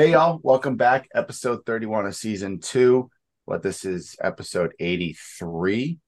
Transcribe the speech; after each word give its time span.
Hey, 0.00 0.12
y'all. 0.12 0.40
Welcome 0.42 0.76
back. 0.76 1.10
Episode 1.14 1.66
31 1.66 2.06
of 2.06 2.16
season 2.16 2.58
two. 2.58 3.10
What 3.44 3.62
this 3.62 3.84
is 3.84 4.16
episode 4.22 4.72
83 4.80 5.98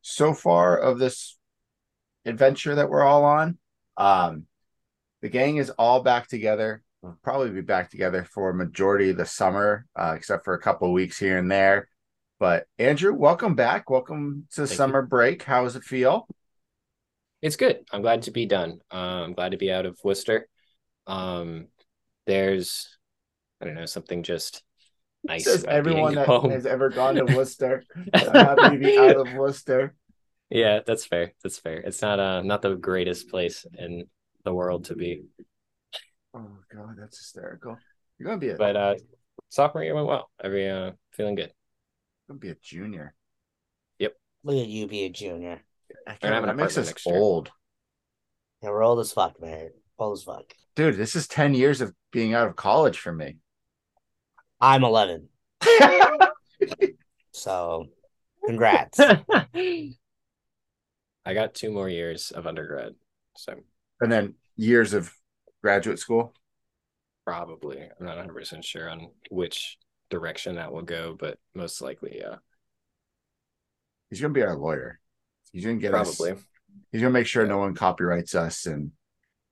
so 0.00 0.32
far 0.32 0.78
of 0.78 1.00
this 1.00 1.36
adventure 2.24 2.76
that 2.76 2.88
we're 2.88 3.02
all 3.02 3.24
on. 3.24 3.58
Um, 3.96 4.46
the 5.22 5.28
gang 5.28 5.56
is 5.56 5.70
all 5.70 6.04
back 6.04 6.28
together. 6.28 6.84
We'll 7.02 7.18
probably 7.24 7.50
be 7.50 7.62
back 7.62 7.90
together 7.90 8.22
for 8.22 8.50
a 8.50 8.54
majority 8.54 9.10
of 9.10 9.16
the 9.16 9.26
summer, 9.26 9.86
uh, 9.96 10.14
except 10.16 10.44
for 10.44 10.54
a 10.54 10.60
couple 10.60 10.86
of 10.86 10.94
weeks 10.94 11.18
here 11.18 11.36
and 11.36 11.50
there. 11.50 11.88
But 12.38 12.66
Andrew, 12.78 13.12
welcome 13.12 13.56
back. 13.56 13.90
Welcome 13.90 14.46
to 14.52 14.68
Thank 14.68 14.76
summer 14.76 15.02
break. 15.02 15.42
How 15.42 15.64
does 15.64 15.74
it 15.74 15.82
feel? 15.82 16.28
It's 17.40 17.56
good. 17.56 17.80
I'm 17.90 18.02
glad 18.02 18.22
to 18.22 18.30
be 18.30 18.46
done. 18.46 18.78
Uh, 18.88 19.24
I'm 19.24 19.32
glad 19.32 19.50
to 19.50 19.58
be 19.58 19.72
out 19.72 19.84
of 19.84 19.98
Worcester. 20.04 20.48
Um, 21.08 21.66
there's, 22.24 22.98
I 23.62 23.66
don't 23.66 23.74
know, 23.74 23.86
something 23.86 24.22
just 24.24 24.62
nice 25.24 25.44
Says 25.44 25.62
about 25.62 25.74
everyone 25.74 26.14
being 26.14 26.14
that 26.16 26.26
home. 26.26 26.50
has 26.50 26.66
ever 26.66 26.90
gone 26.90 27.14
to 27.14 27.24
Worcester. 27.24 27.84
I'm 28.14 28.32
happy 28.34 28.76
to 28.76 28.78
be 28.78 28.98
out 28.98 29.16
of 29.16 29.32
Worcester. 29.34 29.94
Yeah, 30.50 30.80
that's 30.84 31.06
fair. 31.06 31.32
That's 31.42 31.58
fair. 31.58 31.76
It's 31.78 32.02
not 32.02 32.18
uh 32.18 32.42
not 32.42 32.60
the 32.62 32.74
greatest 32.74 33.28
place 33.30 33.64
in 33.78 34.04
the 34.44 34.52
world 34.52 34.86
to 34.86 34.96
be, 34.96 35.22
Oh 36.34 36.58
god, 36.74 36.96
that's 36.98 37.18
hysterical. 37.18 37.78
You're 38.18 38.26
gonna 38.26 38.38
be 38.38 38.50
a 38.50 38.56
but 38.56 38.76
uh, 38.76 38.94
sophomore 39.48 39.84
year 39.84 39.94
went 39.94 40.08
well. 40.08 40.28
Every 40.42 40.68
uh, 40.68 40.92
feeling 41.12 41.36
good. 41.36 41.52
gonna 42.28 42.40
be 42.40 42.50
a 42.50 42.56
junior. 42.56 43.14
Yep. 43.98 44.14
Look 44.44 44.56
at 44.56 44.66
you 44.68 44.88
be 44.88 45.04
a 45.04 45.10
junior. 45.10 45.62
I 46.06 46.16
We're 46.22 46.32
having 46.32 46.46
that 46.46 46.56
an 46.56 46.56
makes 46.56 46.76
us 46.76 46.88
apartment 46.88 46.88
next 46.90 47.06
year. 47.06 47.16
old. 47.16 47.50
Yeah, 48.62 48.70
we're 48.70 48.82
old 48.82 49.00
as 49.00 49.12
fuck, 49.12 49.40
man. 49.40 49.70
Old 49.98 50.18
as 50.18 50.24
fuck. 50.24 50.52
Dude, 50.74 50.96
this 50.96 51.14
is 51.16 51.28
10 51.28 51.54
years 51.54 51.80
of 51.80 51.94
being 52.10 52.34
out 52.34 52.48
of 52.48 52.56
college 52.56 52.98
for 52.98 53.12
me. 53.12 53.36
I'm 54.62 54.84
11, 54.84 55.28
so 57.32 57.86
congrats. 58.46 59.00
I 61.24 61.34
got 61.34 61.54
two 61.54 61.72
more 61.72 61.88
years 61.88 62.30
of 62.30 62.46
undergrad, 62.46 62.94
so 63.36 63.54
and 64.00 64.10
then 64.12 64.34
years 64.56 64.94
of 64.94 65.12
graduate 65.62 65.98
school. 65.98 66.32
probably 67.26 67.80
I'm 67.80 68.06
not 68.06 68.16
100 68.16 68.32
percent 68.34 68.64
sure 68.64 68.88
on 68.88 69.08
which 69.30 69.78
direction 70.10 70.54
that 70.56 70.72
will 70.72 70.82
go, 70.82 71.16
but 71.18 71.38
most 71.54 71.80
likely, 71.82 72.18
yeah, 72.20 72.36
He's 74.10 74.20
gonna 74.20 74.32
be 74.34 74.42
our 74.42 74.56
lawyer. 74.56 75.00
He's 75.52 75.64
gonna 75.64 75.78
get 75.78 75.92
us- 75.94 76.16
probably. 76.18 76.40
he's 76.92 77.00
gonna 77.00 77.12
make 77.12 77.26
sure 77.26 77.44
no 77.46 77.58
one 77.58 77.74
copyrights 77.74 78.36
us 78.36 78.66
and 78.66 78.92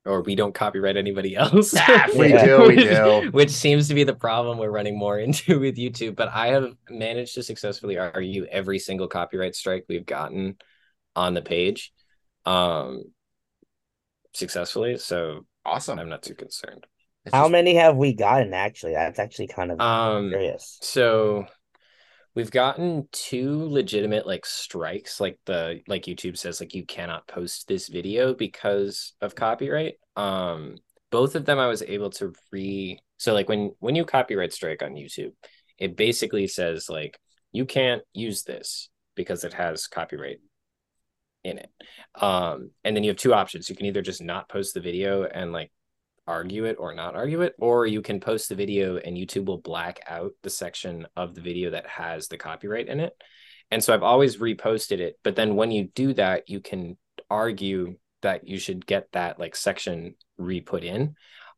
or 0.07 0.23
we 0.23 0.35
don't 0.35 0.55
copyright 0.55 0.97
anybody 0.97 1.37
else. 1.37 1.75
Ah, 1.77 2.09
we 2.17 2.29
Yeah. 2.31 2.45
do, 2.47 2.61
we 2.63 2.77
which, 2.77 2.85
do. 2.89 3.29
which 3.33 3.51
seems 3.51 3.89
to 3.89 3.95
be 3.95 4.05
the 4.05 4.15
problem 4.15 4.59
we're 4.59 4.71
running 4.71 4.99
more 4.99 5.19
into 5.19 5.61
with 5.61 5.77
YouTube. 5.77 6.17
But 6.17 6.29
I 6.29 6.49
have 6.49 6.73
managed 6.89 7.35
to 7.35 7.43
successfully 7.43 7.99
argue 7.99 8.45
every 8.47 8.79
single 8.79 9.09
copyright 9.09 9.55
strike 9.55 9.85
we've 9.89 10.07
gotten 10.07 10.57
on 11.17 11.35
the 11.35 11.43
page, 11.43 11.93
um, 12.47 13.05
successfully. 14.33 14.97
So 14.99 15.47
Awesome. 15.65 15.99
I'm 15.99 16.09
not 16.09 16.23
too 16.23 16.35
concerned. 16.35 16.87
It's 17.27 17.35
How 17.35 17.43
just- 17.45 17.53
many 17.53 17.75
have 17.75 17.97
we 17.97 18.15
gotten 18.15 18.55
actually? 18.55 18.95
That's 18.95 19.19
actually 19.19 19.49
kind 19.49 19.71
of 19.71 19.79
Um, 19.81 20.31
curious. 20.31 20.79
So 20.81 21.47
we've 22.35 22.51
gotten 22.51 23.09
two 23.13 23.69
legitimate 23.69 24.27
like 24.27 24.47
strikes, 24.47 25.21
like 25.21 25.39
the 25.47 25.81
like 25.89 26.05
YouTube 26.05 26.37
says, 26.37 26.61
like 26.61 26.75
you 26.75 26.85
cannot 26.85 27.27
post 27.27 27.67
this 27.69 27.89
video 27.89 28.35
because 28.35 29.15
of 29.21 29.35
copyright. 29.35 29.95
Um, 30.17 30.77
both 31.11 31.35
of 31.35 31.45
them 31.45 31.59
I 31.59 31.67
was 31.67 31.83
able 31.83 32.11
to 32.11 32.33
re 32.53 32.99
so 33.17 33.35
like 33.35 33.49
when 33.49 33.73
when 33.81 33.97
you 33.97 34.05
copyright 34.05 34.53
strike 34.53 34.83
on 34.83 34.93
YouTube, 34.93 35.33
it 35.79 35.97
basically 35.97 36.47
says 36.47 36.89
like 36.89 37.19
you 37.53 37.67
can't 37.67 38.03
use 38.13 38.45
this 38.45 38.89
because 39.17 39.45
it 39.45 39.53
has 39.55 39.87
copyright 39.89 40.39
in 41.43 41.59
it. 41.59 41.71
Um, 42.15 42.71
and 42.85 42.95
then 42.95 43.03
you 43.03 43.11
have 43.11 43.17
two 43.17 43.35
options. 43.35 43.69
You 43.69 43.77
can 43.77 43.87
either 43.87 44.03
just 44.03 44.23
not 44.23 44.49
post 44.49 44.75
the 44.75 44.81
video 44.81 45.25
and 45.25 45.53
like 45.53 45.73
argue 46.31 46.65
it 46.65 46.77
or 46.79 46.95
not 46.95 47.17
argue 47.17 47.43
it, 47.43 47.55
or 47.59 47.87
you 47.87 48.01
can 48.01 48.21
post 48.21 48.49
the 48.49 48.55
video 48.55 48.97
and 48.97 49.17
YouTube 49.17 49.47
will 49.47 49.59
black 49.59 50.01
out 50.09 50.33
the 50.43 50.51
section 50.51 51.07
of 51.17 51.35
the 51.35 51.41
video 51.41 51.71
that 51.71 51.87
has 51.87 52.29
the 52.29 52.39
copyright 52.39 52.89
in 52.89 53.01
it. 53.01 53.13
And 53.71 53.83
so 53.83 53.93
I've 53.93 54.03
always 54.03 54.37
reposted 54.37 55.01
it, 55.01 55.19
but 55.23 55.37
then 55.37 55.57
when 55.57 55.71
you 55.71 55.89
do 55.95 56.15
that, 56.15 56.49
you 56.49 56.61
can 56.61 56.97
argue 57.29 57.97
that 58.23 58.47
you 58.47 58.59
should 58.59 58.87
get 58.87 59.09
that 59.13 59.39
like 59.39 59.57
section 59.57 60.15
re-put 60.39 60.85
in. 60.85 61.15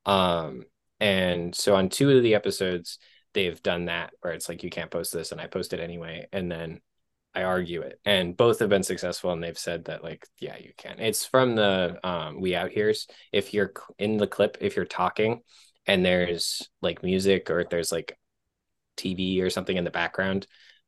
Um, 0.07 0.65
and 1.01 1.55
so 1.55 1.75
on 1.75 1.89
two 1.89 2.11
of 2.11 2.23
the 2.23 2.35
episodes, 2.35 2.99
they've 3.35 3.63
done 3.63 3.87
that 3.87 4.13
where 4.21 4.33
it's 4.33 4.49
like 4.49 4.63
you 4.63 4.71
can't 4.71 4.91
post 4.91 5.13
this, 5.13 5.33
and 5.33 5.41
I 5.41 5.47
post 5.47 5.73
it 5.73 5.81
anyway, 5.81 6.27
and 6.33 6.51
then 6.51 6.81
I 7.35 7.45
argue 7.45 7.81
it, 7.81 7.99
and 8.05 8.37
both 8.37 8.59
have 8.59 8.69
been 8.69 8.83
successful, 8.83 9.33
and 9.33 9.43
they've 9.43 9.59
said 9.59 9.87
that 9.87 10.05
like 10.05 10.27
yeah, 10.39 10.57
you 10.59 10.73
can. 10.77 11.01
It's 11.01 11.25
from 11.25 11.57
the 11.57 11.99
um, 12.07 12.41
We 12.41 12.55
Out 12.55 12.73
Here's. 12.73 13.07
If 13.33 13.55
you're 13.55 13.73
in 13.99 14.19
the 14.19 14.27
clip, 14.27 14.59
if 14.61 14.77
you're 14.77 14.85
talking, 14.85 15.41
and 15.87 16.05
there's 16.05 16.69
like 16.81 17.03
music 17.03 17.51
or 17.51 17.61
if 17.61 17.71
there's 17.71 17.93
like 17.93 18.19
TV 18.97 19.43
or 19.43 19.51
something 19.51 19.77
in 19.77 19.85
the 19.85 19.91
background, 19.91 20.47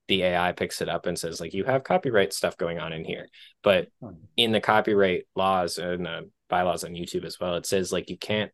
the 0.09 0.23
AI 0.23 0.53
picks 0.53 0.83
it 0.83 0.89
up 0.89 1.07
and 1.07 1.19
says 1.19 1.41
like 1.41 1.55
you 1.55 1.65
have 1.65 1.85
copyright 1.85 2.33
stuff 2.33 2.57
going 2.57 2.79
on 2.79 2.93
in 2.93 3.05
here. 3.05 3.29
But 3.63 3.89
in 4.37 4.53
the 4.53 4.61
copyright 4.61 5.25
laws 5.35 5.79
and 5.79 6.05
the 6.05 6.31
bylaws 6.49 6.85
on 6.85 6.93
YouTube 6.93 7.25
as 7.25 7.41
well, 7.41 7.57
it 7.57 7.67
says 7.67 7.93
like 7.93 8.11
you 8.11 8.19
can't 8.19 8.53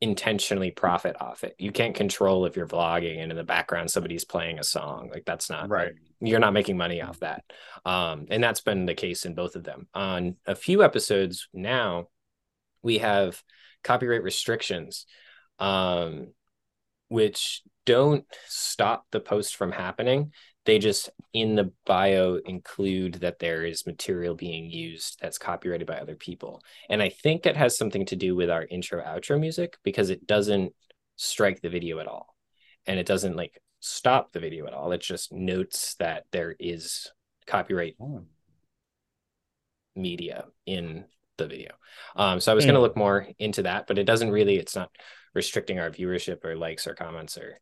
intentionally 0.00 0.70
profit 0.70 1.16
off 1.20 1.44
it. 1.44 1.54
You 1.58 1.72
can't 1.72 1.94
control 1.94 2.44
if 2.46 2.56
you're 2.56 2.66
vlogging 2.66 3.22
and 3.22 3.30
in 3.30 3.36
the 3.36 3.44
background 3.44 3.90
somebody's 3.90 4.24
playing 4.24 4.58
a 4.58 4.64
song. 4.64 5.08
Like 5.12 5.24
that's 5.24 5.48
not 5.48 5.70
Right. 5.70 5.92
you're 6.20 6.40
not 6.40 6.52
making 6.52 6.76
money 6.76 7.00
off 7.00 7.20
that. 7.20 7.44
Um, 7.84 8.26
and 8.28 8.42
that's 8.42 8.60
been 8.60 8.86
the 8.86 8.94
case 8.94 9.24
in 9.24 9.34
both 9.34 9.56
of 9.56 9.64
them. 9.64 9.88
On 9.94 10.36
a 10.46 10.54
few 10.54 10.82
episodes 10.82 11.48
now, 11.54 12.08
we 12.82 12.98
have 12.98 13.42
copyright 13.82 14.22
restrictions, 14.22 15.06
um, 15.58 16.28
which 17.08 17.62
don't 17.86 18.26
stop 18.46 19.06
the 19.10 19.20
post 19.20 19.56
from 19.56 19.72
happening. 19.72 20.32
They 20.64 20.78
just 20.78 21.10
in 21.32 21.56
the 21.56 21.72
bio 21.84 22.36
include 22.36 23.14
that 23.16 23.38
there 23.38 23.64
is 23.64 23.86
material 23.86 24.34
being 24.34 24.70
used 24.70 25.18
that's 25.20 25.36
copyrighted 25.38 25.86
by 25.86 25.96
other 25.98 26.16
people. 26.16 26.62
And 26.88 27.02
I 27.02 27.10
think 27.10 27.44
it 27.44 27.56
has 27.56 27.76
something 27.76 28.06
to 28.06 28.16
do 28.16 28.34
with 28.34 28.50
our 28.50 28.64
intro 28.64 29.02
outro 29.02 29.38
music 29.38 29.76
because 29.82 30.10
it 30.10 30.26
doesn't 30.26 30.72
strike 31.16 31.60
the 31.60 31.68
video 31.68 31.98
at 31.98 32.06
all. 32.06 32.34
And 32.86 32.98
it 32.98 33.06
doesn't 33.06 33.36
like 33.36 33.60
stop 33.80 34.32
the 34.32 34.40
video 34.40 34.66
at 34.66 34.72
all. 34.72 34.92
It 34.92 35.02
just 35.02 35.32
notes 35.32 35.94
that 35.96 36.24
there 36.32 36.54
is 36.58 37.10
copyright 37.46 37.96
Oh. 38.00 38.22
media 39.94 40.46
in 40.66 41.04
the 41.36 41.46
video. 41.46 41.72
Um, 42.16 42.40
so 42.40 42.50
I 42.50 42.54
was 42.54 42.64
going 42.64 42.74
to 42.74 42.80
Hmm. 42.80 42.84
look 42.84 42.96
more 42.96 43.28
into 43.38 43.62
that, 43.64 43.86
but 43.86 43.98
it 43.98 44.04
doesn't 44.04 44.30
really, 44.30 44.56
it's 44.56 44.76
not 44.76 44.90
restricting 45.34 45.78
our 45.78 45.90
viewership 45.90 46.44
or 46.44 46.56
likes 46.56 46.86
or 46.86 46.94
comments 46.94 47.36
or 47.36 47.58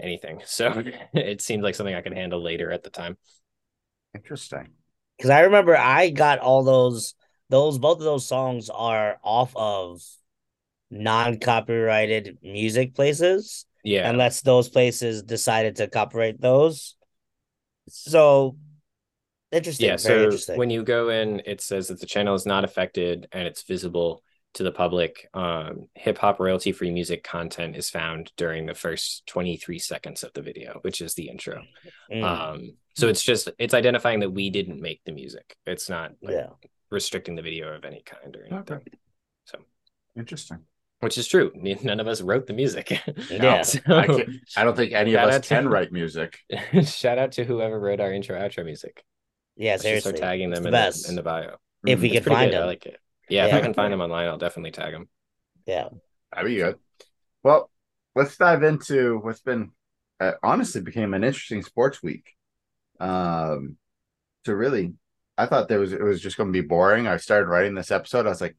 anything. 0.00 0.40
So 0.46 0.82
it 1.14 1.40
seemed 1.42 1.62
like 1.62 1.74
something 1.74 1.94
I 1.94 2.00
could 2.02 2.14
handle 2.14 2.42
later 2.42 2.70
at 2.72 2.82
the 2.82 2.90
time. 2.90 3.16
Interesting. 4.14 4.68
Because 5.16 5.30
I 5.30 5.40
remember 5.40 5.76
I 5.76 6.10
got 6.10 6.38
all 6.38 6.64
those 6.64 7.14
those 7.48 7.78
both 7.78 7.98
of 7.98 8.04
those 8.04 8.26
songs 8.26 8.70
are 8.70 9.18
off 9.22 9.52
of 9.56 10.00
non-copyrighted 10.90 12.38
music 12.42 12.94
places 12.94 13.66
Yeah. 13.84 14.08
unless 14.08 14.40
those 14.42 14.68
places 14.68 15.22
decided 15.22 15.76
to 15.76 15.88
copyright 15.88 16.40
those. 16.40 16.96
So 17.88 18.56
interesting. 19.52 19.86
yeah. 19.88 19.96
very 19.96 19.98
So 19.98 20.24
interesting. 20.24 20.58
when 20.58 20.70
you 20.70 20.82
go 20.82 21.10
in, 21.10 21.42
it 21.46 21.60
says 21.60 21.88
that 21.88 22.00
the 22.00 22.06
channel 22.06 22.34
is 22.34 22.46
not 22.46 22.64
affected 22.64 23.28
and 23.32 23.46
it's 23.46 23.62
visible 23.62 24.22
to 24.54 24.62
the 24.62 24.72
public. 24.72 25.28
Um, 25.34 25.88
Hip 25.94 26.18
hop 26.18 26.40
royalty 26.40 26.72
free 26.72 26.90
music 26.90 27.22
content 27.24 27.76
is 27.76 27.90
found 27.90 28.32
during 28.36 28.66
the 28.66 28.74
first 28.74 29.26
23 29.26 29.78
seconds 29.78 30.22
of 30.24 30.32
the 30.32 30.42
video, 30.42 30.78
which 30.82 31.00
is 31.00 31.14
the 31.14 31.28
intro. 31.28 31.62
Mm, 32.12 32.24
Um, 32.24 32.72
so 32.96 33.08
it's 33.08 33.22
just 33.22 33.48
it's 33.58 33.74
identifying 33.74 34.20
that 34.20 34.30
we 34.30 34.50
didn't 34.50 34.80
make 34.80 35.00
the 35.04 35.12
music. 35.12 35.56
It's 35.66 35.88
not 35.88 36.12
like, 36.22 36.34
yeah. 36.34 36.48
restricting 36.90 37.36
the 37.36 37.42
video 37.42 37.72
of 37.74 37.84
any 37.84 38.02
kind 38.04 38.34
or 38.36 38.40
anything. 38.40 38.58
Okay. 38.58 38.84
So, 39.44 39.58
Interesting. 40.16 40.58
which 40.98 41.16
is 41.16 41.28
true. 41.28 41.52
None 41.54 42.00
of 42.00 42.08
us 42.08 42.20
wrote 42.20 42.46
the 42.46 42.52
music. 42.52 43.00
Yeah. 43.30 43.62
So, 43.62 43.78
I, 43.86 44.26
I 44.56 44.64
don't 44.64 44.76
think 44.76 44.92
any 44.94 45.14
of 45.14 45.28
us 45.28 45.34
out 45.36 45.42
to- 45.44 45.48
can 45.48 45.68
write 45.68 45.92
music. 45.92 46.38
shout 46.84 47.18
out 47.18 47.32
to 47.32 47.44
whoever 47.44 47.78
wrote 47.78 48.00
our 48.00 48.12
intro 48.12 48.36
outro 48.38 48.64
music. 48.64 49.04
Yeah, 49.56 49.72
I 49.72 49.76
should 49.76 49.82
seriously. 49.82 50.10
start 50.16 50.20
tagging 50.30 50.50
them 50.50 50.62
the 50.64 50.68
in 50.68 50.72
best. 50.72 51.04
the, 51.04 51.10
in 51.10 51.14
the 51.16 51.22
bio. 51.22 51.56
if 51.86 52.00
we 52.00 52.10
Mm, 52.10 52.14
It's 52.16 52.24
could 52.24 52.32
find 52.32 52.50
good. 52.50 52.60
I 52.60 52.64
like 52.66 52.86
it. 52.86 52.98
Yeah, 53.30 53.46
if 53.46 53.54
I 53.54 53.60
can 53.60 53.74
find 53.74 53.92
them 53.92 54.00
online, 54.00 54.28
I'll 54.28 54.38
definitely 54.38 54.72
tag 54.72 54.92
them. 54.92 55.08
Yeah. 55.66 55.88
That'd 56.32 56.48
be 56.48 56.56
good. 56.56 56.78
Well, 57.42 57.70
let's 58.14 58.36
dive 58.36 58.62
into 58.62 59.18
what's 59.18 59.40
been 59.40 59.72
uh, 60.20 60.32
honestly 60.42 60.80
became 60.80 61.14
an 61.14 61.24
interesting 61.24 61.62
sports 61.62 62.02
week. 62.02 62.34
Um, 62.98 63.76
to 64.44 64.54
really, 64.54 64.94
I 65.38 65.46
thought 65.46 65.68
there 65.68 65.80
was 65.80 65.92
it 65.92 66.02
was 66.02 66.20
just 66.20 66.36
going 66.36 66.52
to 66.52 66.62
be 66.62 66.66
boring. 66.66 67.06
I 67.06 67.16
started 67.16 67.48
writing 67.48 67.74
this 67.74 67.90
episode. 67.90 68.26
I 68.26 68.30
was 68.30 68.40
like, 68.40 68.56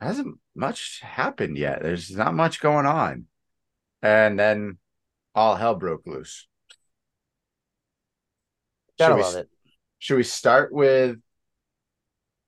hasn't 0.00 0.38
much 0.54 1.00
happened 1.02 1.56
yet. 1.56 1.82
There's 1.82 2.10
not 2.10 2.34
much 2.34 2.60
going 2.60 2.86
on. 2.86 3.26
And 4.02 4.38
then 4.38 4.78
all 5.34 5.56
hell 5.56 5.74
broke 5.74 6.06
loose. 6.06 6.46
Gotta 8.98 9.22
Should 9.22 9.34
we, 9.34 9.40
it. 9.40 9.48
should 9.98 10.16
we 10.16 10.22
start 10.22 10.72
with 10.72 11.16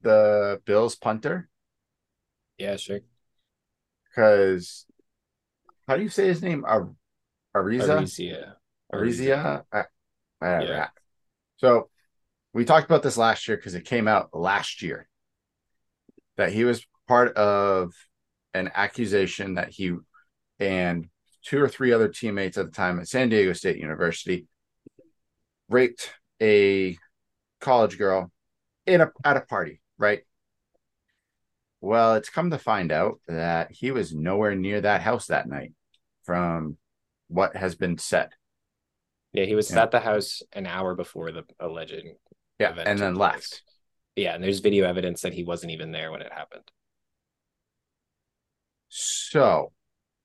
the 0.03 0.61
Bills 0.65 0.97
punter? 0.97 1.49
Yeah, 2.59 2.77
sure. 2.77 3.01
Because 4.09 4.87
how 5.89 5.97
do 5.97 6.03
you 6.03 6.09
say 6.09 6.27
his 6.27 6.43
name? 6.43 6.65
Ar- 6.67 6.93
Ariza? 7.57 7.83
Arizia? 8.93 9.65
I 9.73 9.85
Yeah. 10.41 10.89
So 11.57 11.89
we 12.53 12.65
talked 12.65 12.87
about 12.87 13.03
this 13.03 13.17
last 13.17 13.49
year 13.49 13.57
because 13.57 13.75
it 13.75 13.85
came 13.85 14.09
out 14.09 14.31
last 14.35 14.83
year 14.83 15.09
that 16.37 16.53
he 16.53 16.65
was 16.65 16.87
part 17.09 17.37
of 17.37 17.93
an 18.55 18.71
accusation 18.75 19.55
that 19.55 19.71
he 19.71 19.95
and 20.59 21.09
two 21.45 21.61
or 21.61 21.69
three 21.69 21.93
other 21.93 22.09
teammates 22.09 22.57
at 22.57 22.67
the 22.67 22.73
time 22.73 23.01
at 23.01 23.09
San 23.09 23.29
Diego 23.29 23.53
State 23.53 23.79
University 23.79 24.47
raped 25.69 26.13
a 26.41 26.97
college 27.61 27.99
girl 27.99 28.31
in 28.87 29.01
a 29.01 29.11
at 29.25 29.37
a 29.37 29.41
party, 29.41 29.81
right? 30.03 30.23
Well, 31.81 32.15
it's 32.17 32.29
come 32.29 32.51
to 32.51 32.59
find 32.59 32.93
out 32.93 33.21
that 33.29 33.71
he 33.73 33.91
was 33.91 34.13
nowhere 34.13 34.55
near 34.55 34.81
that 34.81 35.01
house 35.01 35.29
that 35.29 35.49
night 35.49 35.73
from 36.25 36.77
what 37.29 37.57
has 37.57 37.75
been 37.75 37.99
said. 37.99 38.31
Yeah, 39.33 39.45
he 39.45 39.55
was 39.55 39.71
Yeah. 39.71 39.83
at 39.83 39.91
the 39.91 40.01
house 40.01 40.43
an 40.53 40.67
hour 40.67 40.95
before 40.95 41.33
the 41.33 41.45
alleged 41.59 42.05
Yeah, 42.59 42.73
event 42.73 42.89
and 42.89 42.99
then 42.99 43.15
place. 43.15 43.33
left. 43.33 43.63
Yeah, 44.17 44.35
and 44.35 44.45
there's 44.45 44.61
video 44.61 44.87
evidence 44.87 45.23
that 45.23 45.33
he 45.33 45.43
wasn't 45.43 45.73
even 45.73 45.91
there 45.91 46.13
when 46.13 46.21
it 46.21 46.33
happened. 46.33 46.71
So 48.89 49.73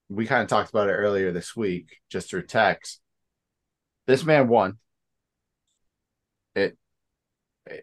we 0.10 0.26
kind 0.26 0.42
of 0.42 0.48
talked 0.48 0.70
about 0.70 0.90
it 0.90 0.94
earlier 0.94 1.32
this 1.32 1.56
week, 1.56 1.98
just 2.10 2.30
through 2.30 2.48
text. 2.48 3.00
This 4.06 4.24
man 4.24 4.48
won. 4.48 4.80
It 6.56 6.78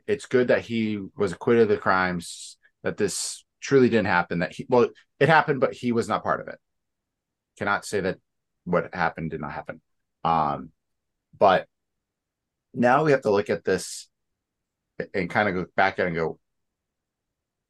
it's 0.06 0.26
good 0.26 0.48
that 0.48 0.62
he 0.62 1.00
was 1.16 1.32
acquitted 1.32 1.64
of 1.64 1.68
the 1.68 1.76
crimes, 1.76 2.56
that 2.82 2.96
this 2.96 3.44
truly 3.60 3.88
didn't 3.88 4.06
happen, 4.06 4.40
that 4.40 4.52
he 4.52 4.66
well, 4.68 4.88
it 5.20 5.28
happened, 5.28 5.60
but 5.60 5.72
he 5.72 5.92
was 5.92 6.08
not 6.08 6.22
part 6.22 6.40
of 6.40 6.48
it. 6.48 6.58
Cannot 7.58 7.84
say 7.84 8.00
that 8.00 8.18
what 8.64 8.94
happened 8.94 9.30
did 9.30 9.40
not 9.40 9.52
happen. 9.52 9.80
Um, 10.24 10.70
but 11.38 11.66
now 12.72 13.04
we 13.04 13.12
have 13.12 13.22
to 13.22 13.30
look 13.30 13.50
at 13.50 13.64
this 13.64 14.08
and 15.14 15.30
kind 15.30 15.48
of 15.48 15.54
go 15.54 15.66
back 15.76 15.98
at 15.98 16.06
and 16.06 16.16
go, 16.16 16.38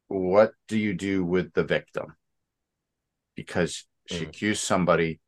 what 0.08 0.52
do 0.68 0.78
you 0.78 0.94
do 0.94 1.24
with 1.24 1.52
the 1.52 1.64
victim? 1.64 2.14
Because 3.34 3.86
she 4.06 4.24
Mm. 4.24 4.28
accused 4.28 4.62
somebody 4.62 5.20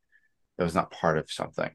that 0.57 0.63
was 0.63 0.75
not 0.75 0.91
part 0.91 1.17
of 1.17 1.31
something. 1.31 1.73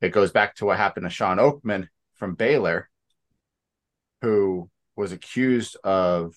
It 0.00 0.10
goes 0.10 0.32
back 0.32 0.56
to 0.56 0.66
what 0.66 0.78
happened 0.78 1.04
to 1.04 1.10
Shawn 1.10 1.38
Oakman 1.38 1.88
from 2.14 2.34
Baylor, 2.34 2.89
who 4.22 4.70
was 4.96 5.12
accused 5.12 5.76
of 5.84 6.34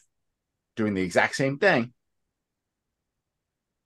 doing 0.76 0.94
the 0.94 1.02
exact 1.02 1.36
same 1.36 1.58
thing. 1.58 1.94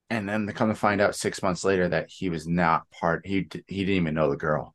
And 0.09 0.27
then 0.27 0.47
to 0.47 0.53
come 0.53 0.69
to 0.69 0.75
find 0.75 1.01
out 1.01 1.15
six 1.15 1.43
months 1.43 1.63
later 1.65 1.89
that 1.89 2.09
he 2.09 2.29
was 2.29 2.47
not 2.47 2.89
part, 2.91 3.25
he 3.25 3.47
he 3.67 3.83
didn't 3.83 3.95
even 4.01 4.13
know 4.13 4.29
the 4.29 4.37
girl. 4.37 4.73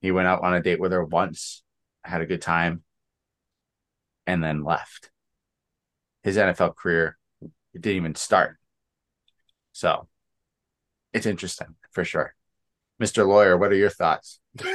He 0.00 0.10
went 0.10 0.26
out 0.26 0.42
on 0.42 0.54
a 0.54 0.62
date 0.62 0.80
with 0.80 0.90
her 0.90 1.04
once, 1.04 1.62
had 2.02 2.22
a 2.22 2.26
good 2.26 2.42
time, 2.42 2.82
and 4.26 4.42
then 4.42 4.64
left. 4.64 5.10
His 6.24 6.36
NFL 6.36 6.74
career 6.74 7.16
it 7.74 7.80
didn't 7.80 7.96
even 7.96 8.14
start. 8.14 8.58
So 9.72 10.08
it's 11.12 11.26
interesting 11.26 11.74
for 11.92 12.04
sure. 12.04 12.34
Mr. 13.00 13.26
Lawyer, 13.26 13.56
what 13.56 13.72
are 13.72 13.76
your 13.76 13.90
thoughts? 13.90 14.40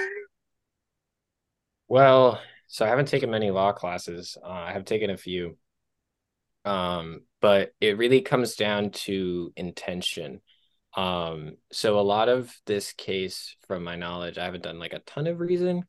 Well, 1.90 2.42
so 2.68 2.86
I 2.86 2.90
haven't 2.90 3.08
taken 3.08 3.32
many 3.32 3.52
law 3.52 3.72
classes. 3.72 4.38
Uh, 4.42 4.48
I 4.48 4.74
have 4.74 4.86
taken 4.86 5.10
a 5.10 5.18
few. 5.18 5.58
Um, 6.66 7.22
but 7.40 7.72
it 7.80 7.98
really 7.98 8.22
comes 8.22 8.56
down 8.56 8.92
to 8.92 9.54
intention. 9.56 10.42
Um, 10.96 11.58
so 11.72 12.00
a 12.00 12.02
lot 12.02 12.28
of 12.28 12.54
this 12.66 12.92
case, 12.94 13.56
from 13.68 13.84
my 13.84 13.96
knowledge, 13.96 14.38
I 14.38 14.46
haven't 14.46 14.64
done 14.64 14.80
like 14.80 14.94
a 14.94 15.00
ton 15.00 15.28
of 15.28 15.40
reason, 15.40 15.84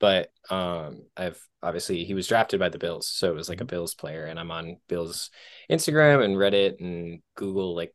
but 0.00 0.30
um, 0.50 1.02
I've 1.16 1.40
obviously 1.62 2.04
he 2.04 2.14
was 2.14 2.26
drafted 2.26 2.58
by 2.58 2.70
the 2.70 2.78
Bills, 2.78 3.08
so 3.08 3.30
it 3.30 3.34
was 3.34 3.48
like 3.48 3.60
a 3.60 3.66
Bills 3.66 3.94
player, 3.94 4.24
and 4.24 4.40
I'm 4.40 4.50
on 4.50 4.78
Bills 4.88 5.30
Instagram 5.70 6.24
and 6.24 6.36
Reddit 6.36 6.80
and 6.80 7.20
Google 7.34 7.76
like 7.76 7.94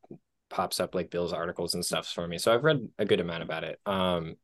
pops 0.49 0.79
up 0.79 0.95
like 0.95 1.11
Bills 1.11 1.33
articles 1.33 1.73
and 1.73 1.83
stuff 1.83 2.07
for 2.07 2.27
me. 2.27 2.37
So 2.37 2.53
I've 2.53 2.63
read 2.63 2.87
a 2.99 3.05
good 3.05 3.19
amount 3.19 3.43
about 3.43 3.63
it. 3.63 3.79
Um, 3.85 4.35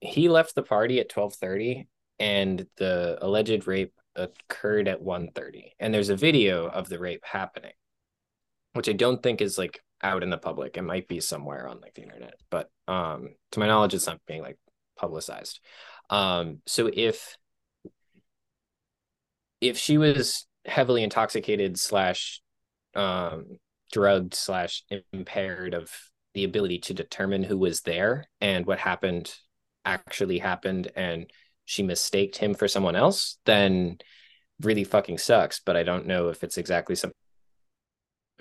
he 0.00 0.28
left 0.28 0.54
the 0.54 0.62
party 0.62 1.00
at 1.00 1.08
12:30 1.08 1.88
and 2.18 2.66
the 2.76 3.18
alleged 3.20 3.66
rape 3.66 3.92
occurred 4.14 4.88
at 4.88 5.02
1:30 5.02 5.72
and 5.78 5.92
there's 5.92 6.08
a 6.08 6.16
video 6.16 6.66
of 6.68 6.88
the 6.88 6.98
rape 6.98 7.24
happening 7.24 7.72
which 8.72 8.88
I 8.88 8.92
don't 8.92 9.22
think 9.22 9.40
is 9.40 9.56
like 9.56 9.80
out 10.02 10.22
in 10.22 10.28
the 10.28 10.36
public. 10.36 10.76
It 10.76 10.82
might 10.82 11.08
be 11.08 11.20
somewhere 11.20 11.66
on 11.66 11.80
like 11.80 11.94
the 11.94 12.02
internet 12.02 12.34
but 12.50 12.70
um 12.88 13.34
to 13.52 13.60
my 13.60 13.66
knowledge 13.66 13.94
it's 13.94 14.06
not 14.06 14.20
being 14.26 14.42
like 14.42 14.58
publicized. 14.96 15.60
Um 16.10 16.60
so 16.66 16.90
if 16.92 17.36
if 19.60 19.78
she 19.78 19.98
was 19.98 20.46
heavily 20.64 21.02
intoxicated 21.02 21.78
slash 21.78 22.40
um 22.94 23.58
drugged 23.92 24.34
slash 24.34 24.82
impaired 25.12 25.74
of 25.74 25.90
the 26.34 26.44
ability 26.44 26.78
to 26.78 26.94
determine 26.94 27.42
who 27.42 27.56
was 27.56 27.82
there 27.82 28.26
and 28.40 28.66
what 28.66 28.78
happened 28.78 29.34
actually 29.84 30.38
happened 30.38 30.90
and 30.96 31.30
she 31.66 31.82
mistaked 31.82 32.36
him 32.36 32.54
for 32.54 32.68
someone 32.68 32.96
else, 32.96 33.38
then 33.44 33.98
really 34.62 34.84
fucking 34.84 35.18
sucks. 35.18 35.60
But 35.60 35.76
I 35.76 35.82
don't 35.82 36.06
know 36.06 36.28
if 36.28 36.42
it's 36.42 36.56
exactly 36.56 36.94
something 36.94 37.14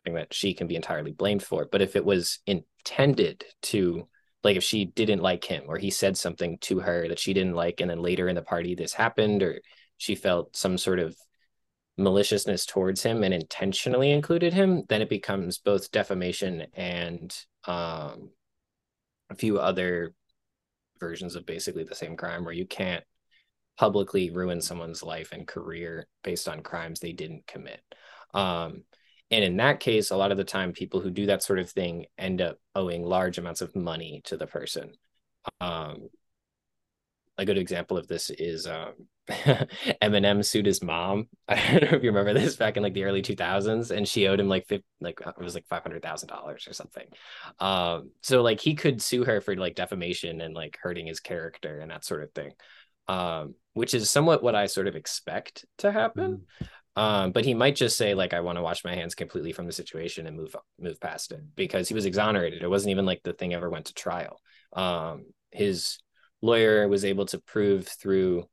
that 0.06 0.34
she 0.34 0.54
can 0.54 0.68
be 0.68 0.76
entirely 0.76 1.12
blamed 1.12 1.44
for. 1.44 1.68
But 1.70 1.82
if 1.82 1.96
it 1.96 2.06
was 2.06 2.40
intended 2.46 3.44
to, 3.64 4.08
like, 4.44 4.56
if 4.56 4.64
she 4.64 4.86
didn't 4.86 5.22
like 5.22 5.44
him 5.44 5.64
or 5.68 5.78
he 5.78 5.90
said 5.90 6.16
something 6.16 6.60
to 6.60 6.80
her 6.80 7.08
that 7.10 7.20
she 7.20 7.34
didn't 7.34 7.56
like, 7.56 7.82
and 7.82 7.90
then 7.90 8.00
later 8.00 8.30
in 8.30 8.36
the 8.36 8.42
party 8.42 8.76
this 8.76 8.94
happened, 8.94 9.44
or 9.44 9.60
she 9.98 10.16
felt 10.16 10.56
some 10.56 10.78
sort 10.78 11.00
of 11.00 11.18
maliciousness 11.98 12.66
towards 12.66 13.02
him 13.02 13.24
and 13.24 13.34
intentionally 13.34 14.12
included 14.12 14.54
him, 14.54 14.84
then 14.88 15.02
it 15.02 15.10
becomes 15.10 15.58
both 15.58 15.92
defamation 15.92 16.68
and 16.76 17.36
um, 17.66 18.30
a 19.30 19.36
few 19.36 19.58
other 19.58 20.14
versions 21.00 21.36
of 21.36 21.46
basically 21.46 21.84
the 21.84 21.96
same 21.96 22.16
crime 22.16 22.46
where 22.46 22.54
you 22.54 22.66
can't 22.66 23.04
publicly 23.78 24.30
ruin 24.30 24.62
someone's 24.62 25.04
life 25.04 25.32
and 25.32 25.48
career 25.48 26.08
based 26.24 26.48
on 26.48 26.62
crimes 26.62 27.00
they 27.00 27.12
didn't 27.12 27.48
commit. 27.48 27.82
Um, 28.34 28.84
and 29.32 29.44
in 29.44 29.58
that 29.58 29.80
case, 29.80 30.12
a 30.12 30.18
lot 30.18 30.32
of 30.32 30.38
the 30.38 30.44
time, 30.44 30.72
people 30.72 31.02
who 31.02 31.10
do 31.10 31.26
that 31.28 31.44
sort 31.44 31.60
of 31.60 31.70
thing 31.70 32.06
end 32.18 32.42
up 32.42 32.58
owing 32.76 33.04
large 33.04 33.38
amounts 33.38 33.62
of 33.62 33.76
money 33.76 34.22
to 34.26 34.38
the 34.38 34.48
person. 34.48 34.94
Um, 35.60 36.10
a 37.38 37.46
good 37.46 37.58
example 37.58 37.98
of 37.98 38.08
this 38.08 38.30
is 38.30 38.66
um, 38.66 38.94
Eminem 40.02 40.44
sued 40.44 40.66
his 40.66 40.82
mom. 40.82 41.28
I 41.48 41.80
don't 41.80 41.92
know 41.92 41.98
if 41.98 42.04
you 42.04 42.12
remember 42.12 42.34
this 42.34 42.56
back 42.56 42.78
in 42.78 42.84
like 42.84 42.94
the 42.94 43.04
early 43.04 43.22
2000s, 43.22 43.92
and 43.92 44.08
she 44.08 44.28
owed 44.28 44.40
him 44.40 44.48
like 44.48 44.68
50, 44.68 44.86
like 45.02 45.20
it 45.22 45.44
was 45.44 45.56
like 45.56 45.68
five 45.68 45.84
hundred 45.84 46.02
thousand 46.02 46.30
dollars 46.30 46.68
or 46.68 46.74
something. 46.74 47.08
Um, 47.60 48.12
so 48.22 48.42
like 48.42 48.62
he 48.62 48.76
could 48.76 49.02
sue 49.02 49.26
her 49.26 49.42
for 49.42 49.56
like 49.56 49.76
defamation 49.76 50.40
and 50.42 50.54
like 50.54 50.78
hurting 50.82 51.08
his 51.08 51.20
character 51.20 51.80
and 51.80 51.92
that 51.92 52.06
sort 52.06 52.24
of 52.24 52.32
thing, 52.32 52.52
um, 53.08 53.56
which 53.76 53.94
is 53.94 54.10
somewhat 54.10 54.42
what 54.42 54.56
I 54.56 54.66
sort 54.66 54.88
of 54.88 54.96
expect 54.96 55.66
to 55.80 55.92
happen. 55.92 56.44
Um, 56.96 57.34
but 57.34 57.44
he 57.44 57.54
might 57.54 57.76
just 57.76 57.98
say 57.98 58.14
like 58.14 58.34
I 58.34 58.40
want 58.40 58.58
to 58.58 58.62
wash 58.62 58.86
my 58.86 58.96
hands 58.96 59.16
completely 59.16 59.52
from 59.52 59.66
the 59.66 59.74
situation 59.74 60.26
and 60.26 60.38
move 60.38 60.56
move 60.80 61.00
past 61.00 61.34
it 61.34 61.42
because 61.56 61.90
he 61.90 61.94
was 61.94 62.06
exonerated. 62.06 62.64
It 62.64 62.70
wasn't 62.70 62.92
even 62.92 63.06
like 63.06 63.22
the 63.22 63.34
thing 63.34 63.54
ever 63.54 63.70
went 63.70 63.88
to 63.88 63.94
trial. 63.94 64.40
Um, 64.74 65.26
his 65.52 66.00
lawyer 66.42 66.88
was 66.88 67.04
able 67.04 67.26
to 67.28 67.40
prove 67.40 67.86
through 67.86 68.46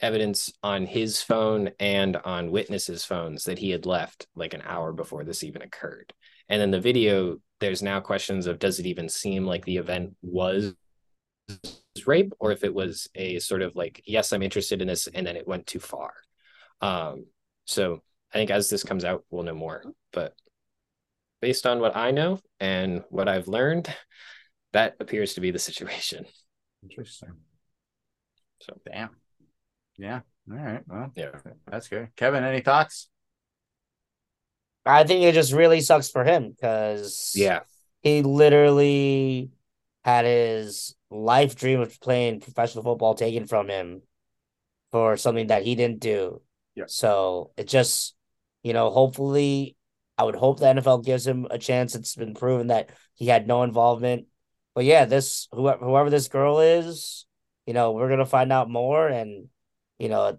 evidence 0.00 0.52
on 0.62 0.86
his 0.86 1.20
phone 1.20 1.70
and 1.80 2.16
on 2.16 2.52
witnesses' 2.52 3.04
phones 3.04 3.44
that 3.44 3.58
he 3.58 3.70
had 3.70 3.86
left 3.86 4.28
like 4.36 4.54
an 4.54 4.62
hour 4.64 4.92
before 4.92 5.24
this 5.24 5.42
even 5.42 5.62
occurred. 5.62 6.12
And 6.48 6.60
then 6.60 6.70
the 6.70 6.80
video, 6.80 7.38
there's 7.58 7.82
now 7.82 8.00
questions 8.00 8.46
of 8.46 8.60
does 8.60 8.78
it 8.78 8.86
even 8.86 9.08
seem 9.08 9.44
like 9.44 9.64
the 9.64 9.76
event 9.76 10.14
was 10.22 10.74
rape 12.06 12.32
or 12.38 12.52
if 12.52 12.64
it 12.64 12.72
was 12.74 13.08
a 13.14 13.38
sort 13.38 13.62
of 13.62 13.74
like, 13.76 14.02
yes, 14.06 14.32
I'm 14.32 14.42
interested 14.42 14.80
in 14.82 14.88
this, 14.88 15.06
and 15.06 15.26
then 15.26 15.36
it 15.36 15.46
went 15.48 15.66
too 15.66 15.80
far. 15.80 16.12
Um, 16.80 17.26
so 17.64 18.02
I 18.32 18.38
think 18.38 18.50
as 18.50 18.68
this 18.70 18.82
comes 18.84 19.04
out, 19.04 19.24
we'll 19.30 19.42
know 19.44 19.54
more. 19.54 19.82
But 20.12 20.34
based 21.40 21.66
on 21.66 21.80
what 21.80 21.96
I 21.96 22.10
know 22.10 22.40
and 22.58 23.02
what 23.10 23.28
I've 23.28 23.48
learned, 23.48 23.94
that 24.72 24.96
appears 25.00 25.34
to 25.34 25.40
be 25.40 25.50
the 25.50 25.58
situation. 25.58 26.24
Interesting. 26.82 27.30
So 28.60 28.78
Damn. 28.90 29.10
Yeah. 29.98 30.20
All 30.50 30.56
right. 30.56 30.82
Well, 30.86 31.12
yeah. 31.16 31.30
that's 31.70 31.88
good. 31.88 32.08
Kevin, 32.16 32.44
any 32.44 32.60
thoughts? 32.60 33.08
I 34.86 35.04
think 35.04 35.22
it 35.22 35.34
just 35.34 35.52
really 35.52 35.80
sucks 35.80 36.10
for 36.10 36.24
him 36.24 36.50
because 36.50 37.32
Yeah. 37.36 37.60
he 38.02 38.22
literally 38.22 39.50
had 40.04 40.24
his 40.24 40.94
life 41.10 41.56
dream 41.56 41.80
of 41.80 42.00
playing 42.00 42.40
professional 42.40 42.84
football 42.84 43.14
taken 43.14 43.46
from 43.46 43.68
him 43.68 44.02
for 44.92 45.16
something 45.16 45.48
that 45.48 45.64
he 45.64 45.74
didn't 45.74 46.00
do. 46.00 46.40
Yeah. 46.74 46.84
So 46.86 47.50
it 47.56 47.68
just, 47.68 48.14
you 48.62 48.72
know, 48.72 48.90
hopefully, 48.90 49.76
I 50.16 50.24
would 50.24 50.36
hope 50.36 50.60
the 50.60 50.66
NFL 50.66 51.04
gives 51.04 51.26
him 51.26 51.46
a 51.50 51.58
chance. 51.58 51.94
It's 51.94 52.14
been 52.14 52.34
proven 52.34 52.68
that 52.68 52.90
he 53.14 53.26
had 53.26 53.46
no 53.46 53.62
involvement. 53.62 54.26
But 54.74 54.84
yeah, 54.84 55.04
this 55.04 55.48
whoever 55.52 55.84
whoever 55.84 56.10
this 56.10 56.28
girl 56.28 56.60
is, 56.60 57.26
you 57.66 57.72
know, 57.72 57.92
we're 57.92 58.08
gonna 58.08 58.26
find 58.26 58.52
out 58.52 58.70
more, 58.70 59.08
and 59.08 59.48
you 59.98 60.08
know, 60.08 60.38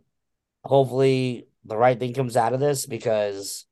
hopefully 0.63 1.47
the 1.65 1.77
right 1.77 1.99
thing 1.99 2.13
comes 2.13 2.37
out 2.37 2.53
of 2.53 2.59
this 2.59 2.85
because 2.85 3.65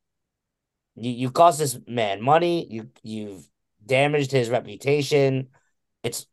you 0.95 1.11
you 1.11 1.31
cost 1.31 1.59
this 1.59 1.77
man 1.87 2.21
money. 2.21 2.67
You 2.69 2.89
you've 3.03 3.47
damaged 3.85 4.31
his 4.31 4.49
reputation. 4.49 5.49
It's 6.03 6.25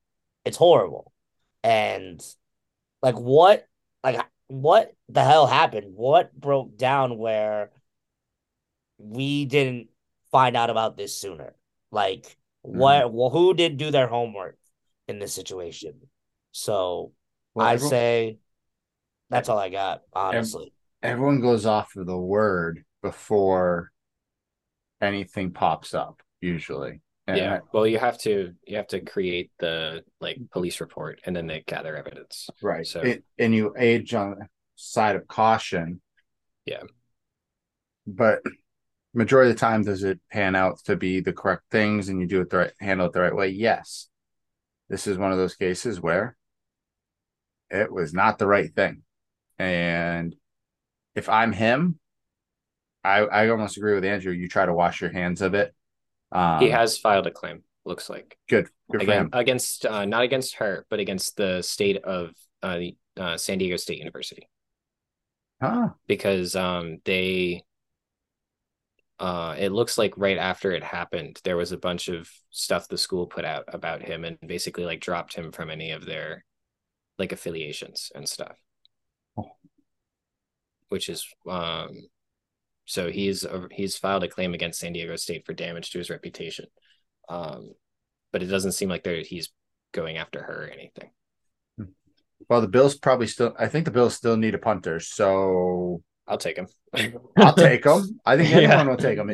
it's 0.46 0.56
horrible, 0.56 1.12
and 1.62 2.24
like 3.02 3.18
what 3.18 3.66
like 4.02 4.20
what 4.46 4.94
the 5.08 5.24
hell 5.24 5.46
happened? 5.46 5.92
What 5.94 6.32
broke 6.38 6.78
down 6.78 7.18
where 7.18 7.70
we 8.96 9.44
didn't 9.44 9.88
find 10.30 10.56
out 10.56 10.70
about 10.70 10.96
this 10.96 11.14
sooner? 11.14 11.54
Like 11.90 12.36
hmm. 12.64 12.78
what? 12.78 13.12
Well, 13.12 13.30
who 13.30 13.52
did 13.52 13.76
do 13.76 13.90
their 13.90 14.06
homework 14.06 14.56
in 15.08 15.18
this 15.18 15.34
situation? 15.34 15.94
So 16.52 17.12
Well, 17.54 17.66
I 17.66 17.74
everyone- 17.74 17.90
say 17.90 18.38
that's 19.28 19.48
all 19.48 19.58
I 19.58 19.68
got. 19.68 20.02
Honestly, 20.12 20.72
everyone 21.02 21.40
goes 21.40 21.66
off 21.66 21.96
of 21.96 22.06
the 22.06 22.16
word 22.16 22.84
before 23.02 23.90
anything 25.00 25.52
pops 25.52 25.92
up 25.92 26.22
usually 26.40 27.00
And 27.26 27.38
yeah. 27.38 27.54
I- 27.56 27.60
Well, 27.72 27.86
you 27.86 27.98
have 27.98 28.18
to 28.20 28.54
you 28.66 28.76
have 28.76 28.86
to 28.88 29.00
create 29.00 29.50
the 29.58 30.04
like 30.20 30.38
police 30.52 30.80
report 30.80 31.20
and 31.24 31.34
then 31.34 31.46
they 31.46 31.62
gather 31.66 31.96
evidence. 31.96 32.48
right. 32.62 32.86
So- 32.86 33.00
It- 33.00 33.24
and 33.38 33.54
you 33.54 33.74
age 33.78 34.14
on 34.14 34.30
the 34.38 34.46
side 34.76 35.16
of 35.16 35.26
caution. 35.28 36.00
Yeah. 36.64 36.82
but 38.06 38.40
majority 39.14 39.50
of 39.50 39.56
the 39.56 39.60
time 39.60 39.82
does 39.82 40.04
it 40.04 40.20
pan 40.30 40.54
out 40.54 40.78
to 40.84 40.94
be 40.96 41.20
the 41.20 41.32
correct 41.32 41.62
things 41.70 42.08
and 42.08 42.20
you 42.20 42.26
do 42.26 42.40
it 42.40 42.50
the 42.50 42.56
right 42.58 42.72
handle 42.80 43.06
it 43.06 43.12
the 43.12 43.20
right 43.20 43.34
way? 43.34 43.48
Yes. 43.48 44.08
This 44.88 45.06
is 45.08 45.18
one 45.18 45.32
of 45.32 45.38
those 45.38 45.56
cases 45.56 46.00
where 46.00 46.36
it 47.70 47.90
was 47.90 48.12
not 48.14 48.38
the 48.38 48.46
right 48.46 48.72
thing. 48.74 49.02
And 49.58 50.36
if 51.16 51.28
i'm 51.28 51.52
him 51.52 51.98
i 53.02 53.20
i 53.20 53.48
almost 53.48 53.76
agree 53.78 53.94
with 53.94 54.04
andrew. 54.04 54.32
You 54.32 54.48
try 54.48 54.66
to 54.66 54.74
wash 54.74 55.00
your 55.00 55.10
hands 55.10 55.40
of 55.40 55.54
it 55.54 55.74
um, 56.32 56.60
he 56.60 56.70
has 56.70 56.98
filed 56.98 57.26
a 57.26 57.30
claim. 57.30 57.62
Looks 57.84 58.10
like 58.10 58.36
good 58.48 58.68
good 58.90 59.00
for 59.00 59.04
again 59.04 59.20
him 59.26 59.30
against 59.32 59.86
uh, 59.86 60.04
not 60.04 60.22
against 60.22 60.56
her, 60.56 60.86
but 60.90 60.98
against 60.98 61.36
the 61.36 61.62
state 61.62 62.02
of 62.04 62.30
uh, 62.62 62.80
uh, 63.16 63.36
San 63.36 63.58
Diego 63.58 63.76
State 63.76 63.98
University 63.98 64.48
huh 65.60 65.88
because 66.06 66.54
um 66.54 66.98
they 67.06 67.62
uh 69.18 69.54
it 69.58 69.72
looks 69.72 69.96
like 69.96 70.12
right 70.18 70.36
after 70.36 70.72
it 70.72 70.84
happened 70.84 71.40
there 71.44 71.56
was 71.56 71.72
a 71.72 71.78
bunch 71.78 72.08
of 72.08 72.28
stuff 72.50 72.88
the 72.88 72.98
school 72.98 73.26
put 73.26 73.44
out 73.46 73.64
about 73.68 74.02
him 74.02 74.24
and 74.24 74.36
basically 74.46 74.84
like 74.84 75.00
dropped 75.00 75.34
him 75.34 75.50
from 75.52 75.70
any 75.70 75.92
of 75.92 76.04
their 76.04 76.44
like 77.18 77.32
affiliations 77.32 78.12
and 78.14 78.28
stuff 78.28 78.56
Oh. 79.38 79.50
which 80.90 81.08
is 81.08 81.26
um 81.48 81.88
so 82.86 83.10
he's 83.10 83.44
uh, 83.44 83.66
he's 83.70 83.96
filed 83.96 84.24
a 84.24 84.28
claim 84.28 84.54
against 84.54 84.80
San 84.80 84.92
Diego 84.94 85.16
State 85.16 85.44
for 85.44 85.52
damage 85.52 85.90
to 85.90 85.98
his 85.98 86.08
reputation 86.10 86.66
um 87.28 87.72
but 88.32 88.42
it 88.42 88.46
doesn't 88.46 88.72
seem 88.72 88.88
like 88.88 89.02
there 89.04 89.20
he's 89.20 89.50
going 89.92 90.16
after 90.16 90.42
her 90.42 90.64
or 90.64 90.68
anything 90.70 91.10
well 92.48 92.60
the 92.60 92.68
bills 92.68 92.94
probably 92.96 93.26
still 93.26 93.54
i 93.58 93.66
think 93.66 93.84
the 93.84 93.90
bills 93.90 94.14
still 94.14 94.36
need 94.36 94.54
a 94.54 94.58
punter 94.58 95.00
so 95.00 96.02
I'll 96.28 96.38
take 96.38 96.56
him 96.56 96.66
i'll 97.36 97.54
take 97.54 97.84
him 97.84 98.20
i 98.24 98.36
think 98.36 98.50
anyone 98.52 98.70
Yeah. 98.78 98.82
will 98.84 98.96
take 98.96 99.18
him 99.18 99.28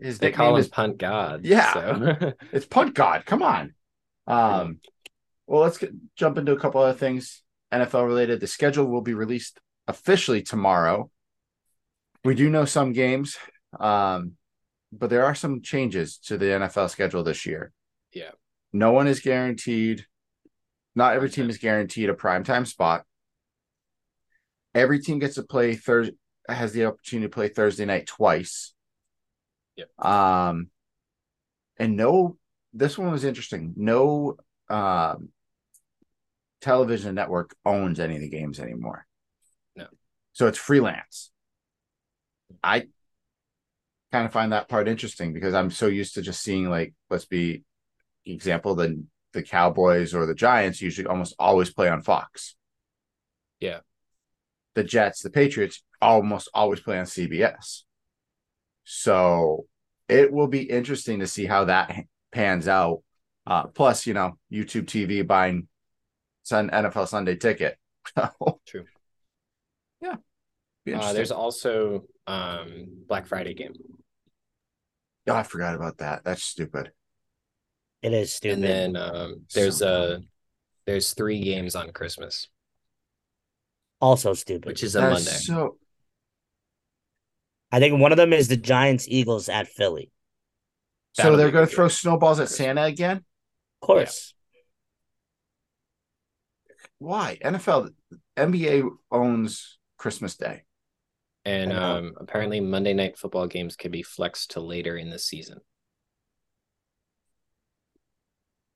his 0.00 0.18
they 0.18 0.30
call 0.32 0.54
him 0.54 0.60
is 0.60 0.68
punt 0.68 0.98
god 0.98 1.44
Yeah. 1.44 1.72
so. 1.72 2.32
It's 2.52 2.66
punt 2.66 2.94
god. 2.94 3.24
Come 3.26 3.42
on. 3.42 3.74
Um, 4.26 4.78
well, 5.46 5.60
let's 5.62 5.78
get, 5.78 5.92
jump 6.16 6.38
into 6.38 6.52
a 6.52 6.58
couple 6.58 6.80
other 6.80 6.98
things 6.98 7.42
NFL 7.72 8.06
related. 8.06 8.40
The 8.40 8.46
schedule 8.46 8.86
will 8.86 9.02
be 9.02 9.14
released 9.14 9.60
officially 9.86 10.42
tomorrow. 10.42 11.10
We 12.24 12.34
do 12.34 12.48
know 12.48 12.64
some 12.64 12.92
games, 12.92 13.36
um, 13.78 14.32
but 14.92 15.10
there 15.10 15.24
are 15.24 15.34
some 15.34 15.60
changes 15.60 16.18
to 16.26 16.38
the 16.38 16.46
NFL 16.46 16.90
schedule 16.90 17.22
this 17.22 17.44
year. 17.44 17.72
Yeah. 18.12 18.30
No 18.72 18.92
one 18.92 19.06
is 19.06 19.20
guaranteed. 19.20 20.06
Not 20.94 21.14
every 21.14 21.28
team 21.28 21.50
is 21.50 21.58
guaranteed 21.58 22.08
a 22.08 22.14
primetime 22.14 22.66
spot. 22.66 23.04
Every 24.74 25.00
team 25.00 25.18
gets 25.18 25.34
to 25.36 25.42
play 25.42 25.74
Thursday 25.74 26.16
has 26.48 26.72
the 26.72 26.84
opportunity 26.86 27.26
to 27.26 27.34
play 27.34 27.48
Thursday 27.48 27.84
night 27.84 28.06
twice. 28.06 28.74
Yep. 29.76 29.88
Um, 29.98 30.68
and 31.78 31.96
no, 31.96 32.36
this 32.72 32.98
one 32.98 33.10
was 33.10 33.24
interesting. 33.24 33.72
No, 33.76 34.36
um, 34.68 35.30
television 36.60 37.14
network 37.14 37.54
owns 37.64 38.00
any 38.00 38.16
of 38.16 38.20
the 38.20 38.28
games 38.28 38.60
anymore. 38.60 39.06
No. 39.76 39.86
So 40.32 40.46
it's 40.46 40.58
freelance. 40.58 41.30
I 42.62 42.86
kind 44.12 44.26
of 44.26 44.32
find 44.32 44.52
that 44.52 44.68
part 44.68 44.88
interesting 44.88 45.32
because 45.32 45.54
I'm 45.54 45.70
so 45.70 45.86
used 45.86 46.14
to 46.14 46.22
just 46.22 46.42
seeing 46.42 46.68
like, 46.70 46.94
let's 47.10 47.26
be 47.26 47.64
example, 48.24 48.74
the 48.74 49.02
the 49.32 49.42
Cowboys 49.42 50.14
or 50.14 50.26
the 50.26 50.34
Giants 50.34 50.80
usually 50.80 51.06
almost 51.06 51.34
always 51.38 51.72
play 51.72 51.88
on 51.88 52.02
Fox. 52.02 52.54
Yeah. 53.60 53.80
The 54.74 54.84
Jets, 54.84 55.22
the 55.22 55.30
Patriots 55.30 55.82
almost 56.00 56.48
always 56.54 56.80
play 56.80 56.98
on 56.98 57.04
CBS. 57.04 57.82
So 58.84 59.66
it 60.08 60.32
will 60.32 60.46
be 60.46 60.62
interesting 60.62 61.20
to 61.20 61.26
see 61.26 61.46
how 61.46 61.64
that 61.64 62.04
pans 62.32 62.68
out. 62.68 63.02
Uh, 63.46 63.66
plus, 63.66 64.06
you 64.06 64.14
know, 64.14 64.38
YouTube 64.52 64.84
TV 64.84 65.26
buying 65.26 65.68
Sun 66.44 66.70
NFL 66.70 67.08
Sunday 67.08 67.36
ticket. 67.36 67.76
True. 68.66 68.84
Yeah. 70.00 70.16
Uh, 70.94 71.12
there's 71.12 71.32
also 71.32 72.04
um 72.26 73.04
Black 73.08 73.26
Friday 73.26 73.54
game, 73.54 73.74
oh, 75.28 75.34
I 75.34 75.42
forgot 75.42 75.74
about 75.74 75.98
that. 75.98 76.24
That's 76.24 76.42
stupid. 76.42 76.92
it 78.02 78.12
is 78.12 78.34
stupid. 78.34 78.64
and 78.64 78.64
then 78.64 78.96
um 78.96 79.42
there's 79.54 79.78
So 79.78 79.86
uh 79.86 80.08
dumb. 80.14 80.28
there's 80.86 81.14
three 81.14 81.40
games 81.40 81.74
on 81.74 81.90
Christmas, 81.92 82.48
also 84.00 84.34
stupid. 84.34 84.66
which 84.66 84.82
is 84.82 84.96
a 84.96 85.00
That's 85.00 85.24
Monday. 85.26 85.38
so 85.38 85.76
I 87.72 87.80
think 87.80 87.98
one 88.00 88.12
of 88.12 88.18
them 88.18 88.32
is 88.32 88.48
the 88.48 88.56
Giants 88.56 89.06
Eagles 89.08 89.48
at 89.48 89.66
Philly. 89.68 90.10
so 91.14 91.22
That'll 91.24 91.38
they're 91.38 91.50
going 91.50 91.66
to 91.66 91.74
throw 91.74 91.88
snowballs 91.88 92.38
at 92.40 92.48
Santa 92.48 92.84
again. 92.84 93.16
Of 93.82 93.86
course. 93.86 94.32
Why? 96.98 97.38
NFL, 97.44 97.90
NBA 98.36 98.88
owns 99.10 99.78
Christmas 99.98 100.36
Day. 100.36 100.62
And 101.44 101.72
um 101.72 102.14
apparently 102.16 102.60
Monday 102.60 102.94
night 102.94 103.18
football 103.18 103.46
games 103.46 103.76
can 103.76 103.90
be 103.90 104.02
flexed 104.02 104.52
to 104.52 104.60
later 104.60 104.96
in 104.96 105.10
the 105.10 105.18
season. 105.18 105.60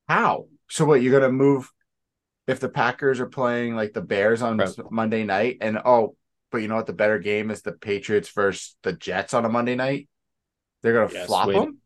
How? 0.08 0.46
So 0.70 0.84
what? 0.84 1.02
You're 1.02 1.18
going 1.18 1.30
to 1.30 1.36
move 1.36 1.70
if 2.46 2.60
the 2.60 2.68
Packers 2.68 3.20
are 3.20 3.26
playing 3.26 3.74
like 3.76 3.92
the 3.92 4.00
Bears 4.00 4.42
on 4.42 4.58
Right. 4.58 4.74
Monday 4.90 5.24
night, 5.24 5.58
and 5.60 5.78
oh, 5.84 6.16
but 6.50 6.58
you 6.58 6.68
know 6.68 6.76
what? 6.76 6.86
The 6.86 6.92
better 6.94 7.18
game 7.18 7.50
is 7.50 7.62
the 7.62 7.72
Patriots 7.72 8.30
versus 8.30 8.76
the 8.82 8.92
Jets 8.94 9.34
on 9.34 9.44
a 9.44 9.48
Monday 9.50 9.74
night. 9.74 10.08
They're 10.82 10.94
going 10.94 11.08
to 11.08 11.14
Yes, 11.14 11.26
flop 11.26 11.48
wait. 11.48 11.56
them. 11.56 11.78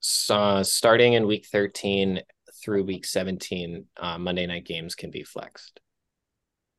So, 0.00 0.34
uh, 0.36 0.64
starting 0.64 1.12
in 1.12 1.26
week 1.26 1.46
13 1.46 2.22
through 2.62 2.84
week 2.84 3.04
17, 3.04 3.84
uh, 3.96 4.18
Monday 4.18 4.46
night 4.46 4.64
games 4.64 4.94
can 4.94 5.10
be 5.10 5.22
flexed. 5.22 5.78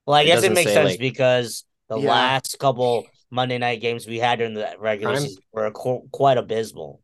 Well, 0.05 0.15
I 0.17 0.24
It 0.24 0.25
guess 0.25 0.43
it 0.43 0.53
makes 0.53 0.74
sense 0.74 0.91
like- 0.91 1.00
because 1.00 1.63
the 1.88 2.00
Yeah. 2.00 2.10
last 2.10 2.60
couple 2.60 3.08
Monday 3.32 3.58
night 3.58 3.82
games 3.82 4.06
we 4.06 4.20
had 4.20 4.40
during 4.40 4.54
the 4.54 4.76
regular 4.78 5.14
Prime- 5.14 5.24
season 5.28 5.44
were 5.54 5.72
qu- 5.72 6.08
quite 6.12 6.38
abysmal. 6.38 7.02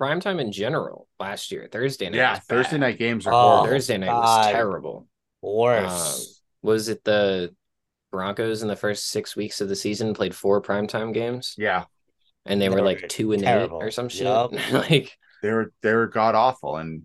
Primetime 0.00 0.40
in 0.40 0.50
general 0.52 1.08
last 1.18 1.50
year, 1.52 1.68
Thursday 1.70 2.06
night. 2.08 2.16
Yeah, 2.16 2.38
Thursday 2.38 2.72
bad. 2.72 2.80
night 2.80 2.98
games 2.98 3.26
are 3.26 3.32
Oh. 3.34 3.64
Thursday 3.66 3.98
night 3.98 4.06
God. 4.08 4.46
was 4.46 4.52
terrible. 4.52 5.06
Worse. 5.42 6.42
Was 6.62 6.88
it 6.88 7.04
the 7.04 7.54
Broncos 8.10 8.62
in 8.62 8.68
the 8.68 8.76
first 8.76 9.08
six 9.10 9.36
weeks 9.36 9.60
of 9.60 9.68
the 9.68 9.76
season 9.76 10.14
played 10.14 10.34
four 10.34 10.60
primetime 10.62 11.12
games 11.14 11.54
Yeah, 11.58 11.84
and 12.46 12.60
they, 12.60 12.66
They 12.66 12.70
were 12.70 12.76
were 12.76 12.82
like 12.86 13.08
two 13.08 13.32
and 13.32 13.42
terrible. 13.42 13.78
eight 13.82 13.86
or 13.86 13.90
some 13.90 14.08
shit? 14.08 14.22
Yup. 14.22 14.52
like, 14.72 15.16
they 15.42 15.50
were 15.52 15.72
they 15.82 15.92
were 15.94 16.06
god 16.06 16.34
awful, 16.34 16.76
and 16.76 17.02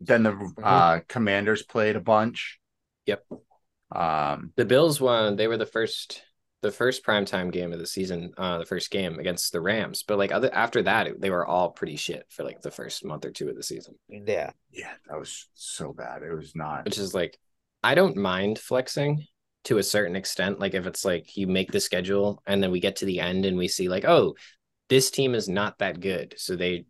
then 0.00 0.22
the 0.22 0.30
Mm-hmm. 0.32 0.64
uh, 0.64 1.00
Commanders 1.08 1.62
played 1.62 1.96
a 1.96 2.00
bunch. 2.00 2.58
Yep. 3.06 3.24
Um. 3.92 4.52
the 4.56 4.64
Bills 4.64 5.00
won. 5.00 5.36
They 5.36 5.46
were 5.48 5.56
the 5.56 5.66
first, 5.66 6.22
the 6.66 6.72
first 6.72 7.04
primetime 7.04 7.52
game 7.52 7.72
of 7.72 7.78
the 7.78 7.86
season, 7.86 8.32
uh, 8.36 8.58
the 8.58 8.66
first 8.66 8.90
game 8.90 9.18
against 9.18 9.52
the 9.52 9.60
Rams. 9.60 10.02
But 10.02 10.18
like 10.18 10.32
other 10.32 10.52
after 10.52 10.82
that, 10.82 11.20
they 11.20 11.30
were 11.30 11.46
all 11.46 11.70
pretty 11.70 11.96
shit 11.96 12.26
for 12.28 12.42
like 12.42 12.60
the 12.60 12.70
first 12.70 13.04
month 13.04 13.24
or 13.24 13.30
two 13.30 13.48
of 13.48 13.56
the 13.56 13.62
season. 13.62 13.94
Yeah. 14.08 14.50
Yeah, 14.72 14.92
that 15.08 15.18
was 15.18 15.48
so 15.54 15.92
bad. 15.92 16.22
It 16.22 16.34
was 16.34 16.54
not. 16.54 16.84
Which 16.84 16.98
is 16.98 17.14
like, 17.14 17.38
I 17.82 17.94
don't 17.94 18.16
mind 18.16 18.58
flexing 18.58 19.24
to 19.64 19.78
a 19.78 19.82
certain 19.82 20.16
extent. 20.16 20.58
Like 20.58 20.74
if 20.74 20.86
it's 20.86 21.04
like 21.04 21.36
you 21.36 21.46
make 21.46 21.70
the 21.70 21.80
schedule 21.80 22.42
and 22.46 22.62
then 22.62 22.70
we 22.70 22.80
get 22.80 22.96
to 22.96 23.06
the 23.06 23.20
end 23.20 23.46
and 23.46 23.56
we 23.56 23.68
see 23.68 23.88
like, 23.88 24.04
oh, 24.04 24.34
this 24.88 25.10
team 25.10 25.34
is 25.34 25.48
not 25.48 25.78
that 25.78 26.00
good, 26.00 26.34
so 26.36 26.54
they 26.56 26.84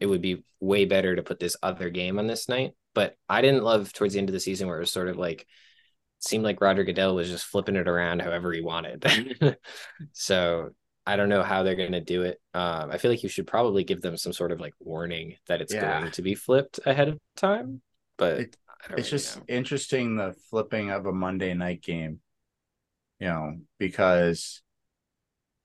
it 0.00 0.06
would 0.06 0.20
be 0.22 0.44
way 0.60 0.84
better 0.84 1.16
to 1.16 1.22
put 1.22 1.38
this 1.38 1.56
other 1.62 1.90
game 1.90 2.18
on 2.18 2.26
this 2.26 2.48
night. 2.48 2.72
But 2.94 3.16
I 3.28 3.40
didn't 3.42 3.64
love 3.64 3.92
towards 3.92 4.14
the 4.14 4.20
end 4.20 4.28
of 4.28 4.32
the 4.32 4.40
season 4.40 4.68
where 4.68 4.76
it 4.76 4.80
was 4.80 4.90
sort 4.90 5.08
of 5.08 5.16
like 5.16 5.46
seemed 6.26 6.44
like 6.44 6.60
Roger 6.60 6.84
Goodell 6.84 7.14
was 7.14 7.28
just 7.30 7.44
flipping 7.46 7.76
it 7.76 7.88
around 7.88 8.22
however 8.22 8.52
he 8.52 8.60
wanted. 8.60 9.04
so 10.12 10.70
I 11.06 11.16
don't 11.16 11.28
know 11.28 11.42
how 11.42 11.62
they're 11.62 11.74
going 11.76 11.92
to 11.92 12.00
do 12.00 12.22
it. 12.22 12.40
Um, 12.54 12.90
I 12.90 12.98
feel 12.98 13.10
like 13.10 13.22
you 13.22 13.28
should 13.28 13.46
probably 13.46 13.84
give 13.84 14.00
them 14.02 14.16
some 14.16 14.32
sort 14.32 14.52
of 14.52 14.60
like 14.60 14.74
warning 14.80 15.36
that 15.46 15.60
it's 15.60 15.72
Yeah. 15.72 16.00
going 16.00 16.10
to 16.12 16.22
be 16.22 16.34
flipped 16.34 16.80
ahead 16.84 17.08
of 17.08 17.18
time. 17.36 17.80
But 18.16 18.40
It- 18.40 18.56
it's 18.80 18.90
really 18.90 19.02
just 19.02 19.36
know. 19.38 19.44
interesting 19.48 20.16
the 20.16 20.34
flipping 20.50 20.90
of 20.90 21.06
a 21.06 21.12
Monday 21.12 21.54
night 21.54 21.82
game, 21.82 22.20
you 23.20 23.26
know, 23.28 23.58
because 23.78 24.62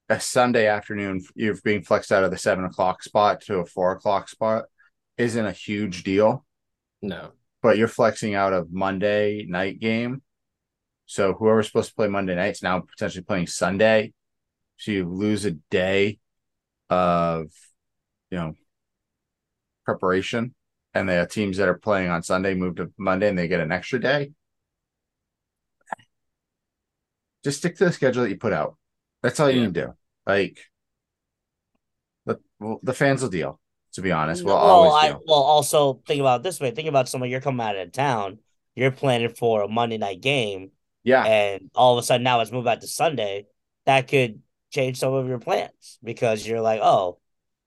a 0.09 0.19
Sunday 0.19 0.67
afternoon 0.67 1.21
you're 1.35 1.55
being 1.63 1.83
flexed 1.83 2.11
out 2.11 2.23
of 2.23 2.31
the 2.31 2.37
seven 2.37 2.65
o'clock 2.65 3.03
spot 3.03 3.41
to 3.41 3.59
a 3.59 3.65
four 3.65 3.91
o'clock 3.93 4.27
spot 4.27 4.65
isn't 5.17 5.45
a 5.45 5.51
huge 5.51 6.03
deal, 6.03 6.45
no. 7.01 7.31
but 7.61 7.77
you're 7.77 7.87
flexing 7.87 8.33
out 8.35 8.53
of 8.53 8.71
Monday 8.73 9.45
night 9.47 9.79
game. 9.79 10.21
So 11.11 11.33
whoever's 11.33 11.67
supposed 11.67 11.89
to 11.89 11.95
play 11.95 12.07
Monday 12.07 12.35
nights 12.35 12.63
now 12.63 12.79
potentially 12.79 13.25
playing 13.25 13.47
Sunday. 13.47 14.13
So 14.77 14.91
you 14.91 15.05
lose 15.09 15.43
a 15.43 15.51
day 15.51 16.19
of, 16.89 17.47
you 18.29 18.37
know, 18.37 18.53
preparation 19.83 20.55
and 20.93 21.09
the 21.09 21.27
teams 21.29 21.57
that 21.57 21.67
are 21.67 21.77
playing 21.77 22.09
on 22.09 22.23
Sunday 22.23 22.53
move 22.53 22.75
to 22.75 22.93
Monday 22.97 23.27
and 23.27 23.37
they 23.37 23.49
get 23.49 23.59
an 23.59 23.73
extra 23.73 23.99
day. 23.99 24.31
Just 27.43 27.57
stick 27.57 27.75
to 27.75 27.85
the 27.85 27.91
schedule 27.91 28.23
that 28.23 28.29
you 28.29 28.37
put 28.37 28.53
out. 28.53 28.77
That's 29.21 29.37
all 29.41 29.49
you 29.49 29.59
Yeah. 29.59 29.67
need 29.67 29.73
to 29.73 29.81
do. 29.87 29.93
Like 30.25 30.59
the 32.25 32.39
well, 32.57 32.79
the 32.83 32.93
fans 32.93 33.21
will 33.21 33.29
deal. 33.29 33.59
To 33.95 34.01
be 34.01 34.13
honest, 34.13 34.45
we'll 34.45 34.55
well, 34.55 34.63
always 34.63 34.93
I 34.93 35.07
deal. 35.07 35.21
well 35.25 35.41
also 35.41 36.01
think 36.05 36.19
about 36.21 36.41
it 36.41 36.43
this 36.43 36.59
way. 36.59 36.71
Think 36.71 36.87
about 36.87 37.09
someone 37.09 37.29
you're 37.29 37.41
coming 37.41 37.65
out 37.65 37.75
of 37.75 37.91
town. 37.91 38.39
You're 38.75 38.91
planning 38.91 39.29
for 39.29 39.63
a 39.63 39.67
Monday 39.67 39.97
night 39.97 40.21
game, 40.21 40.71
Yeah, 41.03 41.25
and 41.25 41.71
all 41.75 41.97
of 41.97 42.03
a 42.03 42.05
sudden 42.05 42.23
now 42.23 42.39
it's 42.41 42.51
moved 42.51 42.65
back 42.65 42.81
to 42.81 42.87
Sunday. 42.87 43.45
That 43.85 44.07
could 44.07 44.41
change 44.71 44.97
some 44.99 45.13
of 45.13 45.27
your 45.27 45.39
plans 45.39 45.97
because 46.03 46.45
you're 46.47 46.61
like, 46.61 46.79
oh, 46.81 47.19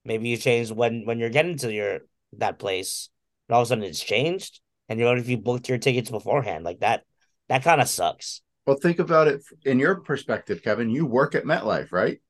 maybe 0.05 0.29
you 0.29 0.37
changed 0.37 0.71
when 0.73 1.05
when 1.05 1.19
you're 1.19 1.31
getting 1.31 1.57
to 1.59 1.73
your 1.73 2.01
that 2.39 2.59
place, 2.59 3.09
and 3.49 3.55
all 3.55 3.63
of 3.63 3.67
a 3.67 3.69
sudden 3.69 3.85
it's 3.85 4.03
changed, 4.03 4.61
and 4.89 4.99
you 4.99 5.05
know 5.05 5.15
if 5.17 5.29
you 5.29 5.37
booked 5.39 5.69
your 5.69 5.79
tickets 5.79 6.11
beforehand, 6.11 6.65
like 6.65 6.81
that, 6.81 7.05
that 7.49 7.63
kind 7.65 7.81
of 7.81 7.89
sucks. 7.89 8.41
well, 8.67 8.77
think 8.77 8.99
about 8.99 9.29
it 9.29 9.43
in 9.65 9.79
your 9.79 9.97
perspective, 9.97 10.63
Kevin. 10.63 10.91
You 10.91 11.07
work 11.07 11.35
at 11.35 11.45
MetLife, 11.45 11.93
right? 11.93 12.21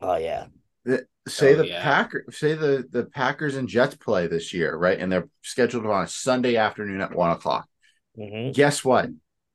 Oh 0.00 0.16
yeah, 0.16 0.46
The- 0.84 1.06
say 1.26 1.54
Oh, 1.54 1.56
the 1.56 1.66
yeah. 1.66 1.82
Packers, 1.82 2.38
say 2.38 2.54
the 2.54 2.84
the 2.90 3.04
Packers 3.06 3.56
and 3.56 3.68
Jets 3.68 3.96
play 3.96 4.26
this 4.26 4.52
year, 4.52 4.76
right? 4.76 4.98
And 4.98 5.10
they're 5.10 5.28
scheduled 5.42 5.86
on 5.86 6.04
a 6.04 6.08
Sunday 6.08 6.56
afternoon 6.56 7.00
at 7.00 7.14
one 7.14 7.30
o'clock. 7.30 7.68
hmm 8.16 8.50
Guess 8.52 8.84
what? 8.84 9.08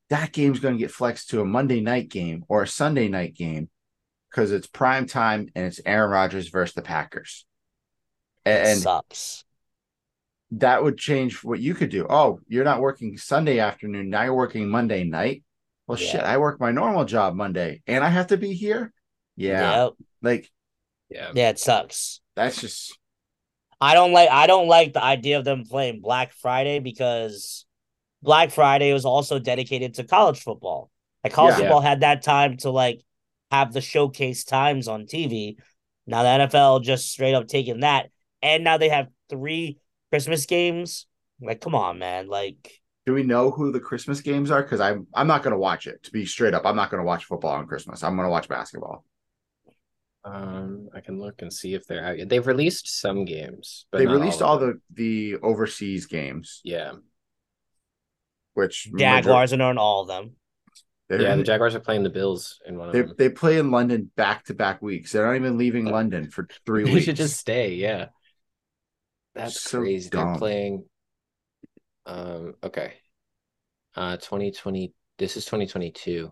That 0.09 0.31
game's 0.31 0.59
going 0.59 0.75
to 0.75 0.79
get 0.79 0.91
flexed 0.91 1.29
to 1.29 1.41
a 1.41 1.45
Monday 1.45 1.81
night 1.81 2.09
game 2.09 2.43
or 2.47 2.63
a 2.63 2.67
Sunday 2.67 3.07
night 3.07 3.35
game 3.35 3.69
because 4.29 4.51
it's 4.51 4.67
prime 4.67 5.05
time 5.05 5.49
and 5.55 5.65
it's 5.65 5.81
Aaron 5.85 6.09
Rodgers 6.11 6.49
versus 6.49 6.73
the 6.75 6.81
Packers. 6.81 7.45
And 8.45 8.79
sucks. 8.79 9.43
that 10.51 10.81
would 10.83 10.97
change 10.97 11.43
what 11.43 11.59
you 11.59 11.75
could 11.75 11.89
do. 11.91 12.07
Oh, 12.09 12.39
you're 12.47 12.63
not 12.63 12.81
working 12.81 13.17
Sunday 13.17 13.59
afternoon. 13.59 14.09
Now 14.09 14.23
you're 14.23 14.33
working 14.33 14.69
Monday 14.69 15.03
night. 15.03 15.43
Well, 15.85 15.99
Yeah. 15.99 16.07
shit, 16.11 16.21
I 16.21 16.37
work 16.37 16.59
my 16.59 16.71
normal 16.71 17.05
job 17.05 17.35
Monday 17.35 17.81
and 17.85 18.03
I 18.03 18.09
have 18.09 18.27
to 18.27 18.37
be 18.37 18.53
here. 18.53 18.93
Yeah. 19.35 19.83
Yep. 19.83 19.93
Like, 20.21 20.51
Yeah. 21.09 21.31
yeah, 21.35 21.49
it 21.49 21.59
sucks. 21.59 22.21
that's 22.35 22.61
just, 22.61 22.97
I 23.81 23.93
don't 23.93 24.11
like 24.13 24.29
I 24.29 24.47
don't 24.47 24.67
like 24.67 24.93
the 24.93 25.03
idea 25.03 25.37
of 25.39 25.45
them 25.45 25.63
playing 25.65 26.01
Black 26.01 26.31
Friday 26.33 26.79
because 26.79 27.65
Black 28.21 28.51
Friday 28.51 28.93
was 28.93 29.05
also 29.05 29.39
dedicated 29.39 29.95
to 29.95 30.03
college 30.03 30.41
football. 30.41 30.91
Like 31.23 31.33
college 31.33 31.53
Yeah. 31.53 31.59
football 31.59 31.81
had 31.81 32.01
that 32.01 32.21
time 32.21 32.57
to 32.57 32.69
like 32.69 33.01
have 33.51 33.73
the 33.73 33.81
showcase 33.81 34.43
times 34.43 34.87
on 34.87 35.05
TV. 35.05 35.57
Now 36.07 36.23
the 36.23 36.29
NFL 36.29 36.79
just 36.81 37.09
straight 37.11 37.33
up 37.33 37.47
taking 37.47 37.81
that, 37.81 38.09
and 38.41 38.63
now 38.63 38.77
they 38.77 38.89
have 38.89 39.07
three 39.29 39.77
Christmas 40.11 40.45
games. 40.45 41.05
Like, 41.41 41.61
come 41.61 41.75
on, 41.75 41.99
man! 41.99 42.27
Like, 42.27 42.81
do 43.05 43.13
we 43.13 43.23
know 43.23 43.51
who 43.51 43.71
the 43.71 43.79
Christmas 43.79 44.21
games 44.21 44.51
are? 44.51 44.61
Because 44.61 44.81
I'm, 44.81 45.07
I'm 45.13 45.27
not 45.27 45.43
going 45.43 45.53
to 45.53 45.59
watch 45.59 45.87
it. 45.87 46.03
To 46.03 46.11
be 46.11 46.25
straight 46.25 46.53
up, 46.53 46.65
I'm 46.65 46.75
not 46.75 46.89
going 46.91 46.99
to 47.01 47.05
watch 47.05 47.25
football 47.25 47.51
on 47.51 47.67
Christmas. 47.67 48.03
I'm 48.03 48.15
going 48.15 48.25
to 48.25 48.31
watch 48.31 48.49
basketball. 48.49 49.05
Um, 50.25 50.89
I 50.93 50.99
can 50.99 51.19
look 51.19 51.41
and 51.41 51.51
see 51.51 51.73
if 51.73 51.85
they're 51.87 52.03
out. 52.03 52.17
They've 52.27 52.45
released 52.45 52.99
some 52.99 53.23
games, 53.23 53.85
but 53.91 53.99
they 53.99 54.05
not 54.05 54.13
released 54.13 54.41
of 54.41 54.47
all 54.47 54.59
the 54.59 54.81
the 54.93 55.37
overseas 55.37 56.05
games, 56.07 56.61
Yeah. 56.63 56.93
Which 58.59 58.89
Jaguars 58.97 59.53
are 59.53 59.61
on 59.61 59.77
all 59.77 60.01
of 60.03 60.07
them. 60.07 60.35
They're 61.07 61.21
Yeah, 61.21 61.33
in- 61.33 61.39
the 61.39 61.43
Jaguars 61.45 61.73
are 61.73 61.79
playing 61.79 62.03
the 62.03 62.09
Bills 62.11 62.59
in 62.67 62.77
one 62.77 62.89
of 62.89 62.93
They 62.93 63.01
them. 63.01 63.15
they 63.17 63.29
play 63.29 63.57
in 63.57 63.71
London 63.71 64.11
back 64.15 64.45
to 64.45 64.53
back 64.53 64.81
weeks. 64.81 65.11
They're 65.11 65.25
not 65.25 65.35
even 65.35 65.57
leaving 65.57 65.87
Oh. 65.87 65.91
London 65.91 66.29
for 66.29 66.47
three 66.65 66.83
They 66.85 66.93
weeks. 66.93 67.05
should 67.05 67.15
just 67.15 67.37
stay, 67.37 67.73
yeah. 67.75 68.09
That's 69.33 69.59
So 69.59 69.79
crazy. 69.79 70.09
dumb. 70.09 70.27
They're 70.33 70.37
playing 70.37 70.85
um 72.05 72.55
okay. 72.63 72.93
Uh 73.95 74.17
2020 74.17 74.93
this 75.17 75.35
is 75.35 75.45
2022. 75.45 76.31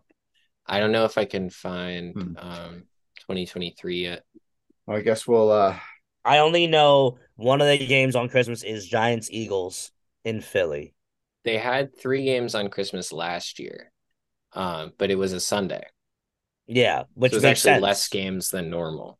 I 0.66 0.80
don't 0.80 0.92
know 0.92 1.06
if 1.06 1.18
I 1.18 1.26
can 1.26 1.50
find 1.50 2.14
Hmm. 2.14 2.38
um 2.38 2.84
2023 3.22 4.04
yet. 4.04 4.24
Well, 4.86 4.98
I 4.98 5.02
guess 5.02 5.28
we'll. 5.28 5.52
uh 5.52 5.78
I 6.24 6.40
only 6.40 6.68
know 6.68 7.20
one 7.36 7.62
of 7.62 7.68
the 7.68 7.78
games 7.86 8.16
on 8.16 8.30
Christmas 8.30 8.62
is 8.64 8.86
Giants 8.88 9.30
Eagles 9.32 9.92
in 10.26 10.42
Philly. 10.42 10.94
They 11.44 11.58
had 11.58 11.98
3 11.98 12.24
games 12.24 12.56
on 12.56 12.70
Christmas 12.70 13.12
last 13.12 13.60
year. 13.60 13.92
Um 14.54 14.94
but 14.98 15.12
it 15.12 15.16
was 15.16 15.34
a 15.34 15.40
Sunday. 15.40 15.84
Yeah, 16.68 17.04
which 17.14 17.32
so 17.32 17.38
was 17.38 17.46
actually 17.46 17.74
sense. 17.74 17.84
less 17.84 18.08
games 18.10 18.50
than 18.50 18.70
normal. 18.70 19.20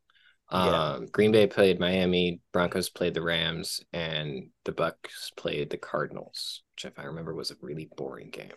Yeah. 0.52 0.92
Um, 0.94 1.06
Green 1.06 1.32
Bay 1.32 1.46
played 1.46 1.78
Miami, 1.78 2.40
Broncos 2.52 2.88
played 2.88 3.14
the 3.14 3.22
Rams, 3.22 3.80
and 3.92 4.48
the 4.64 4.72
Bucks 4.72 5.30
played 5.36 5.70
the 5.70 5.76
Cardinals, 5.76 6.62
which, 6.74 6.86
if 6.86 6.98
I 6.98 7.04
remember, 7.04 7.34
was 7.34 7.50
a 7.50 7.56
really 7.60 7.88
boring 7.96 8.30
game. 8.30 8.52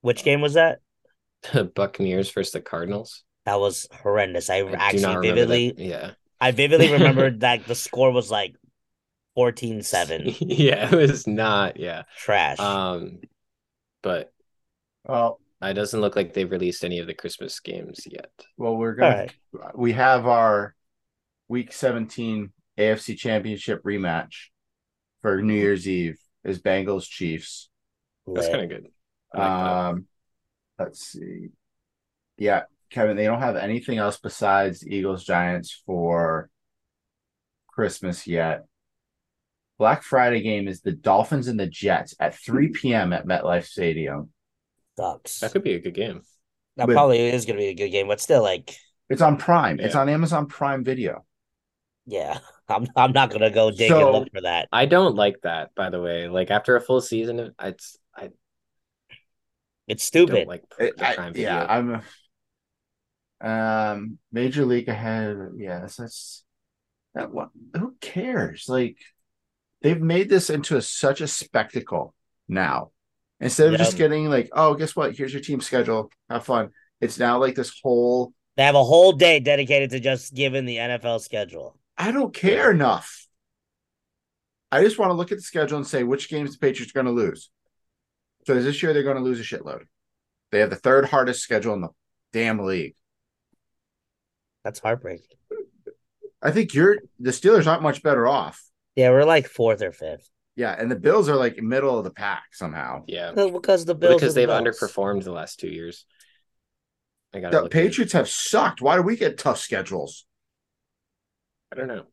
Which 0.00 0.24
game 0.24 0.40
was 0.40 0.54
that? 0.54 0.80
The 1.52 1.64
Buccaneers 1.74 2.30
versus 2.30 2.52
the 2.52 2.60
Cardinals. 2.60 3.22
That 3.44 3.60
was 3.60 3.86
horrendous. 3.92 4.48
I, 4.48 4.58
I 4.58 4.72
actually 4.72 5.28
vividly. 5.28 5.74
Yeah, 5.76 6.12
I 6.40 6.52
vividly 6.52 6.92
remembered 6.92 7.40
that 7.40 7.66
the 7.66 7.74
score 7.74 8.10
was 8.10 8.30
like 8.30 8.54
14-7. 9.36 10.36
yeah, 10.40 10.90
it 10.92 10.96
was 10.96 11.26
not. 11.26 11.78
Yeah, 11.78 12.02
Trash. 12.16 12.58
um, 12.58 13.20
but 14.02 14.32
Well, 15.04 15.40
it 15.62 15.74
doesn't 15.74 16.00
look 16.00 16.16
like 16.16 16.32
they've 16.34 16.50
released 16.50 16.84
any 16.84 16.98
of 16.98 17.06
the 17.06 17.14
Christmas 17.14 17.60
games 17.60 18.06
yet. 18.06 18.30
well, 18.56 18.76
we're 18.76 18.90
All 18.90 18.96
gonna. 18.96 19.26
right. 19.52 19.76
We 19.78 19.92
have 19.92 20.26
our 20.26 20.74
Week 21.48 21.72
17 21.72 22.52
AFC 22.78 23.16
Championship 23.18 23.82
rematch 23.84 24.48
for 25.20 25.40
New 25.42 25.54
Year's 25.54 25.86
Eve. 25.88 26.18
Is 26.44 26.60
Bengals 26.60 27.08
Chiefs. 27.08 27.70
That's 28.26 28.48
kind 28.48 28.62
of 28.62 28.68
good. 28.68 28.88
I 29.32 29.38
like 29.38 29.48
that. 29.64 29.70
Um, 29.72 30.06
let's 30.78 31.00
see. 31.06 31.50
Yeah, 32.36 32.62
Kevin, 32.90 33.16
they 33.16 33.26
don't 33.26 33.38
have 33.38 33.54
anything 33.54 33.98
else 33.98 34.18
besides 34.18 34.84
Eagles 34.84 35.22
Giants 35.22 35.80
for 35.86 36.50
Christmas 37.68 38.26
yet. 38.26 38.64
Black 39.82 40.04
Friday 40.04 40.42
game 40.42 40.68
is 40.68 40.80
the 40.80 40.92
Dolphins 40.92 41.48
and 41.48 41.58
the 41.58 41.66
Jets 41.66 42.14
at 42.20 42.36
3 42.36 42.68
p.m. 42.72 43.12
at 43.12 43.26
MetLife 43.26 43.64
Stadium. 43.66 44.30
Sucks. 44.96 45.40
That 45.40 45.50
could 45.50 45.64
be 45.64 45.74
a 45.74 45.80
good 45.80 45.94
game. 45.94 46.22
That 46.76 46.86
but- 46.86 46.92
probably 46.92 47.18
is 47.18 47.46
going 47.46 47.56
to 47.56 47.60
be 47.60 47.66
a 47.70 47.74
good 47.74 47.88
game, 47.90 48.06
but 48.06 48.20
still, 48.20 48.42
like, 48.44 48.76
It's 49.10 49.20
on 49.22 49.38
Prime. 49.38 49.80
It's 49.80 49.96
on 49.96 50.08
Amazon 50.08 50.46
Prime 50.46 50.84
Video. 50.84 51.24
yeah, 52.06 52.38
I'm 52.68 52.86
I'm 52.94 53.10
not 53.10 53.30
going 53.30 53.40
to 53.42 53.50
go 53.50 53.72
dig 53.72 53.88
So- 53.88 54.06
and 54.06 54.16
look 54.20 54.28
for 54.32 54.42
that. 54.42 54.68
I 54.72 54.86
don't 54.86 55.16
like 55.16 55.40
that, 55.42 55.74
by 55.74 55.90
the 55.90 56.00
way. 56.00 56.28
Like 56.28 56.52
after 56.52 56.76
a 56.76 56.80
full 56.80 57.00
season, 57.00 57.52
it's 57.60 57.96
I 58.16 58.22
I 58.22 58.28
It's 59.88 60.08
don't 60.12 60.28
stupid. 60.28 60.46
like 60.46 60.62
It- 60.78 60.96
the 60.96 61.08
I- 61.08 61.14
Prime 61.16 61.32
Video. 61.32 61.48
yeah, 61.50 61.66
I'm. 61.68 61.94
a- 61.94 62.02
Um, 63.48 64.18
Major 64.30 64.64
League 64.64 64.88
ahead. 64.88 65.36
Yes, 65.56 65.96
that's 65.96 66.44
that. 67.14 67.32
What? 67.32 67.50
Who 67.76 67.96
cares? 68.00 68.66
Like, 68.68 68.96
they've 69.82 70.00
made 70.00 70.28
this 70.28 70.50
into 70.50 70.76
a, 70.76 70.82
such 70.82 71.20
a 71.20 71.28
spectacle 71.28 72.14
now. 72.48 72.90
Instead 73.40 73.72
of 73.72 73.78
just 73.78 73.96
getting 73.96 74.30
like, 74.30 74.50
oh, 74.52 74.74
guess 74.74 74.94
what? 74.94 75.16
Here's 75.16 75.32
your 75.32 75.42
team 75.42 75.60
schedule. 75.60 76.10
Have 76.30 76.44
fun. 76.44 76.70
It's 77.00 77.18
now 77.18 77.38
like 77.38 77.56
this 77.56 77.80
whole. 77.82 78.32
They 78.56 78.62
have 78.62 78.76
a 78.76 78.84
whole 78.84 79.12
day 79.12 79.40
dedicated 79.40 79.90
to 79.90 80.00
just 80.00 80.32
giving 80.32 80.64
the 80.64 80.76
NFL 80.76 81.20
schedule. 81.20 81.76
I 81.98 82.12
don't 82.12 82.32
care 82.32 82.70
enough. 82.70 83.26
I 84.70 84.82
just 84.82 84.98
want 84.98 85.10
to 85.10 85.14
look 85.14 85.32
at 85.32 85.38
the 85.38 85.42
schedule 85.42 85.76
and 85.76 85.86
say 85.86 86.04
which 86.04 86.30
games 86.30 86.52
the 86.52 86.58
Patriots 86.58 86.92
are 86.92 87.02
going 87.02 87.06
to 87.06 87.12
lose. 87.12 87.50
So 88.46 88.60
this 88.60 88.82
year 88.82 88.92
they're 88.92 89.02
going 89.02 89.16
to 89.16 89.22
lose 89.22 89.40
a 89.40 89.42
shitload. 89.42 89.82
They 90.50 90.60
have 90.60 90.70
the 90.70 90.76
third 90.76 91.06
hardest 91.06 91.42
schedule 91.42 91.74
in 91.74 91.80
the 91.80 91.88
damn 92.32 92.60
league. 92.60 92.94
That's 94.64 94.78
heartbreaking. 94.78 95.26
I 96.40 96.52
think 96.52 96.74
you're 96.74 96.98
the 97.18 97.30
Steelers 97.30 97.66
aren't 97.66 97.82
much 97.82 98.02
better 98.02 98.26
off. 98.26 98.62
Yeah, 98.96 99.10
we're 99.10 99.24
like 99.24 99.46
fourth 99.48 99.82
or 99.82 99.92
fifth. 99.92 100.28
Yeah, 100.56 100.74
and 100.78 100.90
the 100.90 100.96
Bills 100.96 101.28
are 101.28 101.36
like 101.36 101.56
middle 101.62 101.96
of 101.98 102.04
the 102.04 102.10
pack 102.10 102.44
somehow. 102.52 103.04
Yeah. 103.06 103.32
Because 103.32 103.84
the 103.84 103.94
Bills 103.94 104.20
because 104.20 104.34
the 104.34 104.40
they've 104.42 104.48
Bills. 104.48 104.62
underperformed 104.80 105.24
the 105.24 105.32
last 105.32 105.58
two 105.60 105.68
years. 105.68 106.04
I 107.34 107.40
got 107.40 107.52
The 107.52 107.68
Patriots 107.70 108.12
have 108.12 108.28
sucked. 108.28 108.82
Why 108.82 108.96
do 108.96 109.02
we 109.02 109.16
get 109.16 109.38
tough 109.38 109.58
schedules? 109.58 110.26
I 111.72 111.76
don't 111.76 111.88
know. 111.88 112.04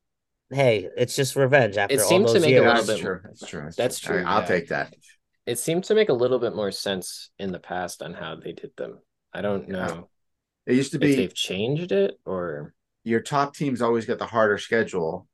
Hey, 0.51 0.87
it's 0.97 1.15
just 1.15 1.35
revenge 1.35 1.77
after 1.77 1.93
It 1.95 1.99
all 1.99 2.07
seems 2.07 2.27
to 2.31 2.39
those 2.39 2.41
make 2.43 2.51
a 2.51 2.53
years. 2.53 2.65
little 2.65 2.83
That's 2.85 2.87
bit- 2.87 3.01
true. 3.01 3.19
That's 3.23 3.45
true. 3.45 3.69
That's 3.77 3.99
true, 3.99 4.23
I, 4.25 4.35
will 4.35 4.41
yeah. 4.41 4.47
take 4.47 4.67
that. 4.69 4.93
It 5.45 5.59
seemed 5.59 5.83
to 5.85 5.95
make 5.95 6.09
a 6.09 6.13
little 6.13 6.39
bit 6.39 6.55
more 6.55 6.71
sense 6.71 7.29
in 7.37 7.51
the 7.51 7.59
past 7.59 8.01
on 8.01 8.13
how 8.13 8.35
they 8.35 8.53
did 8.53 8.71
them. 8.77 8.99
I 9.33 9.41
don't 9.41 9.67
Yeah. 9.67 9.73
know 9.87 10.09
It 10.65 10.75
used 10.75 10.91
to 10.93 10.97
if 10.97 11.01
be 11.01 11.15
they've 11.15 11.33
changed 11.33 11.91
it 11.91 12.19
or 12.25 12.73
your 13.03 13.19
top 13.19 13.55
teams 13.55 13.81
always 13.81 14.05
get 14.05 14.17
the 14.17 14.25
harder 14.25 14.57
schedule, 14.57 15.27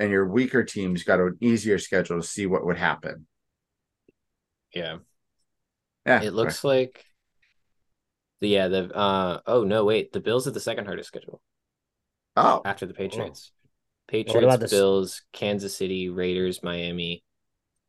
and 0.00 0.10
your 0.10 0.26
weaker 0.26 0.64
teams 0.64 1.04
got 1.04 1.20
an 1.20 1.36
easier 1.40 1.78
schedule 1.78 2.20
to 2.20 2.26
see 2.26 2.46
what 2.46 2.64
would 2.66 2.78
happen. 2.78 3.26
yeah. 4.74 4.96
Yeah, 6.06 6.22
It 6.22 6.32
looks 6.32 6.64
like 6.64 7.04
the 8.40 8.48
yeah, 8.48 8.68
the 8.68 8.92
uh 8.96 9.40
oh 9.46 9.64
no, 9.64 9.84
wait, 9.84 10.12
the 10.12 10.20
Bills 10.20 10.48
are 10.48 10.52
the 10.52 10.58
second 10.60 10.86
hardest 10.86 11.08
schedule 11.08 11.42
Oh, 12.36 12.62
after 12.64 12.86
the 12.86 12.94
Patriots. 12.94 13.52
about 14.08 14.24
Patriots, 14.24 14.56
this- 14.58 14.70
Bills, 14.70 15.22
Kansas 15.32 15.76
City, 15.76 16.08
Raiders, 16.08 16.62
Miami, 16.62 17.22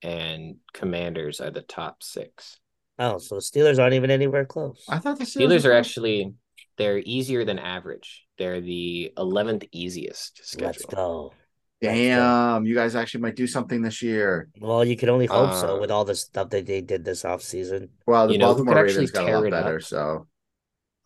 and 0.01 0.57
Commanders 0.73 1.39
are 1.39 1.51
the 1.51 1.61
top 1.61 2.03
six. 2.03 2.59
Oh, 2.99 3.17
so 3.17 3.35
the 3.35 3.41
Steelers 3.41 3.79
aren't 3.79 3.93
even 3.93 4.11
anywhere 4.11 4.45
close. 4.45 4.83
I 4.89 4.99
thought 4.99 5.17
the 5.17 5.23
Steelers 5.25 5.65
are 5.65 5.71
actually 5.73 6.33
they're 6.77 6.99
easier 6.99 7.45
than 7.45 7.57
average. 7.59 8.25
They're 8.37 8.59
the 8.61 9.13
eleventh 9.17 9.63
easiest 9.71 10.41
Let's 10.59 10.81
schedule. 10.83 10.89
go. 11.31 11.33
Damn, 11.81 12.65
you 12.65 12.75
guys 12.75 12.95
actually 12.95 13.21
might 13.21 13.35
do 13.35 13.47
something 13.47 13.81
this 13.81 14.01
year. 14.03 14.49
Well, 14.59 14.85
you 14.85 14.95
can 14.95 15.09
only 15.09 15.25
hope 15.25 15.53
so 15.53 15.77
Uh, 15.77 15.79
with 15.79 15.89
all 15.89 16.05
the 16.05 16.13
stuff 16.15 16.49
that 16.51 16.65
they 16.67 16.81
did 16.81 17.03
this 17.03 17.23
offseason. 17.23 17.89
Well, 18.05 18.27
the 18.27 18.33
You 18.33 18.39
know 18.39 18.47
Baltimore 18.53 18.75
could 18.75 18.81
Ravens 18.83 19.11
got 19.11 19.27
a 19.27 19.39
lot 19.39 19.49
better, 19.49 19.77
up? 19.77 19.81
so 19.81 20.27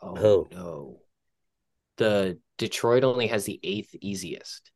Oh 0.01 0.15
Who? 0.15 0.47
no. 0.51 0.99
The 1.97 2.37
Detroit 2.57 3.03
only 3.05 3.27
has 3.27 3.45
the 3.45 3.59
eighth 3.63 3.95
easiest. 4.01 4.71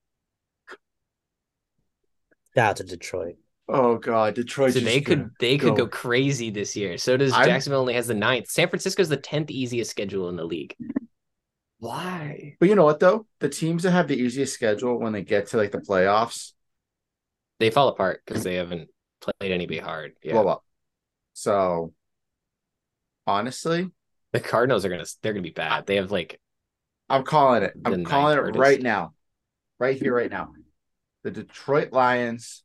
Shout 2.55 2.69
out 2.71 2.75
to 2.77 2.83
Detroit. 2.83 3.35
oh 3.67 3.97
god, 3.97 4.33
Detroit. 4.35 4.73
so 4.73 4.79
they 4.79 5.01
could 5.01 5.29
they 5.39 5.57
could 5.57 5.75
go- 5.75 5.85
go 5.85 5.87
crazy 5.87 6.49
this 6.49 6.75
year. 6.75 6.97
So 6.97 7.17
does 7.17 7.33
I'm- 7.33 7.45
Jacksonville 7.45 7.81
only 7.81 7.93
has 7.93 8.07
the 8.07 8.13
ninth. 8.13 8.49
San 8.49 8.69
Francisco's 8.69 9.09
the 9.09 9.17
tenth 9.17 9.51
easiest 9.51 9.91
schedule 9.91 10.29
in 10.29 10.35
the 10.37 10.45
league. 10.45 10.75
Why? 11.79 12.55
But 12.59 12.69
you 12.69 12.75
know 12.75 12.83
what 12.83 12.99
though? 12.99 13.25
The 13.39 13.49
teams 13.49 13.83
that 13.83 13.91
have 13.91 14.07
the 14.07 14.17
easiest 14.17 14.53
schedule 14.53 14.99
when 14.99 15.13
they 15.13 15.23
get 15.23 15.47
to 15.47 15.57
like 15.57 15.71
the 15.71 15.79
playoffs 15.79 16.53
They 17.59 17.69
fall 17.69 17.87
apart 17.87 18.21
because 18.25 18.43
they 18.43 18.55
haven't 18.55 18.89
played 19.21 19.51
anybody 19.51 19.79
hard. 19.79 20.13
Yeah. 20.21 20.33
blow 20.33 20.47
up. 20.47 20.65
So 21.33 21.93
honestly, 23.25 23.89
the 24.33 24.39
Cardinals 24.39 24.85
are 24.85 24.89
gonna 24.89 25.05
they're 25.21 25.33
gonna 25.33 25.43
be 25.43 25.51
bad. 25.51 25.85
They 25.85 25.95
have 25.95 26.11
like 26.11 26.39
I'm 27.09 27.23
calling 27.23 27.63
it. 27.63 27.73
I'm 27.85 28.03
calling 28.03 28.37
it 28.37 28.43
ninth 28.43 28.57
right 28.57 28.81
now. 28.81 29.13
Right 29.79 29.99
here, 29.99 30.13
right 30.13 30.29
now. 30.29 30.49
The 31.23 31.31
Detroit 31.31 31.93
Lions 31.93 32.63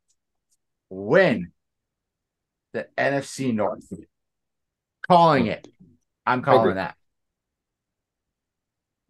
win 0.91 1.53
the 2.73 2.89
NFC 2.99 3.55
North. 3.55 3.89
Calling 5.09 5.47
it. 5.47 5.69
I'm 6.27 6.43
calling 6.43 6.75
that. 6.75 6.97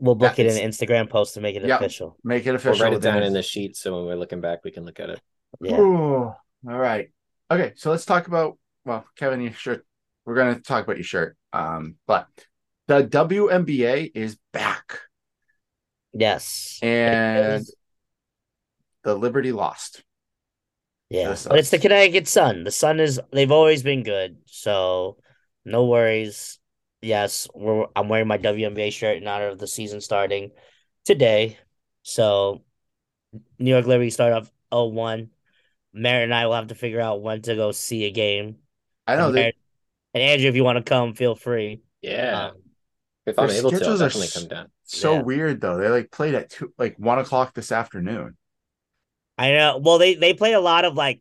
We'll 0.05 0.15
book 0.15 0.37
Yeah, 0.37 0.45
it 0.45 0.57
in 0.57 0.63
an 0.65 0.71
Instagram 0.71 1.09
post 1.09 1.33
to 1.35 1.41
make 1.41 1.57
it 1.57 1.65
Yep. 1.65 1.81
official. 1.81 2.17
Make 2.23 2.47
it 2.47 2.55
official. 2.55 2.71
we'll 2.73 2.75
official. 2.75 2.85
write 2.85 2.93
it 2.95 3.01
down 3.03 3.23
in 3.23 3.33
the 3.33 3.43
sheet 3.43 3.75
so 3.77 3.97
when 3.97 4.05
we're 4.07 4.17
looking 4.17 4.41
back 4.43 4.63
we 4.63 4.71
can 4.71 4.85
look 4.85 5.01
at 5.01 5.09
it. 5.11 5.21
Yeah. 5.61 5.81
Ooh, 5.81 6.25
all 6.25 6.37
right. 6.65 7.11
Okay, 7.51 7.73
so 7.77 7.91
let's 7.91 8.05
talk 8.05 8.27
about 8.27 8.59
well, 8.85 9.07
Kevin, 9.17 9.41
your 9.41 9.53
shirt. 9.53 9.87
We're 10.27 10.35
gonna 10.35 10.61
talk 10.61 10.85
about 10.85 10.97
your 10.99 11.05
shirt. 11.05 11.37
Um, 11.55 11.97
but 12.07 12.27
the 12.87 13.03
WNBA 13.03 14.11
is 14.15 14.37
back 14.53 14.99
Yes. 16.13 16.79
and 16.83 17.65
the 19.05 19.15
Liberty 19.15 19.53
lost. 19.53 20.03
Yeah. 21.09 21.31
This 21.31 21.47
But 21.47 21.59
it's 21.59 21.71
the. 21.71 21.79
Connecticut 21.79 22.29
Sun. 22.29 22.65
The 22.65 22.71
Sun 22.71 23.01
is 23.01 23.21
they've 23.33 23.51
always 23.51 23.83
been 23.83 24.03
good. 24.03 24.37
So 24.47 25.17
no 25.65 25.87
worries. 25.87 26.59
Yes, 27.05 27.49
we're 27.55 27.87
I'm 27.97 28.09
wearing 28.09 28.29
my 28.29 28.39
WNBA 28.39 28.91
shirt 28.91 29.19
in 29.19 29.29
honor 29.29 29.49
of 29.49 29.59
the 29.59 29.67
season 29.67 30.01
starting 30.01 30.53
today. 31.05 31.59
So 32.03 32.65
New 33.59 33.71
York 33.71 33.87
Liberty 33.87 34.11
start 34.11 34.33
off 34.33 34.51
0-1. 34.73 35.31
Merritt 35.93 36.25
and 36.25 36.35
I 36.35 36.47
will 36.47 36.55
have 36.55 36.69
to 36.69 36.75
figure 36.75 37.01
out 37.01 37.23
when 37.23 37.43
to 37.43 37.55
go 37.55 37.73
see 37.73 38.05
a 38.05 38.11
game. 38.11 38.59
I 39.07 39.17
know 39.17 39.29
and, 39.29 39.37
they 39.37 39.43
Merritt- 39.43 39.57
and 40.15 40.23
Andrew, 40.23 40.49
if 40.49 40.57
you 40.57 40.65
want 40.65 40.79
to 40.79 40.83
come, 40.85 41.15
feel 41.15 41.35
free. 41.35 41.83
Yeah. 42.03 42.49
Um, 42.49 42.63
if 43.27 43.39
I'm 43.39 43.49
their 43.49 43.59
able 43.59 43.73
to, 43.73 43.87
I'll 43.89 43.97
schedules 43.97 44.01
are 44.03 44.09
definitely 44.09 44.29
come 44.29 44.49
down. 44.49 44.71
so 44.85 45.15
Yeah. 45.15 45.23
weird 45.23 45.61
though. 45.61 45.79
They 45.79 45.89
like 45.89 46.11
played 46.11 46.35
at 46.35 46.51
two 46.51 46.73
like 46.79 46.99
one 46.99 47.19
o'clock 47.19 47.55
this 47.55 47.73
afternoon. 47.73 48.37
I 49.39 49.51
know. 49.53 49.79
Well, 49.79 49.99
they 49.99 50.15
they 50.15 50.35
play 50.35 50.53
a 50.53 50.61
lot 50.61 50.85
of 50.85 50.95
like 50.95 51.21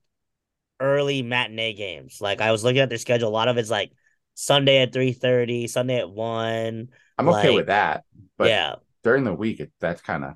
early 0.80 1.22
matinee 1.24 1.74
games. 1.74 2.22
Like 2.22 2.42
I 2.42 2.52
was 2.52 2.64
looking 2.64 2.82
at 2.82 2.90
their 2.90 2.98
schedule. 2.98 3.30
A 3.30 3.32
lot 3.32 3.48
of 3.48 3.58
it's 3.58 3.70
like 3.70 3.92
Sunday 4.36 4.82
at 4.82 4.94
three 4.94 5.14
thirty, 5.14 5.68
Sunday 5.68 6.00
at 6.00 6.10
one. 6.10 6.90
I'm 7.18 7.30
okay 7.30 7.50
Like, 7.50 7.56
with 7.56 7.68
that. 7.68 8.04
But 8.38 8.48
yeah, 8.50 8.76
during 9.04 9.24
the 9.24 9.34
week 9.34 9.60
it, 9.60 9.72
that's 9.80 10.02
kind 10.02 10.24
of 10.24 10.34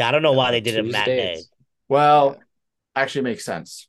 I 0.00 0.10
don't 0.10 0.22
know 0.22 0.32
why 0.32 0.50
they 0.52 0.60
did 0.60 0.76
a 0.78 0.82
Tuesdays. 0.82 0.92
matinee. 0.92 1.42
well 1.88 2.40
actually 2.96 3.22
makes 3.22 3.44
sense. 3.44 3.88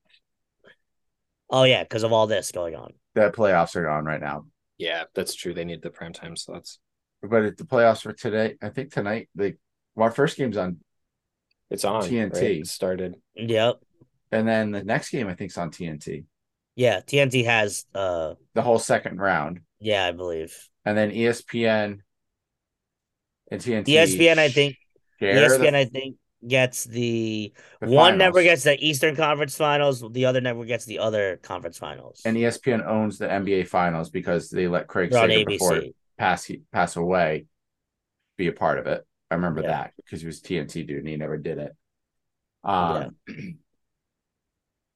Oh 1.50 1.64
yeah, 1.64 1.84
because 1.84 2.04
of 2.04 2.12
all 2.12 2.28
this 2.28 2.52
going 2.52 2.76
on. 2.76 2.94
The 3.16 3.30
playoffs 3.32 3.76
are 3.76 3.88
on 3.90 4.06
right 4.06 4.20
now. 4.22 4.46
Yeah, 4.78 5.04
that's 5.14 5.36
true. 5.36 5.54
They 5.54 5.66
need 5.66 5.82
the 5.82 5.90
prime 5.92 6.14
time 6.14 6.36
slots. 6.36 6.80
But 7.22 7.44
at 7.44 7.58
the 7.58 7.64
playoffs 7.64 8.02
for 8.02 8.12
today, 8.14 8.56
I 8.62 8.70
think 8.70 8.92
tonight, 8.92 9.30
they 9.36 9.56
well, 9.96 10.06
our 10.06 10.12
first 10.12 10.36
game's 10.38 10.58
on 10.58 10.80
It's 11.70 11.86
on 11.86 12.04
TNT. 12.04 12.34
right? 12.34 12.44
It 12.62 12.68
started. 12.68 13.16
Yep. 13.36 13.76
and 14.32 14.48
then 14.48 14.72
the 14.72 14.84
next 14.84 15.10
game 15.10 15.28
I 15.28 15.36
think 15.36 15.52
is 15.52 15.58
on 15.58 15.72
TNT. 15.72 16.26
Yeah, 16.76 17.02
TNT 17.02 17.46
has 17.46 17.86
uh 17.94 18.34
The 18.54 18.62
whole 18.62 18.80
second 18.80 19.20
round. 19.20 19.62
yeah, 19.80 20.06
I 20.06 20.12
believe. 20.12 20.58
And 20.86 20.98
then 20.98 21.12
ESPN 21.12 22.00
and 23.52 23.62
TNT. 23.62 23.86
ESPN 23.88 24.38
I 24.40 24.50
think 24.50 24.76
share 25.20 25.50
the- 25.50 25.56
ESPN 25.66 25.76
I 25.76 25.86
think 25.86 26.16
gets 26.46 26.84
the, 26.84 27.54
the 27.80 27.88
one 27.88 28.20
finals. 28.20 28.44
gets 28.44 28.64
the 28.64 28.86
Eastern 28.86 29.16
Conference 29.16 29.56
Finals, 29.56 30.04
the 30.12 30.26
other 30.26 30.42
network 30.42 30.68
gets 30.68 30.84
the 30.86 31.00
other 31.00 31.38
conference 31.38 31.78
finals. 31.78 32.22
and 32.26 32.36
ESPN 32.36 32.86
owns 32.86 33.18
the 33.18 33.28
NBA 33.28 33.68
finals 33.68 34.10
because 34.10 34.50
they 34.50 34.68
let 34.68 34.88
Craig 34.88 35.12
They're 35.12 35.26
Sager 35.30 35.46
before 35.46 35.82
pass 36.18 36.52
pass 36.74 36.96
away 36.98 37.46
be 38.38 38.48
a 38.48 38.52
part 38.52 38.78
of 38.80 38.88
it. 38.88 39.06
I 39.32 39.36
remember 39.36 39.62
Yeah. 39.62 39.68
that 39.70 39.94
because 39.98 40.20
he 40.22 40.28
was 40.28 40.42
TNT 40.42 40.86
dude 40.86 41.00
and 41.00 41.08
he 41.08 41.16
never 41.18 41.38
did 41.38 41.60
it. 41.60 41.76
Um 42.64 43.16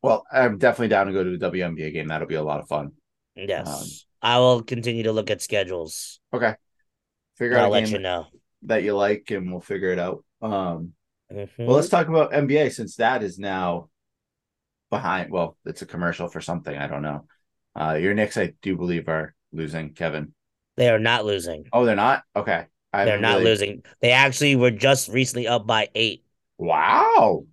well, 0.01 0.25
I'm 0.31 0.57
definitely 0.57 0.89
down 0.89 1.07
to 1.07 1.13
go 1.13 1.23
to 1.23 1.38
the 1.38 1.51
WNBA 1.51 1.93
game. 1.93 2.07
That'll 2.07 2.27
be 2.27 2.36
a 2.36 2.43
lot 2.43 2.60
of 2.60 2.67
fun. 2.67 2.91
Yes. 3.36 3.67
Um, 3.67 3.88
I 4.21 4.39
will 4.39 4.63
continue 4.63 5.03
to 5.03 5.12
look 5.12 5.29
at 5.29 5.41
schedules. 5.41 6.19
Okay. 6.33 6.55
Figure 7.38 7.57
I'll 7.57 7.65
out 7.65 7.69
a 7.69 7.71
let 7.71 7.86
game 7.86 7.93
you 7.93 7.99
know. 7.99 8.27
that 8.63 8.83
you 8.83 8.95
like 8.95 9.29
and 9.29 9.51
we'll 9.51 9.62
figure 9.62 9.91
it 9.91 9.99
out. 9.99 10.23
Um 10.41 10.93
Mhm. 11.31 11.49
well 11.60 11.75
let's 11.75 11.89
talk 11.89 12.07
about 12.07 12.31
NBA 12.31 12.69
since 12.71 12.95
that 12.95 13.21
is 13.21 13.38
now 13.38 13.89
behind 14.89 15.29
well, 15.31 15.57
it's 15.65 15.81
a 15.81 15.86
commercial 15.86 16.27
for 16.29 16.41
something, 16.41 16.75
I 16.75 16.88
don't 16.88 17.01
know. 17.01 17.25
Uh 17.79 17.93
your 17.95 18.13
Knicks 18.13 18.38
I 18.38 18.53
do 18.62 18.75
believe 18.77 19.07
are 19.10 19.36
losing, 19.51 19.93
Kevin. 19.93 20.33
They 20.77 20.89
are 20.89 20.99
not 20.99 21.25
losing. 21.25 21.65
Oh, 21.73 21.86
they're 21.86 21.95
not? 21.95 22.23
Okay. 22.36 22.65
I 22.93 23.05
They're 23.05 23.19
not 23.19 23.39
really- 23.39 23.45
losing. 23.51 23.83
They 23.99 24.12
actually 24.12 24.55
were 24.55 24.71
just 24.71 25.10
recently 25.10 25.47
up 25.47 25.67
by 25.67 25.89
eight. 25.93 26.23
Wow. 26.57 27.45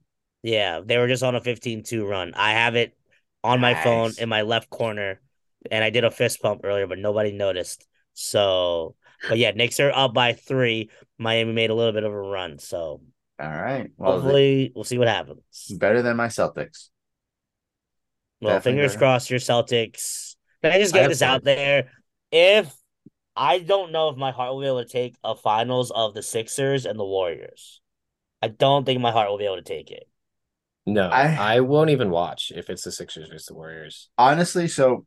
Yeah, 0.45 0.83
they 0.85 0.99
were 0.99 1.09
just 1.09 1.23
on 1.23 1.35
a 1.35 1.41
15-2 1.41 2.07
run. 2.07 2.35
I 2.35 2.53
have 2.53 2.77
it 2.77 2.95
on 3.43 3.61
my 3.61 3.75
phone 3.83 4.13
in 4.19 4.29
my 4.29 4.43
left 4.43 4.69
corner, 4.69 5.23
and 5.71 5.83
I 5.83 5.89
did 5.89 6.05
a 6.05 6.11
fist 6.11 6.43
pump 6.43 6.61
earlier, 6.65 6.87
but 6.87 6.99
nobody 6.99 7.33
noticed. 7.33 7.87
So, 8.13 8.95
but 9.27 9.39
yeah, 9.39 9.53
Knicks 9.53 9.81
are 9.81 9.91
up 9.91 10.13
by 10.13 10.35
three. 10.35 10.91
Miami 11.17 11.55
made 11.55 11.71
a 11.71 11.75
little 11.75 11.95
bit 11.95 12.05
of 12.05 12.13
a 12.13 12.21
run, 12.21 12.59
so 12.59 13.01
All 13.41 13.49
right. 13.49 13.91
Well, 13.97 14.13
hopefully 14.21 14.71
we'll 14.75 14.85
see 14.85 14.99
what 14.99 15.09
happens. 15.09 15.73
better 15.79 16.03
than 16.03 16.19
my 16.19 16.27
Celtics. 16.27 16.91
Well, 18.43 18.57
Definitely 18.57 18.73
fingers 18.73 18.93
better. 18.93 18.99
crossed, 18.99 19.31
your 19.31 19.41
Celtics. 19.41 20.37
Can 20.63 20.73
I 20.73 20.79
just 20.79 20.93
get 20.93 21.03
have 21.03 21.11
this 21.11 21.23
out 21.23 21.43
there? 21.43 21.91
If 22.31 22.71
I 23.35 23.61
don't 23.61 23.93
know 23.93 24.11
if 24.11 24.19
my 24.19 24.31
heart 24.31 24.53
will 24.53 24.61
be 24.61 24.67
able 24.67 24.85
to 24.85 24.91
take 24.91 25.17
a 25.25 25.35
finals 25.35 25.91
of 25.91 26.13
the 26.13 26.23
Sixers 26.23 26.85
and 26.85 26.99
the 26.99 27.05
Warriors. 27.05 27.81
I 28.43 28.49
don't 28.49 28.85
think 28.85 29.01
my 29.01 29.11
heart 29.11 29.31
will 29.31 29.39
be 29.39 29.47
able 29.47 29.57
to 29.57 29.63
take 29.63 29.91
it. 29.91 30.07
No, 30.87 31.09
I- 31.09 31.55
I, 31.57 31.61
won't 31.61 31.91
even 31.91 32.11
watch 32.11 32.53
if 32.55 32.69
it's 32.69 32.83
the 32.85 32.93
Sixers 32.93 33.29
versus 33.29 33.47
the 33.47 33.55
Warriors. 33.55 34.11
Honestly, 34.19 34.69
so 34.69 35.07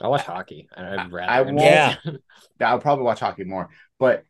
I'll 0.00 0.10
watch 0.10 0.24
hockey. 0.24 0.68
I- 0.76 0.96
I'd 0.96 1.12
rather. 1.12 1.30
I 1.32 1.40
won't- 1.42 1.60
Yeah. 1.60 1.96
I'll 2.60 2.78
probably 2.80 3.04
watch 3.04 3.20
hockey 3.20 3.44
more. 3.44 3.70
But 3.98 4.24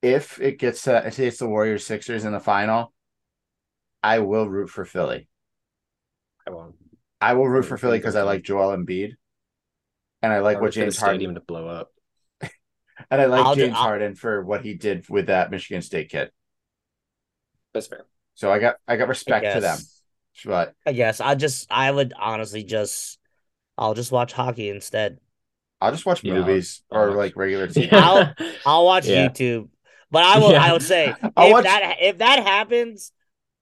if 0.00 0.40
it 0.40 0.58
gets 0.58 0.82
to 0.82 1.10
say 1.10 1.26
it's 1.26 1.38
the 1.38 1.48
Warriors 1.48 1.84
Sixers 1.84 2.24
in 2.24 2.32
the 2.32 2.40
final, 2.40 2.92
I 4.02 4.20
will 4.20 4.48
root 4.48 4.70
for 4.70 4.84
Philly. 4.84 5.28
I 6.46 6.50
won't. 6.50 6.76
I 7.20 7.34
will 7.34 7.48
root 7.48 7.64
for 7.64 7.76
Philly 7.76 7.98
because 7.98 8.16
I 8.16 8.22
like 8.22 8.42
Joel 8.42 8.76
Embiid. 8.76 9.12
And 10.22 10.32
I 10.32 10.38
like 10.38 10.58
Or 10.58 10.62
what 10.62 10.74
for 10.74 10.80
the 10.80 10.84
James 10.86 10.98
Harden 10.98 11.34
to 11.34 11.40
blow 11.40 11.68
up. 11.68 11.90
and 13.10 13.20
I 13.20 13.26
like 13.26 13.44
I'll 13.44 13.54
James 13.54 13.74
I'll- 13.74 13.82
Harden 13.82 14.14
for 14.14 14.42
what 14.44 14.62
he 14.62 14.74
did 14.74 15.08
with 15.08 15.26
that 15.26 15.50
Michigan 15.50 15.82
State 15.82 16.08
kid. 16.10 16.30
That's 17.74 17.86
fair. 17.86 18.06
So 18.38 18.52
I 18.52 18.60
got 18.60 18.76
I 18.86 18.94
got 18.96 19.06
I 19.06 19.08
respect 19.08 19.52
to 19.52 19.60
them. 19.60 19.78
But 20.44 20.74
I 20.86 20.92
guess 20.92 21.20
I 21.20 21.34
just 21.34 21.66
I 21.72 21.90
would 21.90 22.12
honestly 22.16 22.62
just 22.62 23.18
I'll 23.76 23.94
just 23.94 24.12
watch 24.12 24.32
hockey 24.32 24.68
instead. 24.70 25.18
I'll 25.80 25.90
just 25.90 26.06
watch 26.06 26.22
Yeah, 26.22 26.34
movies 26.34 26.84
I'll 26.92 27.00
or 27.00 27.08
watch. 27.08 27.16
like 27.16 27.36
regular 27.36 27.66
TV. 27.68 27.92
I'll- 27.92 28.32
I'll 28.64 28.84
watch 28.84 29.06
Yeah. 29.06 29.28
YouTube. 29.28 29.70
But 30.12 30.22
I 30.22 30.38
will 30.38 30.52
Yeah. 30.52 30.62
I 30.64 30.72
would 30.72 30.82
say 30.84 31.12
I'll 31.36 31.46
if 31.48 31.52
watch- 31.52 31.64
that 31.64 31.96
if 32.00 32.18
that 32.18 32.44
happens, 32.44 33.10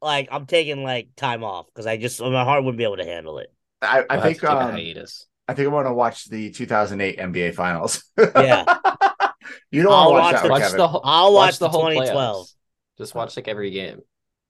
like 0.03 0.29
I'm 0.31 0.45
taking 0.45 0.83
like 0.83 1.09
time 1.17 1.43
off 1.43 1.65
because 1.73 1.87
I 1.87 1.97
just 1.97 2.21
my 2.21 2.45
heart 2.45 2.63
wouldn't 2.63 2.77
be 2.77 2.85
able 2.85 2.99
to 2.99 3.05
handle 3.07 3.39
it. 3.39 3.51
I, 3.81 4.05
I 4.11 4.21
think 4.21 4.41
to 4.41 4.47
take 4.47 4.51
a 4.51 4.59
um, 4.61 4.73
hiatus. 4.73 5.27
I 5.49 5.55
think 5.55 5.69
I 5.69 5.71
want 5.71 5.87
to 5.87 5.95
watch 5.95 6.27
the 6.27 6.51
2008 6.51 7.19
NBA 7.19 7.55
Finals. 7.55 8.05
Yeah. 8.19 8.65
you 9.71 9.83
don't 9.83 9.93
I'll 9.93 10.13
want 10.13 10.13
to 10.13 10.13
watch 10.13 10.33
watch 10.35 10.35
that, 10.35 10.43
the- 10.43 10.49
Watch 10.51 10.73
the 10.73 10.89
whole. 10.89 11.01
I'll 11.03 11.33
watch, 11.33 11.59
the 11.59 11.67
the 11.67 11.71
whole 11.71 11.89
2012. 11.89 12.37
playoffs. 12.47 12.55
Just 12.99 13.15
watch 13.15 13.37
like 13.37 13.49
every 13.49 13.71
game. 13.71 14.01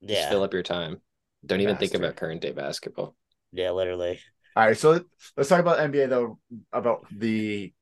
Just 0.03 0.21
Yeah. 0.21 0.29
fill 0.31 0.43
up 0.43 0.53
your 0.53 0.63
time. 0.63 1.01
Don't 1.45 1.61
even 1.61 1.77
think 1.77 1.95
about 1.95 2.17
current 2.17 2.41
day 2.43 2.53
basketball. 2.53 3.15
Yeah, 3.53 3.71
literally. 3.71 4.21
All 4.57 4.67
right, 4.67 4.77
so 4.77 4.91
let- 4.93 5.05
let's 5.37 5.49
talk 5.49 5.61
about 5.61 5.79
NBA 5.79 6.07
though. 6.09 6.39
About 6.73 7.07
the 7.11 7.73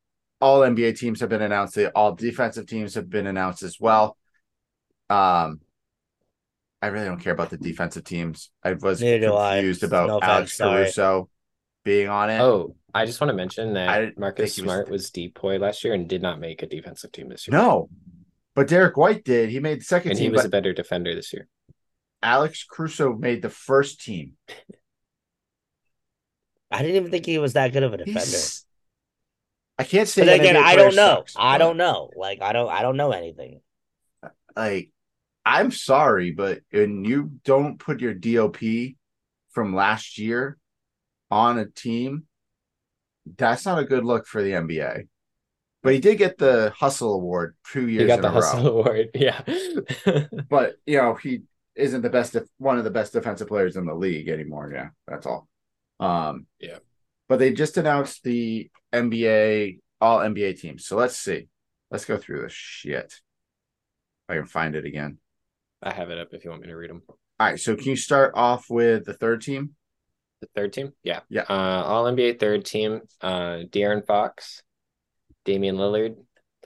all 0.41 0.61
NBA 0.63 0.93
teams 0.93 1.21
have 1.21 1.29
been 1.31 1.43
announced. 1.43 1.75
The 1.75 1.91
all 1.93 2.15
defensive 2.15 2.67
teams 2.67 2.95
have 2.95 3.09
been 3.09 3.27
announced 3.27 3.63
as 3.63 3.81
well. 3.81 4.19
Um, 5.09 5.61
I 6.83 6.89
really 6.89 7.07
don't 7.07 7.21
care 7.21 7.33
about 7.33 7.51
the 7.51 7.57
defensive 7.57 8.05
teams. 8.05 8.51
I 8.63 8.73
was 8.75 9.01
Neither 9.01 9.21
do 9.29 9.37
I. 9.37 9.57
confused 9.57 9.83
about 9.85 10.09
No 10.09 10.21
Alex 10.21 10.29
offense, 10.51 10.55
sorry. 10.55 10.83
Caruso 10.85 11.31
being 11.85 12.09
on 12.09 12.29
it. 12.31 12.41
Oh, 12.41 12.77
I 12.93 13.07
just 13.07 13.21
want 13.21 13.31
to 13.31 13.35
mention 13.35 13.73
that 13.75 13.99
didn't 14.01 14.19
Marcus 14.19 14.55
think 14.57 14.67
was- 14.67 14.75
Smart 14.75 14.91
was 14.91 15.11
depoy 15.11 15.59
last 15.59 15.83
year 15.85 15.95
and 15.95 16.09
did 16.09 16.21
not 16.23 16.41
make 16.41 16.63
a 16.63 16.67
defensive 16.67 17.13
team 17.13 17.29
this 17.29 17.49
year. 17.49 17.57
no, 17.57 17.89
but 18.55 18.69
Derrick 18.69 18.97
White 18.97 19.25
did. 19.25 19.49
He 19.49 19.61
made 19.61 19.81
the 19.81 19.85
second 19.85 20.13
and 20.13 20.21
he 20.21 20.29
was 20.29 20.43
but 20.43 20.47
a 20.47 20.51
better 20.51 20.73
defender 20.75 21.15
this 21.15 21.33
year. 21.33 21.49
Alex 22.25 22.65
Caruso 22.69 23.13
made 23.15 23.43
the 23.43 23.51
first 23.51 24.01
team. 24.01 24.33
I 26.71 26.83
didn't 26.83 26.97
even 26.97 27.11
think 27.11 27.27
he 27.27 27.39
was 27.39 27.53
that 27.53 27.73
good 27.73 27.83
of 27.85 27.93
a 27.93 27.99
defender. 27.99 28.21
He's- 28.21 28.65
I 29.79 29.83
can't 29.85 30.09
say. 30.09 30.25
But 30.25 30.41
again, 30.41 30.57
I 30.57 30.77
don't 30.77 30.95
know. 30.95 31.17
sucks, 31.17 31.35
I 31.37 31.55
but- 31.55 31.65
don't 31.65 31.77
know. 31.77 32.11
Like 32.17 32.41
I 32.43 32.53
don't 32.53 32.69
I 32.71 32.83
don't 32.83 32.97
know 32.97 33.11
anything. 33.13 33.61
like 34.57 34.91
I'm 35.45 35.71
sorry, 35.73 36.31
but 36.31 36.61
when 36.71 37.05
you 37.05 37.33
don't 37.45 37.79
put 37.79 38.01
your 38.01 38.15
DOP 38.15 38.97
from 39.51 39.75
last 39.75 40.17
year 40.17 40.57
on 41.31 41.59
a 41.59 41.67
team, 41.67 42.27
that's 43.37 43.67
not 43.67 43.79
a 43.81 43.85
good 43.85 44.05
look 44.05 44.27
for 44.27 44.43
the 44.43 44.53
NBA. 44.53 45.09
But 45.83 45.93
he 45.93 45.99
did 45.99 46.17
get 46.19 46.39
the 46.39 46.73
hustle 46.79 47.13
award 47.13 47.57
two 47.71 47.89
years 47.89 48.03
He 48.03 48.07
got 48.07 48.19
in 48.21 48.23
the 48.23 48.29
a 48.29 48.31
hustle 48.31 48.63
row. 48.63 48.71
award. 48.81 49.11
Yeah. 49.15 49.43
But 50.49 50.77
you 50.87 50.99
know, 50.99 51.15
he 51.15 51.43
isn't 51.77 52.03
the 52.03 52.11
best 52.11 52.35
def- 52.35 52.49
one 52.59 52.79
of 52.79 52.85
the 52.85 52.91
best 52.91 53.13
defensive 53.13 53.49
players 53.49 53.77
in 53.77 53.87
the 53.87 53.95
league 53.95 54.29
anymore. 54.29 54.71
Yeah, 54.73 54.89
that's 55.07 55.27
all. 55.27 55.49
Um 56.01 56.47
Yeah. 56.61 56.79
But 57.29 57.39
they 57.39 57.53
just 57.53 57.77
announced 57.77 58.23
the 58.23 58.71
NBA 58.93 59.81
all 60.01 60.19
NBA 60.19 60.61
teams. 60.61 60.87
So 60.87 60.97
let's 60.97 61.17
see. 61.17 61.49
Let's 61.91 62.05
go 62.05 62.19
through 62.19 62.43
this 62.43 62.53
shit. 62.53 63.15
I 64.29 64.35
can 64.35 64.47
find 64.47 64.75
it 64.75 64.85
again. 64.85 65.19
I 65.83 65.93
have 65.93 66.11
it 66.11 66.19
up 66.19 66.29
if 66.33 66.45
you 66.45 66.51
want 66.51 66.63
me 66.63 66.69
to 66.69 66.77
read 66.77 66.91
them. 66.91 67.03
All 67.09 67.17
right, 67.41 67.59
so 67.59 67.77
can 67.77 67.87
you 67.87 67.97
start 67.97 68.33
off 68.35 68.71
with 68.71 69.05
the 69.05 69.13
third 69.13 69.43
team? 69.43 69.75
The 70.41 70.49
third 70.55 70.73
team? 70.73 70.93
Yeah. 71.03 71.21
Yeah. 71.29 71.45
Uh, 71.49 71.83
all 71.85 72.05
NBA 72.05 72.39
third 72.39 72.65
team. 72.65 73.01
Uh, 73.21 73.65
De'Aaron 73.71 74.07
Fox, 74.07 74.63
Damian 75.45 75.77
Lillard, 75.77 76.17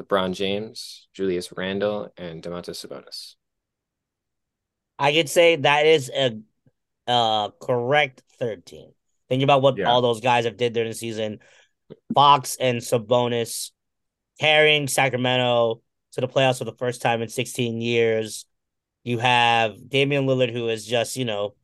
LeBron 0.00 0.34
James, 0.34 1.08
Julius 1.14 1.52
Randle, 1.56 2.12
and 2.16 2.42
Domantas 2.42 2.84
Sabonis. 2.84 3.34
I 4.98 5.12
could 5.12 5.28
say 5.28 5.56
that 5.56 5.86
is 5.86 6.10
a 6.10 6.38
uh 7.06 7.50
correct 7.60 8.22
third 8.38 8.66
team. 8.66 8.90
Think 9.28 9.42
about 9.42 9.62
what 9.62 9.76
Yeah. 9.76 9.88
all 9.88 10.02
those 10.02 10.20
guys 10.20 10.44
have 10.44 10.56
did 10.56 10.72
during 10.72 10.90
the 10.90 10.96
season. 10.96 11.40
Fox 12.14 12.56
and 12.60 12.78
Sabonis 12.78 13.70
carrying 14.40 14.88
Sacramento 14.88 15.80
to 16.12 16.20
the 16.20 16.28
playoffs 16.28 16.58
for 16.58 16.64
the 16.64 16.72
first 16.72 17.02
time 17.02 17.22
in 17.22 17.28
16 17.28 17.80
years. 17.80 18.44
You 19.04 19.18
have 19.18 19.88
Damian 19.88 20.26
Lillard, 20.26 20.52
who 20.52 20.68
is 20.68 20.84
just, 20.84 21.16
you 21.16 21.24
know, 21.24 21.54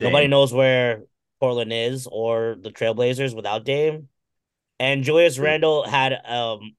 nobody 0.00 0.26
knows 0.26 0.52
where 0.52 1.04
Portland 1.40 1.72
is 1.72 2.08
or 2.10 2.56
the 2.60 2.70
Trailblazers 2.70 3.34
without 3.36 3.64
Dame. 3.64 4.08
And 4.80 5.04
Julius 5.04 5.36
True. 5.36 5.44
Randle 5.44 5.86
had 5.86 6.12
um 6.24 6.76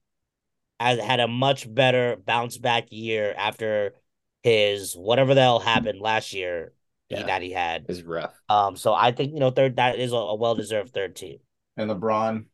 has 0.78 0.98
had 0.98 1.20
a 1.20 1.28
much 1.28 1.72
better 1.72 2.16
bounce 2.16 2.56
back 2.58 2.86
year 2.90 3.34
after 3.36 3.94
his 4.42 4.94
whatever 4.94 5.34
the 5.34 5.40
hell 5.42 5.58
happened 5.60 6.00
last 6.00 6.32
year 6.32 6.72
he- 7.08 7.16
Yeah. 7.16 7.26
that 7.26 7.42
he 7.42 7.50
had. 7.52 7.86
Is 7.88 8.02
rough. 8.02 8.34
Um, 8.48 8.76
so 8.76 8.94
I 8.94 9.12
think 9.12 9.32
you 9.34 9.40
know 9.40 9.50
third 9.50 9.76
that 9.76 9.98
is 9.98 10.12
a, 10.12 10.16
a 10.16 10.34
well 10.34 10.54
deserved 10.54 10.92
third 10.94 11.16
team. 11.16 11.38
and 11.76 11.90
LeBron. 11.90 12.44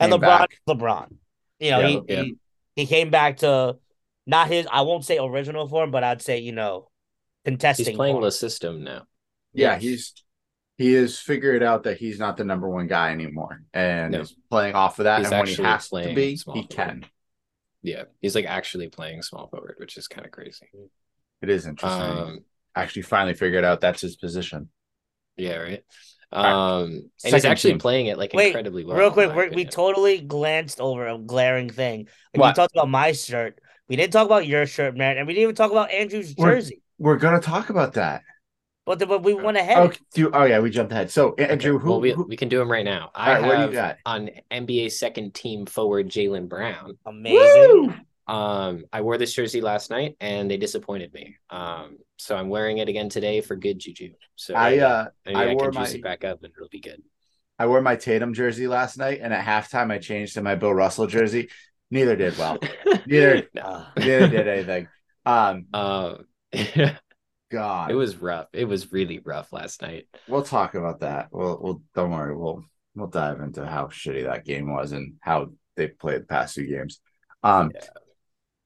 And 0.00 0.12
came 0.12 0.20
LeBron, 0.20 0.20
back. 0.20 0.50
LeBron, 0.68 1.16
you 1.58 1.70
know 1.72 1.80
Yeah, 1.80 1.86
he, 1.88 2.00
yeah. 2.08 2.22
he 2.22 2.36
he 2.76 2.86
came 2.86 3.10
back 3.10 3.38
to 3.38 3.76
not 4.26 4.48
his 4.48 4.66
I 4.70 4.82
won't 4.82 5.04
say 5.04 5.18
original 5.18 5.66
form, 5.68 5.90
but 5.90 6.04
I'd 6.04 6.22
say 6.22 6.38
you 6.38 6.52
know 6.52 6.88
contesting. 7.44 7.86
He's 7.86 7.96
playing 7.96 8.14
form. 8.14 8.24
the 8.24 8.30
system 8.32 8.84
now. 8.84 9.02
Yeah, 9.54 9.72
Yes. 9.74 9.82
he's 9.82 10.14
he 10.76 10.92
has 10.92 11.18
figured 11.18 11.62
out 11.64 11.82
that 11.84 11.96
he's 11.96 12.20
not 12.20 12.36
the 12.36 12.44
number 12.44 12.68
one 12.68 12.86
guy 12.86 13.10
anymore, 13.10 13.62
and 13.74 14.12
No. 14.12 14.20
is 14.20 14.36
playing 14.50 14.76
off 14.76 15.00
of 15.00 15.04
that. 15.04 15.18
He's 15.20 15.32
and 15.32 15.38
when 15.40 15.46
he 15.48 15.52
actually 15.54 15.64
has 15.64 15.84
to 15.84 15.90
playing 15.90 16.14
be, 16.14 16.36
small 16.36 16.54
he 16.54 16.60
forward. 16.62 16.70
can. 16.76 17.06
Yeah. 17.82 18.04
He's 18.20 18.34
like 18.36 18.44
actually 18.44 18.88
playing 18.88 19.22
small 19.22 19.48
forward, 19.48 19.74
which 19.78 19.96
is 19.96 20.06
kind 20.06 20.24
of 20.26 20.30
crazy. 20.30 20.66
It 21.42 21.50
is 21.50 21.66
interesting. 21.66 22.00
Um, 22.02 22.38
actually, 22.74 23.02
finally 23.02 23.34
figured 23.34 23.64
out 23.64 23.80
that's 23.80 24.00
his 24.00 24.16
position. 24.16 24.70
yeah, 25.36 25.56
right. 25.56 25.84
All 26.30 26.42
right. 26.42 26.80
Um, 26.82 27.10
and 27.24 27.34
he's 27.34 27.44
actually 27.46 27.72
team. 27.72 27.78
playing 27.78 28.06
it 28.06 28.18
like 28.18 28.34
Wait, 28.34 28.48
incredibly 28.48 28.84
well. 28.84 28.96
Real 28.96 29.10
quick, 29.10 29.34
we're, 29.34 29.48
we 29.50 29.64
totally 29.64 30.20
glanced 30.20 30.78
over 30.80 31.06
a 31.06 31.16
glaring 31.16 31.70
thing. 31.70 32.08
Like, 32.36 32.50
we 32.50 32.54
talked 32.54 32.74
about 32.74 32.90
my 32.90 33.12
shirt. 33.12 33.60
We 33.88 33.96
didn't 33.96 34.12
talk 34.12 34.26
about 34.26 34.46
your 34.46 34.66
shirt, 34.66 34.94
man, 34.96 35.16
and 35.16 35.26
we 35.26 35.32
didn't 35.32 35.44
even 35.44 35.54
talk 35.54 35.70
about 35.70 35.90
Andrew's 35.90 36.34
We're- 36.36 36.56
jersey. 36.56 36.82
We're 36.98 37.16
gonna 37.16 37.40
talk 37.40 37.70
about 37.70 37.94
that. 37.94 38.24
But, 38.84 38.98
the, 38.98 39.06
but 39.06 39.22
we 39.22 39.34
went 39.34 39.56
ahead. 39.56 39.78
Oh, 39.78 39.92
do, 40.14 40.30
oh 40.32 40.44
yeah, 40.44 40.58
we 40.60 40.70
jumped 40.70 40.92
ahead. 40.92 41.10
So 41.10 41.28
Okay, 41.28 41.46
Andrew, 41.46 41.78
who, 41.78 41.90
well, 41.90 42.00
we, 42.00 42.10
who- 42.12 42.24
we 42.24 42.36
can 42.36 42.48
do 42.48 42.60
him 42.60 42.70
right 42.70 42.84
now. 42.84 43.10
I 43.14 43.28
All 43.28 43.32
right, 43.34 43.42
what 43.42 43.48
do 43.48 43.56
you 43.56 43.62
have 43.66 43.72
got? 43.72 43.96
on 44.04 44.30
NBA 44.50 44.90
second 44.92 45.32
team 45.34 45.64
forward 45.66 46.08
Jaylen 46.08 46.48
Brown. 46.48 46.98
Amazing. 47.06 48.04
Um, 48.28 48.84
I 48.92 49.00
wore 49.00 49.16
this 49.18 49.32
jersey 49.32 49.60
last 49.60 49.90
night 49.90 50.16
and 50.20 50.50
they 50.50 50.58
disappointed 50.58 51.12
me. 51.14 51.36
Um, 51.50 51.96
so 52.18 52.36
I'm 52.36 52.48
wearing 52.50 52.78
it 52.78 52.88
again 52.88 53.08
today 53.08 53.40
for 53.40 53.56
good 53.56 53.78
juju. 53.78 54.12
So 54.36 54.54
I 54.54 54.78
uh 54.78 55.06
I 55.26 55.32
I, 55.32 55.54
wore 55.54 55.70
can 55.70 55.82
juice 55.82 55.92
my- 55.92 55.98
it 55.98 56.02
back 56.02 56.24
up 56.24 56.42
and 56.42 56.52
it'll 56.54 56.68
be 56.68 56.80
good. 56.80 57.02
I 57.58 57.66
wore 57.66 57.80
my 57.80 57.96
Tatum 57.96 58.34
jersey 58.34 58.68
last 58.68 58.98
night, 58.98 59.18
and 59.20 59.32
at 59.34 59.44
halftime 59.44 59.90
I 59.90 59.98
changed 59.98 60.34
to 60.34 60.42
my 60.42 60.54
Bill 60.54 60.72
Russell 60.72 61.08
jersey. 61.08 61.48
Neither 61.90 62.14
did 62.14 62.38
well. 62.38 62.58
Neither. 63.06 63.48
Uh, 63.60 63.86
neither 63.96 64.28
did 64.28 64.46
anything. 64.46 64.88
Um, 65.26 65.66
Um, 65.72 66.26
it 66.52 67.94
was 67.94 68.16
rough. 68.16 68.46
It 68.52 68.66
was 68.66 68.92
really 68.92 69.18
rough 69.24 69.52
last 69.52 69.82
night. 69.82 70.06
we'll 70.28 70.42
talk 70.42 70.74
about 70.74 71.00
that. 71.00 71.28
We'll 71.32 71.58
we'll 71.60 71.82
don't 71.94 72.10
worry. 72.10 72.36
We'll 72.36 72.64
we'll 72.94 73.08
dive 73.08 73.40
into 73.40 73.66
how 73.66 73.86
shitty 73.86 74.24
that 74.24 74.44
game 74.44 74.70
was 74.72 74.92
and 74.92 75.14
how 75.20 75.48
they 75.76 75.88
played 75.88 76.22
the 76.22 76.26
past 76.26 76.54
two 76.54 76.66
games. 76.66 77.00
Um, 77.42 77.72
Yeah. 77.74 77.80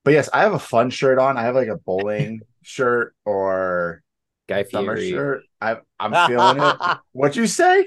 But 0.04 0.12
yes, 0.12 0.28
I 0.32 0.40
have 0.42 0.52
a 0.54 0.58
fun 0.58 0.90
shirt 0.90 1.18
on. 1.18 1.36
I 1.36 1.42
have 1.42 1.54
like 1.54 1.68
a 1.68 1.76
bowling 1.76 2.40
shirt 2.62 3.14
or 3.24 4.02
Guy 4.48 4.64
summer 4.64 4.96
Fieri 4.96 5.10
shirt. 5.10 5.42
I 5.60 5.76
I'm 6.00 6.28
feeling 6.28 6.58
it. 6.62 6.98
What'd 7.12 7.36
you 7.36 7.46
say? 7.46 7.86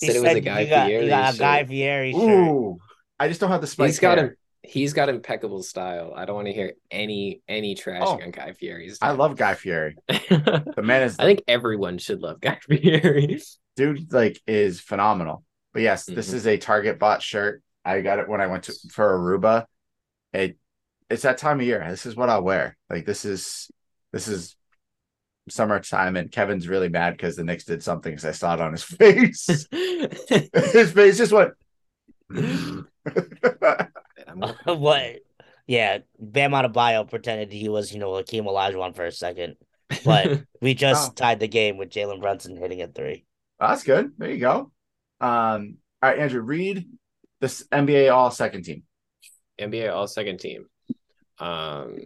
He 0.00 0.06
said 0.06 0.16
it 0.16 0.22
was 0.22 0.34
a 0.34 0.40
Guy 0.40 0.60
you 0.60 0.70
got, 0.70 0.86
Fieri. 0.86 1.04
you 1.04 1.10
got 1.10 1.28
a 1.28 1.32
shirt. 1.32 1.38
Guy 1.40 1.64
Fieri 1.64 2.12
shirt. 2.12 2.22
Ooh, 2.22 2.78
I 3.18 3.28
just 3.28 3.40
don't 3.40 3.50
have 3.50 3.60
the 3.60 3.66
spike. 3.66 3.86
He's 3.88 3.98
got 3.98 4.18
hair. 4.18 4.26
him. 4.28 4.36
He's 4.62 4.92
got 4.92 5.08
impeccable 5.08 5.62
style. 5.62 6.12
I 6.14 6.24
don't 6.26 6.36
want 6.36 6.46
to 6.46 6.52
hear 6.52 6.74
any 6.90 7.42
any 7.48 7.74
trash 7.74 8.02
Oh. 8.04 8.20
on 8.22 8.30
Guy 8.30 8.52
Fieri's. 8.52 8.98
I 9.02 9.10
love 9.12 9.36
Guy 9.36 9.54
Fieri. 9.54 9.96
The 10.08 10.82
man 10.82 11.02
is 11.02 11.18
I 11.18 11.24
think 11.24 11.42
everyone 11.48 11.98
should 11.98 12.20
love 12.20 12.40
Guy 12.40 12.58
Fieri. 12.62 13.40
dude 13.76 14.12
like 14.12 14.40
is 14.46 14.80
phenomenal. 14.80 15.44
But 15.72 15.82
yes, 15.82 16.04
this 16.04 16.30
Mhm. 16.30 16.34
is 16.34 16.46
a 16.46 16.56
Target 16.56 16.98
bought 16.98 17.22
shirt. 17.22 17.62
I 17.84 18.00
got 18.00 18.18
it 18.18 18.28
when 18.28 18.40
I 18.40 18.46
went 18.48 18.64
to 18.64 18.74
for 18.92 19.18
Aruba. 19.18 19.64
It 20.32 20.56
it's 21.08 21.22
that 21.22 21.38
time 21.38 21.60
of 21.60 21.66
year. 21.66 21.84
This 21.88 22.06
is 22.06 22.16
what 22.16 22.30
I'll 22.30 22.42
wear. 22.42 22.76
Like 22.88 23.04
this 23.06 23.24
is 23.24 23.70
this 24.12 24.28
is 24.28 24.56
summertime, 25.48 26.16
and 26.16 26.30
Kevin's 26.30 26.68
really 26.68 26.88
mad 26.88 27.12
because 27.16 27.36
the 27.36 27.44
Knicks 27.44 27.64
did 27.64 27.82
something 27.82 28.12
because 28.12 28.24
I 28.24 28.32
saw 28.32 28.54
it 28.54 28.60
on 28.60 28.72
his 28.72 28.82
face. 28.84 29.46
his 29.72 30.92
face 30.92 31.18
just 31.18 31.32
went. 31.32 31.52
I'm 32.30 32.86
gonna- 34.38 34.74
what? 34.76 35.16
Yeah, 35.66 35.98
Bam 36.18 36.50
Adebayo 36.52 37.08
pretended 37.08 37.52
he 37.52 37.68
was, 37.68 37.92
you 37.92 38.00
know, 38.00 38.14
Hakeem 38.16 38.44
Olajuwon 38.44 38.94
for 38.96 39.04
a 39.06 39.12
second, 39.12 39.56
but 40.04 40.42
we 40.60 40.74
just 40.74 41.10
Oh. 41.10 41.14
tied 41.14 41.38
the 41.40 41.46
game 41.48 41.76
with 41.76 41.90
Jalen 41.90 42.20
Brunson 42.20 42.56
hitting 42.56 42.82
a 42.82 42.88
three. 42.88 43.24
That's 43.60 43.84
good. 43.84 44.12
There 44.18 44.30
you 44.30 44.38
go. 44.38 44.72
Um, 45.20 45.76
all 46.02 46.10
right, 46.10 46.18
Andrew, 46.18 46.40
read 46.40 46.88
this 47.40 47.64
NBA 47.70 48.12
All 48.12 48.30
Second 48.32 48.64
Team. 48.64 48.82
NBA 49.60 49.92
All 49.92 50.06
Second 50.06 50.38
Team. 50.38 50.66
Um, 51.38 51.96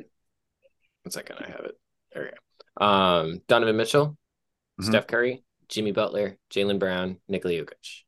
one 1.02 1.10
second, 1.10 1.36
I 1.40 1.46
have 1.50 1.64
it. 1.66 1.78
There 2.12 2.22
we 2.24 2.30
go. 2.30 2.84
Um, 2.86 3.40
Donovan 3.48 3.76
Mitchell, 3.76 4.16
Mhm. 4.80 4.84
Steph 4.86 5.06
Curry, 5.06 5.44
Jimmy 5.68 5.92
Butler, 5.92 6.38
Jaylen 6.50 6.78
Brown, 6.78 7.20
Nikola 7.28 7.54
Jokic. 7.54 8.02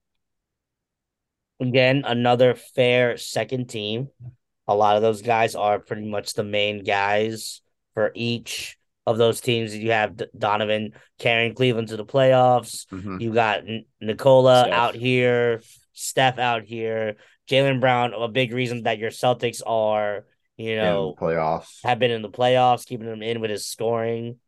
Again, 1.61 2.05
another 2.07 2.55
fair 2.55 3.17
second 3.17 3.69
team. 3.69 4.09
A 4.69 4.75
lot 4.75 4.97
of 4.97 5.03
those 5.03 5.23
guys 5.23 5.55
are 5.55 5.79
pretty 5.79 6.05
much 6.07 6.35
the 6.35 6.45
main 6.45 6.85
guys 6.85 7.63
for 7.95 8.13
each 8.15 8.77
of 9.07 9.17
those 9.17 9.41
teams. 9.41 9.75
You 9.75 9.93
have 9.93 10.21
Donovan 10.37 10.93
carrying 11.19 11.55
Cleveland 11.55 11.89
to 11.89 11.97
the 11.97 12.05
playoffs. 12.05 12.87
Mhm. 12.89 13.21
You 13.21 13.33
got 13.33 13.61
N- 13.61 13.87
Nikola 14.01 14.65
Steph. 14.65 14.73
out 14.75 14.95
here, 14.97 15.63
Steph 15.93 16.39
out 16.39 16.65
here, 16.65 17.17
Jaylen 17.49 17.81
Brown. 17.81 18.13
A 18.15 18.29
big 18.29 18.53
reason 18.53 18.83
that 18.85 18.99
your 18.99 19.11
Celtics 19.11 19.63
are, 19.67 20.25
you 20.57 20.73
In 20.73 20.79
know, 20.79 21.15
playoffs. 21.19 21.79
have 21.85 21.99
been 21.99 22.11
in 22.11 22.23
the 22.23 22.31
playoffs, 22.31 22.87
keeping 22.87 23.07
him 23.09 23.23
in 23.23 23.41
with 23.41 23.51
his 23.51 23.67
scoring. 23.67 24.39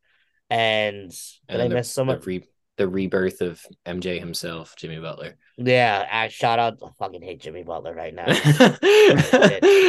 And 0.50 1.11
did 1.11 1.18
And 1.48 1.62
I 1.62 1.64
then 1.64 1.68
the, 1.70 1.74
miss 1.76 1.92
someone? 1.92 2.18
the, 2.20 2.24
re- 2.26 2.48
the 2.76 2.88
rebirth 2.88 3.40
of 3.42 3.61
MJ 3.84 4.18
himself, 4.18 4.74
Jimmy 4.76 4.98
Butler. 4.98 5.37
Yeah, 5.56 6.06
I, 6.11 6.28
shout 6.28 6.58
out. 6.58 6.78
I 6.82 6.88
fucking 6.98 7.22
hate 7.22 7.40
Jimmy 7.40 7.64
Butler 7.64 7.94
right 7.94 8.14
now. 8.14 8.24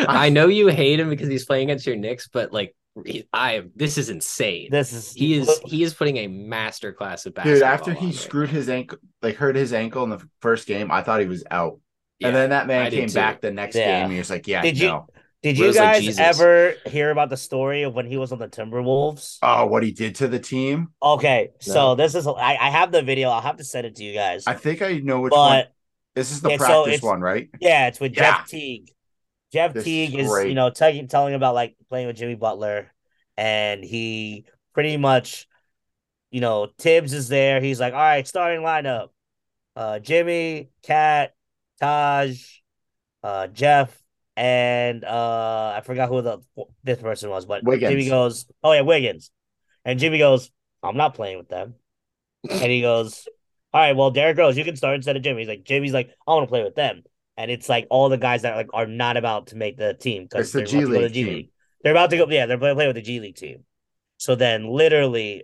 I 0.09 0.29
know 0.33 0.47
you 0.47 0.67
hate 0.67 0.99
him 0.99 1.09
because 1.09 1.29
he's 1.29 1.45
playing 1.45 1.69
against 1.69 1.85
your 1.85 1.95
Knicks, 1.95 2.27
but 2.27 2.51
like, 2.51 2.75
I 3.31 3.63
this 3.75 3.97
is 3.97 4.09
insane. 4.09 4.67
this 4.71 4.91
is 4.91 5.13
he 5.13 5.35
is 5.35 5.59
he 5.65 5.83
is 5.83 5.93
putting 5.93 6.17
a 6.17 6.27
master 6.27 6.91
class 6.91 7.25
of 7.25 7.33
basketball. 7.33 7.53
Dude, 7.59 7.63
after 7.63 7.93
he 7.93 8.11
screwed 8.11 8.49
now. 8.49 8.55
his 8.55 8.67
ankle, 8.67 8.97
like 9.21 9.35
hurt 9.35 9.55
his 9.55 9.71
ankle 9.71 10.03
in 10.03 10.09
the 10.09 10.21
first 10.41 10.67
game, 10.67 10.91
I 10.91 11.01
thought 11.01 11.21
he 11.21 11.27
was 11.27 11.43
out. 11.49 11.79
Yeah, 12.19 12.27
and 12.27 12.35
then 12.35 12.49
that 12.49 12.67
man 12.67 12.91
did 12.91 12.99
came 13.07 13.13
back 13.13 13.41
the 13.41 13.51
next 13.51 13.75
Yeah. 13.75 13.85
game. 13.85 14.03
And 14.05 14.11
he 14.13 14.17
was 14.19 14.29
like, 14.29 14.47
"Yeah, 14.47 14.61
Did 14.61 14.77
you- 14.77 15.05
Did 15.41 15.57
you 15.57 15.67
was 15.67 15.77
like 15.77 16.03
guys 16.03 16.19
ever 16.19 16.73
hear 16.85 17.11
about 17.11 17.29
the 17.29 17.37
story 17.37 17.83
of 17.83 17.93
when 17.93 18.05
he 18.05 18.17
was 18.17 18.33
on 18.33 18.39
the 18.39 18.49
Timberwolves? 18.49 19.37
Oh, 19.41 19.67
what 19.67 19.83
he 19.83 19.91
did 19.93 20.15
to 20.15 20.27
the 20.27 20.37
team? 20.39 20.89
Okay, 21.01 21.51
so 21.61 21.95
this 21.95 22.13
is 22.13 22.27
I, 22.27 22.57
I 22.59 22.69
have 22.71 22.91
the 22.91 23.01
video. 23.01 23.29
I'll 23.29 23.39
have 23.39 23.55
to 23.55 23.63
send 23.63 23.87
it 23.87 23.95
to 23.95 24.03
you 24.03 24.13
guys. 24.13 24.43
I 24.47 24.53
think 24.55 24.81
I 24.81 24.97
know 24.97 25.21
which 25.21 25.31
one. 25.31 25.63
This 26.13 26.31
is 26.31 26.41
the 26.41 26.49
so 26.49 26.57
practice 26.57 26.87
it's- 26.95 27.01
one, 27.03 27.21
right? 27.21 27.49
yeah, 27.61 27.87
it's 27.87 28.01
with 28.01 28.17
Yeah. 28.17 28.37
Jeff 28.39 28.47
Teague. 28.47 28.91
Jeff 29.53 29.73
This 29.73 29.85
Teague 29.85 30.13
is 30.19 30.29
is, 30.29 30.45
you 30.45 30.55
know, 30.55 30.69
telling 30.71 31.07
telling 31.07 31.33
about 31.35 31.55
like 31.55 31.77
playing 31.87 32.07
with 32.07 32.17
Jimmy 32.17 32.35
Butler, 32.35 32.91
and 33.37 33.81
he 33.81 34.43
pretty 34.73 34.97
much, 34.97 35.47
you 36.31 36.41
know, 36.41 36.67
Thibs 36.79 37.13
is 37.13 37.29
there. 37.29 37.61
He's 37.61 37.79
like, 37.79 37.93
all 37.93 37.99
right, 37.99 38.27
starting 38.27 38.59
lineup: 38.59 39.07
uh, 39.77 39.99
Jimmy, 39.99 40.69
Cat, 40.83 41.33
Taj, 41.79 42.41
uh, 43.23 43.47
Jeff, 43.47 43.95
and 44.35 45.03
uh, 45.03 45.73
I 45.75 45.81
forgot 45.83 46.09
who 46.09 46.21
the 46.21 46.39
fifth 46.85 47.01
person 47.01 47.29
was, 47.29 47.45
but 47.45 47.63
Wiggins. 47.63 47.91
Jimmy 47.91 48.09
goes, 48.09 48.45
oh 48.63 48.73
yeah, 48.73 48.81
Wiggins, 48.81 49.31
and 49.85 49.99
Jimmy 49.99 50.17
goes, 50.17 50.49
I'm 50.83 50.97
not 50.97 51.15
playing 51.15 51.37
with 51.37 51.49
them, 51.49 51.75
and 52.49 52.71
he 52.71 52.81
goes, 52.81 53.27
all 53.73 53.81
right, 53.81 53.95
well, 53.95 54.11
Derrick 54.11 54.37
Rose, 54.37 54.57
you 54.57 54.63
can 54.63 54.75
start 54.75 54.95
instead 54.95 55.15
of 55.15 55.21
Jimmy. 55.21 55.41
He's 55.41 55.47
like, 55.47 55.63
Jimmy's 55.63 55.93
like, 55.93 56.09
I 56.27 56.33
want 56.33 56.45
to 56.45 56.49
play 56.49 56.63
with 56.63 56.75
them. 56.75 57.03
And 57.37 57.51
it's 57.51 57.69
like 57.69 57.87
all 57.89 58.09
the 58.09 58.17
guys 58.17 58.41
that 58.41 58.55
like 58.55 58.69
are 58.73 58.87
not 58.87 59.15
about 59.15 59.47
to 59.47 59.55
make 59.55 59.77
the 59.77 59.93
team 59.93 60.23
because 60.23 60.51
they're 60.51 60.65
G 60.65 60.79
about 60.79 60.87
to 60.87 60.93
go 60.93 60.99
to 60.99 61.05
League 61.05 61.13
G 61.13 61.23
team. 61.23 61.33
League. 61.33 61.49
They're 61.83 61.93
about 61.93 62.09
to 62.09 62.17
go, 62.17 62.27
yeah, 62.29 62.47
they're 62.47 62.57
playing 62.57 62.75
play 62.75 62.87
with 62.87 62.95
the 62.95 63.01
G 63.01 63.19
League 63.19 63.35
team. 63.35 63.63
So 64.17 64.35
then, 64.35 64.67
literally, 64.67 65.43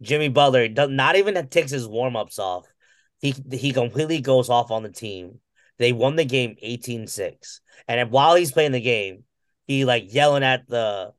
Jimmy 0.00 0.28
Butler 0.28 0.68
does 0.68 0.88
not 0.88 1.16
even 1.16 1.46
takes 1.48 1.70
his 1.70 1.86
warm 1.86 2.16
ups 2.16 2.38
off. 2.38 2.66
He 3.20 3.34
he 3.50 3.72
completely 3.72 4.20
goes 4.20 4.48
off 4.48 4.70
on 4.70 4.82
the 4.82 4.90
team. 4.90 5.40
They 5.78 5.92
won 5.92 6.16
the 6.16 6.24
game 6.24 6.56
18-6. 6.62 7.60
And 7.88 8.10
while 8.10 8.34
he's 8.34 8.52
playing 8.52 8.72
the 8.72 8.80
game, 8.80 9.24
he 9.66 9.84
like 9.84 10.12
yelling 10.12 10.42
at 10.42 10.68
the 10.68 11.12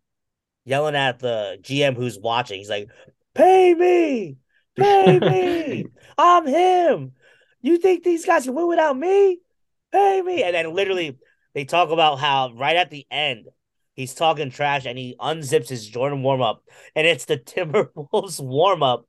yelling 0.66 0.96
at 0.96 1.20
the 1.20 1.58
GM 1.62 1.96
who's 1.96 2.20
watching. 2.20 2.60
He's 2.60 2.70
like, 2.70 2.90
"Pay 3.34 3.74
me, 3.74 4.38
pay 4.78 5.20
me. 5.22 5.86
I'm 6.18 6.46
him. 6.46 7.14
You 7.62 7.78
think 7.78 8.04
these 8.04 8.26
guys 8.26 8.46
can 8.46 8.54
win 8.54 8.68
without 8.68 8.98
me? 8.98 9.40
Pay 9.92 10.22
me." 10.22 10.44
And 10.44 10.56
then 10.56 10.74
literally, 10.74 11.18
they 11.54 11.66
talk 11.66 11.90
about 11.90 12.20
how 12.20 12.52
right 12.54 12.76
at 12.76 12.90
the 12.90 13.06
end, 13.10 13.48
he's 13.94 14.14
talking 14.14 14.52
trash 14.52 14.86
and 14.86 14.98
he 14.98 15.16
unzips 15.20 15.70
his 15.70 15.88
Jordan 15.88 16.24
warm 16.24 16.42
up, 16.42 16.64
and 16.96 17.08
it's 17.08 17.26
the 17.26 17.38
Timberwolves 17.38 18.40
warm 18.40 18.84
up 18.84 19.08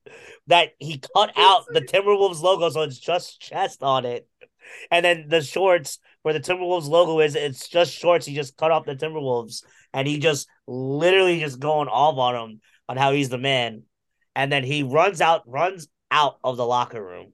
that 0.49 0.71
he 0.79 1.01
cut 1.15 1.33
out 1.37 1.65
the 1.69 1.81
Timberwolves 1.81 2.43
logo, 2.43 2.69
so 2.71 2.83
it's 2.83 2.99
just 2.99 3.41
chest 3.41 3.83
on 3.83 4.05
it. 4.05 4.29
And 4.91 5.05
then 5.05 5.27
the 5.29 5.43
shorts 5.43 5.99
where 6.23 6.35
the 6.35 6.41
Timberwolves 6.41 6.89
logo 6.89 7.21
is, 7.21 7.35
it's 7.35 7.69
just 7.69 7.93
shorts. 7.93 8.27
He 8.27 8.35
just 8.35 8.57
cut 8.57 8.71
off 8.71 8.87
the 8.87 8.97
Timberwolves 8.97 9.65
and 9.93 10.07
he 10.07 10.19
just 10.19 10.49
literally 10.67 11.41
just 11.41 11.59
going 11.59 11.89
off 11.89 12.17
on 12.17 12.35
him 12.35 12.61
on 12.89 12.97
how 12.97 13.13
he's 13.13 13.29
the 13.29 13.39
man. 13.39 13.83
And 14.35 14.51
then 14.51 14.65
he 14.65 14.83
runs 14.83 15.21
out, 15.21 15.43
runs 15.47 15.89
out 16.11 16.39
of 16.43 16.57
the 16.57 16.67
locker 16.67 17.03
room. 17.03 17.33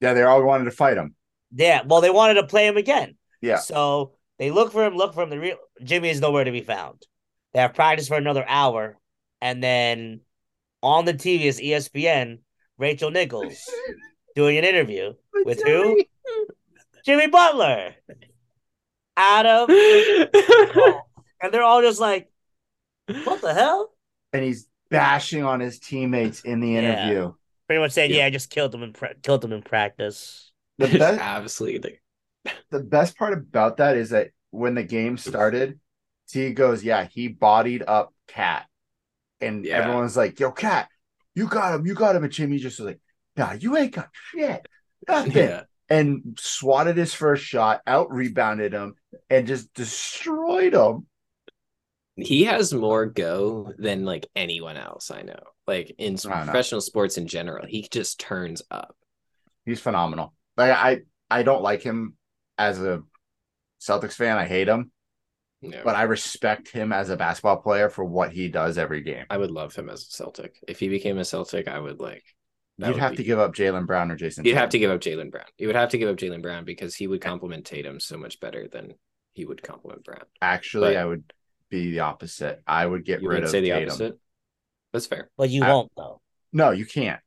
Yeah, 0.00 0.14
they 0.14 0.22
all 0.22 0.42
wanted 0.42 0.64
to 0.64 0.70
fight 0.70 0.96
him. 0.96 1.14
Yeah, 1.54 1.82
well, 1.86 2.00
they 2.00 2.10
wanted 2.10 2.34
to 2.34 2.46
play 2.46 2.66
him 2.66 2.76
again. 2.76 3.16
Yeah. 3.40 3.58
So 3.58 4.12
they 4.38 4.50
look 4.50 4.72
for 4.72 4.84
him, 4.84 4.96
look 4.96 5.14
for 5.14 5.22
him. 5.22 5.30
The 5.30 5.38
real 5.38 5.56
Jimmy 5.82 6.10
is 6.10 6.20
nowhere 6.20 6.44
to 6.44 6.50
be 6.50 6.62
found. 6.62 7.02
They 7.52 7.60
have 7.60 7.74
practice 7.74 8.08
for 8.08 8.16
another 8.16 8.44
hour, 8.46 8.98
and 9.40 9.62
then 9.62 10.20
on 10.84 11.06
the 11.06 11.14
TV 11.14 11.42
is 11.46 11.60
ESPN, 11.60 12.40
Rachel 12.78 13.10
Nichols 13.10 13.58
doing 14.36 14.58
an 14.58 14.64
interview 14.64 15.14
oh, 15.34 15.42
with 15.44 15.62
who? 15.62 16.04
Jimmy 17.04 17.26
Butler. 17.28 17.94
Adam, 19.16 19.70
and 21.40 21.52
they're 21.52 21.62
all 21.62 21.82
just 21.82 22.00
like, 22.00 22.28
"What 23.24 23.40
the 23.40 23.54
hell?" 23.54 23.94
And 24.32 24.42
he's 24.42 24.66
bashing 24.90 25.44
on 25.44 25.60
his 25.60 25.78
teammates 25.78 26.40
in 26.40 26.60
the 26.60 26.70
Yeah. 26.70 26.80
interview. 27.06 27.32
Pretty 27.68 27.80
much 27.80 27.92
saying, 27.92 28.10
Yeah. 28.10 28.18
"Yeah, 28.18 28.26
I 28.26 28.30
just 28.30 28.50
killed 28.50 28.72
them 28.72 28.82
in 28.82 28.92
pra- 28.92 29.14
killed 29.22 29.44
him 29.44 29.52
in 29.52 29.62
practice." 29.62 30.52
The 30.78 30.88
best, 30.98 31.20
Absolutely. 31.20 32.00
the 32.70 32.80
best 32.80 33.16
part 33.16 33.32
about 33.34 33.76
that 33.76 33.96
is 33.96 34.10
that 34.10 34.30
when 34.50 34.74
the 34.74 34.82
game 34.82 35.16
started, 35.16 35.78
T 36.28 36.50
goes, 36.52 36.82
"Yeah, 36.82 37.04
he 37.04 37.28
bodied 37.28 37.84
up 37.86 38.12
Cat," 38.26 38.66
and 39.40 39.64
Yeah. 39.64 39.78
everyone's 39.78 40.16
like, 40.16 40.38
"Yo, 40.40 40.50
Cat, 40.52 40.88
you 41.34 41.48
got 41.48 41.74
him, 41.74 41.86
you 41.86 41.94
got 41.94 42.16
him," 42.16 42.24
and 42.24 42.32
Jimmy 42.32 42.58
just 42.58 42.78
was 42.78 42.86
like, 42.86 43.00
"Nah, 43.36 43.52
you 43.52 43.76
ain't 43.76 43.94
got 43.94 44.10
shit, 44.30 44.66
nothing," 45.08 45.32
Yeah. 45.36 45.62
and 45.88 46.38
swatted 46.40 46.96
his 46.96 47.14
first 47.14 47.44
shot, 47.44 47.80
out 47.86 48.10
rebounded 48.12 48.72
him, 48.72 48.94
and 49.30 49.46
just 49.46 49.72
destroyed 49.74 50.74
him. 50.74 51.06
He 52.16 52.44
has 52.44 52.72
more 52.72 53.06
go 53.06 53.72
than 53.76 54.04
like 54.04 54.28
anyone 54.36 54.76
else 54.76 55.10
I 55.10 55.22
know. 55.22 55.40
Like 55.66 55.94
in 55.98 56.14
s- 56.14 56.24
I 56.26 56.30
know. 56.38 56.44
professional 56.44 56.80
sports 56.80 57.18
in 57.18 57.26
general, 57.26 57.66
he 57.66 57.88
just 57.90 58.20
turns 58.20 58.62
up. 58.70 58.96
He's 59.64 59.80
phenomenal. 59.80 60.32
Like 60.56 60.70
I, 60.70 61.00
I 61.28 61.42
don't 61.42 61.62
like 61.62 61.82
him 61.82 62.16
as 62.56 62.80
a 62.80 63.02
Celtics 63.80 64.12
fan. 64.12 64.38
I 64.38 64.46
hate 64.46 64.68
him, 64.68 64.92
You 65.72 65.80
but 65.84 65.96
I 65.96 66.02
respect 66.02 66.68
him 66.68 66.92
as 66.92 67.10
a 67.10 67.16
basketball 67.16 67.56
player 67.58 67.88
for 67.88 68.04
what 68.04 68.32
he 68.32 68.48
does 68.48 68.78
every 68.78 69.00
game. 69.02 69.24
I 69.30 69.36
would 69.38 69.50
love 69.50 69.74
him 69.74 69.88
as 69.88 70.02
a 70.02 70.10
Celtic. 70.10 70.56
If 70.68 70.80
he 70.80 70.88
became 70.88 71.18
a 71.18 71.24
Celtic, 71.24 71.68
I 71.68 71.78
would 71.78 72.00
like. 72.00 72.24
that 72.78 72.86
You'd 72.88 72.92
would 72.94 73.00
have 73.02 73.10
be- 73.12 73.16
to 73.18 73.22
give 73.24 73.38
up 73.38 73.54
Jaylen 73.54 73.86
Brown 73.86 74.10
or 74.10 74.16
Jayson. 74.16 74.44
You'd 74.44 74.56
have 74.56 74.70
to 74.70 74.78
give 74.78 74.90
up 74.90 75.00
Jaylen 75.00 75.30
Brown. 75.30 75.46
You 75.58 75.66
would 75.68 75.76
have 75.76 75.90
to 75.90 75.98
give 75.98 76.08
up 76.08 76.16
Jaylen 76.16 76.42
Brown 76.42 76.64
because 76.64 76.94
he 76.94 77.06
would 77.06 77.20
complement 77.20 77.64
Tatum 77.66 78.00
so 78.00 78.16
much 78.16 78.40
better 78.40 78.68
than 78.68 78.94
he 79.32 79.44
would 79.44 79.62
complement 79.62 80.04
Brown. 80.04 80.24
Actually, 80.42 80.94
but- 80.94 81.00
I 81.00 81.04
would 81.04 81.24
be 81.70 81.90
the 81.92 82.00
opposite. 82.00 82.62
I 82.66 82.84
would 82.86 83.04
get 83.04 83.22
You 83.22 83.28
rid 83.28 83.36
would 83.36 83.44
of 83.44 83.50
say 83.50 83.60
the 83.60 83.70
Tatum. 83.70 83.88
opposite. 83.88 84.18
That's 84.92 85.06
fair. 85.06 85.30
But 85.36 85.50
you 85.50 85.62
I- 85.64 85.68
won't 85.72 85.92
though. 85.96 86.20
No, 86.52 86.70
you 86.70 86.86
can't. 86.86 87.20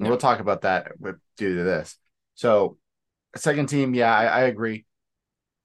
No. 0.00 0.08
We'll 0.08 0.18
talk 0.18 0.40
about 0.40 0.62
that 0.62 0.92
due 1.36 1.56
to 1.56 1.62
this. 1.64 1.96
So, 2.34 2.78
second 3.36 3.68
team, 3.68 3.94
yeah, 3.94 4.12
I, 4.14 4.24
I 4.26 4.40
agree 4.42 4.84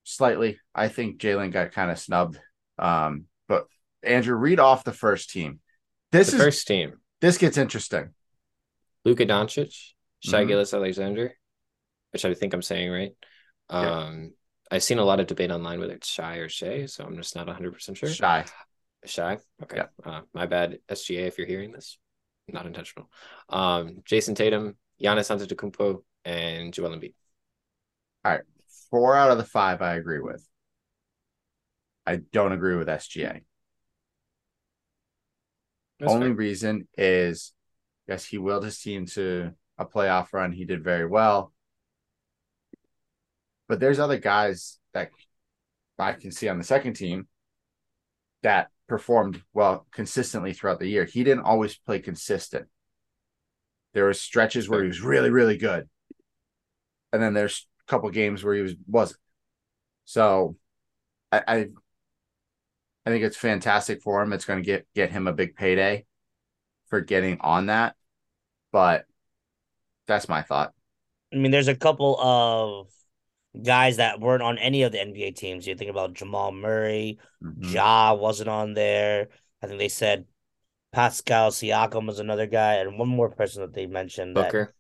slightly. 0.04 0.60
I 0.74 0.88
think 0.88 1.20
Jaylen 1.20 1.52
got 1.52 1.72
kind 1.72 1.92
of 1.92 2.00
snubbed. 2.00 2.40
Um, 2.78 3.26
but 3.48 3.68
Andrew, 4.02 4.36
read 4.36 4.60
off 4.60 4.84
the 4.84 4.94
first 4.94 5.30
team. 5.30 5.60
This 6.12 6.32
the 6.32 6.38
is 6.38 6.42
first 6.44 6.68
team: 6.68 7.00
this 7.22 7.38
gets 7.38 7.58
interesting. 7.58 8.14
Luka 9.06 9.26
Doncic, 9.26 9.76
Shai 10.20 10.46
Mhm. 10.46 10.74
Alexander, 10.74 11.34
which 12.12 12.26
I 12.26 12.34
think 12.34 12.54
I'm 12.54 12.62
saying 12.62 12.92
right. 12.92 13.12
Yeah. 13.70 13.78
Um, 14.06 14.34
I've 14.72 14.84
seen 14.84 15.00
a 15.00 15.04
lot 15.06 15.20
of 15.20 15.28
debate 15.28 15.52
online 15.52 15.80
whether 15.80 15.94
it's 15.94 16.08
Shy 16.08 16.38
or 16.38 16.50
Shay, 16.50 16.88
so 16.88 17.04
I'm 17.04 17.16
just 17.18 17.36
not 17.36 17.48
100 17.48 17.74
percent 17.74 17.98
sure. 17.98 18.10
Shy. 18.10 18.46
Shy. 19.06 19.38
Okay. 19.62 19.78
Yeah. 19.78 19.88
Uh, 20.04 20.22
my 20.34 20.46
bad, 20.46 20.80
SGA, 20.90 21.28
if 21.28 21.38
you're 21.38 21.48
hearing 21.48 21.72
this. 21.72 21.98
Not 22.48 22.66
intentional. 22.66 23.10
Um, 23.50 24.02
Jayson 24.06 24.36
Tatum, 24.36 24.78
Giannis 25.02 25.30
Antetokounmpo, 25.30 26.04
and 26.26 26.74
Joel 26.74 26.92
Embiid. 26.92 27.14
Four 28.94 29.16
out 29.16 29.32
of 29.32 29.40
the 29.40 29.44
five 29.44 29.82
I 29.82 29.96
agree 29.96 30.20
with. 30.20 30.48
I 32.06 32.18
don't 32.18 32.52
agree 32.52 32.76
with 32.76 32.88
SGA. 32.88 33.42
That's 36.00 36.12
Only 36.12 36.28
fair. 36.28 36.36
reason 36.36 36.88
is 36.96 37.54
yes, 38.08 38.24
he 38.24 38.38
willed 38.38 38.64
his 38.64 38.78
team 38.78 39.08
to 39.08 39.54
a 39.80 39.86
playoff 39.88 40.32
run. 40.32 40.52
He 40.52 40.66
did 40.66 40.84
very 40.84 41.08
well. 41.08 41.54
But 43.68 43.80
there's 43.80 43.98
other 43.98 44.20
guys 44.20 44.78
that 44.94 45.10
I 45.98 46.12
can 46.12 46.32
see 46.32 46.48
on 46.48 46.60
the 46.60 46.64
second 46.64 46.94
team 46.94 47.28
that 48.44 48.68
performed 48.88 49.42
well 49.56 49.88
consistently 49.92 50.54
throughout 50.54 50.78
the 50.78 50.88
year. 50.88 51.06
He 51.06 51.24
didn't 51.24 51.46
always 51.46 51.76
play 51.76 51.98
consistent. 51.98 52.68
There 53.96 54.06
was 54.06 54.22
stretches 54.22 54.70
where 54.70 54.84
he 54.84 54.88
was 54.88 55.02
really, 55.02 55.32
really 55.32 55.58
good. 55.58 55.90
And 57.12 57.20
then 57.20 57.34
there's 57.34 57.68
couple 57.88 58.10
games 58.10 58.44
where 58.44 58.56
he 58.56 58.62
was 58.62 58.76
wasn't. 58.88 59.20
So 60.06 60.58
I 61.32 61.44
I, 61.48 61.68
I 63.06 63.10
think 63.10 63.24
it's 63.24 63.38
fantastic 63.38 64.02
for 64.02 64.22
him. 64.22 64.34
It's 64.34 64.46
gonna 64.46 64.62
get 64.62 64.88
get 64.96 65.12
him 65.12 65.28
a 65.28 65.34
big 65.34 65.56
payday 65.56 66.06
for 66.88 67.02
getting 67.02 67.40
on 67.42 67.68
that. 67.68 67.96
But 68.72 69.06
that's 70.08 70.30
my 70.30 70.42
thought. 70.42 70.74
I 71.34 71.38
mean, 71.38 71.52
there's 71.52 71.68
a 71.68 71.76
couple 71.76 72.20
of 72.20 72.88
guys 73.62 73.98
that 73.98 74.20
weren't 74.20 74.44
on 74.44 74.58
any 74.58 74.84
of 74.84 74.92
the 74.92 75.00
NBA 75.00 75.32
teams. 75.32 75.68
You 75.68 75.76
think 75.76 75.92
about 75.92 76.14
Jamal 76.14 76.52
Murray, 76.52 77.20
Mhm. 77.42 77.74
Ja 77.74 78.14
wasn't 78.14 78.50
on 78.50 78.74
there. 78.74 79.30
I 79.62 79.68
think 79.68 79.80
they 79.80 79.90
said 79.90 80.26
Pascal 80.92 81.52
Siakam 81.52 82.08
was 82.08 82.20
another 82.20 82.48
guy, 82.48 82.76
and 82.76 82.98
one 82.98 83.10
more 83.10 83.30
person 83.30 83.62
that 83.62 83.74
they 83.74 83.86
mentioned. 83.86 84.36
That, 84.36 84.46
Booker. 84.46 84.74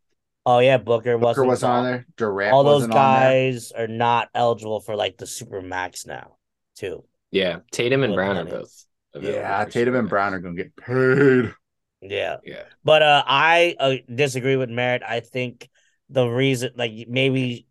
Oh 0.45 0.59
yeah, 0.59 0.77
Booker, 0.77 1.17
Booker 1.17 1.43
wasn't 1.43 1.47
was 1.47 1.63
on 1.63 1.83
there. 1.85 2.05
Durant 2.17 2.53
All 2.53 2.63
those 2.63 2.73
wasn't 2.87 2.93
on 2.93 3.19
there. 3.19 3.29
guys 3.51 3.71
are 3.71 3.87
not 3.87 4.29
eligible 4.33 4.79
for 4.79 4.95
like 4.95 5.17
the 5.17 5.27
super 5.27 5.61
max 5.61 6.05
now, 6.05 6.37
too. 6.75 7.03
Yeah. 7.31 7.59
Tatum 7.71 8.03
and 8.03 8.11
Good 8.11 8.15
Brown 8.15 8.37
are 8.37 8.45
both. 8.45 8.85
Yeah, 9.19 9.65
Tatum 9.65 9.95
and 9.95 10.09
Brown 10.09 10.33
are 10.33 10.39
gonna 10.39 10.55
get 10.55 10.75
paid. 10.75 11.53
Yeah. 12.01 12.37
Yeah. 12.43 12.63
But 12.83 13.01
uh, 13.01 13.23
I 13.25 13.75
uh, 13.79 13.95
disagree 14.13 14.55
with 14.57 14.69
Merritt. 14.69 15.03
I 15.07 15.21
think 15.21 15.69
the 16.09 16.25
reason, 16.27 16.71
like 16.75 16.91
maybe 17.07 17.65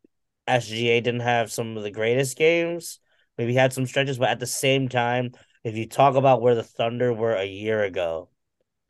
SGA 0.48 1.02
didn't 1.02 1.20
have 1.20 1.52
some 1.52 1.76
of 1.76 1.82
the 1.82 1.90
greatest 1.90 2.36
games, 2.36 2.98
maybe 3.38 3.54
had 3.54 3.72
some 3.72 3.86
stretches, 3.86 4.18
but 4.18 4.30
at 4.30 4.40
the 4.40 4.46
same 4.46 4.88
time, 4.88 5.32
if 5.64 5.76
you 5.76 5.86
talk 5.86 6.14
about 6.16 6.40
where 6.42 6.54
the 6.54 6.62
Thunder 6.62 7.12
were 7.12 7.34
a 7.34 7.44
year 7.44 7.82
ago, 7.84 8.28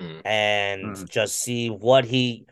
Mm. 0.00 0.22
and 0.24 0.84
Mm. 0.96 1.08
just 1.10 1.38
see 1.38 1.68
what 1.70 2.04
he 2.04 2.46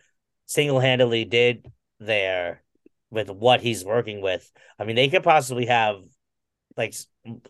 single 0.51 0.81
handedly 0.81 1.25
did 1.25 1.73
there 2.01 2.63
with 3.11 3.31
what 3.31 3.63
he's 3.63 3.85
working 3.85 4.21
with, 4.21 4.51
I 4.79 4.85
mean, 4.85 4.97
they 4.97 5.09
could 5.09 5.23
possibly 5.25 5.67
have 5.67 6.03
like 6.77 6.95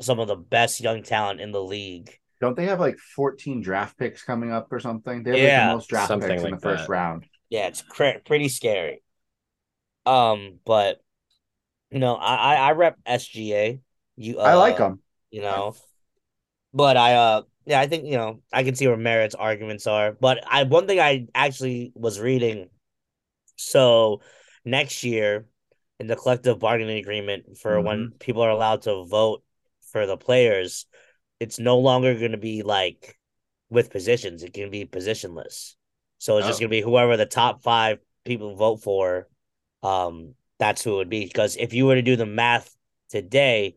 some 0.01 0.21
of 0.21 0.29
the 0.29 0.37
best 0.37 0.81
young 0.81 1.03
talent 1.03 1.41
in 1.41 1.53
the 1.53 1.63
league. 1.63 2.19
Don't 2.41 2.57
they 2.57 2.67
have 2.67 2.81
like 2.81 2.99
14 2.99 3.63
draft 3.63 3.97
picks 3.99 4.23
coming 4.23 4.53
up 4.53 4.73
or 4.73 4.81
something? 4.81 5.23
They 5.23 5.31
have 5.31 5.43
like 5.43 5.55
Yeah, 5.55 5.57
the 5.57 5.63
most 5.63 5.89
draft 5.89 6.19
something 6.19 6.21
picks 6.21 6.43
in 6.43 6.51
like 6.51 6.61
the 6.61 6.61
first 6.61 6.89
round. 6.89 7.27
Yeah, 7.49 7.69
it's 7.69 7.83
cr- 7.83 8.21
pretty 8.25 8.49
scary. 8.49 9.03
Um, 10.07 10.61
but 10.65 11.01
you 11.91 11.99
know, 12.01 12.17
I 12.17 12.57
I, 12.57 12.69
I 12.71 12.73
rep 12.73 12.99
SGA. 13.07 13.81
You, 14.17 14.41
uh, 14.41 14.45
I 14.45 14.55
like 14.55 14.77
them. 14.79 15.03
You 15.31 15.43
know, 15.43 15.77
but 16.75 16.97
I 16.97 17.15
uh 17.15 17.43
yeah, 17.67 17.81
I 17.81 17.87
think 17.89 18.07
you 18.07 18.17
know 18.17 18.43
I 18.53 18.65
can 18.65 18.75
see 18.75 18.87
where 18.89 18.97
Merritt's 18.97 19.35
arguments 19.35 19.87
are. 19.87 20.13
But 20.13 20.45
I 20.51 20.65
one 20.65 20.87
thing 20.87 21.01
I 21.01 21.29
actually 21.35 21.93
was 21.95 22.21
reading. 22.21 22.69
So 23.61 24.23
next 24.65 25.05
year, 25.05 25.47
in 25.99 26.07
the 26.07 26.17
collective 26.17 26.59
bargaining 26.59 26.99
agreement 26.99 27.59
for 27.59 27.81
when 27.81 28.13
people 28.19 28.43
are 28.43 28.51
allowed 28.51 28.83
to 28.83 29.05
vote 29.05 29.43
for 29.93 30.07
the 30.07 30.17
players, 30.17 30.87
it's 31.39 31.59
no 31.59 31.79
longer 31.79 32.15
going 32.19 32.33
to 32.33 32.39
be 32.39 32.63
like 32.63 33.19
with 33.69 33.91
positions. 33.91 34.43
It 34.43 34.55
can 34.55 34.71
be 34.71 34.87
positionless. 34.87 35.75
So 36.19 36.39
it's 36.39 36.47
just 36.47 36.59
Oh. 36.59 36.61
going 36.61 36.71
to 36.71 36.77
be 36.77 36.81
whoever 36.81 37.17
the 37.17 37.27
top 37.27 37.63
five 37.63 37.99
people 38.25 38.55
vote 38.55 38.83
for. 38.83 39.29
Um, 39.83 40.35
that's 40.59 40.83
who 40.83 40.95
it 40.95 40.97
would 40.97 41.11
be. 41.11 41.25
Because 41.25 41.57
if 41.57 41.73
you 41.73 41.87
were 41.87 41.95
to 41.95 42.03
do 42.03 42.17
the 42.17 42.27
math 42.27 42.75
today, 43.09 43.77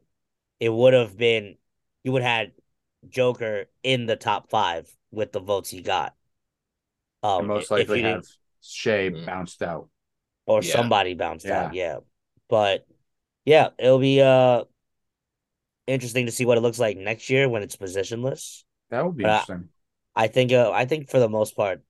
it 0.60 0.70
would 0.70 0.94
have 0.94 1.18
been 1.18 1.58
you 2.04 2.12
would 2.12 2.22
have 2.22 2.32
had 2.32 2.52
Joker 3.10 3.66
in 3.82 4.06
the 4.06 4.16
top 4.16 4.50
five 4.50 4.94
with 5.12 5.32
the 5.32 5.40
votes 5.40 5.70
he 5.70 5.82
got. 5.82 6.16
Um, 7.22 7.40
and 7.40 7.48
most 7.48 7.72
likely 7.72 8.02
have 8.02 8.26
Shea 8.64 9.12
Mm. 9.12 9.26
bounced 9.26 9.62
out. 9.62 9.90
or 10.46 10.62
Yeah. 10.62 10.74
somebody 10.74 11.14
bounced 11.14 11.46
out. 11.46 11.74
Yeah. 11.74 12.00
But 12.50 12.86
yeah, 13.46 13.70
it'll 13.80 14.00
be 14.00 14.20
uh 14.22 14.64
interesting 15.88 16.26
to 16.26 16.32
see 16.32 16.46
what 16.46 16.58
it 16.58 16.62
looks 16.62 16.80
like 16.80 16.98
next 16.98 17.30
year 17.30 17.48
when 17.48 17.64
it's 17.64 17.76
positionless. 17.78 18.64
That 18.90 19.06
would 19.06 19.16
be 19.18 19.24
But 19.24 19.30
I- 19.30 19.34
interesting. 19.40 19.70
I 20.16 20.28
think 20.28 20.52
uh, 20.52 20.70
I 20.72 20.86
think 20.86 21.10
for 21.10 21.20
the 21.20 21.30
most 21.30 21.56
part, 21.56 21.82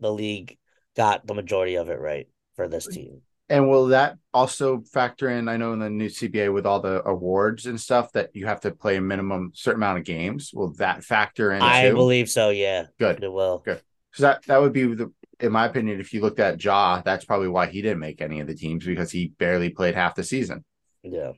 the 0.00 0.12
league 0.12 0.58
got 0.96 1.26
the 1.26 1.34
majority 1.34 1.76
of 1.76 1.88
it 1.90 1.98
right 1.98 2.28
for 2.56 2.68
this 2.68 2.86
team. 2.86 3.22
And 3.48 3.70
will 3.70 3.86
that 3.86 4.18
also 4.34 4.82
factor 4.82 5.30
in? 5.30 5.48
I 5.48 5.56
know 5.56 5.72
in 5.72 5.78
the 5.78 5.88
new 5.90 6.08
CBA 6.10 6.52
with 6.52 6.66
all 6.66 6.80
the 6.80 7.02
awards 7.08 7.64
and 7.66 7.80
stuff 7.80 8.12
that 8.12 8.36
you 8.36 8.44
have 8.46 8.60
to 8.60 8.70
play 8.70 8.96
a 8.96 9.00
minimum 9.00 9.52
certain 9.54 9.80
amount 9.80 9.98
of 9.98 10.04
games. 10.04 10.52
Will 10.52 10.74
that 10.74 11.02
factor 11.02 11.50
in? 11.52 11.62
I 11.62 11.88
too? 11.88 11.94
believe 11.94 12.28
so. 12.28 12.50
Yeah, 12.50 12.86
Good. 12.98 13.24
it 13.24 13.32
will. 13.32 13.60
Good. 13.64 13.80
So 14.12 14.24
that 14.24 14.42
that 14.44 14.60
would 14.60 14.72
be 14.74 14.84
the, 14.94 15.10
in 15.40 15.52
my 15.52 15.66
opinion, 15.66 16.00
if 16.00 16.12
you 16.12 16.20
looked 16.20 16.40
at 16.40 16.62
Ja, 16.62 17.00
that's 17.04 17.24
probably 17.24 17.48
why 17.48 17.66
he 17.66 17.82
didn't 17.82 18.00
make 18.00 18.20
any 18.20 18.40
of 18.40 18.46
the 18.46 18.54
teams 18.54 18.84
because 18.84 19.10
he 19.10 19.28
barely 19.38 19.70
played 19.70 19.94
half 19.94 20.14
the 20.14 20.24
season. 20.24 20.64
Yeah, 21.02 21.32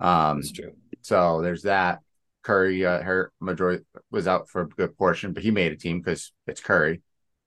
Um, 0.00 0.38
That's 0.40 0.52
true. 0.52 0.72
so 1.02 1.40
there's 1.42 1.62
that. 1.62 2.00
Curry, 2.42 2.84
uh, 2.86 3.02
her 3.02 3.32
majority 3.40 3.84
was 4.10 4.28
out 4.28 4.48
for 4.48 4.62
a 4.62 4.68
good 4.68 4.96
portion, 4.96 5.32
but 5.32 5.42
he 5.42 5.50
made 5.50 5.72
a 5.72 5.76
team 5.76 5.98
because 6.00 6.32
it's 6.46 6.60
Curry. 6.60 7.02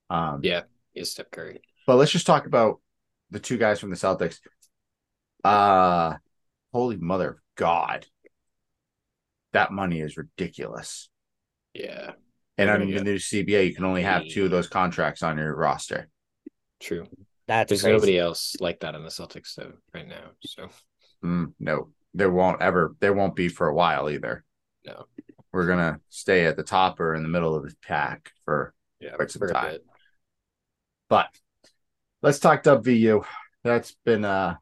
Um, 0.09 0.41
Yeah. 0.43 0.63
Is 0.93 1.11
Steph 1.11 1.31
Curry. 1.31 1.61
But 1.87 1.95
let's 1.95 2.11
just 2.11 2.25
talk 2.25 2.45
about 2.45 2.81
the 3.29 3.39
two 3.39 3.57
guys 3.57 3.79
from 3.79 3.89
the 3.91 3.95
Celtics. 3.95 4.39
Uh 5.43 6.15
holy 6.73 6.97
mother 6.97 7.29
of 7.29 7.37
God. 7.55 8.05
That 9.53 9.71
money 9.71 10.01
is 10.01 10.17
ridiculous. 10.17 11.09
Yeah. 11.73 12.11
And 12.59 12.67
They're 12.67 12.75
under 12.75 12.93
the 12.97 13.03
new 13.03 13.15
CBA, 13.15 13.67
you 13.67 13.73
can 13.75 13.85
only 13.85 14.03
have 14.03 14.27
two 14.27 14.45
of 14.45 14.51
those 14.51 14.67
contracts 14.67 15.23
on 15.23 15.37
your 15.37 15.55
roster. 15.55 16.09
True. 16.79 17.07
that's 17.47 17.69
There's 17.69 17.81
crazy. 17.81 17.93
nobody 17.93 18.19
else 18.19 18.55
like 18.59 18.81
that 18.81 18.95
in 18.95 19.03
the 19.03 19.09
Celtics 19.09 19.55
though 19.55 19.73
right 19.93 20.07
now. 20.07 20.31
So 20.41 20.69
Mm, 21.23 21.53
no, 21.59 21.89
there 22.13 22.31
won't 22.31 22.61
ever, 22.61 22.95
there 23.01 23.13
won't 23.13 23.35
be 23.35 23.49
for 23.49 23.67
a 23.67 23.73
while 23.73 24.09
either. 24.09 24.43
no. 24.85 25.05
We're 25.51 25.67
gonna 25.67 25.99
stay 26.09 26.45
at 26.45 26.57
the 26.57 26.63
top 26.63 26.99
or 26.99 27.15
in 27.15 27.23
the 27.23 27.29
middle 27.29 27.55
of 27.55 27.63
the 27.63 27.73
pack 27.81 28.31
for 28.45 28.73
Yeah. 28.99 29.15
Quite 29.15 29.31
some 29.31 29.39
for 29.39 29.47
a 29.47 29.53
time. 29.53 29.77
But 31.09 31.27
let's 32.21 32.39
talk 32.39 32.61
WVU. 32.63 33.25
That's 33.63 33.95
been 34.05 34.23
uh, 34.25 34.57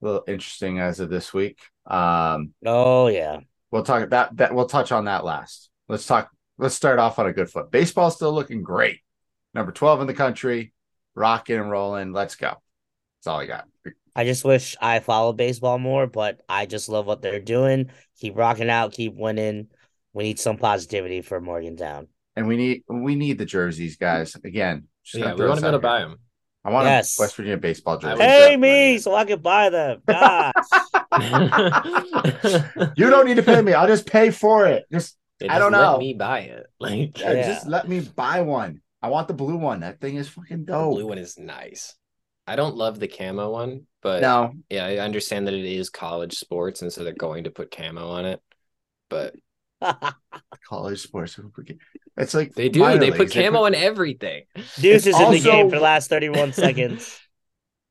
a 0.00 0.04
little 0.04 0.24
interesting 0.28 0.78
as 0.78 1.00
of 1.00 1.10
this 1.10 1.34
week. 1.34 1.58
Um, 1.86 2.54
Oh 2.64 3.08
yeah, 3.08 3.40
we'll 3.70 3.82
talk 3.82 4.10
that 4.10 4.36
that 4.36 4.54
we'll 4.54 4.66
touch 4.66 4.92
on 4.92 5.06
that 5.06 5.24
last. 5.24 5.70
Let's 5.88 6.06
talk. 6.06 6.30
Let's 6.58 6.74
start 6.74 6.98
off 6.98 7.18
on 7.18 7.26
a 7.26 7.32
good 7.32 7.50
foot. 7.50 7.70
Baseball's 7.70 8.16
still 8.16 8.32
looking 8.32 8.62
great. 8.62 9.00
Number 9.54 9.72
twelve 9.72 10.00
in 10.00 10.06
the 10.06 10.14
country, 10.14 10.72
rocking 11.14 11.56
and 11.56 11.70
rolling. 11.70 12.12
Let's 12.12 12.36
go. 12.36 12.48
That's 12.48 13.26
all 13.26 13.40
I 13.40 13.46
got. 13.46 13.66
I 14.16 14.24
just 14.24 14.44
wish 14.44 14.76
I 14.80 15.00
followed 15.00 15.36
baseball 15.36 15.78
more, 15.78 16.06
but 16.06 16.40
I 16.48 16.66
just 16.66 16.88
love 16.88 17.06
what 17.06 17.20
they're 17.22 17.40
doing. 17.40 17.90
Keep 18.20 18.36
rocking 18.36 18.70
out, 18.70 18.92
keep 18.92 19.14
winning. 19.14 19.68
We 20.12 20.22
need 20.24 20.38
some 20.38 20.56
positivity 20.56 21.20
for 21.20 21.40
Morgantown. 21.40 22.06
And 22.36 22.46
we 22.46 22.56
need 22.56 22.84
we 22.88 23.16
need 23.16 23.38
the 23.38 23.44
jerseys, 23.44 23.96
guys. 23.96 24.36
Again, 24.36 24.86
just 25.04 25.18
Yeah, 25.18 25.30
gonna 25.32 25.42
we 25.42 25.48
want 25.48 25.60
to 25.60 25.62
this 25.62 25.62
be 25.62 25.68
able 25.68 25.76
out 25.76 25.80
to 25.80 25.88
buy 25.88 25.98
them. 26.00 26.18
I 26.64 26.70
want 26.70 26.86
Yes. 26.86 27.18
a 27.18 27.22
West 27.22 27.36
Virginia 27.36 27.56
baseball 27.58 27.98
jersey. 27.98 28.18
Pay 28.18 28.56
me 28.56 28.98
so 28.98 29.14
I 29.14 29.24
can 29.24 29.40
buy 29.40 29.70
them. 29.70 30.02
God. 30.06 30.52
you 32.96 33.10
don't 33.10 33.26
need 33.26 33.36
to 33.36 33.42
pay 33.42 33.60
me. 33.60 33.72
I'll 33.74 33.86
just 33.86 34.06
pay 34.06 34.30
for 34.30 34.66
it. 34.66 34.84
Just 34.90 35.16
They 35.16 35.23
I 35.42 35.58
don't 35.58 35.72
just 35.72 35.82
let 35.82 35.92
know. 35.92 35.98
me 35.98 36.14
buy 36.14 36.40
it. 36.40 36.66
Like 36.80 37.18
yeah, 37.20 37.32
Yeah. 37.32 37.46
just 37.46 37.66
let 37.66 37.88
me 37.88 38.00
buy 38.00 38.42
one. 38.42 38.80
I 39.02 39.08
want 39.08 39.28
the 39.28 39.34
blue 39.34 39.56
one. 39.56 39.80
That 39.80 40.00
thing 40.00 40.16
is 40.16 40.28
fucking 40.28 40.64
the 40.64 40.72
dope. 40.72 40.94
blue 40.94 41.06
one 41.06 41.18
is 41.18 41.38
nice. 41.38 41.94
I 42.46 42.56
don't 42.56 42.76
love 42.76 43.00
the 43.00 43.08
camo 43.08 43.50
one, 43.50 43.86
but 44.02 44.20
no, 44.20 44.52
yeah, 44.68 44.84
I 44.84 44.98
understand 44.98 45.46
that 45.46 45.54
it 45.54 45.64
is 45.64 45.88
college 45.90 46.34
sports, 46.34 46.82
and 46.82 46.92
so 46.92 47.02
they're 47.04 47.12
going 47.14 47.44
to 47.44 47.50
put 47.50 47.70
camo 47.70 48.06
on 48.08 48.26
it. 48.26 48.40
But 49.08 49.34
college 50.68 51.00
sports. 51.00 51.38
It's 52.16 52.34
like 52.34 52.54
they 52.54 52.68
do. 52.68 52.80
minor 52.80 52.98
They 53.00 53.10
put 53.10 53.20
leagues. 53.20 53.32
camo 53.34 53.64
on 53.64 53.74
everything. 53.74 54.44
Deuce 54.80 55.06
is 55.06 55.18
in 55.18 55.30
the 55.32 55.40
game 55.40 55.70
for 55.70 55.76
the 55.76 55.82
last 55.82 56.08
31 56.10 56.52
seconds. 56.52 57.18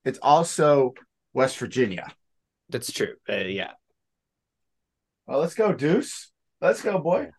It's 0.05 0.19
also 0.21 0.93
West 1.33 1.57
Virginia. 1.57 2.13
That's 2.69 2.91
true. 2.91 3.15
Uh, 3.29 3.35
yeah. 3.37 3.71
Well, 5.25 5.39
let's 5.39 5.55
go, 5.55 5.73
Deuce. 5.73 6.31
Let's 6.63 6.81
go, 6.81 6.97
boy. 6.97 7.29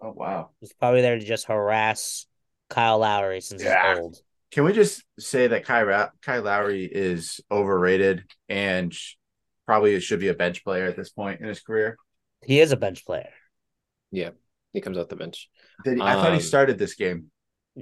Oh 0.00 0.12
wow. 0.12 0.50
He's 0.60 0.72
probably 0.72 1.02
there 1.02 1.18
to 1.18 1.24
just 1.24 1.44
harass 1.46 2.26
Kyle 2.70 2.98
Lowry 2.98 3.42
since 3.42 3.62
Yeah. 3.62 3.90
he's 3.90 4.00
old. 4.00 4.16
Can 4.50 4.64
we 4.64 4.72
just 4.72 5.02
say 5.18 5.46
that 5.48 5.66
Kai, 5.66 5.82
Ra- 5.82 6.08
Kai 6.22 6.38
Lowry 6.38 6.88
is 6.90 7.40
overrated 7.50 8.24
and 8.48 8.96
probably 9.66 10.00
should 10.00 10.20
be 10.20 10.28
a 10.28 10.34
bench 10.34 10.64
player 10.64 10.86
at 10.86 10.96
this 10.96 11.10
point 11.10 11.42
in 11.42 11.48
his 11.48 11.60
career? 11.60 11.98
He 12.46 12.60
is 12.60 12.72
a 12.72 12.76
bench 12.78 13.04
player. 13.04 13.28
Yeah, 14.10 14.30
he 14.72 14.80
comes 14.80 14.96
off 14.96 15.08
the 15.08 15.16
bench. 15.16 15.50
Did 15.84 15.96
he, 15.96 16.00
I 16.02 16.14
thought 16.14 16.30
he 16.30 16.36
Um, 16.36 16.40
started 16.40 16.78
this 16.78 16.94
game. 16.94 17.30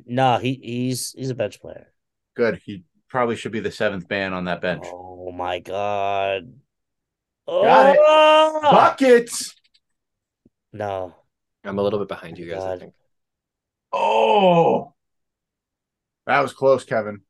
No, 0.07 0.39
he 0.39 0.55
he's 0.61 1.13
he's 1.17 1.31
a 1.31 1.37
bench 1.37 1.61
player. 1.61 1.93
Good. 2.35 2.61
He 2.65 2.83
probably 3.09 3.37
should 3.37 3.53
be 3.53 3.61
the 3.61 3.71
seventh 3.71 4.11
man 4.11 4.33
on 4.33 4.47
that 4.47 4.61
bench. 4.61 4.85
Oh 4.87 5.31
my 5.31 5.61
god. 5.61 6.53
Got 7.49 7.95
it. 7.95 8.01
Oh! 8.03 8.59
Buckets. 8.63 9.55
No. 10.73 11.15
I'm 11.65 11.79
a 11.79 11.83
little 11.83 11.99
bit 11.99 12.09
behind 12.09 12.39
you 12.39 12.47
guys, 12.51 12.63
I 12.63 12.77
think. 12.77 12.93
Oh, 13.93 14.95
that 16.27 16.41
was 16.41 16.53
close, 16.53 16.85
Kevin. 16.85 17.21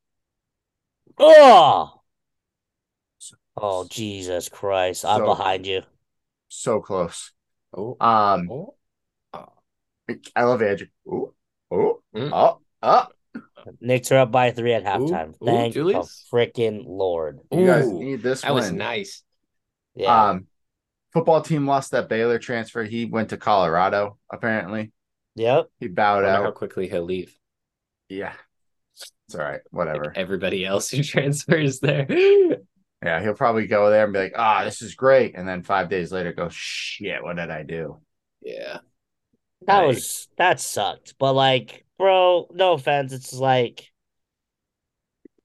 Oh. 1.19 1.93
Oh 3.59 3.87
Jesus 3.91 4.49
Christ! 4.49 5.05
I'm 5.05 5.21
So- 5.21 5.27
behind 5.27 5.67
you. 5.67 5.83
So 6.49 6.81
close. 6.81 7.33
Oh. 7.77 7.97
Um, 8.01 8.49
oh. 8.51 8.75
I 10.37 10.45
love 10.45 10.63
Andrew. 10.63 10.87
Ooh, 11.09 11.35
oh, 11.71 12.01
Mm. 12.15 12.31
oh, 12.33 12.61
oh. 12.83 13.07
Knicks 13.81 14.13
are 14.13 14.19
up 14.19 14.31
by 14.31 14.51
three 14.53 14.73
at 14.73 14.85
halftime. 14.85 15.35
ooh, 15.43 15.47
Thank 15.47 15.75
the 15.75 15.81
Julius. 15.81 16.27
freaking 16.33 16.85
Lord. 16.87 17.41
You 17.51 17.67
guys 17.67 17.89
need 17.89 18.23
this 18.23 18.43
That 18.43 18.53
one. 18.53 18.63
was 18.63 18.73
nice. 18.73 19.23
Yeah. 19.97 20.31
Um, 20.31 20.47
football 21.13 21.41
team 21.43 21.67
lost 21.67 21.91
that 21.93 22.09
Baylor 22.09 22.39
transfer. 22.39 22.85
He 22.85 23.07
went 23.07 23.31
to 23.31 23.37
Colorado. 23.37 24.19
Apparently, 24.31 24.93
yep. 25.35 25.69
he 25.81 25.89
bowed 25.89 26.25
wonder 26.25 26.29
out. 26.29 26.45
how 26.45 26.51
quickly 26.51 26.89
he'll 26.89 27.03
leave. 27.05 27.37
Yeah, 28.09 28.35
it's 29.27 29.35
all 29.35 29.41
right. 29.41 29.61
Whatever. 29.71 30.05
Like 30.05 30.19
everybody 30.19 30.65
else 30.65 30.91
who 30.91 31.03
transfers 31.03 31.81
there. 31.81 32.07
Yeah, 33.03 33.21
he'll 33.23 33.35
probably 33.35 33.67
go 33.67 33.91
there 33.91 34.05
and 34.05 34.13
be 34.13 34.19
like, 34.19 34.35
"Ah, 34.37 34.65
this 34.65 34.83
is 34.83 34.95
great," 34.95 35.37
and 35.37 35.49
then 35.49 35.63
five 35.63 35.89
days 35.89 36.13
later, 36.13 36.33
go, 36.33 36.49
"Shit, 36.51 37.23
what 37.23 37.37
did 37.37 37.51
I 37.51 37.63
do?" 37.63 38.01
yeah. 38.43 38.79
That 39.67 39.79
Like- 39.81 39.95
was 39.97 40.29
that 40.37 40.61
sucked. 40.61 41.15
But 41.19 41.33
like, 41.33 41.85
bro, 41.99 42.47
no 42.53 42.75
offense. 42.75 43.13
It's 43.13 43.33
like 43.33 43.91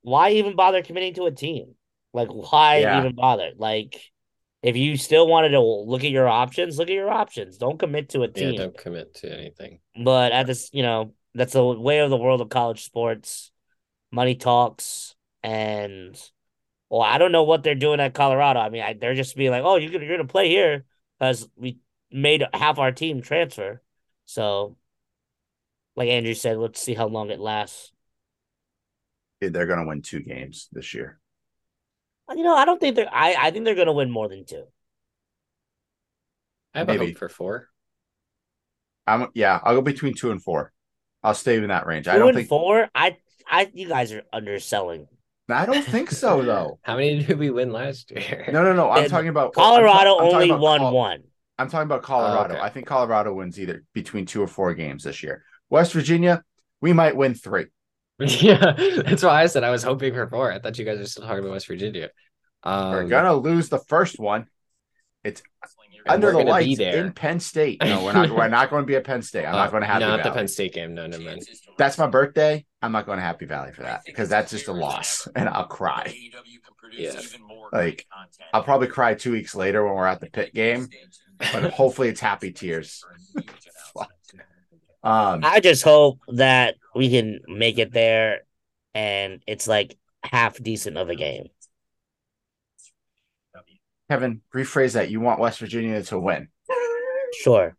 why 0.01 0.31
even 0.31 0.55
bother 0.55 0.81
committing 0.81 1.13
to 1.15 1.25
a 1.25 1.31
team? 1.31 1.75
Like 2.13 2.29
why 2.29 2.79
Yeah. 2.79 2.99
even 2.99 3.15
bother? 3.15 3.51
Like 3.55 4.11
if 4.64 4.78
you 4.78 4.95
still 4.97 5.28
wanted 5.28 5.49
to 5.49 5.59
look 5.59 6.03
at 6.03 6.12
your 6.12 6.28
options, 6.28 6.78
look 6.78 6.89
at 6.89 6.93
your 6.93 7.09
options. 7.09 7.57
Don't 7.57 7.80
commit 7.80 8.09
to 8.09 8.22
a 8.22 8.28
team. 8.28 8.43
Yeah, 8.43 8.51
team. 8.51 8.59
don't 8.59 8.78
commit 8.78 9.16
to 9.16 9.34
anything. 9.34 9.80
But 10.03 10.32
at 10.32 10.45
this, 10.45 10.70
you 10.72 10.84
know, 10.84 11.14
that's 11.34 11.53
the 11.53 11.66
way 11.66 11.99
of 11.99 12.09
the 12.09 12.18
world 12.18 12.41
of 12.41 12.49
college 12.49 12.84
sports. 12.84 13.51
Money 14.12 14.36
talks, 14.36 15.16
and 15.41 16.22
well, 16.89 17.01
I 17.01 17.18
don't 17.18 17.32
know 17.32 17.43
what 17.43 17.64
they're 17.64 17.76
doing 17.76 18.01
at 18.01 18.14
Colorado. 18.14 18.59
I 18.59 18.70
mean, 18.70 18.84
I, 18.84 18.93
they're 18.93 19.16
just 19.16 19.36
being 19.38 19.51
like, 19.51 19.64
"Oh, 19.64 19.78
you're 19.78 19.91
gonna 19.91 20.05
you're 20.05 20.18
gonna 20.18 20.28
play 20.28 20.49
here 20.49 20.84
because 21.18 21.47
we 21.55 21.80
made 22.12 22.43
half 22.53 22.78
our 22.78 22.91
team 22.91 23.22
transfer." 23.22 23.82
So, 24.26 24.76
like 25.95 26.09
Andrew 26.09 26.34
said, 26.34 26.57
let's 26.57 26.82
see 26.82 26.93
how 26.93 27.07
long 27.07 27.30
it 27.30 27.39
lasts. 27.39 27.93
They're 29.39 29.66
gonna 29.66 29.88
win 29.88 30.01
two 30.01 30.20
games 30.20 30.68
this 30.74 30.93
year. 30.93 31.20
You 32.36 32.43
know, 32.43 32.55
I 32.55 32.65
don't 32.65 32.79
think 32.79 32.95
they're. 32.95 33.09
I 33.13 33.36
I 33.47 33.51
think 33.51 33.65
they're 33.65 33.75
gonna 33.75 33.93
win 33.93 34.11
more 34.11 34.27
than 34.29 34.45
two. 34.45 34.65
I 36.73 36.79
have 36.79 36.89
a 36.89 36.97
Maybe. 36.97 37.07
hope 37.11 37.17
for 37.17 37.29
four. 37.29 37.69
I'm 39.07 39.27
yeah, 39.34 39.59
I'll 39.63 39.75
go 39.75 39.82
between 39.82 40.13
two 40.15 40.32
and 40.32 40.41
four. 40.41 40.71
I'll 41.23 41.34
stay 41.34 41.57
in 41.57 41.67
that 41.67 41.86
range. 41.86 42.07
I 42.07 42.17
Two 42.17 42.19
don't 42.19 42.29
and 42.29 42.36
think 42.36 42.49
four. 42.49 42.89
I 42.95 43.17
I 43.47 43.69
you 43.73 43.88
guys 43.88 44.11
are 44.11 44.23
underselling. 44.34 45.07
I 45.49 45.65
don't 45.65 45.84
think 45.84 46.11
so 46.11 46.41
though. 46.45 46.79
How 46.84 46.95
many 46.95 47.23
did 47.23 47.38
we 47.38 47.49
win 47.49 47.71
last 47.71 48.11
year? 48.11 48.45
No, 48.51 48.63
no, 48.63 48.73
no. 48.73 48.89
I'm 48.89 49.05
And 49.05 49.09
talking 49.09 49.29
about 49.29 49.53
Colorado 49.53 50.17
I'm 50.17 50.29
ta- 50.29 50.39
I'm 50.39 50.43
only 50.43 50.49
about 50.49 50.61
won 50.61 50.79
Col- 50.79 50.91
one. 50.93 51.23
I'm 51.57 51.69
talking 51.69 51.86
about 51.86 52.03
Colorado. 52.03 52.55
okay. 52.55 52.61
I 52.61 52.69
think 52.69 52.88
Colorado 52.88 53.34
wins 53.34 53.59
either 53.59 53.84
between 53.93 54.25
two 54.25 54.41
or 54.41 54.47
four 54.47 54.73
games 54.73 55.03
this 55.03 55.21
year. 55.23 55.43
West 55.69 55.93
Virginia, 55.93 56.43
we 56.82 56.93
might 56.93 57.15
win 57.15 57.34
three. 57.36 57.65
yeah, 58.41 58.74
that's 59.05 59.24
why 59.24 59.43
I 59.43 59.45
said 59.47 59.63
I 59.63 59.69
was 59.72 59.84
hoping 59.84 60.13
for 60.13 60.28
four. 60.28 60.51
I 60.51 60.59
thought 60.59 60.78
you 60.78 60.86
guys 60.86 60.99
were 60.99 61.05
still 61.05 61.24
talking 61.24 61.39
about 61.39 61.51
West 61.51 61.67
Virginia. 61.67 62.09
Um, 62.63 62.91
We're 62.91 63.07
gonna 63.07 63.34
lose 63.34 63.69
the 63.69 63.80
first 63.80 64.19
one 64.19 64.47
It's 65.24 65.41
under 66.07 66.32
the 66.32 66.39
lights 66.39 66.78
there. 66.78 67.03
in 67.05 67.11
Penn 67.13 67.39
State. 67.39 67.82
No, 67.84 68.03
we're 68.03 68.13
not. 68.13 68.30
we're 68.32 68.47
not 68.47 68.69
going 68.69 68.84
to 68.84 68.88
be 68.88 68.95
at 68.95 69.03
Penn 69.03 69.22
State. 69.22 69.45
I'm 69.45 69.53
Uh, 69.53 69.57
not 69.57 69.72
going 69.72 69.82
to 69.82 69.88
Happy 69.88 69.99
not 70.05 70.19
Valley. 70.19 70.24
the 70.24 70.32
Penn 70.36 70.47
State 70.47 70.74
game. 70.74 70.93
No, 70.95 71.05
no, 71.07 71.19
man. 71.19 71.38
That's 71.78 71.97
my 71.99 72.07
birthday. 72.07 72.65
I'm 72.82 72.91
not 72.91 73.05
going 73.05 73.17
to 73.17 73.24
Happy 73.24 73.45
Valley 73.45 73.72
for 73.72 73.84
that 73.84 74.01
because 74.05 74.28
that's 74.30 74.49
just 74.51 74.67
a 74.67 74.72
loss, 74.74 75.28
and 75.36 75.47
I'll 75.47 75.67
cry. 75.67 76.13
Yeah. 76.91 77.19
Like, 77.72 78.05
I'll 78.53 78.63
probably 78.63 78.88
cry 78.88 79.13
two 79.13 79.32
weeks 79.32 79.53
later 79.55 79.86
when 79.86 79.93
we're 79.93 80.07
at 80.07 80.19
the 80.19 80.30
pit 80.30 80.53
game, 80.53 80.88
but 81.38 81.72
hopefully 81.72 82.09
it's 82.09 82.19
happy 82.19 82.51
tears. 82.51 83.03
Um, 85.03 85.41
I 85.43 85.59
just 85.59 85.83
hope 85.83 86.19
that 86.27 86.75
we 86.95 87.09
can 87.09 87.39
make 87.47 87.77
it 87.79 87.91
there 87.91 88.41
and 88.93 89.41
it's 89.47 89.67
like 89.67 89.97
half 90.23 90.61
decent 90.61 90.97
of 90.97 91.09
a 91.09 91.15
game. 91.15 91.47
Kevin, 94.09 94.41
rephrase 94.53 94.93
that. 94.93 95.09
You 95.09 95.21
want 95.21 95.39
West 95.39 95.59
Virginia 95.59 96.03
to 96.03 96.19
win. 96.19 96.49
Sure. 97.41 97.75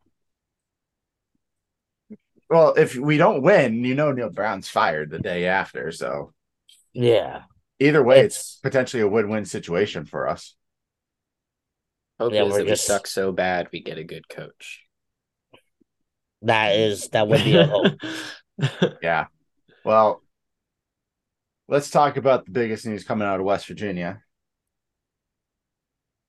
Well, 2.49 2.75
if 2.75 2.97
we 2.97 3.19
don't 3.19 3.43
win, 3.43 3.85
you 3.85 3.95
know 3.95 4.13
Neal 4.13 4.31
Brown's 4.31 4.69
fired 4.69 5.11
the 5.11 5.19
day 5.19 5.47
after. 5.47 5.93
So 5.93 6.33
Yeah. 6.93 7.43
either 7.79 8.03
way, 8.03 8.21
it's, 8.21 8.37
It's- 8.37 8.59
potentially 8.63 9.03
a 9.03 9.09
win-win 9.09 9.45
situation 9.45 10.07
for 10.07 10.27
us. 10.29 10.55
Hope 12.19 12.33
Yeah, 12.33 12.45
is 12.45 12.53
we're 12.53 12.59
that 12.61 12.67
just- 12.69 12.89
we 12.89 12.95
suck 12.95 13.07
so 13.07 13.31
bad 13.33 13.69
we 13.73 13.81
get 13.81 13.99
a 13.99 14.05
good 14.05 14.29
coach. 14.29 14.87
That 16.43 16.77
is 16.77 17.09
that 17.09 17.29
would 17.29 17.45
be 17.45 17.57
a 17.57 17.67
hope. 17.67 17.95
Yeah. 19.03 19.27
Well, 19.85 20.23
let's 21.69 21.91
talk 21.91 22.17
about 22.17 22.45
the 22.45 22.53
biggest 22.53 22.87
news 22.87 23.03
coming 23.03 23.27
out 23.27 23.41
of 23.41 23.47
West 23.47 23.67
Virginia. 23.67 24.23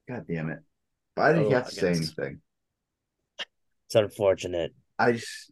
God 0.08 0.26
damn 0.28 0.50
it. 0.50 0.60
Why 1.16 1.34
did 1.34 1.44
Oh, 1.44 1.48
he 1.48 1.54
have 1.54 1.70
to 1.70 1.76
say 1.76 1.90
anything? 1.90 2.42
It's 3.86 3.96
unfortunate. 3.96 4.74
I 4.98 5.12
just 5.14 5.52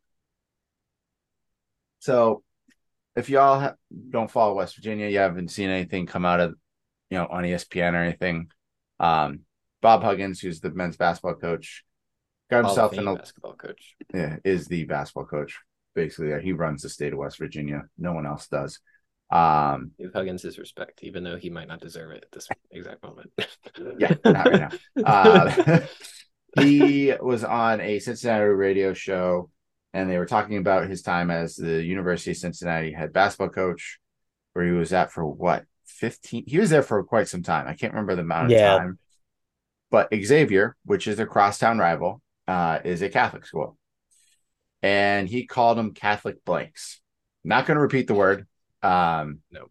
so 1.99 2.41
if 3.15 3.29
y'all 3.29 3.59
ha- 3.59 3.75
don't 4.09 4.31
follow 4.31 4.55
West 4.55 4.75
Virginia, 4.75 5.07
you 5.07 5.19
haven't 5.19 5.49
seen 5.49 5.69
anything 5.69 6.05
come 6.07 6.25
out 6.25 6.39
of 6.39 6.55
you 7.09 7.17
know 7.17 7.27
on 7.29 7.43
ESPN 7.43 7.93
or 7.93 7.97
anything. 7.97 8.49
Um, 8.99 9.41
Bob 9.81 10.01
Huggins, 10.03 10.39
who's 10.39 10.61
the 10.61 10.71
men's 10.71 10.97
basketball 10.97 11.35
coach, 11.35 11.83
got 12.51 12.65
himself 12.65 12.91
in 12.93 12.99
Fame 12.99 13.07
a 13.07 13.15
basketball 13.15 13.53
coach. 13.53 13.95
yeah, 14.13 14.37
is 14.43 14.67
the 14.67 14.83
basketball 14.85 15.25
coach. 15.25 15.59
Basically, 15.95 16.39
he 16.41 16.53
runs 16.53 16.83
the 16.83 16.89
state 16.89 17.13
of 17.13 17.19
West 17.19 17.37
Virginia. 17.39 17.83
No 17.97 18.13
one 18.13 18.25
else 18.25 18.47
does. 18.47 18.79
Um, 19.31 19.91
Give 19.97 20.13
Huggins 20.13 20.41
his 20.41 20.59
respect, 20.59 20.99
even 21.03 21.23
though 21.23 21.37
he 21.37 21.49
might 21.49 21.67
not 21.67 21.79
deserve 21.81 22.11
it 22.11 22.23
at 22.25 22.31
this 22.31 22.47
exact 22.69 23.01
moment. 23.03 23.31
yeah, 23.97 24.13
not 24.25 24.45
right 24.45 24.69
now. 24.95 25.03
Uh, 25.03 25.79
he 26.59 27.13
was 27.21 27.43
on 27.43 27.81
a 27.81 27.99
Cincinnati 27.99 28.43
radio 28.45 28.93
show, 28.93 29.49
and 29.93 30.09
they 30.09 30.17
were 30.17 30.25
talking 30.25 30.57
about 30.57 30.89
his 30.89 31.01
time 31.01 31.31
as 31.31 31.55
the 31.55 31.81
University 31.83 32.31
of 32.31 32.37
Cincinnati 32.37 32.91
head 32.91 33.13
basketball 33.13 33.49
coach, 33.49 33.99
where 34.53 34.65
he 34.65 34.71
was 34.71 34.91
at 34.93 35.11
for 35.11 35.25
what 35.25 35.65
fifteen. 35.85 36.43
He 36.45 36.59
was 36.59 36.69
there 36.69 36.83
for 36.83 37.03
quite 37.03 37.27
some 37.29 37.43
time. 37.43 37.67
I 37.67 37.73
can't 37.73 37.93
remember 37.93 38.15
the 38.15 38.21
amount 38.23 38.45
of 38.47 38.51
Yeah. 38.51 38.77
time. 38.77 38.99
But 39.91 40.09
Xavier, 40.13 40.75
which 40.85 41.07
is 41.07 41.19
a 41.19 41.25
crosstown 41.25 41.77
rival, 41.77 42.21
uh, 42.47 42.79
is 42.83 43.01
a 43.01 43.09
Catholic 43.09 43.45
school, 43.45 43.77
and 44.81 45.27
he 45.27 45.45
called 45.45 45.77
them 45.77 45.93
Catholic 45.93 46.43
blanks. 46.45 46.99
Not 47.43 47.65
going 47.65 47.75
to 47.75 47.81
repeat 47.81 48.07
the 48.07 48.13
word. 48.13 48.47
Um, 48.83 49.39
No. 49.51 49.63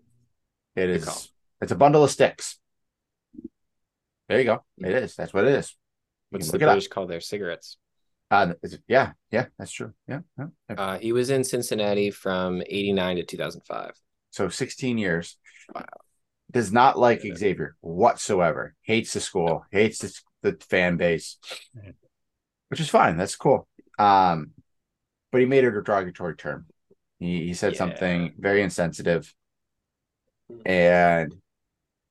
it 0.76 0.86
Good 0.86 0.90
is. 0.90 1.04
call. 1.04 1.22
It's 1.62 1.72
a 1.72 1.76
bundle 1.76 2.04
of 2.04 2.10
sticks. 2.10 2.58
There 4.28 4.38
you 4.38 4.44
go. 4.44 4.64
It 4.78 4.92
is. 4.92 5.14
That's 5.16 5.32
what 5.34 5.44
it 5.46 5.54
is. 5.54 5.74
You 6.30 6.36
What's 6.38 6.50
the. 6.50 6.58
British 6.58 6.88
call 6.88 7.06
their 7.06 7.20
cigarettes? 7.20 7.76
Uh, 8.30 8.52
yeah, 8.86 9.12
yeah, 9.32 9.46
that's 9.58 9.72
true. 9.72 9.92
Yeah, 10.06 10.20
yeah. 10.38 10.46
Uh, 10.76 10.98
he 10.98 11.12
was 11.12 11.30
in 11.30 11.42
Cincinnati 11.42 12.12
from 12.12 12.62
89 12.64 13.16
to 13.16 13.24
2005. 13.24 13.90
So 14.30 14.48
16 14.48 14.98
years. 14.98 15.36
Wow. 15.74 15.84
Does 16.52 16.72
not 16.72 16.96
like 16.98 17.24
Yeah. 17.24 17.34
Xavier 17.34 17.76
whatsoever. 17.80 18.76
Hates 18.82 19.12
the 19.14 19.20
school. 19.20 19.64
Hates 19.72 19.98
the, 19.98 20.50
the 20.52 20.64
fan 20.68 20.96
base, 20.96 21.38
which 22.70 22.80
is 22.80 22.88
fine. 22.88 23.16
That's 23.16 23.36
cool. 23.36 23.68
Um, 23.98 24.52
but 25.30 25.40
he 25.40 25.46
made 25.46 25.64
it 25.64 25.76
a 25.76 25.82
derogatory 25.82 26.36
term. 26.36 26.66
He, 27.18 27.46
he 27.48 27.54
said 27.54 27.72
Yeah. 27.72 27.78
something 27.78 28.34
very 28.38 28.62
insensitive, 28.62 29.34
and 30.64 31.34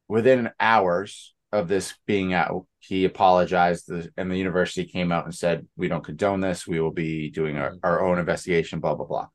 within 0.07 0.51
hours 0.59 1.33
of 1.51 1.67
this 1.67 1.95
being 2.05 2.33
out, 2.33 2.67
he 2.79 3.05
apologized, 3.05 3.89
and 3.89 4.31
the 4.31 4.37
university 4.37 4.85
came 4.85 5.11
out 5.11 5.25
and 5.25 5.33
said, 5.33 5.67
"We 5.75 5.87
don't 5.87 6.03
condone 6.03 6.41
this. 6.41 6.67
We 6.67 6.79
will 6.79 6.91
be 6.91 7.29
doing 7.31 7.57
our, 7.57 7.75
our 7.83 8.05
own 8.05 8.19
investigation." 8.19 8.79
Blah 8.79 8.95
blah 8.95 9.05
blah. 9.07 9.27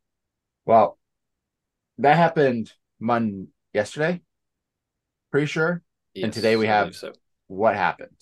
Well, 0.65 0.99
that 1.99 2.17
happened 2.17 2.73
Monday 3.01 3.49
yesterday, 3.73 4.23
pretty 5.31 5.47
sure. 5.47 5.83
Yes, 6.15 6.25
and 6.25 6.33
today 6.33 6.57
we 6.57 6.67
have 6.67 6.95
so. 6.95 7.13
what 7.49 7.75
happened. 7.75 8.17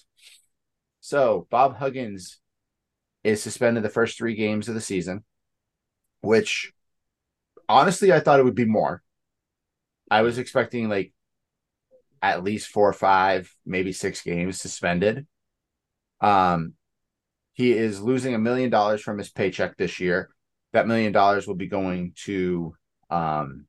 So 1.00 1.46
Bob 1.50 1.76
Huggins 1.76 2.40
is 3.25 3.43
suspended 3.43 3.83
the 3.83 3.89
first 3.89 4.18
three 4.18 4.35
games 4.35 4.68
of 4.68 4.75
the 4.75 4.81
season, 4.81 5.25
which 6.20 6.73
honestly 7.68 8.12
I 8.12 8.20
thought 8.20 8.41
it 8.41 8.45
would 8.45 8.55
be 8.55 8.64
more. 8.64 9.03
I 10.11 10.23
was 10.23 10.39
expecting 10.39 10.89
like 10.89 11.12
at 12.20 12.45
least 12.45 12.68
four 12.68 12.89
or 12.89 12.93
five, 12.93 13.53
maybe 13.66 13.93
six 13.93 14.23
games 14.23 14.61
suspended. 14.61 15.27
Um, 16.20 16.75
he 17.55 17.73
is 17.73 18.01
losing 18.01 18.35
a 18.35 18.39
million 18.39 18.70
dollars 18.70 19.03
from 19.03 19.18
his 19.18 19.31
paycheck 19.31 19.77
this 19.77 20.01
year. 20.01 20.31
That 20.73 20.87
million 20.87 21.12
dollars 21.12 21.47
will 21.47 21.57
be 21.57 21.66
going 21.66 22.12
to 22.25 22.75
um, 23.11 23.66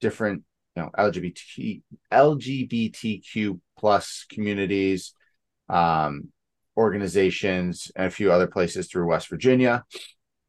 different, 0.00 0.42
you 0.74 0.82
know, 0.82 0.90
LGBT 0.98 1.82
LGBTQ 2.12 3.60
plus 3.78 4.26
communities, 4.28 5.14
um, 5.68 6.32
organizations, 6.76 7.90
and 7.94 8.06
a 8.06 8.10
few 8.10 8.32
other 8.32 8.46
places 8.46 8.88
through 8.88 9.08
West 9.08 9.28
Virginia. 9.28 9.84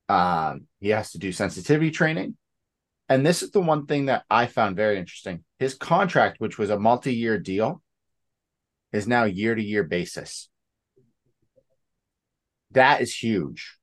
Um, 0.09 0.67
he 0.79 0.89
has 0.89 1.11
to 1.11 1.17
do 1.17 1.31
sensitivity 1.31 1.91
training. 1.91 2.37
And 3.07 3.25
this 3.25 3.43
is 3.43 3.51
the 3.51 3.61
one 3.61 3.85
thing 3.85 4.07
that 4.07 4.23
I 4.29 4.47
found 4.47 4.75
very 4.75 4.97
interesting. 4.97 5.43
His 5.59 5.75
contract, 5.75 6.39
which 6.39 6.57
was 6.57 6.69
a 6.69 6.79
multi 6.79 7.13
year 7.13 7.37
deal, 7.37 7.81
is 8.91 9.07
now 9.07 9.25
year 9.25 9.53
to 9.53 9.61
year 9.61 9.83
basis. 9.83 10.49
That 12.71 13.01
is 13.01 13.13
huge. 13.15 13.77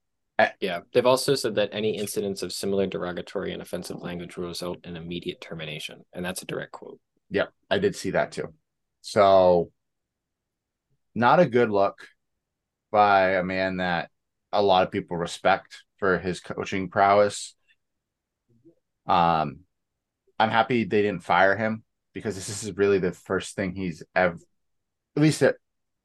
Yeah. 0.61 0.81
They've 0.93 1.07
also 1.07 1.37
said 1.37 1.55
that 1.55 1.71
any 1.73 1.97
incidents 1.97 2.43
of 2.43 2.53
similar 2.53 2.87
derogatory 2.87 3.53
and 3.53 3.63
offensive 3.63 4.01
language 4.01 4.37
will 4.37 4.49
result 4.49 4.85
in 4.85 4.97
immediate 4.97 5.41
termination. 5.41 6.03
And 6.13 6.25
that's 6.25 6.43
a 6.43 6.47
direct 6.47 6.73
quote. 6.73 6.99
Yep. 7.31 7.53
I 7.71 7.79
did 7.79 7.95
see 7.95 8.11
that 8.11 8.33
too. 8.33 8.53
So, 9.03 9.71
not 11.15 11.41
a 11.41 11.47
good 11.47 11.71
look 11.71 11.99
by 12.93 13.31
a 13.31 13.43
man 13.43 13.79
that 13.79 14.11
a 14.53 14.63
lot 14.63 14.85
of 14.85 14.93
people 14.93 15.17
respect 15.17 15.83
for 15.99 16.19
his 16.19 16.41
coaching 16.41 16.89
prowess. 16.89 17.57
Um, 19.07 19.61
I'm 20.39 20.51
happy 20.51 20.85
they 20.85 21.03
didn't 21.03 21.25
fire 21.25 21.57
him 21.57 21.83
because 22.13 22.37
this 22.37 22.63
is 22.63 22.77
really 22.77 22.99
the 22.99 23.11
first 23.11 23.57
thing 23.57 23.75
he's 23.75 24.03
ever, 24.15 24.39
at 25.17 25.23
least 25.23 25.43
at, 25.43 25.57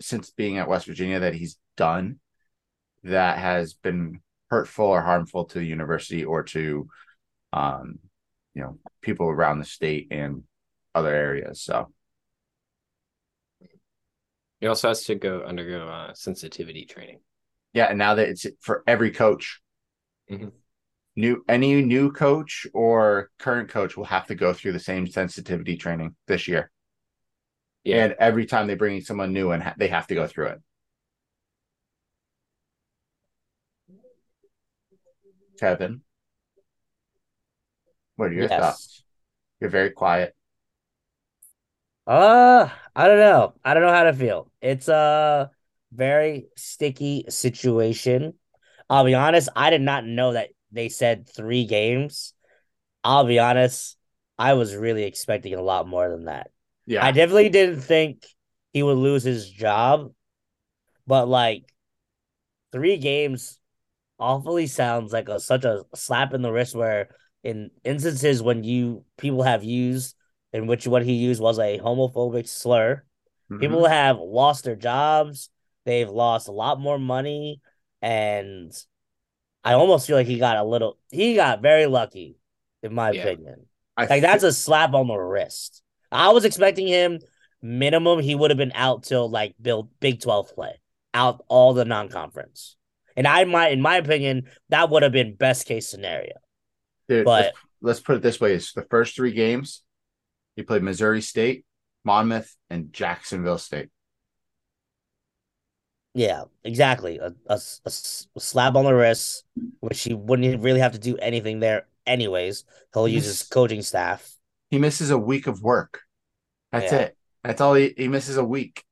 since 0.02 0.32
being 0.32 0.58
at 0.58 0.70
West 0.70 0.88
Virginia, 0.88 1.20
that 1.20 1.36
he's 1.36 1.58
done 1.76 2.20
that 3.04 3.38
has 3.38 3.74
been 3.74 4.22
hurtful 4.50 4.86
or 4.86 5.02
harmful 5.02 5.46
to 5.46 5.60
the 5.60 5.66
university 5.66 6.24
or 6.24 6.44
to, 6.44 6.88
um, 7.54 8.00
you 8.54 8.62
know, 8.62 8.80
people 9.02 9.28
around 9.28 9.60
the 9.60 9.66
state 9.66 10.08
and 10.10 10.44
other 10.96 11.14
areas. 11.14 11.62
So. 11.62 11.92
He 14.60 14.68
also 14.68 14.88
has 14.88 15.04
to 15.06 15.16
go 15.16 15.44
undergo 15.44 15.88
uh, 15.88 16.14
sensitivity 16.14 16.86
training. 16.86 17.20
Yeah, 17.74 17.86
and 17.86 17.98
now 17.98 18.16
that 18.16 18.30
it's 18.30 18.46
for 18.62 18.84
every 18.88 19.12
coach, 19.12 19.62
mm-hmm 20.32 20.48
new 21.18 21.44
any 21.50 21.82
new 21.82 22.12
coach 22.12 22.66
or 22.74 23.30
current 23.40 23.70
coach 23.70 23.98
will 23.98 24.06
have 24.06 24.28
to 24.28 24.36
go 24.36 24.54
through 24.54 24.72
the 24.72 24.80
same 24.80 25.08
sensitivity 25.08 25.76
training 25.76 26.16
this 26.28 26.48
year. 26.48 26.72
Yeah. 27.84 28.06
And 28.06 28.16
every 28.20 28.46
time 28.46 28.68
they 28.68 28.76
bring 28.76 29.02
someone 29.02 29.34
new 29.34 29.52
and 29.52 29.64
ha- 29.64 29.74
they 29.78 29.88
have 29.88 30.08
to 30.08 30.16
go 30.16 30.28
through 30.28 30.48
it. 30.48 30.62
Kevin, 35.60 36.02
what 38.16 38.30
are 38.30 38.34
your 38.34 38.44
yes. 38.44 38.60
thoughts? 38.60 39.04
You're 39.60 39.72
very 39.72 39.90
quiet. 39.90 40.36
Uh, 42.08 42.70
I 42.96 43.08
don't 43.08 43.20
know. 43.20 43.54
I 43.64 43.74
don't 43.74 43.84
know 43.84 43.94
how 43.94 44.06
to 44.06 44.14
feel. 44.14 44.50
It's 44.62 44.88
a 44.88 45.52
very 45.92 46.48
sticky 46.56 47.26
situation. 47.30 48.34
I'll 48.90 49.04
be 49.04 49.14
honest, 49.14 49.50
I 49.56 49.70
did 49.70 49.82
not 49.82 50.06
know 50.06 50.34
that 50.34 50.50
they 50.72 50.88
said 50.88 51.30
three 51.30 51.66
games, 51.66 52.34
I'll 53.04 53.26
be 53.26 53.40
honest, 53.40 53.98
I 54.38 54.54
was 54.54 54.76
really 54.76 55.04
expecting 55.04 55.54
a 55.54 55.62
lot 55.62 55.88
more 55.88 56.10
than 56.10 56.26
that. 56.26 56.52
Yeah. 56.86 57.06
I 57.06 57.12
definitely 57.12 57.50
didn't 57.50 57.82
think 57.82 58.26
he 58.72 58.84
would 58.84 58.98
lose 58.98 59.24
his 59.24 59.50
job, 59.50 60.14
but 61.06 61.28
like 61.28 61.74
three 62.72 62.98
games 62.98 63.60
awfully 64.20 64.68
sounds 64.68 65.14
like 65.14 65.30
a 65.30 65.40
such 65.40 65.66
a 65.66 65.84
slap 65.96 66.34
in 66.34 66.42
the 66.42 66.52
wrist 66.52 66.76
where 66.76 67.10
in 67.44 67.72
instances 67.84 68.42
when 68.42 68.64
you 68.64 69.04
people 69.18 69.44
have 69.44 69.64
used 69.64 70.17
in 70.58 70.68
which 70.68 70.88
what 70.88 71.04
he 71.04 71.14
used 71.14 71.42
was 71.42 71.60
a 71.60 71.80
homophobic 71.80 72.48
slur, 72.48 73.04
mm-hmm. 73.50 73.60
people 73.60 73.88
have 73.88 74.18
lost 74.18 74.64
their 74.64 74.76
jobs, 74.76 75.50
they've 75.86 76.10
lost 76.10 76.48
a 76.48 76.52
lot 76.52 76.80
more 76.80 77.00
money 77.00 77.62
and 78.02 78.74
I 79.64 79.74
almost 79.74 80.08
feel 80.08 80.16
like 80.16 80.28
he 80.28 80.40
got 80.40 80.58
a 80.58 80.64
little. 80.64 80.98
He 81.12 81.36
got 81.36 81.62
very 81.62 81.88
lucky, 81.88 82.38
in 82.84 82.94
my 82.94 83.12
yeah. 83.12 83.24
opinion. 83.24 83.66
I 83.98 84.06
like 84.06 84.22
that's 84.22 84.44
a 84.44 84.54
slap 84.54 84.94
on 84.94 85.08
the 85.08 85.18
wrist. 85.18 85.82
I 86.12 86.30
was 86.30 86.46
expecting 86.46 86.88
him 86.88 87.20
minimum. 87.62 88.20
He 88.20 88.36
would 88.36 88.52
have 88.52 88.58
been 88.58 88.72
out 88.76 89.04
till 89.04 89.30
like 89.30 89.56
build 89.62 89.90
Big 90.00 90.22
Twelve 90.22 90.54
play, 90.54 90.80
out 91.14 91.44
all 91.50 91.74
the 91.74 91.86
non 91.86 92.08
conference. 92.08 92.78
And 93.18 93.28
I 93.28 93.44
might, 93.46 93.74
in 93.74 93.82
my 93.82 93.98
opinion, 93.98 94.48
that 94.70 94.90
would 94.90 95.04
have 95.04 95.12
been 95.12 95.36
best 95.36 95.66
case 95.66 95.90
scenario. 95.90 96.36
Dude, 97.10 97.26
but 97.26 97.46
let's, 97.46 97.58
let's 97.82 98.00
put 98.00 98.16
it 98.16 98.22
this 98.22 98.40
way: 98.40 98.54
it's 98.54 98.74
the 98.74 98.86
first 98.90 99.16
three 99.16 99.34
games. 99.34 99.82
He 100.58 100.64
played 100.64 100.84
Missouri 100.84 101.22
State, 101.22 101.66
Monmouth, 102.04 102.54
and 102.70 102.92
Jacksonville 102.92 103.60
State. 103.60 103.90
Yeah, 106.16 106.46
exactly. 106.64 107.20
A, 107.20 107.32
a, 107.46 107.60
a, 107.86 107.92
slap 107.92 108.76
on 108.76 108.86
the 108.86 108.94
wrist, 108.94 109.46
which 109.82 110.02
he 110.02 110.16
wouldn't 110.16 110.64
really 110.64 110.80
have 110.80 110.94
to 110.94 111.00
do 111.00 111.16
anything 111.18 111.60
there 111.60 111.86
anyways. 112.08 112.66
He'll 112.92 113.08
use 113.08 113.26
his 113.26 113.44
coaching 113.44 113.84
staff. 113.84 114.36
He 114.72 114.80
misses 114.80 115.12
a 115.12 115.18
week 115.18 115.46
of 115.46 115.62
work. 115.62 116.02
That's 116.72 116.92
yeah. 116.92 117.00
it. 117.00 117.18
That's 117.44 117.62
all 117.62 117.76
he, 117.76 117.94
he 117.96 118.08
misses 118.08 118.38
a 118.38 118.44
week. 118.44 118.84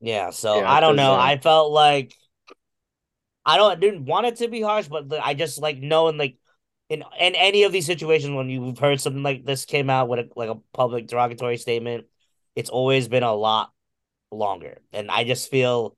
Yeah, 0.00 0.30
so 0.30 0.60
yeah, 0.60 0.70
I 0.70 0.78
don't 0.78 0.96
know. 0.96 1.14
Uh, 1.14 1.18
I 1.18 1.38
felt 1.38 1.72
like 1.72 2.14
I 3.44 3.56
don't 3.56 3.72
I 3.72 3.74
didn't 3.74 4.04
want 4.04 4.26
it 4.26 4.36
to 4.36 4.48
be 4.48 4.62
harsh, 4.62 4.86
but 4.86 5.12
I 5.20 5.34
just 5.34 5.60
like 5.60 5.78
knowing 5.78 6.16
like 6.16 6.36
in 6.90 7.04
in 7.18 7.34
any 7.36 7.62
of 7.62 7.72
these 7.72 7.86
situations 7.86 8.34
when 8.34 8.50
you've 8.50 8.78
heard 8.78 9.00
something 9.00 9.22
like 9.22 9.46
this 9.46 9.64
came 9.64 9.88
out 9.88 10.08
with 10.08 10.18
a, 10.18 10.28
like 10.36 10.50
a 10.50 10.56
public 10.74 11.06
derogatory 11.06 11.56
statement, 11.56 12.06
it's 12.56 12.68
always 12.68 13.08
been 13.08 13.22
a 13.22 13.32
lot 13.32 13.72
longer. 14.32 14.82
And 14.92 15.10
I 15.10 15.24
just 15.24 15.50
feel, 15.50 15.96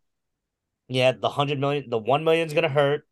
yeah, 0.88 1.12
the 1.12 1.30
hundred 1.30 1.58
million, 1.58 1.88
the 1.88 1.98
one 1.98 2.24
million 2.24 2.46
is 2.46 2.52
gonna 2.52 2.68
hurt. 2.68 3.08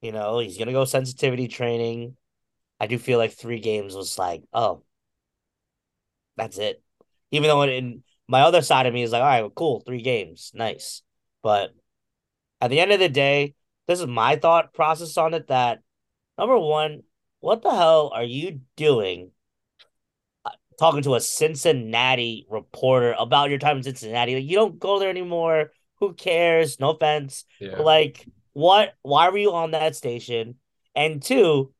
You 0.00 0.12
know, 0.12 0.38
he's 0.38 0.58
gonna 0.58 0.72
go 0.72 0.86
sensitivity 0.86 1.48
training. 1.48 2.16
I 2.80 2.86
do 2.86 2.98
feel 2.98 3.18
like 3.18 3.32
three 3.32 3.60
games 3.60 3.94
was 3.94 4.18
like, 4.18 4.42
oh, 4.54 4.82
that's 6.36 6.58
it. 6.58 6.82
Even 7.30 7.48
though 7.48 7.62
in 7.62 8.02
my 8.26 8.40
other 8.40 8.62
side 8.62 8.86
of 8.86 8.94
me 8.94 9.02
is 9.02 9.12
like, 9.12 9.22
all 9.22 9.28
right, 9.28 9.42
well, 9.42 9.50
cool, 9.50 9.80
three 9.80 10.02
games, 10.02 10.50
nice. 10.54 11.02
But 11.42 11.74
at 12.60 12.70
the 12.70 12.80
end 12.80 12.90
of 12.90 13.00
the 13.00 13.08
day, 13.10 13.54
this 13.86 14.00
is 14.00 14.06
my 14.06 14.36
thought 14.36 14.72
process 14.72 15.16
on 15.18 15.34
it. 15.34 15.48
That 15.48 15.80
number 16.38 16.58
one, 16.58 17.02
what 17.40 17.62
the 17.62 17.70
hell 17.70 18.12
are 18.14 18.24
you 18.24 18.60
doing 18.76 19.30
uh, 20.44 20.50
talking 20.78 21.02
to 21.02 21.14
a 21.14 21.20
Cincinnati 21.20 22.46
reporter 22.48 23.14
about 23.18 23.50
your 23.50 23.58
time 23.58 23.78
in 23.78 23.82
Cincinnati. 23.82 24.36
Like, 24.36 24.44
you 24.44 24.56
don't 24.56 24.78
go 24.78 24.98
there 24.98 25.10
anymore. 25.10 25.72
Who 26.00 26.14
cares? 26.14 26.80
No 26.80 26.90
offense. 26.90 27.44
Yeah. 27.60 27.78
Like, 27.78 28.26
what? 28.52 28.94
Why 29.02 29.28
were 29.30 29.38
you 29.38 29.52
on 29.52 29.72
that 29.72 29.96
station? 29.96 30.56
And 30.94 31.22
two, 31.22 31.72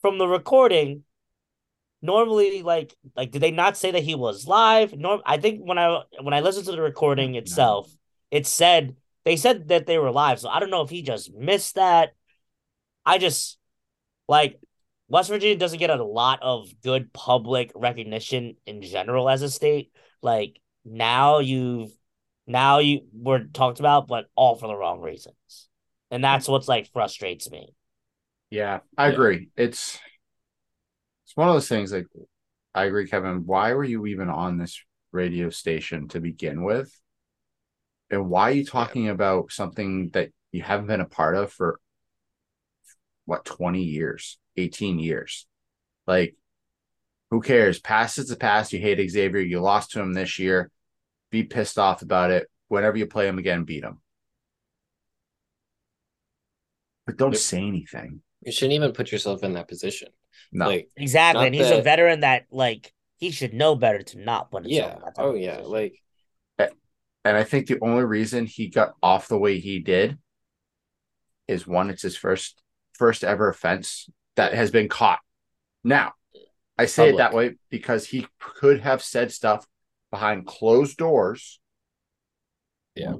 from 0.00 0.18
the 0.18 0.26
recording, 0.26 1.04
normally, 2.02 2.62
like, 2.62 2.94
like, 3.16 3.30
did 3.30 3.42
they 3.42 3.50
not 3.50 3.76
say 3.76 3.90
that 3.90 4.02
he 4.02 4.14
was 4.14 4.46
live? 4.46 4.96
Norm, 4.96 5.20
I 5.24 5.38
think 5.38 5.60
when 5.60 5.78
I 5.78 6.02
when 6.20 6.34
I 6.34 6.40
listened 6.40 6.66
to 6.66 6.72
the 6.72 6.82
recording 6.82 7.34
itself, 7.34 7.88
no. 7.88 8.38
it 8.38 8.46
said 8.46 8.96
they 9.24 9.36
said 9.36 9.68
that 9.68 9.86
they 9.86 9.98
were 9.98 10.10
live. 10.10 10.40
So 10.40 10.48
I 10.48 10.60
don't 10.60 10.70
know 10.70 10.82
if 10.82 10.90
he 10.90 11.02
just 11.02 11.32
missed 11.34 11.74
that. 11.74 12.10
I 13.04 13.18
just 13.18 13.57
like 14.28 14.60
West 15.08 15.30
Virginia 15.30 15.56
doesn't 15.56 15.78
get 15.78 15.90
a 15.90 16.04
lot 16.04 16.40
of 16.42 16.68
good 16.82 17.12
public 17.12 17.72
recognition 17.74 18.56
in 18.66 18.82
general 18.82 19.28
as 19.28 19.42
a 19.42 19.50
state. 19.50 19.90
Like 20.22 20.60
now 20.84 21.38
you've 21.38 21.90
now 22.46 22.78
you 22.78 23.00
were 23.12 23.44
talked 23.44 23.80
about, 23.80 24.06
but 24.06 24.26
all 24.34 24.56
for 24.56 24.66
the 24.66 24.76
wrong 24.76 25.00
reasons. 25.00 25.68
And 26.10 26.22
that's 26.22 26.48
what's 26.48 26.68
like 26.68 26.92
frustrates 26.92 27.50
me. 27.50 27.74
Yeah, 28.50 28.80
I 28.96 29.08
yeah. 29.08 29.12
agree. 29.12 29.48
It's 29.56 29.98
it's 31.24 31.36
one 31.36 31.48
of 31.48 31.54
those 31.54 31.68
things 31.68 31.92
like 31.92 32.06
I 32.74 32.84
agree, 32.84 33.08
Kevin. 33.08 33.44
Why 33.46 33.72
were 33.74 33.84
you 33.84 34.06
even 34.06 34.28
on 34.28 34.58
this 34.58 34.82
radio 35.12 35.50
station 35.50 36.08
to 36.08 36.20
begin 36.20 36.62
with. 36.62 36.92
And 38.10 38.28
why 38.28 38.50
are 38.50 38.54
you 38.54 38.64
talking 38.64 39.08
about 39.08 39.52
something 39.52 40.10
that 40.10 40.30
you 40.52 40.62
haven't 40.62 40.86
been 40.86 41.00
a 41.00 41.06
part 41.06 41.36
of 41.36 41.52
for 41.52 41.80
what 43.28 43.44
20 43.44 43.82
years, 43.82 44.38
18 44.56 44.98
years? 44.98 45.46
Like, 46.06 46.34
who 47.30 47.42
cares? 47.42 47.78
Past 47.78 48.16
is 48.16 48.28
the 48.28 48.36
past. 48.36 48.72
You 48.72 48.80
hate 48.80 49.06
Xavier. 49.10 49.42
You 49.42 49.60
lost 49.60 49.90
to 49.90 50.00
him 50.00 50.14
this 50.14 50.38
year. 50.38 50.70
Be 51.30 51.42
pissed 51.42 51.78
off 51.78 52.00
about 52.00 52.30
it. 52.30 52.48
Whenever 52.68 52.96
you 52.96 53.06
play 53.06 53.28
him 53.28 53.36
again, 53.38 53.64
beat 53.64 53.84
him. 53.84 54.00
But 57.04 57.18
don't 57.18 57.32
Yep. 57.32 57.40
say 57.40 57.60
anything. 57.60 58.22
You 58.46 58.50
shouldn't 58.50 58.72
even 58.72 58.92
put 58.92 59.12
yourself 59.12 59.42
in 59.44 59.52
that 59.52 59.68
position. 59.68 60.08
No. 60.50 60.68
Like, 60.68 60.88
Exactly. 60.96 61.44
And 61.44 61.54
he's 61.54 61.70
a 61.70 61.82
veteran 61.82 62.20
that 62.20 62.46
like 62.50 62.94
he 63.18 63.30
should 63.30 63.52
know 63.52 63.74
better 63.74 64.02
to 64.02 64.18
not 64.18 64.50
put 64.50 64.62
himself 64.64 64.90
yeah. 64.90 64.96
in 64.96 65.02
that 65.04 65.14
Oh, 65.18 65.34
yeah. 65.34 65.56
position. 65.56 65.70
Like, 65.70 66.02
And 67.26 67.36
I 67.36 67.44
think 67.44 67.66
the 67.66 67.78
only 67.82 68.04
reason 68.04 68.46
he 68.46 68.68
got 68.68 68.94
off 69.02 69.28
the 69.28 69.36
way 69.36 69.58
he 69.58 69.80
did 69.80 70.16
is 71.46 71.66
one, 71.66 71.90
it's 71.90 72.00
his 72.00 72.16
first 72.16 72.62
first 72.98 73.24
ever 73.24 73.48
offense 73.48 74.10
that 74.36 74.52
has 74.52 74.70
been 74.70 74.88
caught. 74.88 75.20
Now, 75.82 76.12
I 76.76 76.86
say 76.86 77.10
it 77.10 77.16
that 77.16 77.32
way 77.32 77.56
because 77.70 78.06
he 78.06 78.26
could 78.38 78.80
have 78.80 79.02
said 79.02 79.32
stuff 79.32 79.66
behind 80.10 80.46
closed 80.46 80.96
doors. 80.96 81.60
Yeah. 82.94 83.14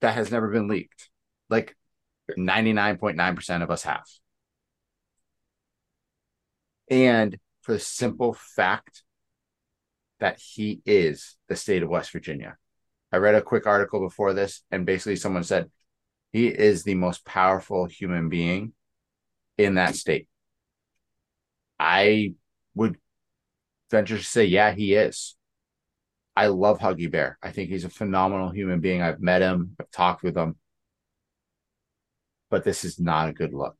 That 0.00 0.14
has 0.14 0.30
never 0.30 0.48
been 0.48 0.68
leaked. 0.68 1.10
Like 1.50 1.76
99.9% 2.36 3.62
of 3.62 3.70
us 3.70 3.82
have. 3.82 4.04
And 6.90 7.36
for 7.62 7.72
the 7.72 7.78
simple 7.78 8.34
fact 8.34 9.02
that 10.20 10.40
he 10.40 10.80
is 10.84 11.36
the 11.48 11.56
state 11.56 11.82
of 11.82 11.88
West 11.88 12.10
Virginia. 12.12 12.56
I 13.12 13.18
read 13.18 13.34
a 13.34 13.42
quick 13.42 13.66
article 13.66 14.00
before 14.00 14.34
this, 14.34 14.62
and 14.70 14.84
basically 14.84 15.16
someone 15.16 15.44
said 15.44 15.70
he 16.32 16.48
is 16.48 16.84
the 16.84 16.94
most 16.94 17.24
powerful 17.24 17.86
human 17.86 18.28
being 18.28 18.72
in 19.58 19.74
that 19.74 19.96
state. 19.96 20.28
I 21.78 22.34
would 22.74 22.96
venture 23.90 24.16
to 24.16 24.24
say, 24.24 24.44
yeah, 24.46 24.72
he 24.72 24.94
is. 24.94 25.36
I 26.36 26.46
love 26.46 26.78
Huggy 26.78 27.10
Bear. 27.10 27.36
I 27.42 27.50
think 27.50 27.68
he's 27.68 27.84
a 27.84 27.90
phenomenal 27.90 28.50
human 28.50 28.80
being. 28.80 29.02
I've 29.02 29.20
met 29.20 29.42
him, 29.42 29.76
I've 29.80 29.90
talked 29.90 30.22
with 30.22 30.36
him, 30.36 30.56
but 32.48 32.62
this 32.62 32.84
is 32.84 33.00
not 33.00 33.28
a 33.28 33.32
good 33.32 33.52
look 33.52 33.76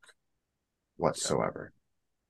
whatsoever. 0.97 1.71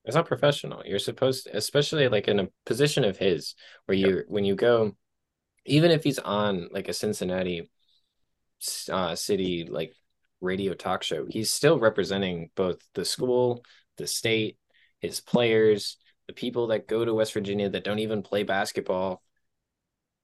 it's 0.06 0.16
not 0.16 0.28
professional. 0.28 0.84
You're 0.86 1.00
supposed 1.00 1.46
to, 1.46 1.58
especially 1.58 2.08
like 2.08 2.28
in 2.28 2.40
a 2.40 2.48
position 2.66 3.04
of 3.04 3.18
his, 3.18 3.56
where 3.86 3.98
you, 3.98 4.24
when 4.28 4.46
you 4.46 4.56
go, 4.56 4.96
even 5.66 5.90
if 5.90 6.04
he's 6.04 6.20
on 6.20 6.70
like 6.72 6.88
a 6.88 6.94
Cincinnati 6.94 7.70
uh, 8.92 9.16
city, 9.16 9.68
like 9.70 9.94
radio 10.42 10.74
talk 10.74 11.04
show, 11.04 11.26
he's 11.28 11.52
still 11.52 11.80
representing 11.80 12.50
both 12.56 12.78
the 12.94 13.06
school, 13.06 13.64
the 13.98 14.08
state, 14.08 14.58
his 15.00 15.22
players, 15.22 15.98
the 16.28 16.34
people 16.34 16.68
that 16.68 16.88
go 16.88 17.04
to 17.04 17.14
West 17.14 17.34
Virginia 17.34 17.70
that 17.70 17.84
don't 17.84 18.00
even 18.00 18.22
play 18.22 18.44
basketball. 18.44 19.22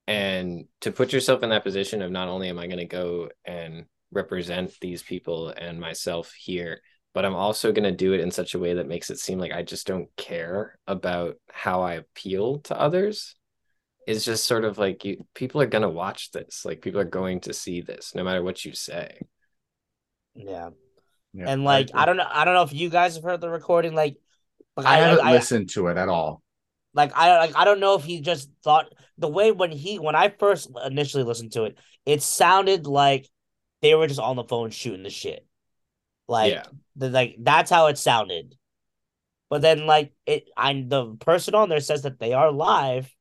And 0.08 0.66
to 0.82 0.92
put 0.92 1.14
yourself 1.14 1.42
in 1.42 1.50
that 1.50 1.64
position 1.64 2.02
of 2.02 2.12
not 2.12 2.28
only 2.28 2.50
am 2.50 2.60
I 2.60 2.68
going 2.68 2.78
to 2.78 2.86
go 2.86 3.30
and 3.44 3.86
represent 4.12 4.72
these 4.80 5.02
people 5.02 5.50
and 5.50 5.80
myself 5.80 6.32
here, 6.34 6.82
but 7.16 7.26
I'm 7.26 7.34
also 7.34 7.72
going 7.72 7.86
to 7.86 7.92
do 7.92 8.14
it 8.14 8.20
in 8.20 8.30
such 8.30 8.54
a 8.54 8.60
way 8.60 8.76
that 8.76 8.88
makes 8.88 9.10
it 9.10 9.20
seem 9.20 9.40
like 9.40 9.52
I 9.52 9.64
just 9.64 9.88
don't 9.88 10.10
care 10.18 10.78
about 10.86 11.38
how 11.50 11.82
I 11.82 11.94
appeal 11.94 12.60
to 12.66 12.80
others. 12.80 13.36
It's 14.06 14.26
just 14.26 14.46
sort 14.46 14.66
of 14.66 14.78
like 14.78 15.04
you 15.06 15.26
people 15.34 15.62
are 15.62 15.66
going 15.66 15.82
to 15.82 15.90
watch 15.90 16.32
this. 16.32 16.66
Like 16.66 16.82
people 16.82 17.00
are 17.00 17.06
going 17.06 17.40
to 17.42 17.54
see 17.54 17.82
this 17.82 18.14
no 18.14 18.24
matter 18.24 18.44
what 18.44 18.64
you 18.64 18.74
say. 18.74 19.22
Yeah. 20.36 20.70
Yeah, 21.34 21.50
And 21.50 21.64
like 21.64 21.90
I, 21.94 22.04
I 22.04 22.06
don't 22.06 22.18
know 22.18 22.28
I 22.30 22.46
don't 22.46 22.54
know 22.54 22.64
if 22.64 22.74
you 22.74 22.90
guys 22.90 23.16
have 23.16 23.24
heard 23.24 23.42
the 23.42 23.50
recording 23.50 23.94
like 23.94 24.18
like 24.78 24.86
I 24.86 24.98
haven't 24.98 25.26
I, 25.26 25.34
listened 25.34 25.70
to 25.72 25.88
it 25.88 25.98
at 25.98 26.08
all. 26.08 26.42
like 26.94 27.12
I 27.14 27.38
like 27.38 27.56
I 27.56 27.66
don't 27.66 27.80
know 27.80 27.96
if 27.96 28.04
he 28.06 28.22
just 28.22 28.50
thought 28.64 28.86
the 29.18 29.28
way 29.28 29.52
when 29.52 29.72
he 29.72 30.00
when 30.00 30.16
I 30.16 30.30
first 30.30 30.70
initially 30.86 31.24
listened 31.24 31.52
to 31.54 31.66
it, 31.66 31.78
it 32.06 32.22
sounded 32.22 32.88
like 32.88 33.30
they 33.82 33.96
were 33.96 34.08
just 34.08 34.20
on 34.20 34.36
the 34.38 34.44
phone 34.46 34.70
shooting 34.72 35.04
the 35.04 35.10
shit. 35.10 35.46
Like 36.28 36.54
yeah. 36.54 36.64
the, 36.96 37.10
like 37.10 37.36
that's 37.40 37.70
how 37.70 37.88
it 37.88 37.98
sounded. 37.98 38.56
But 39.50 39.62
then 39.62 39.86
like 39.86 40.14
it 40.26 40.48
I 40.56 40.86
the 40.88 41.16
person 41.16 41.54
on 41.54 41.70
there 41.70 41.82
says 41.82 42.04
that 42.04 42.20
they 42.20 42.34
are 42.34 42.52
live 42.52 43.14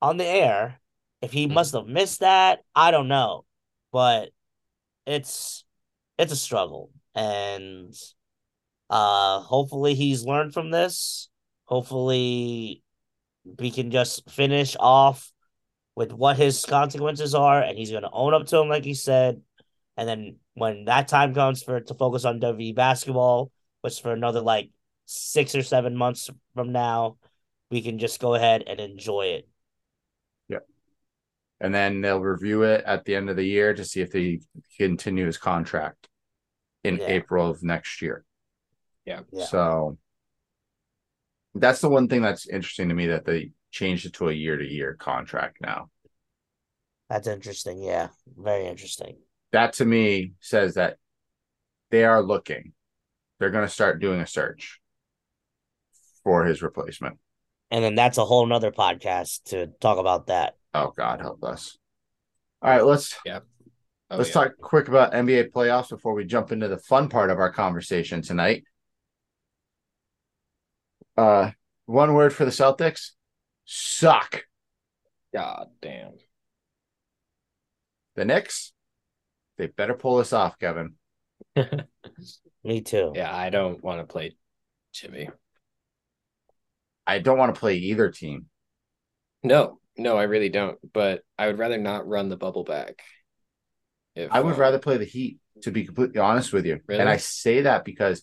on 0.00 0.16
the 0.16 0.26
air. 0.26 0.80
If 1.20 1.32
he 1.32 1.48
Mhm. 1.48 1.52
must 1.54 1.74
have 1.74 1.86
missed 1.86 2.20
that, 2.20 2.62
I 2.74 2.90
don't 2.92 3.08
know. 3.08 3.44
But 3.92 4.30
it's 5.06 5.63
it's 6.18 6.32
a 6.32 6.36
struggle 6.36 6.90
and 7.14 7.94
uh 8.90 9.40
hopefully 9.40 9.94
he's 9.94 10.24
learned 10.24 10.52
from 10.52 10.70
this. 10.70 11.28
Hopefully 11.64 12.82
we 13.58 13.70
can 13.70 13.90
just 13.90 14.28
finish 14.30 14.76
off 14.78 15.32
with 15.96 16.12
what 16.12 16.36
his 16.36 16.64
consequences 16.64 17.34
are 17.34 17.62
and 17.62 17.78
he's 17.78 17.90
going 17.90 18.02
to 18.02 18.10
own 18.12 18.34
up 18.34 18.46
to 18.46 18.58
him 18.58 18.68
like 18.68 18.84
he 18.84 18.94
said 18.94 19.40
and 19.96 20.08
then 20.08 20.36
when 20.54 20.86
that 20.86 21.08
time 21.08 21.34
comes 21.34 21.62
for 21.62 21.80
to 21.80 21.94
focus 21.94 22.24
on 22.24 22.40
WVU 22.40 22.74
basketball, 22.74 23.50
which 23.80 24.00
for 24.00 24.12
another 24.12 24.40
like 24.40 24.70
six 25.06 25.54
or 25.54 25.62
seven 25.62 25.96
months 25.96 26.30
from 26.54 26.72
now, 26.72 27.16
we 27.70 27.82
can 27.82 27.98
just 27.98 28.20
go 28.20 28.34
ahead 28.34 28.64
and 28.66 28.80
enjoy 28.80 29.26
it. 29.26 29.48
And 31.60 31.74
then 31.74 32.00
they'll 32.00 32.20
review 32.20 32.62
it 32.62 32.84
at 32.84 33.04
the 33.04 33.14
end 33.14 33.30
of 33.30 33.36
the 33.36 33.44
year 33.44 33.72
to 33.74 33.84
see 33.84 34.00
if 34.00 34.10
they 34.10 34.40
continue 34.76 35.26
his 35.26 35.38
contract 35.38 36.08
in 36.82 36.98
Yeah. 36.98 37.06
April 37.06 37.48
of 37.48 37.62
next 37.62 38.02
year. 38.02 38.24
Yeah. 39.04 39.20
Yeah. 39.32 39.46
So 39.46 39.98
that's 41.54 41.80
the 41.80 41.88
one 41.88 42.08
thing 42.08 42.22
that's 42.22 42.48
interesting 42.48 42.88
to 42.88 42.94
me 42.94 43.06
that 43.08 43.24
they 43.24 43.52
changed 43.70 44.06
it 44.06 44.14
to 44.14 44.28
a 44.28 44.32
year 44.32 44.56
to 44.56 44.66
year 44.66 44.94
contract 44.94 45.58
now. 45.60 45.90
That's 47.08 47.28
interesting. 47.28 47.82
Yeah, 47.82 48.08
very 48.36 48.66
interesting. 48.66 49.16
That 49.52 49.74
to 49.74 49.84
me 49.84 50.32
says 50.40 50.74
that 50.74 50.96
they 51.90 52.04
are 52.04 52.22
looking. 52.22 52.72
They're 53.38 53.50
going 53.50 53.66
to 53.66 53.72
start 53.72 54.00
doing 54.00 54.20
a 54.20 54.26
search 54.26 54.80
for 56.24 56.44
his 56.44 56.62
replacement. 56.62 57.18
And 57.70 57.84
then 57.84 57.94
that's 57.94 58.18
a 58.18 58.24
whole 58.24 58.46
nother 58.46 58.72
podcast 58.72 59.44
to 59.50 59.68
talk 59.80 59.98
about 59.98 60.26
that. 60.28 60.56
Oh 60.74 60.92
God, 60.96 61.20
help 61.20 61.42
us! 61.44 61.78
All 62.60 62.70
right, 62.70 62.84
let's 62.84 63.16
Oh, 64.10 64.18
let's 64.18 64.28
yeah. 64.28 64.34
talk 64.34 64.52
quick 64.60 64.88
about 64.88 65.12
NBA 65.12 65.50
playoffs 65.50 65.88
before 65.88 66.14
we 66.14 66.24
jump 66.24 66.52
into 66.52 66.68
the 66.68 66.78
fun 66.78 67.08
part 67.08 67.30
of 67.30 67.38
our 67.38 67.52
conversation 67.52 68.22
tonight. 68.22 68.64
Uh, 71.16 71.50
one 71.86 72.12
word 72.14 72.32
for 72.32 72.44
the 72.44 72.50
Celtics: 72.50 73.10
suck. 73.64 74.44
God 75.32 75.68
damn. 75.80 76.12
The 78.14 78.24
Knicks, 78.24 78.72
they 79.58 79.66
better 79.66 79.94
pull 79.94 80.18
this 80.18 80.32
off, 80.32 80.58
Kevin. 80.58 80.94
Me 82.64 82.80
too. 82.80 83.12
Yeah, 83.14 83.34
I 83.34 83.50
don't 83.50 83.82
want 83.82 84.00
to 84.00 84.10
play 84.10 84.36
Jimmy. 84.92 85.28
I 87.06 87.18
don't 87.18 87.38
want 87.38 87.54
to 87.54 87.58
play 87.58 87.76
either 87.76 88.10
team. 88.10 88.46
No, 89.42 89.80
no, 89.96 90.16
I 90.16 90.24
really 90.24 90.48
don't. 90.48 90.78
But 90.92 91.22
I 91.38 91.46
would 91.46 91.58
rather 91.58 91.78
not 91.78 92.06
run 92.06 92.28
the 92.28 92.36
bubble 92.36 92.64
back. 92.64 93.02
If, 94.14 94.30
I 94.32 94.40
would 94.40 94.54
uh, 94.54 94.58
rather 94.58 94.78
play 94.78 94.96
the 94.96 95.04
Heat, 95.04 95.38
to 95.62 95.70
be 95.70 95.84
completely 95.84 96.20
honest 96.20 96.52
with 96.52 96.66
you. 96.66 96.80
Really? 96.86 97.00
And 97.00 97.08
I 97.08 97.16
say 97.16 97.62
that 97.62 97.84
because 97.84 98.22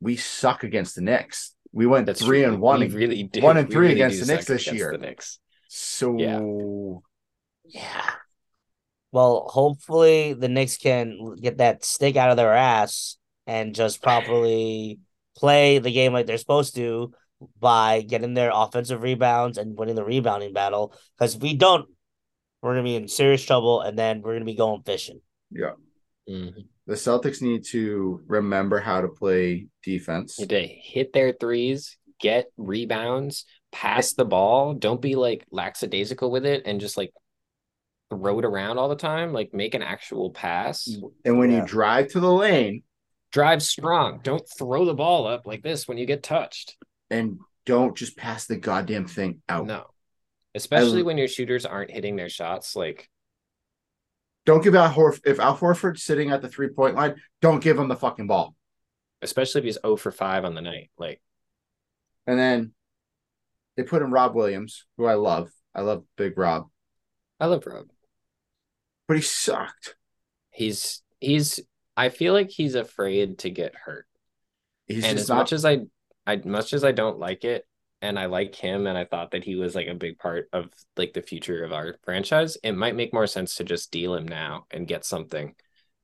we 0.00 0.16
suck 0.16 0.64
against 0.64 0.94
the 0.94 1.00
Knicks. 1.00 1.54
We 1.72 1.86
went 1.86 2.06
That's 2.06 2.22
three 2.22 2.42
true. 2.42 2.52
and 2.52 2.60
one. 2.60 2.80
We 2.80 2.88
really 2.88 3.22
do. 3.24 3.40
one 3.40 3.56
and 3.56 3.68
we 3.68 3.74
three 3.74 3.88
really 3.88 4.00
against 4.00 4.20
the 4.20 4.32
Knicks 4.32 4.46
this 4.46 4.62
against 4.62 4.78
year. 4.78 4.92
The 4.92 4.98
Knicks. 4.98 5.38
So 5.68 6.18
Yeah. 6.18 6.40
yeah. 7.64 8.10
Well, 9.12 9.48
hopefully 9.48 10.34
the 10.34 10.48
Knicks 10.48 10.76
can 10.76 11.34
get 11.36 11.58
that 11.58 11.84
stick 11.84 12.16
out 12.16 12.30
of 12.30 12.36
their 12.36 12.52
ass 12.52 13.16
and 13.46 13.74
just 13.74 14.02
properly 14.02 14.98
play 15.36 15.78
the 15.78 15.92
game 15.92 16.12
like 16.12 16.26
they're 16.26 16.38
supposed 16.38 16.74
to 16.76 17.12
by 17.60 18.02
getting 18.02 18.34
their 18.34 18.50
offensive 18.52 19.02
rebounds 19.02 19.58
and 19.58 19.78
winning 19.78 19.94
the 19.94 20.04
rebounding 20.04 20.52
battle. 20.52 20.94
Because 21.18 21.34
if 21.36 21.42
we 21.42 21.54
don't, 21.54 21.86
we're 22.62 22.72
gonna 22.72 22.82
be 22.82 22.96
in 22.96 23.08
serious 23.08 23.44
trouble, 23.44 23.80
and 23.82 23.98
then 23.98 24.22
we're 24.22 24.34
gonna 24.34 24.44
be 24.44 24.54
going 24.54 24.82
fishing. 24.82 25.20
Yeah. 25.50 25.72
Mhm. 26.28 26.66
The 26.86 26.94
Celtics 26.94 27.42
need 27.42 27.64
to 27.66 28.22
remember 28.26 28.78
how 28.78 29.00
to 29.00 29.08
play 29.08 29.66
defense. 29.82 30.38
Need 30.38 30.50
to 30.50 30.66
hit 30.66 31.12
their 31.12 31.32
threes, 31.32 31.98
get 32.20 32.46
rebounds, 32.56 33.44
pass 33.72 34.14
the 34.14 34.24
ball. 34.24 34.74
Don't 34.74 35.02
be 35.02 35.14
like 35.16 35.44
lackadaisical 35.50 36.30
with 36.30 36.46
it 36.46 36.62
and 36.64 36.80
just 36.80 36.96
like 36.96 37.12
throw 38.10 38.38
it 38.38 38.44
around 38.44 38.78
all 38.78 38.88
the 38.88 38.96
time. 38.96 39.32
Like 39.32 39.52
make 39.52 39.74
an 39.74 39.82
actual 39.82 40.30
pass. 40.30 40.88
And 41.24 41.38
when 41.38 41.50
Yeah. 41.50 41.60
you 41.60 41.66
drive 41.66 42.08
to 42.08 42.20
the 42.20 42.32
lane 42.32 42.82
Drive 43.32 43.62
strong. 43.62 44.20
Don't 44.22 44.48
throw 44.56 44.84
the 44.84 44.94
ball 44.94 45.26
up 45.26 45.46
like 45.46 45.62
this 45.62 45.86
when 45.86 45.98
you 45.98 46.06
get 46.06 46.22
touched. 46.22 46.76
And 47.10 47.38
don't 47.64 47.96
just 47.96 48.16
pass 48.16 48.46
the 48.46 48.56
goddamn 48.56 49.06
thing 49.06 49.42
out. 49.48 49.66
No. 49.66 49.86
especially 50.54 51.02
when 51.02 51.18
your 51.18 51.28
shooters 51.28 51.66
aren't 51.66 51.90
hitting 51.90 52.16
their 52.16 52.28
shots. 52.28 52.76
Like, 52.76 53.08
Don't 54.44 54.62
give 54.62 54.74
Al 54.74 54.92
Horford 54.92 55.20
if 55.26 55.40
Al 55.40 55.56
Horford's 55.56 56.02
sitting 56.02 56.30
at 56.30 56.42
the 56.42 56.48
three 56.48 56.68
point 56.68 56.94
line. 56.96 57.16
Don't 57.42 57.62
give 57.62 57.78
him 57.78 57.88
the 57.88 57.96
fucking 57.96 58.26
ball. 58.26 58.54
especially 59.22 59.60
if 59.60 59.64
he's 59.64 59.78
0 59.82 59.96
for 59.96 60.10
5 60.12 60.44
on 60.44 60.54
the 60.54 60.62
night. 60.62 60.90
Like, 60.98 61.20
And 62.26 62.38
then 62.38 62.72
they 63.76 63.82
put 63.82 64.02
in 64.02 64.10
Rob 64.10 64.34
Williams, 64.34 64.84
who 64.96 65.06
I 65.06 65.14
love. 65.14 65.50
I 65.74 65.82
love 65.82 66.04
Big 66.16 66.38
Rob, 66.38 66.68
I 67.38 67.46
love 67.46 67.66
Rob. 67.66 67.86
but 69.08 69.16
he 69.16 69.22
sucked. 69.22 69.96
He's, 70.50 71.02
he's, 71.20 71.60
I 71.96 72.08
feel 72.08 72.32
like 72.32 72.48
he's 72.50 72.74
afraid 72.74 73.38
to 73.40 73.50
get 73.50 73.74
hurt. 73.74 74.06
He's 74.86 75.04
and 75.04 75.18
just 75.18 75.24
as 75.24 75.28
not. 75.28 75.36
much 75.36 75.52
as 75.52 75.64
I, 75.66 75.80
I 76.26 76.36
much 76.44 76.72
as 76.72 76.84
I 76.84 76.92
don't 76.92 77.18
like 77.18 77.44
it, 77.44 77.66
and 78.02 78.18
I 78.18 78.26
like 78.26 78.54
him, 78.54 78.86
and 78.86 78.98
I 78.98 79.04
thought 79.04 79.30
that 79.30 79.44
he 79.44 79.54
was 79.54 79.74
like 79.74 79.86
a 79.86 79.94
big 79.94 80.18
part 80.18 80.48
of 80.52 80.68
like 80.96 81.12
the 81.12 81.22
future 81.22 81.64
of 81.64 81.72
our 81.72 81.96
franchise. 82.04 82.56
It 82.62 82.72
might 82.72 82.96
make 82.96 83.14
more 83.14 83.26
sense 83.26 83.56
to 83.56 83.64
just 83.64 83.90
deal 83.90 84.14
him 84.14 84.26
now 84.26 84.66
and 84.70 84.88
get 84.88 85.04
something, 85.04 85.54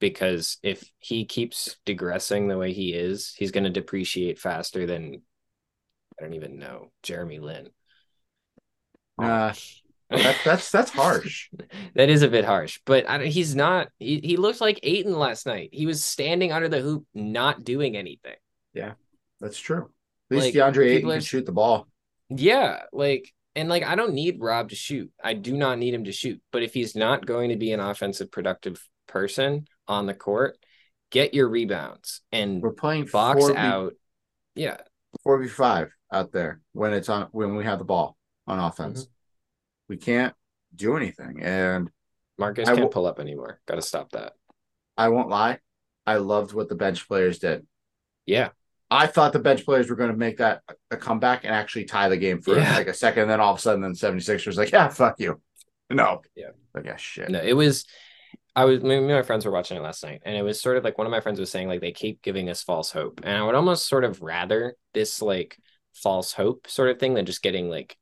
because 0.01 0.59
if 0.63 0.85
he 0.99 1.25
keeps 1.25 1.77
digressing 1.85 2.49
the 2.49 2.59
way 2.59 2.73
he 2.73 2.93
is, 2.93 3.35
he's 3.37 3.53
going 3.53 3.65
to 3.65 3.71
depreciate 3.71 4.39
faster 4.39 4.87
than 4.87 5.23
I 6.19 6.23
don't 6.23 6.35
even 6.35 6.59
know 6.59 6.91
Jeremy 7.03 7.39
Lin. 7.39 7.69
Nah, 9.19 9.53
that, 10.11 10.37
that's 10.45 10.71
that's 10.71 10.91
harsh. 10.91 11.51
that 11.95 12.09
is 12.09 12.23
a 12.23 12.29
bit 12.29 12.45
harsh, 12.45 12.81
but 12.85 13.09
I 13.09 13.19
don't, 13.19 13.27
he's 13.27 13.55
not. 13.55 13.89
He, 13.99 14.21
he 14.23 14.37
looked 14.37 14.61
like 14.61 14.81
Ayton 14.83 15.19
last 15.19 15.47
night. 15.47 15.71
He 15.73 15.87
was 15.87 16.05
standing 16.05 16.53
under 16.53 16.69
the 16.69 16.81
hoop, 16.81 17.07
not 17.15 17.65
doing 17.65 17.97
anything. 17.97 18.37
Yeah, 18.73 18.93
that's 19.41 19.59
true. 19.59 19.91
At 20.33 20.43
least 20.43 20.57
Like, 20.57 20.75
DeAndre 20.75 20.87
Ayton 20.87 21.11
can 21.11 21.21
shoot 21.21 21.47
the 21.47 21.53
ball. 21.53 21.89
Yeah, 22.31 22.83
like 22.93 23.33
and 23.55 23.69
like 23.69 23.85
I 23.85 23.95
don't 23.95 24.15
need 24.15 24.39
Rob 24.41 24.71
to 24.71 24.77
shoot. 24.77 25.11
I 25.23 25.35
do 25.35 25.57
not 25.57 25.79
need 25.79 25.95
him 25.95 26.05
to 26.05 26.13
shoot. 26.13 26.41
But 26.51 26.63
if 26.63 26.73
he's 26.73 26.97
not 26.97 27.27
going 27.27 27.51
to 27.51 27.57
be 27.57 27.73
an 27.73 27.81
offensive 27.81 28.31
productive 28.31 28.83
person 29.07 29.67
on 29.87 30.07
the 30.07 30.15
court, 30.15 30.57
get 31.11 31.35
your 31.35 31.49
rebounds 31.49 32.23
and 32.33 32.63
We're 32.63 32.73
playing 32.73 33.07
box 33.07 33.47
v, 33.47 33.55
out. 33.55 33.93
Yeah, 34.55 34.79
four 35.23 35.43
v 35.43 35.49
five 35.49 35.91
out 36.11 36.33
there 36.33 36.61
when 36.73 36.95
it's 36.95 37.09
on 37.09 37.29
when 37.33 37.57
we 37.57 37.65
have 37.65 37.79
the 37.79 37.85
ball 37.85 38.17
on 38.47 38.59
offense. 38.59 39.03
Mm-hmm. 39.03 39.11
We 39.89 39.97
can't 39.99 40.35
do 40.75 40.97
anything, 40.97 41.43
and 41.43 41.91
Marcus 42.39 42.67
I 42.69 42.73
can't 42.73 42.85
will- 42.85 42.89
pull 42.89 43.07
up 43.07 43.21
anymore. 43.21 43.61
Got 43.67 43.75
to 43.75 43.83
stop 43.83 44.13
that. 44.13 44.33
I 44.97 45.09
won't 45.09 45.29
lie. 45.29 45.59
I 46.07 46.17
loved 46.17 46.53
what 46.53 46.69
the 46.69 46.75
bench 46.75 47.07
players 47.07 47.39
did. 47.39 47.67
Yeah, 48.27 48.51
I 48.93 49.07
thought 49.07 49.33
the 49.33 49.39
bench 49.39 49.65
players 49.65 49.89
were 49.89 49.97
going 49.97 50.11
to 50.11 50.17
make 50.17 50.39
that 50.39 50.63
a 50.91 50.97
comeback 50.97 51.45
and 51.45 51.55
actually 51.55 51.85
tie 51.85 52.09
the 52.09 52.17
game 52.17 52.41
for 52.41 52.57
Yeah. 52.57 52.77
like 52.77 52.89
a 52.89 52.95
second. 52.95 53.23
And 53.23 53.31
then 53.31 53.41
all 53.41 53.53
of 53.53 53.59
a 53.59 53.63
sudden, 53.63 53.81
then 53.81 53.93
76ers 53.93 54.57
like, 54.57 54.71
yeah, 54.71 54.89
fuck 54.89 55.19
you. 55.19 55.41
No. 55.89 56.21
Yeah. 56.35 56.51
Like, 56.75 56.85
yeah, 56.85 56.97
shit. 56.97 57.31
no, 57.31 57.41
it 57.41 57.55
was. 57.55 57.87
I 58.55 58.67
was 58.67 58.83
me 58.83 58.97
and 58.97 59.09
my 59.09 59.23
friends 59.23 59.47
were 59.47 59.51
watching 59.51 59.79
it 59.79 59.83
last 59.83 60.05
night, 60.05 60.21
and 60.27 60.37
it 60.37 60.43
was 60.43 60.61
sort 60.61 60.77
of 60.77 60.85
like 60.85 60.99
one 60.99 61.07
of 61.07 61.11
my 61.11 61.21
friends 61.21 61.41
was 61.41 61.51
saying 61.51 61.69
like 61.69 61.81
they 61.81 61.93
keep 61.93 62.21
giving 62.21 62.51
us 62.51 62.63
false 62.63 62.91
hope, 62.91 63.21
and 63.25 63.35
I 63.35 63.43
would 63.43 63.55
almost 63.55 63.89
sort 63.89 64.05
of 64.05 64.21
rather 64.21 64.77
this 64.93 65.23
like 65.23 65.57
false 65.95 66.33
hope 66.33 66.69
sort 66.69 66.91
of 66.91 66.99
thing 66.99 67.15
than 67.15 67.25
just 67.25 67.43
getting 67.43 67.71
like 67.71 67.97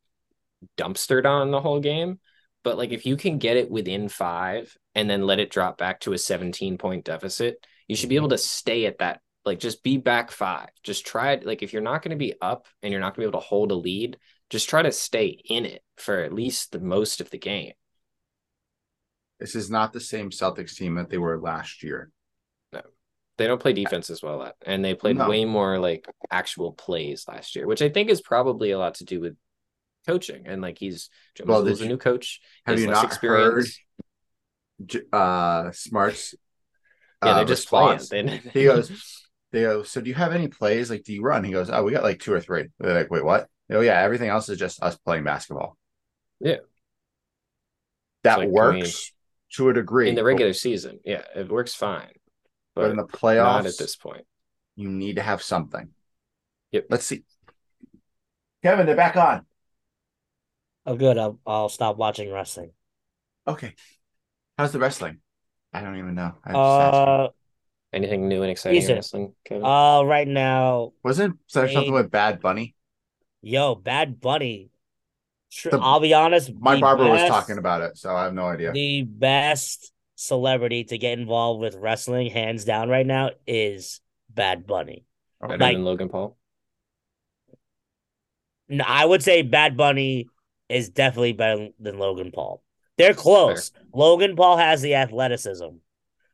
dumpstered 0.77 1.25
on 1.25 1.51
the 1.51 1.61
whole 1.61 1.79
game. 1.79 2.19
But 2.63 2.77
like 2.77 2.91
if 2.91 3.05
you 3.05 3.15
can 3.15 3.37
get 3.37 3.55
it 3.55 3.71
within 3.71 4.09
five 4.09 4.75
and 4.93 5.09
then 5.09 5.25
let 5.25 5.39
it 5.39 5.51
drop 5.51 5.77
back 5.77 6.01
to 6.01 6.13
a 6.13 6.17
17 6.17 6.77
point 6.77 7.05
deficit, 7.05 7.65
you 7.87 7.95
should 7.95 8.09
be 8.09 8.15
mm-hmm. 8.15 8.25
able 8.25 8.29
to 8.29 8.37
stay 8.37 8.85
at 8.85 8.99
that. 8.99 9.21
Like 9.45 9.59
just 9.59 9.83
be 9.83 9.97
back 9.97 10.31
five. 10.31 10.69
Just 10.83 11.05
try 11.05 11.31
it. 11.31 11.45
Like 11.45 11.63
if 11.63 11.73
you're 11.73 11.81
not 11.81 12.03
going 12.03 12.11
to 12.11 12.15
be 12.17 12.35
up 12.41 12.67
and 12.83 12.91
you're 12.91 13.01
not 13.01 13.15
going 13.15 13.25
to 13.25 13.31
be 13.31 13.31
able 13.31 13.41
to 13.41 13.47
hold 13.47 13.71
a 13.71 13.75
lead, 13.75 14.17
just 14.49 14.69
try 14.69 14.81
to 14.81 14.91
stay 14.91 15.27
in 15.45 15.65
it 15.65 15.83
for 15.97 16.19
at 16.19 16.33
least 16.33 16.71
the 16.71 16.79
most 16.79 17.21
of 17.21 17.29
the 17.31 17.37
game. 17.39 17.73
This 19.39 19.55
is 19.55 19.71
not 19.71 19.91
the 19.91 19.99
same 19.99 20.29
Celtics 20.29 20.75
team 20.75 20.95
that 20.95 21.09
they 21.09 21.17
were 21.17 21.39
last 21.39 21.81
year. 21.81 22.11
No, 22.71 22.81
They 23.37 23.47
don't 23.47 23.59
play 23.59 23.73
defense 23.73 24.11
as 24.11 24.21
well, 24.21 24.53
and 24.65 24.85
they 24.85 24.93
played 24.93 25.17
No. 25.17 25.27
way 25.27 25.45
more 25.45 25.79
like 25.79 26.07
actual 26.29 26.73
plays 26.73 27.25
last 27.27 27.55
year, 27.55 27.65
which 27.65 27.81
I 27.81 27.89
think 27.89 28.09
is 28.11 28.21
probably 28.21 28.69
a 28.71 28.77
lot 28.77 28.95
to 28.95 29.05
do 29.05 29.19
with 29.19 29.35
coaching. 30.05 30.43
And 30.45 30.61
like 30.61 30.77
he's 30.77 31.09
Joe 31.33 31.45
Well, 31.47 31.65
a 31.67 31.85
new 31.85 31.97
coach. 31.97 32.39
Have 32.65 32.79
you 32.79 32.87
not 32.87 33.05
experience. 33.05 33.79
J- 34.85 35.01
Uh, 35.11 35.71
Smart's 35.71 36.35
Yeah, 37.23 37.31
uh, 37.31 37.35
they're 37.37 37.45
just 37.45 37.63
response? 37.63 38.09
playing. 38.09 38.27
They, 38.27 38.51
He 38.53 38.63
goes, 38.65 39.20
they 39.51 39.61
go, 39.61 39.83
so 39.83 40.01
do 40.01 40.09
you 40.09 40.15
have 40.15 40.33
any 40.33 40.47
plays? 40.47 40.89
Like, 40.89 41.03
do 41.03 41.13
you 41.13 41.21
run? 41.21 41.43
He 41.43 41.51
goes, 41.51 41.69
oh, 41.69 41.83
we 41.83 41.91
got 41.91 42.03
like 42.03 42.19
two 42.19 42.33
or 42.33 42.39
three. 42.39 42.67
They're 42.79 42.93
like, 42.93 43.11
wait, 43.11 43.23
what? 43.23 43.47
Oh, 43.69 43.81
yeah, 43.81 44.01
everything 44.01 44.29
else 44.29 44.49
is 44.49 44.57
just 44.57 44.81
us 44.83 44.97
playing 44.97 45.23
basketball. 45.23 45.77
Yeah. 46.39 46.57
That 48.23 48.39
like, 48.39 48.47
I 48.47 48.51
works 48.51 49.13
to 49.53 49.69
a 49.69 49.73
degree. 49.73 50.09
in 50.09 50.15
the 50.15 50.23
regular 50.23 50.53
season, 50.53 50.99
yeah, 51.03 51.23
it 51.35 51.49
works 51.49 51.73
fine, 51.73 52.11
but, 52.75 52.81
but 52.81 52.91
in 52.91 52.97
the 52.97 53.05
playoffs, 53.05 53.43
not 53.43 53.65
at 53.65 53.77
this 53.77 53.95
point. 53.95 54.25
you 54.75 54.89
need 54.89 55.17
to 55.17 55.21
have 55.21 55.41
something. 55.41 55.89
Yep. 56.71 56.87
Let's 56.89 57.05
see. 57.05 57.23
Kevin, 58.63 58.85
they're 58.85 58.95
back 58.95 59.17
on. 59.17 59.45
Oh, 60.85 60.95
good. 60.95 61.17
I'll, 61.17 61.39
I'll 61.45 61.69
stop 61.69 61.97
watching 61.97 62.31
wrestling. 62.31 62.71
Okay. 63.47 63.75
How's 64.57 64.71
the 64.71 64.79
wrestling? 64.79 65.19
I 65.73 65.81
don't 65.81 65.97
even 65.97 66.15
know. 66.15 66.35
I 66.43 66.49
just 66.49 66.57
asked. 66.57 66.95
Uh, 66.95 67.27
Anything 67.93 68.29
new 68.29 68.41
and 68.41 68.49
exciting 68.51 68.77
in 68.77 68.81
Decent. 68.81 68.97
wrestling, 68.97 69.33
Kevin? 69.43 69.65
uh, 69.65 70.01
right 70.03 70.27
now, 70.27 70.93
Wasn't 71.03 71.37
there 71.53 71.67
something 71.69 71.91
with 71.93 72.09
Bad 72.09 72.39
Bunny? 72.39 72.75
yo, 73.41 73.75
Bad 73.75 74.21
Bunny. 74.21 74.69
Tr- 75.51 75.71
The- 75.71 75.79
I'll 75.79 75.99
be 75.99 76.13
honest. 76.13 76.53
My 76.57 76.75
the 76.75 76.81
barber 76.81 77.05
was 77.05 77.27
talking 77.27 77.57
about 77.57 77.81
it, 77.81 77.97
so 77.97 78.15
I 78.15 78.23
have 78.23 78.33
no 78.33 78.45
idea. 78.45 78.71
The 78.71 79.01
best 79.03 79.91
celebrity 80.15 80.85
to 80.85 80.97
get 80.97 81.19
involved 81.19 81.59
with 81.59 81.75
wrestling, 81.75 82.29
hands 82.31 82.63
down, 82.63 82.87
right 82.87 83.05
now, 83.05 83.31
is 83.45 83.99
Bad 84.29 84.65
Bunny. 84.65 85.03
Better 85.41 85.57
like- 85.57 85.75
than 85.75 85.83
Logan 85.83 86.07
Paul. 86.07 86.37
No, 88.69 88.85
I 88.87 89.03
would 89.03 89.21
say 89.21 89.41
Bad 89.41 89.75
Bunny 89.75 90.29
is 90.69 90.89
definitely 90.89 91.33
better 91.33 91.69
than 91.79 91.99
Logan 91.99 92.31
Paul. 92.31 92.63
They're 92.97 93.13
close. 93.13 93.71
Logan 93.93 94.35
Paul 94.37 94.55
has 94.57 94.81
the 94.81 94.95
athleticism, 94.95 95.65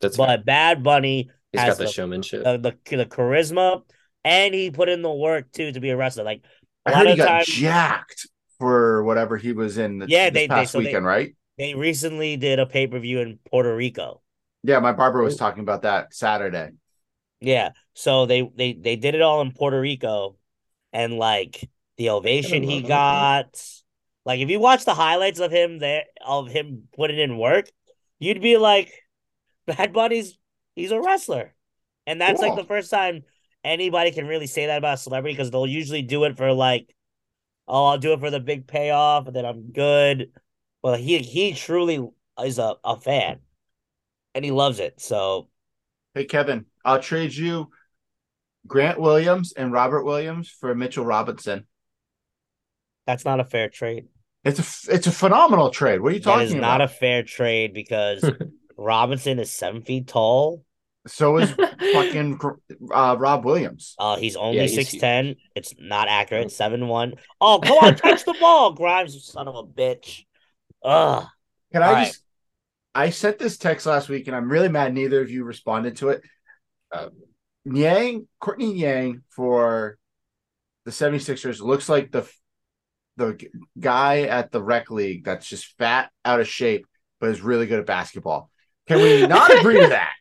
That's 0.02 0.18
fair. 0.18 0.28
but 0.28 0.46
Bad 0.46 0.84
Bunny 0.84 1.32
he's 1.52 1.62
has 1.62 1.70
got 1.72 1.78
the, 1.80 1.84
the- 1.86 1.92
showmanship. 1.92 2.44
the, 2.44 2.58
the 2.58 2.98
the 2.98 3.06
charisma, 3.06 3.82
and 4.24 4.54
he 4.54 4.72
put 4.72 4.90
in 4.90 5.02
the 5.02 5.12
work 5.14 5.52
too 5.52 5.72
to 5.72 5.80
be 5.80 5.90
a 5.90 5.98
wrestler. 5.98 6.24
Like 6.24 6.44
a 6.86 6.90
I 6.90 6.92
lot 6.92 6.98
heard 7.00 7.08
he 7.08 7.12
of 7.14 7.18
got 7.20 7.28
times, 7.28 7.48
jacked 7.48 8.28
for 8.60 9.04
whatever 9.04 9.38
he 9.38 9.54
was 9.54 9.78
in 9.78 10.00
the, 10.00 10.08
Yeah, 10.08 10.30
this 10.30 10.34
they- 10.34 10.48
they- 10.48 10.48
past 10.48 10.72
so 10.72 10.80
they- 10.80 10.86
weekend, 10.86 11.06
right? 11.06 11.36
they 11.58 11.74
recently 11.74 12.38
did 12.38 12.60
a 12.60 12.66
pay 12.68 12.86
per 12.88 13.00
view 13.00 13.20
in 13.20 13.40
Puerto 13.50 13.76
Rico. 13.76 14.22
Yeah, 14.64 14.80
my 14.80 14.92
barber 14.92 15.24
was 15.24 15.38
talking 15.38 15.62
about 15.62 15.84
that 15.84 16.14
Saturday. 16.14 16.70
Yeah, 17.40 17.72
so 17.94 18.26
they 18.26 18.42
they 18.56 18.74
they 18.74 18.96
did 18.96 19.16
it 19.16 19.22
all 19.22 19.42
in 19.42 19.52
Puerto 19.52 19.80
Rico, 19.80 20.36
and 20.92 21.14
like 21.14 21.68
the 21.98 22.10
ovation 22.10 22.64
he 22.64 22.76
love 22.82 22.84
it. 22.84 22.88
got. 22.88 23.64
Like 24.26 24.40
if 24.42 24.50
you 24.50 24.60
watch 24.60 24.84
the 24.86 24.94
highlights 24.94 25.40
of 25.40 25.52
him 25.52 25.80
there 25.80 26.04
of 26.26 26.50
him 26.50 26.90
putting 26.96 27.18
in 27.20 27.38
work, 27.38 27.70
you'd 28.20 28.42
be 28.42 28.58
like, 28.58 28.92
Bad 29.68 29.94
Bunny's 29.94 30.38
he's 30.78 30.92
a 30.92 31.02
wrestler, 31.02 31.56
and 32.08 32.22
that's 32.22 32.42
like 32.42 32.56
the 32.56 32.66
first 32.66 32.92
time 32.92 33.24
anybody 33.64 34.12
can 34.12 34.28
really 34.28 34.48
say 34.48 34.68
that 34.68 34.80
about 34.80 34.96
a 34.96 34.98
celebrity 34.98 35.36
because 35.36 35.52
they'll 35.52 35.68
usually 35.68 36.04
do 36.04 36.24
it 36.26 36.38
for 36.38 36.54
like, 36.54 36.96
oh, 37.68 37.86
I'll 37.88 37.98
do 38.00 38.14
it 38.14 38.20
for 38.22 38.32
the 38.32 38.40
big 38.42 38.68
payoff, 38.68 39.28
and 39.28 39.36
then 39.36 39.46
I'm 39.46 39.72
good. 39.72 40.32
Well, 40.84 40.96
he 40.96 41.20
he 41.20 41.54
truly 41.54 42.08
is 42.44 42.60
a, 42.60 42.76
a 42.84 42.98
fan, 43.00 43.42
and 44.36 44.46
he 44.46 44.52
loves 44.52 44.80
it. 44.80 45.02
So 45.02 45.50
Hey, 46.14 46.26
Kevin, 46.26 46.66
I'll 46.84 47.02
trade 47.02 47.34
you 47.34 47.72
Grant 48.68 49.00
Williams 49.00 49.54
and 49.54 49.72
Robert 49.74 50.04
Williams 50.06 50.50
for 50.50 50.76
Mitchell 50.76 51.06
Robinson. 51.06 51.68
that's 53.06 53.26
not 53.26 53.40
a 53.40 53.44
fair 53.46 53.70
trade. 53.70 54.08
It's 54.44 54.88
a 54.88 54.96
it's 54.96 55.06
a 55.08 55.12
phenomenal 55.12 55.70
trade. 55.70 56.02
What 56.02 56.12
are 56.12 56.16
you 56.16 56.22
That 56.24 56.42
is 56.42 56.54
talking 56.54 56.60
not 56.60 56.80
about? 56.80 56.82
a 56.82 56.88
fair 56.88 57.24
trade 57.24 57.74
because 57.74 58.32
Robinson 58.78 59.40
is 59.40 59.52
seven 59.52 59.82
feet 59.82 60.08
tall. 60.08 60.64
So 61.08 61.38
is 61.38 61.52
fucking 61.52 62.40
uh, 62.94 63.16
Rob 63.20 63.46
Williams. 63.46 63.96
Uh, 63.98 64.18
he's 64.18 64.36
only 64.36 64.58
Yeah, 64.58 64.64
he's 64.64 64.76
six 64.76 64.92
huge. 64.92 65.02
ten. 65.02 65.36
It's 65.56 65.74
not 65.80 66.08
accurate. 66.08 66.52
Seven 66.52 66.88
one. 66.88 67.16
Oh, 67.42 67.60
come 67.64 67.78
on, 67.78 67.96
touch 67.96 68.24
the 68.26 68.36
ball, 68.40 68.74
Grimes, 68.74 69.14
you 69.16 69.22
son 69.22 69.48
of 69.48 69.56
a 69.56 69.64
bitch. 69.64 70.26
Ugh. 70.84 71.26
Can 71.74 71.84
I 71.84 71.88
All 71.88 71.94
right. 71.94 72.08
just? 72.08 72.22
I 72.96 73.10
sent 73.12 73.38
this 73.40 73.58
text 73.58 73.86
last 73.86 74.10
week, 74.10 74.28
and 74.28 74.36
I'm 74.36 74.50
really 74.50 74.70
mad 74.70 74.94
neither 74.94 75.22
of 75.22 75.30
you 75.30 75.44
responded 75.44 75.98
to 75.98 76.10
it. 76.10 76.22
Um, 76.92 77.12
Yang, 77.66 78.28
Courtney 78.40 78.74
Yang 78.74 79.22
for 79.30 79.98
the 80.86 80.92
76ers 80.92 81.60
looks 81.62 81.90
like 81.90 82.12
the 82.12 82.28
the 83.18 83.38
guy 83.80 84.22
at 84.22 84.52
the 84.52 84.62
rec 84.62 84.90
league 84.92 85.24
that's 85.26 85.48
just 85.48 85.76
fat, 85.78 86.12
out 86.24 86.40
of 86.40 86.48
shape, 86.48 86.86
but 87.20 87.30
is 87.30 87.42
really 87.42 87.66
good 87.66 87.80
at 87.80 87.86
basketball. 87.86 88.50
Can 88.88 89.02
we 89.02 89.26
not 89.28 89.52
agree 89.60 89.82
to 89.82 89.88
that? 89.88 90.14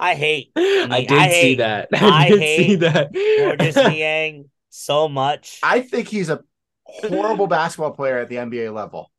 I 0.00 0.14
hate 0.14 0.52
I 0.56 1.04
did 1.04 1.10
I 1.12 1.28
see 1.28 1.54
that. 1.56 1.88
I 1.94 2.22
I 2.22 2.28
did 2.28 2.40
hate 2.40 2.66
see 2.66 2.76
that. 2.76 3.12
Gorgeous 3.36 3.82
Niang 3.82 4.50
so 4.70 5.08
much. 5.08 5.60
I 5.62 5.80
think 5.80 6.08
he's 6.08 6.30
a 6.30 6.42
horrible 6.84 7.46
basketball 7.48 7.92
player 7.92 8.18
at 8.18 8.28
the 8.28 8.36
NBA 8.36 8.70
level. 8.70 9.10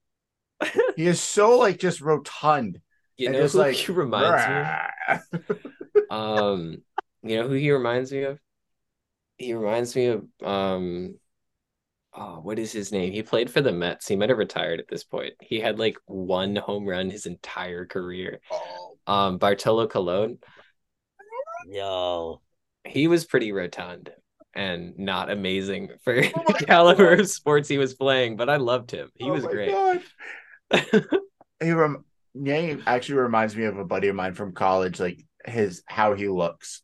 He 0.95 1.07
is 1.07 1.21
so 1.21 1.57
like 1.57 1.79
just 1.79 2.01
rotund. 2.01 2.81
You 3.17 3.27
and 3.27 3.33
know 3.33 3.41
just 3.43 3.53
who 3.53 3.59
like 3.59 3.75
he 3.75 3.91
reminds 3.91 4.47
me 4.47 4.59
of? 4.59 4.77
Um, 6.09 6.83
you 7.23 7.37
know 7.37 7.47
who 7.47 7.53
he 7.55 7.71
reminds 7.71 8.11
me 8.11 8.23
of? 8.23 8.39
He 9.37 9.53
reminds 9.53 9.95
me 9.95 10.07
of 10.07 10.25
um 10.43 11.15
oh, 12.13 12.39
what 12.41 12.59
is 12.59 12.71
his 12.71 12.91
name? 12.91 13.13
He 13.13 13.23
played 13.23 13.49
for 13.51 13.61
the 13.61 13.71
Mets. 13.71 14.07
He 14.07 14.15
might 14.15 14.29
have 14.29 14.37
retired 14.37 14.79
at 14.79 14.87
this 14.87 15.03
point. 15.03 15.33
He 15.41 15.59
had 15.59 15.79
like 15.79 15.97
one 16.05 16.55
home 16.55 16.85
run 16.87 17.09
his 17.09 17.25
entire 17.25 17.85
career. 17.85 18.41
Oh, 18.51 18.97
Um, 19.07 19.37
Bartolo 19.37 19.87
Colon. 19.87 20.39
Yo. 21.69 22.41
He 22.85 23.07
was 23.07 23.25
pretty 23.25 23.51
rotund 23.51 24.11
and 24.55 24.97
not 24.97 25.29
amazing 25.29 25.89
for 26.03 26.17
Oh 26.17 26.21
the 26.47 26.65
caliber 26.65 27.13
of 27.13 27.29
sports 27.29 27.69
he 27.69 27.77
was 27.77 27.93
playing, 27.93 28.37
but 28.37 28.49
I 28.49 28.55
loved 28.57 28.91
him. 28.91 29.09
He 29.15 29.29
oh 29.29 29.33
was 29.33 29.43
my 29.43 29.51
great. 29.51 30.01
He 31.61 31.71
rem- 31.71 32.05
Niang 32.33 32.83
actually 32.87 33.19
reminds 33.19 33.53
me 33.53 33.65
of 33.65 33.77
a 33.77 33.83
buddy 33.83 34.07
of 34.07 34.15
mine 34.15 34.33
from 34.33 34.53
college, 34.53 34.97
like 34.97 35.19
his 35.45 35.83
how 35.85 36.13
he 36.13 36.29
looks. 36.29 36.81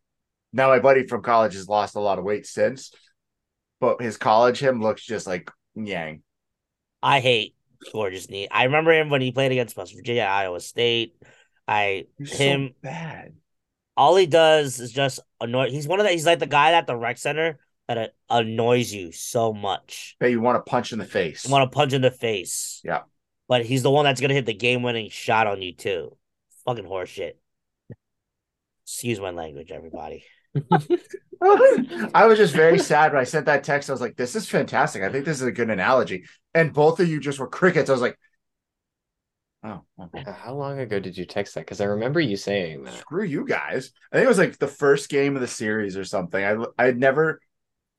Now 0.51 0.67
my 0.67 0.79
buddy 0.79 1.07
from 1.07 1.23
college 1.23 1.53
has 1.53 1.69
lost 1.69 1.95
a 1.95 2.01
lot 2.01 2.19
of 2.19 2.25
weight 2.25 2.45
since, 2.45 2.91
but 3.79 4.01
his 4.01 4.17
college 4.17 4.59
him 4.59 4.81
looks 4.81 5.05
just 5.05 5.27
like 5.27 5.49
Niang. 5.75 6.23
I 7.01 7.21
hate 7.21 7.55
Georges 7.89 8.29
Niang. 8.29 8.49
I 8.51 8.65
remember 8.65 8.91
him 8.91 9.09
when 9.09 9.21
he 9.21 9.31
played 9.31 9.53
against 9.53 9.77
West 9.77 9.95
Virginia, 9.95 10.23
Iowa 10.23 10.59
State. 10.59 11.15
I 11.67 12.07
He's 12.17 12.33
him 12.33 12.69
so 12.69 12.75
bad. 12.83 13.33
All 13.97 14.15
he 14.15 14.25
does 14.25 14.79
is 14.79 14.91
just 14.91 15.19
annoy. 15.39 15.69
He's 15.69 15.87
one 15.87 15.99
of 15.99 16.05
the. 16.05 16.11
He's 16.11 16.25
like 16.25 16.39
the 16.39 16.47
guy 16.47 16.71
at 16.73 16.87
the 16.87 16.95
rec 16.95 17.17
center 17.17 17.59
that 17.87 18.15
annoys 18.29 18.91
you 18.93 19.11
so 19.11 19.53
much. 19.53 20.15
That 20.19 20.31
you 20.31 20.41
want 20.41 20.63
to 20.63 20.69
punch 20.69 20.91
in 20.91 20.99
the 20.99 21.05
face. 21.05 21.45
You 21.45 21.51
want 21.51 21.69
to 21.71 21.75
punch 21.75 21.93
in 21.93 22.01
the 22.01 22.11
face. 22.11 22.81
Yeah. 22.83 23.01
But 23.47 23.65
he's 23.65 23.83
the 23.83 23.91
one 23.91 24.05
that's 24.05 24.21
gonna 24.21 24.33
hit 24.33 24.45
the 24.45 24.53
game 24.53 24.81
winning 24.81 25.09
shot 25.09 25.47
on 25.47 25.61
you 25.61 25.73
too. 25.73 26.17
Fucking 26.65 26.85
horseshit. 26.85 27.33
Excuse 28.85 29.19
my 29.19 29.31
language, 29.31 29.71
everybody. 29.71 30.23
I 32.13 32.25
was 32.25 32.37
just 32.37 32.55
very 32.55 32.79
sad 32.79 33.11
when 33.11 33.21
I 33.21 33.25
sent 33.25 33.45
that 33.47 33.63
text. 33.63 33.89
I 33.89 33.93
was 33.93 34.01
like, 34.01 34.15
"This 34.15 34.35
is 34.35 34.49
fantastic. 34.49 35.03
I 35.03 35.09
think 35.09 35.25
this 35.25 35.41
is 35.41 35.47
a 35.47 35.51
good 35.51 35.69
analogy." 35.69 36.25
And 36.53 36.73
both 36.73 36.99
of 36.99 37.07
you 37.07 37.19
just 37.19 37.39
were 37.39 37.47
crickets. 37.47 37.89
I 37.89 37.93
was 37.93 38.01
like, 38.01 38.17
"Oh, 39.65 39.81
okay. 40.03 40.23
Uh, 40.25 40.33
how 40.33 40.53
long 40.53 40.79
ago 40.79 40.99
did 40.99 41.17
you 41.17 41.25
text 41.25 41.55
that? 41.55 41.61
Because 41.61 41.81
I 41.81 41.85
remember 41.85 42.19
you 42.19 42.37
saying 42.37 42.83
that. 42.83 42.93
screw 42.93 43.23
you 43.23 43.45
guys." 43.45 43.91
I 44.11 44.17
think 44.17 44.25
it 44.25 44.29
was 44.29 44.37
like 44.37 44.57
the 44.57 44.67
first 44.67 45.09
game 45.09 45.35
of 45.35 45.41
the 45.41 45.47
series 45.47 45.97
or 45.97 46.05
something. 46.05 46.43
I 46.43 46.55
I 46.77 46.85
had 46.85 46.97
never. 46.97 47.41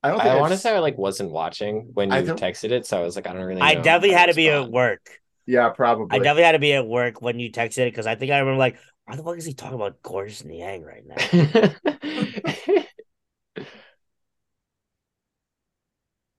I 0.03 0.09
don't 0.09 0.19
think 0.19 0.31
I 0.31 0.39
want 0.39 0.53
to 0.53 0.57
say 0.57 0.75
I 0.75 0.79
like 0.79 0.97
wasn't 0.97 1.31
watching 1.31 1.89
when 1.93 2.11
you 2.11 2.33
texted 2.35 2.71
it, 2.71 2.85
so 2.85 2.99
I 2.99 3.03
was 3.03 3.15
like, 3.15 3.27
I 3.27 3.33
don't 3.33 3.43
really. 3.43 3.61
I 3.61 3.75
definitely 3.75 4.11
had 4.11 4.27
to 4.27 4.35
be 4.35 4.49
at 4.49 4.69
work. 4.69 5.09
Yeah, 5.45 5.69
probably. 5.69 6.15
I 6.15 6.19
definitely 6.19 6.43
had 6.43 6.51
to 6.53 6.59
be 6.59 6.73
at 6.73 6.87
work 6.87 7.21
when 7.21 7.39
you 7.39 7.51
texted 7.51 7.79
it 7.79 7.91
because 7.91 8.07
I 8.07 8.15
think 8.15 8.31
I 8.31 8.39
remember 8.39 8.59
like, 8.59 8.77
why 9.05 9.15
the 9.15 9.23
fuck 9.23 9.37
is 9.37 9.45
he 9.45 9.53
talking 9.53 9.75
about 9.75 9.97
Georges 10.05 10.45
Niang 10.45 10.83
right 10.83 11.03
now? 11.05 11.15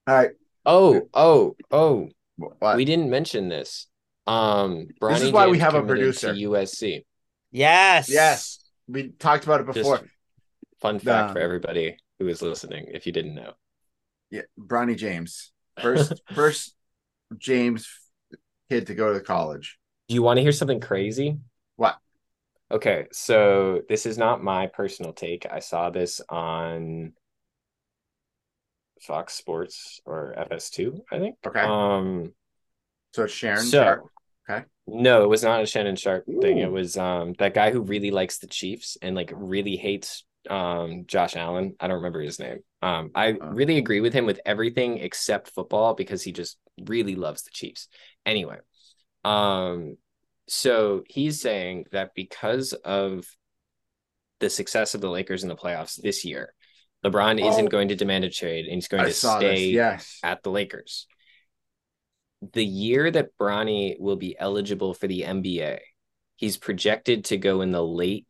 All 0.06 0.14
right. 0.14 0.30
oh, 0.64 1.02
oh, 1.12 1.56
oh! 1.70 2.08
What? 2.36 2.76
We 2.76 2.86
didn't 2.86 3.10
mention 3.10 3.50
this. 3.50 3.88
Um, 4.28 4.88
Bronny 5.00 5.14
This 5.14 5.22
is 5.22 5.32
why 5.32 5.46
we 5.46 5.58
have 5.58 5.74
a 5.74 5.82
producer. 5.82 6.34
to 6.34 6.40
USC. 6.50 7.04
yes. 7.50 8.10
yes, 8.10 8.58
we 8.86 9.08
talked 9.10 9.44
about 9.44 9.60
it 9.60 9.66
Just 9.66 9.76
before. 9.78 10.00
fun 10.80 10.98
fact 10.98 11.32
for 11.32 11.38
Um, 11.38 11.44
everybody 11.44 11.96
who 12.18 12.28
is 12.28 12.42
listening, 12.42 12.86
if 12.92 13.06
you 13.06 13.12
didn't 13.12 13.34
know. 13.34 13.52
Yeah, 14.30 14.42
Bronny 14.60 14.96
James, 14.96 15.52
first 15.80 16.12
first 16.34 16.74
James 17.38 17.88
kid 18.68 18.88
to 18.88 18.94
go 18.94 19.14
to 19.14 19.20
college. 19.20 19.78
Do 20.08 20.14
you 20.14 20.22
want 20.22 20.36
to 20.38 20.42
hear 20.42 20.52
something 20.52 20.80
crazy? 20.80 21.38
What? 21.76 21.96
Okay, 22.70 23.06
so 23.12 23.80
this 23.88 24.04
is 24.04 24.18
not 24.18 24.42
my 24.44 24.66
personal 24.66 25.14
take. 25.14 25.46
I 25.50 25.60
saw 25.60 25.88
this 25.88 26.20
on 26.28 27.14
Fox 29.00 29.32
Sports 29.34 30.00
or 30.04 30.34
FS2, 30.50 31.00
I 31.10 31.18
think. 31.18 31.36
Okay, 31.46 31.60
Um, 31.60 32.34
so 33.14 33.24
it's 33.24 33.32
Sharon. 33.32 33.62
so 33.64 33.82
Sharpe. 33.82 34.04
Okay. 34.50 34.64
no, 34.86 35.24
it 35.24 35.28
was 35.28 35.42
not 35.42 35.62
a 35.62 35.66
Shannon 35.66 35.96
Sharpe 35.96 36.24
thing. 36.40 36.58
It 36.58 36.70
was 36.72 36.96
um 36.96 37.34
that 37.38 37.54
guy 37.54 37.70
who 37.70 37.82
really 37.82 38.10
likes 38.10 38.38
the 38.38 38.46
Chiefs 38.46 38.96
and 39.02 39.14
like 39.14 39.32
really 39.34 39.76
hates 39.76 40.24
um 40.48 41.04
Josh 41.06 41.36
Allen. 41.36 41.74
I 41.80 41.86
don't 41.88 41.96
remember 41.96 42.20
his 42.20 42.38
name. 42.38 42.60
Um, 42.80 43.10
I 43.14 43.32
Oh. 43.32 43.48
really 43.48 43.76
agree 43.76 44.00
with 44.00 44.14
him 44.14 44.24
with 44.24 44.40
everything 44.46 44.98
except 44.98 45.50
football 45.50 45.94
because 45.94 46.22
he 46.22 46.32
just 46.32 46.56
really 46.86 47.14
loves 47.16 47.42
the 47.42 47.50
Chiefs. 47.52 47.88
Anyway, 48.24 48.58
um, 49.24 49.96
so 50.46 51.02
he's 51.08 51.40
saying 51.42 51.84
that 51.92 52.14
because 52.14 52.72
of 52.72 53.26
the 54.40 54.48
success 54.48 54.94
of 54.94 55.00
the 55.00 55.10
Lakers 55.10 55.42
in 55.42 55.48
the 55.48 55.56
playoffs 55.56 56.00
this 56.00 56.24
year, 56.24 56.54
LeBron 57.04 57.42
Oh. 57.42 57.48
isn't 57.50 57.66
going 57.66 57.88
to 57.88 57.96
demand 57.96 58.24
a 58.24 58.30
trade 58.30 58.64
and 58.66 58.74
he's 58.76 58.88
going 58.88 59.02
I 59.02 59.08
to 59.08 59.12
stay 59.12 59.66
this. 59.66 59.74
Yes. 59.74 60.18
at 60.22 60.42
the 60.42 60.50
Lakers. 60.50 61.06
The 62.40 62.64
year 62.64 63.10
that 63.10 63.36
Bronny 63.38 63.98
will 63.98 64.16
be 64.16 64.38
eligible 64.38 64.94
for 64.94 65.06
the 65.08 65.22
NBA, 65.22 65.78
he's 66.36 66.56
projected 66.56 67.24
to 67.26 67.36
go 67.36 67.60
in 67.60 67.72
the 67.72 67.84
late 67.84 68.26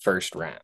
first 0.00 0.34
round. 0.34 0.60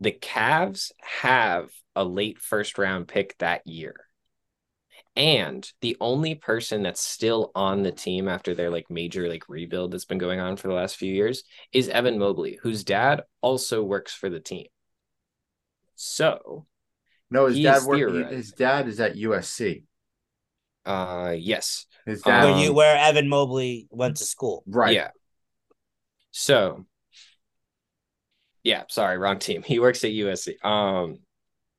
The 0.00 0.12
Cavs 0.12 0.92
have 1.00 1.70
a 1.94 2.04
late 2.04 2.38
first 2.38 2.76
round 2.76 3.08
pick 3.08 3.36
that 3.38 3.66
year. 3.66 3.96
And 5.16 5.66
the 5.80 5.96
only 5.98 6.34
person 6.34 6.82
that's 6.82 7.00
still 7.00 7.50
on 7.54 7.82
the 7.82 7.90
team 7.90 8.28
after 8.28 8.54
their 8.54 8.68
like 8.68 8.90
major 8.90 9.30
like 9.30 9.48
rebuild 9.48 9.92
that's 9.92 10.04
been 10.04 10.18
going 10.18 10.40
on 10.40 10.56
for 10.56 10.68
the 10.68 10.74
last 10.74 10.96
few 10.96 11.12
years 11.12 11.42
is 11.72 11.88
Evan 11.88 12.18
Mobley, 12.18 12.58
whose 12.62 12.84
dad 12.84 13.22
also 13.40 13.82
works 13.82 14.12
for 14.12 14.28
the 14.28 14.40
team. 14.40 14.66
So, 15.94 16.66
No, 17.30 17.46
his 17.46 17.56
dad. 17.56 17.82
His 18.30 18.52
dad 18.52 18.88
is 18.88 19.00
at 19.00 19.16
USC. 19.16 19.84
Uh 20.86 21.34
yes, 21.36 21.86
His 22.06 22.22
Um. 22.22 22.44
Where 22.44 22.58
you 22.58 22.72
where 22.72 22.96
Evan 22.96 23.28
Mobley 23.28 23.88
went 23.90 24.16
to 24.18 24.24
school. 24.24 24.62
right. 24.66 24.94
Yeah. 24.94 25.10
So, 26.30 26.84
yeah, 28.62 28.84
sorry, 28.88 29.18
wrong 29.18 29.38
team. 29.38 29.62
He 29.66 29.78
works 29.78 30.04
at 30.04 30.10
USC. 30.10 30.64
Um, 30.64 31.18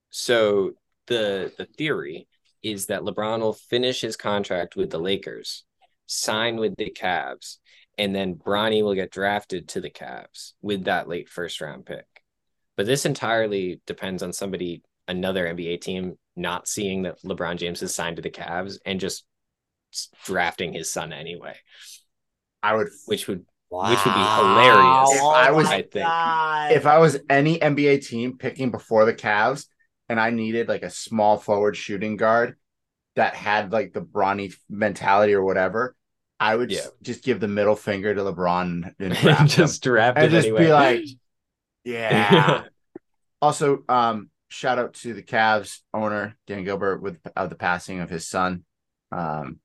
so 0.09 0.71
the 1.07 1.51
the 1.57 1.65
theory 1.65 2.27
is 2.63 2.87
that 2.87 3.01
LeBron 3.01 3.39
will 3.39 3.53
finish 3.53 4.01
his 4.01 4.17
contract 4.17 4.75
with 4.75 4.89
the 4.89 4.99
Lakers, 4.99 5.63
sign 6.07 6.57
with 6.57 6.75
the 6.75 6.91
Cavs, 6.91 7.57
and 7.97 8.15
then 8.15 8.35
Bronny 8.35 8.83
will 8.83 8.93
get 8.93 9.11
drafted 9.11 9.69
to 9.69 9.81
the 9.81 9.89
Cavs 9.89 10.53
with 10.61 10.85
that 10.85 11.07
late 11.07 11.29
first 11.29 11.61
round 11.61 11.85
pick. 11.85 12.05
But 12.75 12.85
this 12.85 13.05
entirely 13.05 13.81
depends 13.87 14.21
on 14.21 14.33
somebody, 14.33 14.83
another 15.07 15.45
NBA 15.45 15.81
team, 15.81 16.17
not 16.37 16.67
seeing 16.67 17.03
that 17.03 17.21
LeBron 17.23 17.57
James 17.57 17.81
is 17.81 17.93
signed 17.95 18.15
to 18.17 18.21
the 18.21 18.29
Cavs 18.29 18.77
and 18.85 18.99
just 18.99 19.25
drafting 20.25 20.73
his 20.73 20.91
son 20.91 21.13
anyway, 21.13 21.55
I 22.61 22.75
would. 22.75 22.89
which 23.05 23.27
would 23.27 23.45
Wow. 23.69 23.89
Which 23.89 23.99
would 24.05 24.13
be 24.13 24.19
hilarious. 24.19 25.11
If 25.11 25.23
I 25.23 25.51
was- 25.51 25.67
I 25.67 25.81
think. 25.81 26.05
God. 26.05 26.71
If 26.71 26.85
I 26.85 26.99
was 26.99 27.19
any 27.29 27.59
NBA 27.61 27.97
team 28.07 28.37
picking 28.37 28.71
before 28.71 29.03
the 29.03 29.13
Cavs, 29.13 29.65
and 30.07 30.21
I 30.21 30.29
needed 30.29 30.69
like 30.69 30.83
a 30.83 30.89
small 30.89 31.37
forward 31.37 31.75
shooting 31.75 32.15
guard 32.15 32.55
that 33.17 33.35
had 33.35 33.73
like 33.73 33.91
the 33.91 33.99
Bronny 34.01 34.55
mentality 34.69 35.33
or 35.33 35.43
whatever, 35.43 35.97
I 36.39 36.55
would 36.55 36.71
Yeah. 36.71 36.85
just 37.01 37.25
give 37.25 37.41
the 37.41 37.49
middle 37.49 37.75
finger 37.75 38.15
to 38.15 38.21
LeBron 38.21 38.93
and 38.99 39.13
draft 39.21 39.41
him. 39.41 39.47
just 39.47 39.83
draft 39.83 40.17
and 40.17 40.27
it 40.27 40.29
just 40.29 40.47
anyway. 40.47 40.63
be 40.65 40.71
like, 40.71 41.03
yeah. 41.83 42.63
also, 43.41 43.83
um, 43.89 44.29
shout 44.49 44.79
out 44.79 44.93
to 44.95 45.13
the 45.13 45.23
Cavs 45.23 45.79
owner 45.93 46.37
Dan 46.47 46.63
Gilbert 46.63 47.01
with 47.01 47.17
of 47.35 47.49
the 47.49 47.55
passing 47.55 47.99
of 47.99 48.09
his 48.09 48.27
son. 48.27 48.63
Um, 49.11 49.59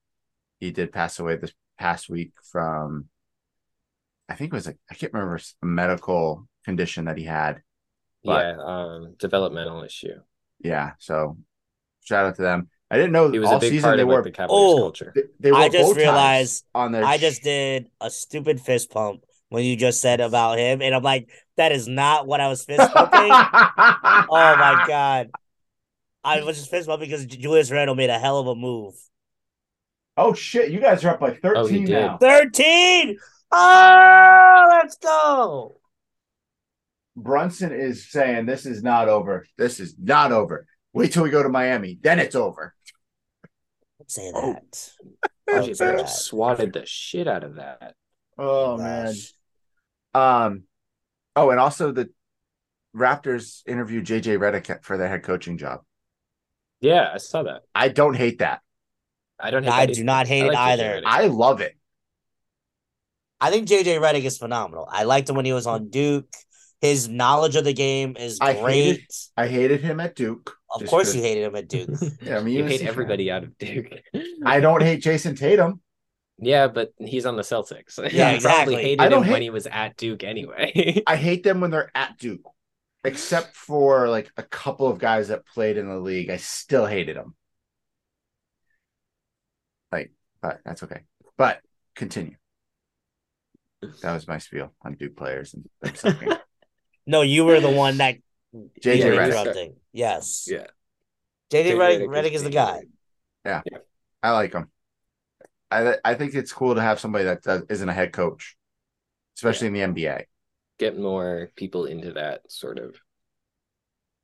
he 0.60 0.70
did 0.70 0.92
pass 0.92 1.18
away 1.18 1.36
this 1.36 1.52
past 1.78 2.08
week 2.08 2.32
from, 2.50 3.06
I 4.28 4.34
think 4.34 4.52
it 4.52 4.56
was 4.56 4.66
like 4.66 4.78
I 4.90 4.94
can't 4.94 5.12
remember 5.12 5.40
a 5.62 5.66
medical 5.66 6.46
condition 6.64 7.06
that 7.06 7.18
he 7.18 7.24
had. 7.24 7.62
yeah, 8.22 8.56
um, 8.62 9.14
developmental 9.18 9.82
issue. 9.82 10.20
Yeah, 10.60 10.92
so 10.98 11.36
shout 12.04 12.26
out 12.26 12.36
to 12.36 12.42
them. 12.42 12.68
I 12.90 12.96
didn't 12.96 13.12
know 13.12 13.32
it 13.32 13.38
was 13.38 13.48
all 13.48 13.56
a 13.56 13.60
big 13.60 13.70
season 13.70 13.82
part 13.88 13.96
they 13.96 14.02
of 14.02 14.08
like, 14.08 14.16
were 14.18 14.22
the 14.22 14.30
Cavaliers 14.30 14.72
Oh. 14.74 14.76
culture. 14.78 15.12
they, 15.14 15.22
they 15.40 15.50
were 15.50 15.58
I 15.58 15.68
just 15.68 15.96
realized 15.96 16.64
on 16.74 16.92
their. 16.92 17.04
I 17.04 17.16
just 17.18 17.42
did 17.42 17.88
a 18.00 18.10
stupid 18.10 18.60
fist 18.60 18.90
pump 18.90 19.24
when 19.52 19.64
you 19.64 19.76
just 19.76 20.00
said 20.00 20.20
about 20.20 20.58
him, 20.58 20.80
and 20.82 20.94
I'm 20.94 21.02
like, 21.02 21.28
that 21.56 21.72
is 21.72 21.86
not 21.86 22.26
what 22.26 22.40
I 22.40 22.48
was 22.48 22.64
fist 22.66 22.92
pumping. 22.92 23.30
oh 23.30 24.26
my 24.30 24.84
god. 24.88 25.30
I 26.24 26.40
was 26.44 26.56
just 26.56 26.70
fist 26.70 26.88
pumping 26.88 27.08
because 27.08 27.26
Julius 27.26 27.70
Randle 27.70 27.94
made 27.94 28.10
a 28.10 28.18
hell 28.18 28.38
of 28.38 28.46
a 28.46 28.54
move. 28.54 28.94
Oh 30.16 30.34
shit! 30.34 30.70
You 30.70 30.80
guys 30.80 31.04
are 31.04 31.10
up 31.10 31.20
by 31.20 31.30
Oh, 31.32 31.66
thirteen 31.66 31.84
did. 31.86 31.92
now. 32.00 32.18
13! 32.18 33.16
Oh, 33.50 34.66
let's 34.70 34.96
go. 34.98 35.78
Brunson 37.16 37.72
is 37.72 38.10
saying 38.10 38.46
this 38.46 38.64
is 38.66 38.82
not 38.82 39.08
over. 39.08 39.46
This 39.58 39.80
is 39.80 39.94
not 39.98 40.32
over. 40.32 40.66
Wait 40.94 41.12
till 41.12 41.22
we 41.22 41.30
go 41.30 41.42
to 41.42 41.48
Miami, 41.48 41.98
then 42.02 42.18
it's 42.18 42.34
over. 42.34 42.74
say 44.06 44.30
Oh. 44.34 44.52
that. 44.54 44.90
RJ 45.48 45.54
Don't 45.66 45.76
say 45.76 45.84
Barrett 45.84 45.98
that. 46.06 46.08
swatted 46.10 46.72
the 46.72 46.84
shit 46.86 47.26
out 47.28 47.44
of 47.44 47.56
that. 47.56 47.94
Oh 48.38 48.76
man. 48.78 49.14
Gosh. 50.14 50.46
Um. 50.46 50.62
Oh, 51.34 51.50
and 51.50 51.58
also 51.60 51.92
the 51.92 52.10
Raptors 52.94 53.62
interviewed 53.66 54.04
JJ 54.06 54.38
Redick 54.38 54.84
for 54.84 54.98
their 54.98 55.08
head 55.08 55.22
coaching 55.22 55.56
job. 55.58 55.80
Yeah, 56.80 57.10
I 57.14 57.18
saw 57.18 57.44
that. 57.44 57.62
I 57.74 57.88
don't 57.88 58.14
hate 58.14 58.40
that. 58.40 58.60
I 59.40 59.50
don't. 59.50 59.62
Hate 59.64 59.70
I 59.72 59.86
that 59.86 59.92
do 59.94 60.00
either. 60.00 60.04
not 60.04 60.26
hate 60.26 60.42
I 60.42 60.46
it 60.46 60.52
like 60.52 60.58
either. 60.80 61.02
I 61.06 61.26
love 61.26 61.60
it. 61.60 61.76
I 63.40 63.50
think 63.50 63.66
JJ 63.68 63.98
Redick 64.00 64.24
is 64.24 64.38
phenomenal. 64.38 64.86
I 64.90 65.04
liked 65.04 65.28
him 65.28 65.36
when 65.36 65.44
he 65.44 65.52
was 65.52 65.66
on 65.66 65.88
Duke. 65.90 66.26
His 66.80 67.08
knowledge 67.08 67.54
of 67.56 67.64
the 67.64 67.72
game 67.72 68.16
is 68.18 68.38
I 68.40 68.54
great. 68.54 68.74
hated- 68.82 69.06
I 69.36 69.46
hated 69.46 69.80
him 69.82 70.00
at 70.00 70.14
Duke. 70.16 70.56
Of 70.70 70.80
course, 70.80 70.90
course, 70.90 71.06
'cause- 71.08 71.16
you 71.16 71.22
hated 71.22 71.44
him 71.44 71.54
at 71.56 71.68
Duke. 71.68 71.88
Yeah, 72.22 72.38
I 72.38 72.42
mean, 72.42 72.56
you 72.56 72.64
he 72.64 72.70
hate 72.72 72.80
was- 72.82 72.88
everybody 72.90 73.30
out 73.30 73.44
of 73.44 73.56
Duke. 73.58 73.86
I 74.44 74.58
don't 74.60 74.82
hate 74.82 75.02
Jayson 75.02 75.36
Tatum. 75.36 75.80
Yeah, 76.38 76.68
but 76.68 76.92
he's 76.98 77.26
on 77.26 77.36
the 77.36 77.42
Celtics. 77.42 77.98
Yeah, 78.12 78.30
You 78.30 78.36
exactly. 78.36 78.74
Probably 78.74 78.82
hated 78.82 79.00
I 79.00 79.08
don't 79.08 79.24
him 79.24 79.32
when 79.32 79.42
he 79.42 79.50
was 79.50 79.66
at 79.66 79.96
Duke 79.96 80.24
anyway. 80.24 81.02
I 81.06 81.16
hate 81.16 81.42
them 81.44 81.60
when 81.60 81.70
they're 81.70 81.90
at 81.94 82.18
Duke, 82.18 82.44
except 83.04 83.54
for 83.56 84.08
like 84.08 84.30
a 84.36 84.42
couple 84.42 84.88
of 84.88 84.98
guys 84.98 85.28
that 85.28 85.46
played 85.46 85.76
in 85.76 85.88
the 85.88 85.98
league. 85.98 86.30
I 86.30 86.38
still 86.38 86.86
hated 86.86 87.16
them. 87.16 87.34
Like, 89.92 90.12
but 90.40 90.60
that's 90.64 90.82
okay. 90.82 91.02
But 91.36 91.60
continue. 91.94 92.36
That 94.02 94.14
was 94.14 94.28
my 94.28 94.38
spiel 94.38 94.72
on 94.82 94.94
Duke 94.94 95.16
players 95.16 95.54
and 95.54 95.68
them 95.80 95.94
sucking. 95.96 96.32
no, 97.04 97.22
you 97.22 97.44
were 97.44 97.58
the 97.58 97.68
one 97.68 97.96
that 97.98 98.18
JJ 98.54 98.96
you 98.96 99.04
Redick. 99.06 99.26
interrupting. 99.26 99.74
Yes. 99.92 100.46
yeah. 100.48 100.66
JJ 101.52 101.72
JJ 101.72 101.74
Redick, 101.74 102.06
Redick 102.06 102.08
Redick 102.08 102.32
is 102.32 102.42
the 102.44 102.50
guy. 102.50 102.82
Yeah. 103.44 103.62
I 104.22 104.30
like 104.30 104.52
him. 104.52 104.70
I 105.72 105.96
I 106.04 106.14
think 106.14 106.34
it's 106.34 106.52
cool 106.52 106.74
to 106.74 106.80
have 106.82 107.00
somebody 107.00 107.24
that 107.24 107.42
does, 107.42 107.62
isn't 107.70 107.88
a 107.88 107.92
head 107.92 108.12
coach, 108.12 108.56
especially 109.36 109.68
in 109.68 109.72
the 109.72 109.80
NBA. 109.80 110.24
Get 110.78 110.98
more 110.98 111.50
people 111.56 111.84
into 111.86 112.12
that 112.12 112.50
sort 112.50 112.78
of 112.78 112.96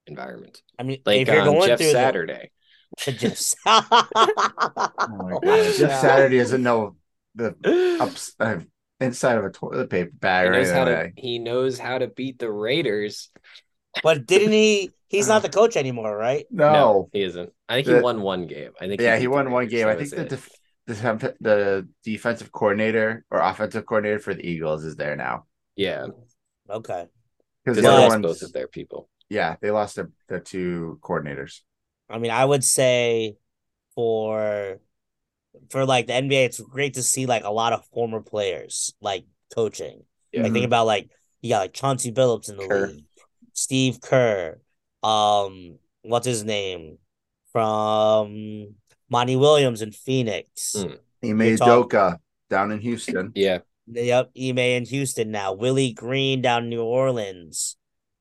environment. 0.06 0.62
I 0.78 0.82
mean, 0.82 1.00
Like 1.04 1.20
if 1.22 1.28
you're 1.28 1.40
um, 1.42 1.46
going 1.54 1.66
Jeff 1.68 1.78
through 1.78 1.86
the- 1.88 1.92
Saturday. 1.92 2.50
Jeff. 2.98 3.54
Oh 3.66 5.08
my 5.10 5.30
God. 5.42 5.74
Jeff 5.76 6.00
Saturday 6.00 6.38
doesn't 6.38 6.62
know 6.62 6.96
the 7.34 7.54
ups 8.00 8.34
uh, 8.40 8.58
inside 9.00 9.38
of 9.38 9.44
a 9.44 9.50
toilet 9.50 9.90
paper 9.90 10.10
bag 10.14 10.46
He 10.46 10.50
knows 10.58 10.70
how 10.70 10.84
to 10.84 11.12
he 11.16 11.38
knows 11.38 11.78
how 11.78 11.98
to 11.98 12.08
beat 12.08 12.38
the 12.38 12.50
Raiders. 12.50 13.30
but 14.02 14.26
didn't 14.26 14.52
he? 14.52 14.90
He's 15.08 15.28
not 15.28 15.42
the 15.46 15.48
coach 15.48 15.76
anymore, 15.76 16.16
right? 16.16 16.46
No. 16.50 17.08
he 17.12 17.22
isn't. 17.22 17.50
I 17.68 17.76
think 17.82 17.88
he 17.88 17.94
won 18.02 18.22
one 18.22 18.46
game. 18.46 18.70
I 18.80 18.88
think 18.88 19.00
Yeah, 19.00 19.16
beat 19.16 19.20
he 19.22 19.28
won 19.28 19.50
one 19.50 19.68
game. 19.68 19.86
That 19.86 19.98
I 19.98 20.02
think 20.02 20.10
was 20.10 20.10
the 20.12 20.24
def- 20.24 20.50
the 20.94 21.36
the 21.40 21.88
defensive 22.04 22.50
coordinator 22.52 23.24
or 23.30 23.40
offensive 23.40 23.86
coordinator 23.86 24.18
for 24.18 24.34
the 24.34 24.46
Eagles 24.46 24.84
is 24.84 24.96
there 24.96 25.16
now 25.16 25.44
yeah, 25.76 26.06
Okay. 26.68 27.06
because 27.64 27.76
because 27.76 27.76
the 27.76 27.82
they 27.82 27.88
other 27.88 28.02
lost 28.02 28.08
ones, 28.08 28.22
both 28.22 28.42
of 28.42 28.52
their 28.52 28.68
people. 28.68 29.08
yeah, 29.28 29.56
they 29.60 29.70
lost 29.70 29.96
their, 29.96 30.10
their 30.28 30.40
two 30.40 30.98
coordinators. 31.02 31.60
I 32.10 32.18
mean, 32.18 32.30
I 32.30 32.44
would 32.44 32.64
say 32.64 33.36
for 33.94 34.80
for 35.70 35.84
like 35.86 36.06
the 36.06 36.14
NBA, 36.14 36.46
it's 36.46 36.60
great 36.60 36.94
to 36.94 37.02
see 37.02 37.26
like 37.26 37.44
a 37.44 37.50
lot 37.50 37.72
of 37.72 37.84
former 37.92 38.20
players 38.20 38.94
like 39.00 39.24
coaching. 39.54 40.02
Yeah. 40.32 40.42
Like 40.42 40.52
think 40.52 40.64
about 40.66 40.86
like 40.86 41.10
you 41.42 41.50
got 41.50 41.60
like 41.60 41.72
Chauncey 41.74 42.12
Billups 42.12 42.48
in 42.50 42.56
the 42.56 42.66
Kerr. 42.66 42.86
league, 42.88 43.04
Steve 43.52 44.00
Kerr, 44.00 44.58
um, 45.02 45.78
what's 46.02 46.26
his 46.26 46.44
name 46.44 46.98
from 47.52 48.74
Monty 49.10 49.36
Williams 49.36 49.82
in 49.82 49.92
Phoenix. 49.92 50.74
Mm. 50.76 50.98
Ime 51.24 51.42
You're 51.42 51.56
talk- 51.56 51.90
Udoka 51.90 52.18
down 52.50 52.72
in 52.72 52.80
Houston. 52.80 53.32
Yeah, 53.34 53.58
Yep, 53.90 54.30
Ime 54.38 54.58
in 54.58 54.84
Houston 54.84 55.30
now. 55.30 55.52
Willie 55.54 55.92
Green 55.92 56.42
down 56.42 56.64
in 56.64 56.68
New 56.70 56.82
Orleans. 56.82 57.76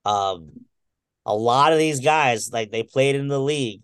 Um, 0.05 0.51
a 1.25 1.35
lot 1.35 1.73
of 1.73 1.79
these 1.79 1.99
guys 1.99 2.51
like 2.53 2.71
they 2.71 2.83
played 2.83 3.15
in 3.15 3.27
the 3.27 3.39
league, 3.39 3.81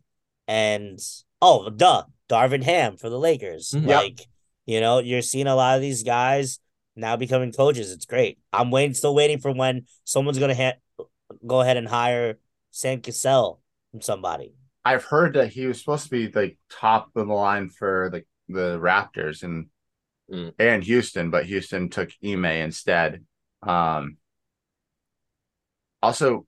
and 0.48 0.98
oh, 1.42 1.70
duh, 1.70 2.04
Darvin 2.30 2.64
Ham 2.64 2.96
for 2.98 3.10
the 3.10 3.20
Lakers. 3.20 3.72
Mhm. 3.76 3.86
Like, 3.88 4.22
you 4.66 4.80
know, 4.80 5.00
you're 5.00 5.22
seeing 5.22 5.48
a 5.48 5.56
lot 5.56 5.76
of 5.76 5.82
these 5.82 6.04
guys 6.04 6.60
now 6.96 7.18
becoming 7.18 7.52
coaches. 7.52 7.92
It's 7.92 8.06
great. 8.06 8.40
I'm 8.54 8.72
waiting, 8.72 8.94
still 8.94 9.14
waiting 9.14 9.40
for 9.40 9.52
when 9.52 9.86
someone's 10.06 10.40
gonna 10.40 10.56
ha- 10.56 11.06
go 11.46 11.60
ahead 11.60 11.76
and 11.76 11.88
hire 11.88 12.40
Sam 12.72 13.02
Cassell 13.02 13.60
from 13.92 14.00
somebody. 14.00 14.54
I've 14.86 15.06
heard 15.06 15.36
that 15.36 15.50
he 15.54 15.66
was 15.68 15.80
supposed 15.80 16.06
to 16.06 16.10
be 16.10 16.28
like 16.30 16.58
top 16.70 17.10
of 17.16 17.28
the 17.28 17.34
line 17.34 17.70
for 17.70 18.10
like 18.12 18.28
the 18.50 18.80
Raptors 18.80 19.44
and 19.44 19.68
Mm. 20.32 20.54
and 20.58 20.84
Houston, 20.84 21.30
but 21.32 21.46
Houston 21.46 21.90
took 21.90 22.10
Ime 22.24 22.46
instead. 22.46 23.26
Um, 23.62 24.18
also, 26.02 26.46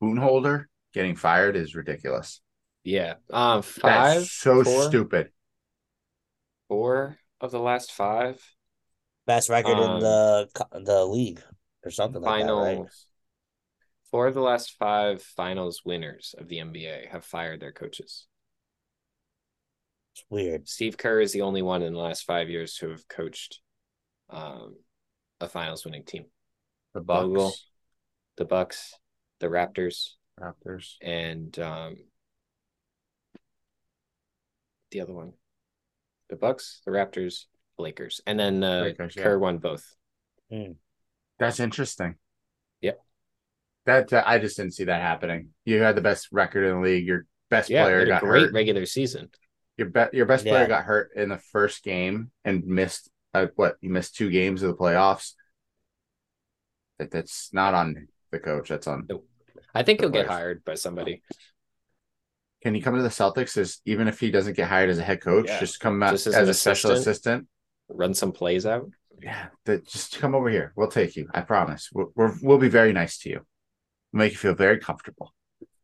Budenholzer 0.00 0.66
getting 0.92 1.16
fired 1.16 1.56
is 1.56 1.74
ridiculous. 1.74 2.40
yeah. 2.84 3.14
Um, 3.30 3.62
five, 3.62 4.22
That's 4.22 4.30
so 4.32 4.62
four? 4.64 4.88
stupid. 4.88 5.32
four 6.68 7.18
of 7.40 7.50
the 7.50 7.60
last 7.60 7.92
five 7.92 8.40
Best 9.26 9.48
record 9.48 9.78
in 9.78 9.90
Um, 9.90 10.00
the 10.00 10.48
the 10.72 11.04
league 11.04 11.42
or 11.84 11.90
something 11.90 12.22
like 12.22 12.38
that, 12.38 12.54
right? 12.54 12.82
Finals. 14.06 14.10
Four 14.10 14.26
of 14.26 14.34
the 14.34 14.40
last 14.40 14.76
five 14.78 15.22
finals 15.22 15.82
winners 15.84 16.34
of 16.38 16.48
the 16.48 16.58
NBA 16.58 17.08
have 17.10 17.24
fired 17.24 17.60
their 17.60 17.72
coaches. 17.72 18.26
It's 20.14 20.24
weird. 20.30 20.68
Steve 20.68 20.96
Kerr 20.96 21.20
is 21.20 21.32
the 21.32 21.42
only 21.42 21.62
one 21.62 21.82
in 21.82 21.92
the 21.92 21.98
last 21.98 22.24
five 22.24 22.48
years 22.48 22.74
to 22.76 22.90
have 22.90 23.06
coached 23.08 23.60
um, 24.30 24.76
a 25.40 25.48
finals 25.48 25.84
winning 25.84 26.04
team. 26.04 26.24
The 26.94 27.00
Bucks, 27.00 27.26
Vogel. 27.26 27.52
The 28.38 28.44
Bucks, 28.46 28.94
the 29.40 29.48
Raptors, 29.48 30.14
Raptors. 30.40 30.94
and 31.02 31.58
um, 31.58 31.96
the 34.90 35.00
other 35.00 35.12
one. 35.12 35.32
The 36.30 36.36
Bucks, 36.36 36.80
the 36.84 36.92
Raptors, 36.92 37.44
Lakers, 37.78 38.20
and 38.26 38.40
then 38.40 38.64
uh, 38.64 38.80
Lakers, 38.80 39.14
yeah. 39.16 39.22
Kerr 39.22 39.38
won 39.38 39.58
both. 39.58 39.84
That's 41.38 41.60
interesting. 41.60 42.14
That, 43.86 44.08
that- 44.08 44.28
I 44.28 44.38
just 44.38 44.56
didn't 44.56 44.74
see 44.74 44.84
that 44.84 45.00
happening. 45.00 45.50
You 45.64 45.80
had 45.82 45.96
the 45.96 46.00
best 46.02 46.28
record 46.32 46.64
in 46.64 46.76
the 46.76 46.80
league. 46.82 47.06
Your 47.06 47.26
best 47.50 47.70
Yeah, 47.70 47.84
player 47.84 48.04
got 48.06 48.22
a 48.22 48.26
great 48.26 48.42
hurt. 48.44 48.52
regular 48.52 48.84
season. 48.86 49.30
Your 49.76 49.88
be- 49.88 50.06
your 50.12 50.26
best 50.26 50.44
player 50.44 50.66
got 50.66 50.84
hurt 50.84 51.10
in 51.16 51.28
the 51.28 51.38
first 51.38 51.82
game 51.84 52.30
and 52.44 52.64
missed 52.66 53.10
uh, 53.34 53.46
what? 53.56 53.76
You 53.80 53.90
missed 53.90 54.16
two 54.16 54.30
games 54.30 54.62
of 54.62 54.70
the 54.70 54.76
playoffs. 54.76 55.32
That 56.98 57.10
that's 57.10 57.50
not 57.52 57.74
on 57.74 58.08
the 58.32 58.38
coach. 58.38 58.70
That's 58.70 58.86
on. 58.86 59.06
I 59.74 59.82
think 59.82 60.00
he'll 60.00 60.08
get 60.08 60.26
hired 60.26 60.64
by 60.64 60.74
somebody. 60.74 61.22
Can 62.62 62.74
he 62.74 62.80
come 62.80 62.96
to 62.96 63.02
the 63.02 63.10
Celtics 63.10 63.56
as 63.58 63.78
even 63.84 64.08
if 64.08 64.18
he 64.18 64.30
doesn't 64.30 64.56
get 64.56 64.68
hired 64.68 64.88
as 64.88 64.98
a 64.98 65.02
head 65.04 65.20
coach, 65.20 65.46
Yeah. 65.46 65.60
just 65.60 65.78
come 65.78 66.02
out 66.02 66.12
Just 66.12 66.26
as, 66.28 66.34
as 66.34 66.48
a 66.48 66.54
special 66.54 66.92
assistant. 66.92 67.10
assistant? 67.12 67.48
Run 67.90 68.14
some 68.14 68.32
plays 68.32 68.64
out. 68.64 68.90
Yeah, 69.22 69.48
that 69.66 69.86
just 69.86 70.18
come 70.18 70.34
over 70.34 70.48
here. 70.48 70.72
We'll 70.74 70.88
take 70.88 71.16
you. 71.16 71.28
I 71.34 71.42
promise. 71.42 71.90
We're, 71.92 72.06
we're 72.14 72.34
we'll 72.42 72.58
be 72.58 72.68
very 72.70 72.92
nice 72.94 73.18
to 73.18 73.28
you. 73.28 73.46
We'll 74.12 74.20
make 74.20 74.32
you 74.32 74.38
feel 74.38 74.54
very 74.54 74.78
comfortable. 74.78 75.32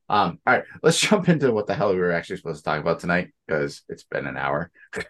Um. 0.08 0.38
All 0.46 0.54
right, 0.54 0.64
let's 0.82 1.00
jump 1.08 1.28
into 1.28 1.52
what 1.52 1.66
the 1.66 1.74
hell 1.74 1.92
we 1.92 2.00
were 2.00 2.12
actually 2.12 2.36
supposed 2.38 2.58
to 2.64 2.64
talk 2.64 2.80
about 2.80 3.00
tonight 3.00 3.30
because 3.46 3.82
it's 3.88 4.04
been 4.04 4.26
an 4.26 4.36
hour. 4.36 4.70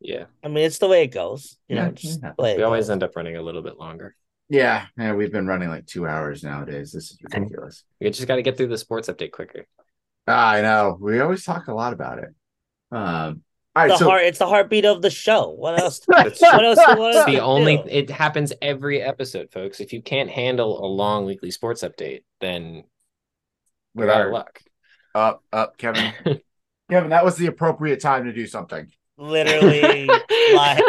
Yeah, 0.00 0.26
I 0.44 0.48
mean, 0.48 0.64
it's 0.64 0.78
the 0.78 0.88
way 0.88 1.02
it 1.02 1.08
goes. 1.08 1.56
You 1.68 1.76
Yeah, 1.76 1.86
know, 1.86 1.92
just 1.92 2.20
yeah. 2.22 2.32
the 2.36 2.42
way 2.42 2.52
it 2.52 2.58
we 2.58 2.62
always 2.62 2.84
goes. 2.84 2.90
end 2.90 3.02
up 3.02 3.16
running 3.16 3.36
a 3.36 3.42
little 3.42 3.62
bit 3.62 3.78
longer. 3.78 4.14
Yeah, 4.48 4.86
yeah, 4.96 5.12
we've 5.14 5.32
been 5.32 5.46
running 5.46 5.68
like 5.68 5.86
two 5.86 6.06
hours 6.06 6.42
nowadays. 6.42 6.92
This 6.92 7.10
is 7.10 7.18
ridiculous. 7.22 7.84
We 8.00 8.10
just 8.10 8.26
got 8.28 8.36
to 8.36 8.42
get 8.42 8.56
through 8.56 8.68
the 8.68 8.78
sports 8.78 9.08
update 9.08 9.32
quicker. 9.32 9.66
Ah, 10.26 10.50
I 10.52 10.60
know. 10.62 10.96
We 11.00 11.20
always 11.20 11.44
talk 11.44 11.68
a 11.68 11.74
lot 11.74 11.92
about 11.92 12.18
it. 12.18 12.30
Um. 12.90 13.42
All 13.78 13.86
right, 13.86 13.88
the 13.88 13.96
so 13.96 14.08
heart. 14.08 14.24
It's 14.24 14.38
the 14.38 14.46
heartbeat 14.46 14.84
of 14.84 15.02
the 15.02 15.10
show. 15.10 15.50
What 15.50 15.78
else? 15.80 16.00
That's 16.08 16.40
what 16.40 16.64
else? 16.64 16.78
do 16.84 16.90
you 16.90 16.98
want 16.98 17.26
the 17.26 17.32
to 17.32 17.40
only. 17.40 17.76
do? 17.78 17.84
It 17.88 18.10
happens 18.10 18.52
every 18.60 19.00
episode, 19.02 19.50
folks. 19.52 19.80
If 19.80 19.92
you 19.92 20.02
can't 20.02 20.30
handle 20.30 20.84
a 20.84 20.86
long 20.88 21.26
weekly 21.26 21.50
sports 21.50 21.82
update, 21.82 22.22
then 22.40 22.84
with 23.94 24.08
you're 24.08 24.10
out 24.10 24.20
of 24.22 24.26
our 24.26 24.32
luck. 24.32 24.60
up, 25.14 25.42
up, 25.52 25.76
Kevin, 25.78 26.12
Kevin, 26.90 27.10
that 27.10 27.24
was 27.24 27.36
the 27.36 27.46
appropriate 27.46 28.00
time 28.00 28.24
to 28.24 28.32
do 28.32 28.46
something. 28.46 28.90
literally 29.16 30.06
like 30.52 30.84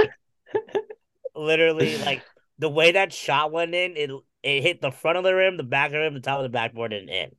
literally 1.36 1.98
like 1.98 2.24
the 2.58 2.70
way 2.70 2.92
that 2.94 3.14
shot 3.14 3.52
went 3.52 3.74
in 3.74 3.96
it 3.98 4.12
it 4.44 4.62
hit 4.62 4.82
the 4.82 4.92
front 4.92 5.18
of 5.18 5.24
the 5.24 5.34
rim 5.34 5.58
the 5.58 5.64
back 5.64 5.88
of 5.88 5.94
the 5.94 6.00
rim 6.00 6.14
the 6.14 6.20
top 6.20 6.38
of 6.40 6.44
the 6.44 6.50
backboard 6.50 6.94
and 6.94 7.10
in 7.10 7.32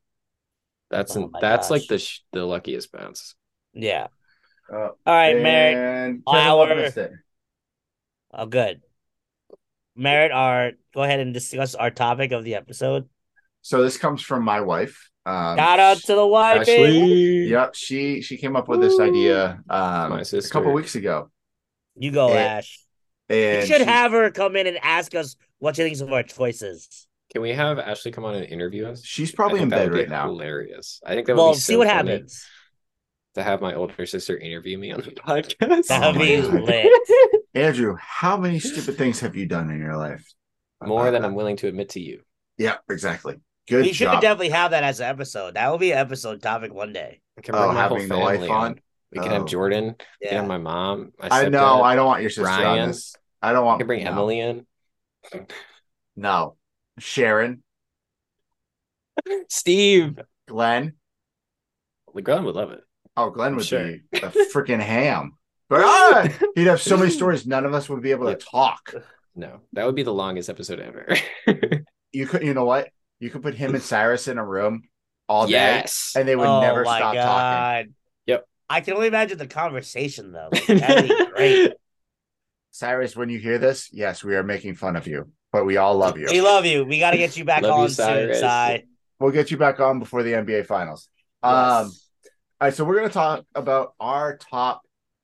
That's 0.91 1.17
Oh 1.17 1.25
an, 1.25 1.31
my 1.31 1.41
that's 1.41 1.71
like 1.71 1.87
the 1.89 1.99
sh- 1.99 2.21
the 2.33 2.45
luckiest 2.45 2.93
bounce. 2.93 3.35
yeah 3.73 4.09
Uh, 4.73 4.77
all 4.77 4.95
right 5.07 5.37
merritt 5.37 5.77
and 5.77 6.23
our- 6.27 6.35
Kevin 6.37 6.53
Love 6.59 6.77
missed 6.79 6.97
it. 6.97 7.13
oh 8.33 8.47
good 8.47 8.81
merritt 9.97 10.31
our 10.33 10.73
go 10.95 11.03
ahead 11.03 11.21
and 11.21 11.35
discuss 11.35 11.75
our 11.75 11.91
topic 11.91 12.33
of 12.33 12.45
the 12.45 12.55
episode 12.55 13.09
So 13.63 13.83
this 13.83 13.99
comes 13.99 14.23
from 14.23 14.43
my 14.45 14.61
wife. 14.61 15.11
Um, 15.27 15.59
Shout 15.59 15.79
out 15.81 15.99
to 15.99 16.15
the 16.15 16.27
wife. 16.27 16.63
Ashley. 16.63 17.47
Yep, 17.49 17.75
she 17.75 18.23
she 18.23 18.37
came 18.39 18.57
up 18.57 18.69
with 18.69 18.81
this 18.81 18.99
idea 18.99 19.61
um, 19.69 20.11
My 20.11 20.23
a 20.23 20.43
couple 20.49 20.73
weeks 20.73 20.95
ago, 20.95 21.31
You 21.95 22.11
go, 22.11 22.29
Eh, 22.29 22.39
Ash. 22.41 22.81
and 23.29 23.61
You 23.61 23.67
should 23.67 23.83
she- 23.83 23.93
have 23.93 24.13
her 24.13 24.31
come 24.31 24.57
in 24.57 24.67
and 24.67 24.79
ask 24.83 25.15
us 25.15 25.37
what 25.59 25.77
she 25.77 25.83
thinks 25.83 26.01
of 26.01 26.11
our 26.13 26.23
choices. 26.23 27.07
Can 27.33 27.43
we 27.43 27.51
have 27.51 27.79
Ashley 27.79 28.11
come 28.13 28.25
on 28.25 28.35
and 28.35 28.47
interview 28.47 28.87
us? 28.87 29.05
she's 29.05 29.31
probably 29.31 29.61
in 29.61 29.69
think 29.71 29.93
bed 29.93 29.95
right 29.95 30.09
now. 30.09 30.27
Hilarious. 30.29 31.01
I 31.05 31.15
think 31.15 31.27
that 31.27 31.37
would 31.37 31.43
Well, 31.43 31.53
be 31.53 31.59
see 31.59 31.77
what 31.77 31.87
funny 31.89 32.11
happens. 32.13 32.47
To 33.35 33.43
have 33.43 33.61
my 33.61 33.75
older 33.75 34.07
sister 34.07 34.37
interview 34.37 34.77
me 34.79 34.93
on 34.93 35.01
the 35.01 35.11
podcast. 35.13 35.87
That 35.89 36.03
Oh 36.05 36.13
would 36.13 36.19
be 36.19 36.41
lit. 36.43 36.87
Andrew, 37.55 37.97
how 38.01 38.37
many 38.37 38.59
stupid 38.59 38.97
things 38.99 39.21
have 39.21 39.37
you 39.37 39.47
done 39.47 39.71
in 39.71 39.79
your 39.79 39.97
life? 39.97 40.25
More 40.85 41.11
than 41.11 41.25
I'm 41.25 41.33
uh, 41.33 41.37
willing 41.37 41.57
to 41.57 41.69
admit 41.69 41.91
to 41.91 42.01
you. 42.01 42.23
Yeah, 42.59 42.77
exactly. 42.89 43.37
Good 43.69 43.85
we 43.85 43.93
should 43.93 44.07
definitely 44.07 44.49
have 44.51 44.73
that 44.73 44.83
as 44.83 45.01
an 45.01 45.07
episode. 45.07 45.55
That 45.55 45.71
will 45.71 45.79
be 45.79 45.93
an 45.93 45.99
episode 45.99 46.43
topic 46.43 46.73
one 46.75 46.93
day. 46.93 47.21
I 47.39 47.43
can 47.43 47.55
Oh, 47.55 47.59
my 47.59 47.65
whole 47.67 47.99
having 47.99 48.09
the 48.09 48.19
wife 48.19 48.35
family 48.39 48.49
on? 48.49 48.65
on. 48.65 48.81
We 49.13 49.21
can 49.21 49.29
Oh. 49.31 49.35
have 49.35 49.47
Jordan. 49.47 49.95
We 50.21 50.27
Yeah. 50.29 50.35
have 50.37 50.47
my 50.49 50.59
mom. 50.59 51.13
My 51.19 51.29
I 51.31 51.49
know. 51.49 51.83
I 51.83 51.95
don't 51.95 52.07
want 52.07 52.23
your 52.23 52.31
sister 52.31 52.49
on 52.49 52.89
this. 52.89 53.15
I 53.43 53.53
don't 53.53 53.63
I 53.63 53.67
want. 53.67 53.81
can 53.81 53.87
bring 53.87 54.05
no. 54.05 54.11
Emily 54.11 54.41
in. 54.41 54.67
No, 56.17 56.57
Sharon, 56.99 57.63
Steve. 59.49 60.19
Glenn. 60.49 60.95
Well, 62.13 62.23
Glenn 62.25 62.45
would 62.45 62.55
love 62.57 62.73
it. 62.73 62.81
Oh, 63.21 63.31
Glenn 63.31 63.57
would 63.57 63.67
sure. 63.67 63.85
be 63.85 64.03
a 64.15 64.19
freaking 64.55 64.81
ham. 64.81 65.37
But 65.69 65.83
ah, 65.85 66.29
he'd 66.55 66.67
have 66.67 66.81
so 66.81 66.97
many 66.97 67.11
stories. 67.21 67.47
None 67.47 67.65
of 67.65 67.75
us 67.75 67.89
would 67.89 68.03
be 68.03 68.11
able 68.11 68.27
to 68.27 68.35
talk. 68.35 68.95
No, 69.37 69.61
that 69.73 69.87
would 69.87 69.95
be 69.95 70.03
the 70.03 70.13
longest 70.13 70.49
episode 70.49 70.81
ever. 70.81 71.17
You 72.13 72.27
could. 72.27 72.43
You 72.43 72.55
know 72.55 72.65
what? 72.65 72.89
You 73.21 73.31
could 73.31 73.41
put 73.41 73.55
him 73.55 73.73
and 73.73 73.81
Cyrus 73.85 74.27
in 74.27 74.37
a 74.37 74.45
room 74.45 74.83
all 75.29 75.47
day, 75.47 75.53
yes. 75.53 76.15
and 76.17 76.27
they 76.27 76.35
would 76.35 76.45
oh 76.45 76.61
never 76.61 76.83
my 76.83 76.99
stop 76.99 77.15
talking. 77.15 77.95
Yep. 78.27 78.49
I 78.69 78.81
can 78.81 78.95
only 78.95 79.07
imagine 79.07 79.39
the 79.39 79.47
conversation 79.47 80.33
though. 80.33 80.49
Like, 80.51 80.67
that'd 80.67 81.09
be 81.09 81.27
great. 81.27 81.73
Cyrus, 82.73 83.15
when 83.15 83.29
you 83.29 83.39
hear 83.39 83.59
this, 83.59 83.91
yes, 83.93 84.25
we 84.25 84.35
are 84.35 84.43
making 84.43 84.75
fun 84.75 84.97
of 84.97 85.07
you, 85.07 85.31
but 85.53 85.65
we 85.65 85.77
all 85.77 85.95
love 85.97 86.19
you. 86.19 86.27
We 86.29 86.41
love 86.41 86.67
you. 86.67 86.85
We 86.85 86.99
got 86.99 87.13
to 87.13 87.17
get 87.17 87.37
you 87.37 87.45
back 87.45 87.63
Love 87.63 87.77
you, 87.77 87.83
on 87.85 87.91
soon, 87.91 88.07
Cyrus. 88.07 88.41
Cy. 88.41 88.85
We'll 89.21 89.31
get 89.31 89.53
you 89.53 89.57
back 89.57 89.79
on 89.79 90.01
before 90.01 90.25
the 90.25 90.33
NBA 90.33 90.67
Finals. 90.67 91.09
Um, 91.45 91.93
all 92.61 92.67
right, 92.69 92.75
so 92.75 92.85
we're 92.85 92.97
gonna 92.97 93.09
talk 93.09 93.45
about 93.55 93.95
our 94.01 94.37
top 94.37 94.83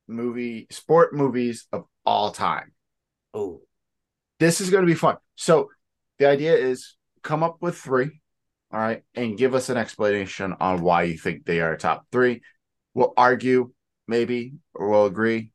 movie 0.09 0.67
sport 0.71 1.15
movies 1.15 1.67
of 1.73 1.85
all 2.05 2.31
time. 2.31 2.73
Oh, 3.35 3.63
This 4.39 4.61
is 4.61 4.71
gonna 4.71 4.87
be 4.87 4.95
fun. 4.95 5.17
So 5.35 5.71
the 6.19 6.27
idea 6.27 6.55
is 6.55 6.97
come 7.23 7.43
up 7.43 7.59
with 7.61 7.77
three, 7.77 8.21
all 8.73 8.81
right, 8.81 9.03
and 9.15 9.37
give 9.39 9.55
us 9.55 9.69
an 9.69 9.77
explanation 9.77 10.55
on 10.61 10.83
why 10.83 11.05
you 11.05 11.19
think 11.19 11.45
they 11.45 11.61
are 11.61 11.77
top 11.77 12.07
three. 12.13 12.43
We'll 12.95 13.13
argue, 13.17 13.73
maybe, 14.09 14.55
or 14.75 14.89
we'll 14.89 15.07
agree, 15.07 15.51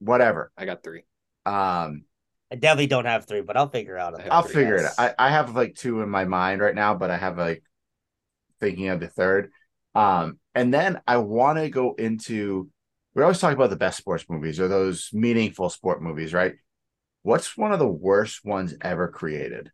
whatever. 0.00 0.52
I 0.56 0.64
got 0.64 0.82
three. 0.82 1.04
Um, 1.46 2.04
I 2.50 2.56
definitely 2.56 2.86
don't 2.86 3.04
have 3.04 3.26
three, 3.26 3.42
but 3.42 3.56
I'll 3.56 3.68
figure 3.68 3.98
out. 3.98 4.14
a 4.14 4.18
I 4.18 4.22
have 4.22 4.32
I'll 4.32 4.42
three, 4.42 4.54
figure 4.54 4.76
it 4.76 4.84
out. 4.86 4.92
I, 4.98 5.14
I 5.18 5.30
have 5.30 5.54
like 5.54 5.74
two 5.74 6.00
in 6.02 6.08
my 6.08 6.24
mind 6.24 6.60
right 6.60 6.74
now, 6.74 6.94
but 6.94 7.10
I 7.10 7.16
have 7.16 7.36
like 7.38 7.62
thinking 8.60 8.88
of 8.88 9.00
the 9.00 9.08
third. 9.08 9.50
Um, 9.98 10.38
and 10.54 10.72
then 10.72 11.00
I 11.08 11.16
want 11.16 11.58
to 11.58 11.68
go 11.68 11.94
into 11.94 12.70
we 13.14 13.22
always 13.24 13.40
talk 13.40 13.52
about 13.52 13.70
the 13.70 13.76
best 13.76 13.98
sports 13.98 14.24
movies 14.28 14.60
or 14.60 14.68
those 14.68 15.10
meaningful 15.12 15.70
sport 15.70 16.00
movies, 16.00 16.32
right? 16.32 16.54
What's 17.22 17.56
one 17.56 17.72
of 17.72 17.80
the 17.80 17.88
worst 17.88 18.44
ones 18.44 18.76
ever 18.80 19.08
created? 19.08 19.72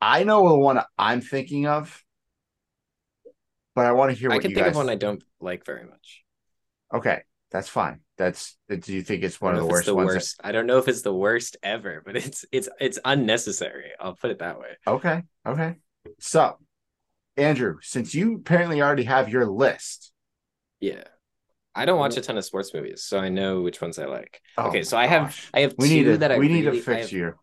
I 0.00 0.24
know 0.24 0.48
the 0.48 0.56
one 0.56 0.80
I'm 0.96 1.20
thinking 1.20 1.66
of, 1.66 2.02
but 3.74 3.84
I 3.84 3.92
want 3.92 4.12
to 4.12 4.18
hear 4.18 4.30
what 4.30 4.38
I 4.38 4.40
can 4.40 4.52
you 4.52 4.56
think 4.56 4.64
guys. 4.64 4.72
of 4.72 4.76
one 4.78 4.88
I 4.88 4.94
don't 4.94 5.22
like 5.40 5.66
very 5.66 5.84
much. 5.84 6.22
Okay, 6.94 7.20
that's 7.50 7.68
fine. 7.68 8.00
That's 8.16 8.56
do 8.70 8.94
you 8.94 9.02
think 9.02 9.24
it's 9.24 9.42
one 9.42 9.54
of 9.54 9.60
the 9.60 9.66
worst 9.66 9.84
the 9.84 9.94
worst. 9.94 10.40
I 10.42 10.52
don't 10.52 10.66
know 10.66 10.78
if 10.78 10.88
it's 10.88 11.02
the 11.02 11.12
worst 11.12 11.58
ever, 11.62 12.02
but 12.02 12.16
it's 12.16 12.46
it's 12.50 12.70
it's 12.80 12.98
unnecessary. 13.04 13.90
I'll 14.00 14.14
put 14.14 14.30
it 14.30 14.38
that 14.38 14.58
way. 14.58 14.78
Okay, 14.86 15.22
okay. 15.46 15.74
So, 16.18 16.56
Andrew, 17.36 17.78
since 17.82 18.14
you 18.14 18.36
apparently 18.36 18.80
already 18.82 19.04
have 19.04 19.28
your 19.28 19.46
list, 19.46 20.12
Yeah. 20.80 21.04
I 21.74 21.84
don't 21.84 21.98
watch 21.98 22.16
a 22.16 22.22
ton 22.22 22.38
of 22.38 22.44
sports 22.44 22.72
movies, 22.72 23.02
so 23.04 23.18
I 23.18 23.28
know 23.28 23.60
which 23.60 23.82
ones 23.82 23.98
I 23.98 24.06
like. 24.06 24.40
Oh 24.56 24.68
okay, 24.68 24.82
so 24.82 24.96
I 24.96 25.06
have 25.06 25.24
gosh. 25.24 25.50
I 25.52 25.60
have 25.60 25.74
we 25.76 25.88
two 25.88 25.94
need 25.94 26.04
to 26.04 26.18
that 26.18 26.32
I 26.32 26.38
we 26.38 26.48
need 26.48 26.64
really, 26.64 26.78
to 26.78 26.82
fix 26.82 26.96
I 26.96 27.00
have, 27.00 27.12
you. 27.12 27.34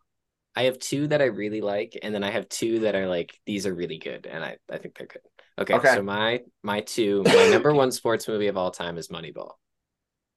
I 0.56 0.64
have 0.64 0.80
two 0.80 1.08
that 1.08 1.22
I 1.22 1.26
really 1.26 1.62
like, 1.62 1.98
and 2.02 2.14
then 2.16 2.24
I 2.24 2.32
have 2.32 2.50
two 2.50 2.80
that 2.80 2.96
are 2.96 3.08
like 3.08 3.40
these 3.46 3.68
are 3.68 3.74
really 3.74 4.00
good, 4.00 4.26
and 4.26 4.44
I 4.44 4.58
I 4.72 4.78
think 4.80 4.98
they're 4.98 5.08
good. 5.08 5.22
Okay, 5.60 5.76
Okay. 5.76 5.94
so 5.96 6.02
my 6.02 6.42
my 6.64 6.82
two 6.82 7.22
my 7.24 7.48
number 7.52 7.74
one 7.74 7.92
sports 7.92 8.28
movie 8.28 8.48
of 8.48 8.58
all 8.58 8.72
time 8.72 8.98
is 8.98 9.10
Moneyball. 9.10 9.52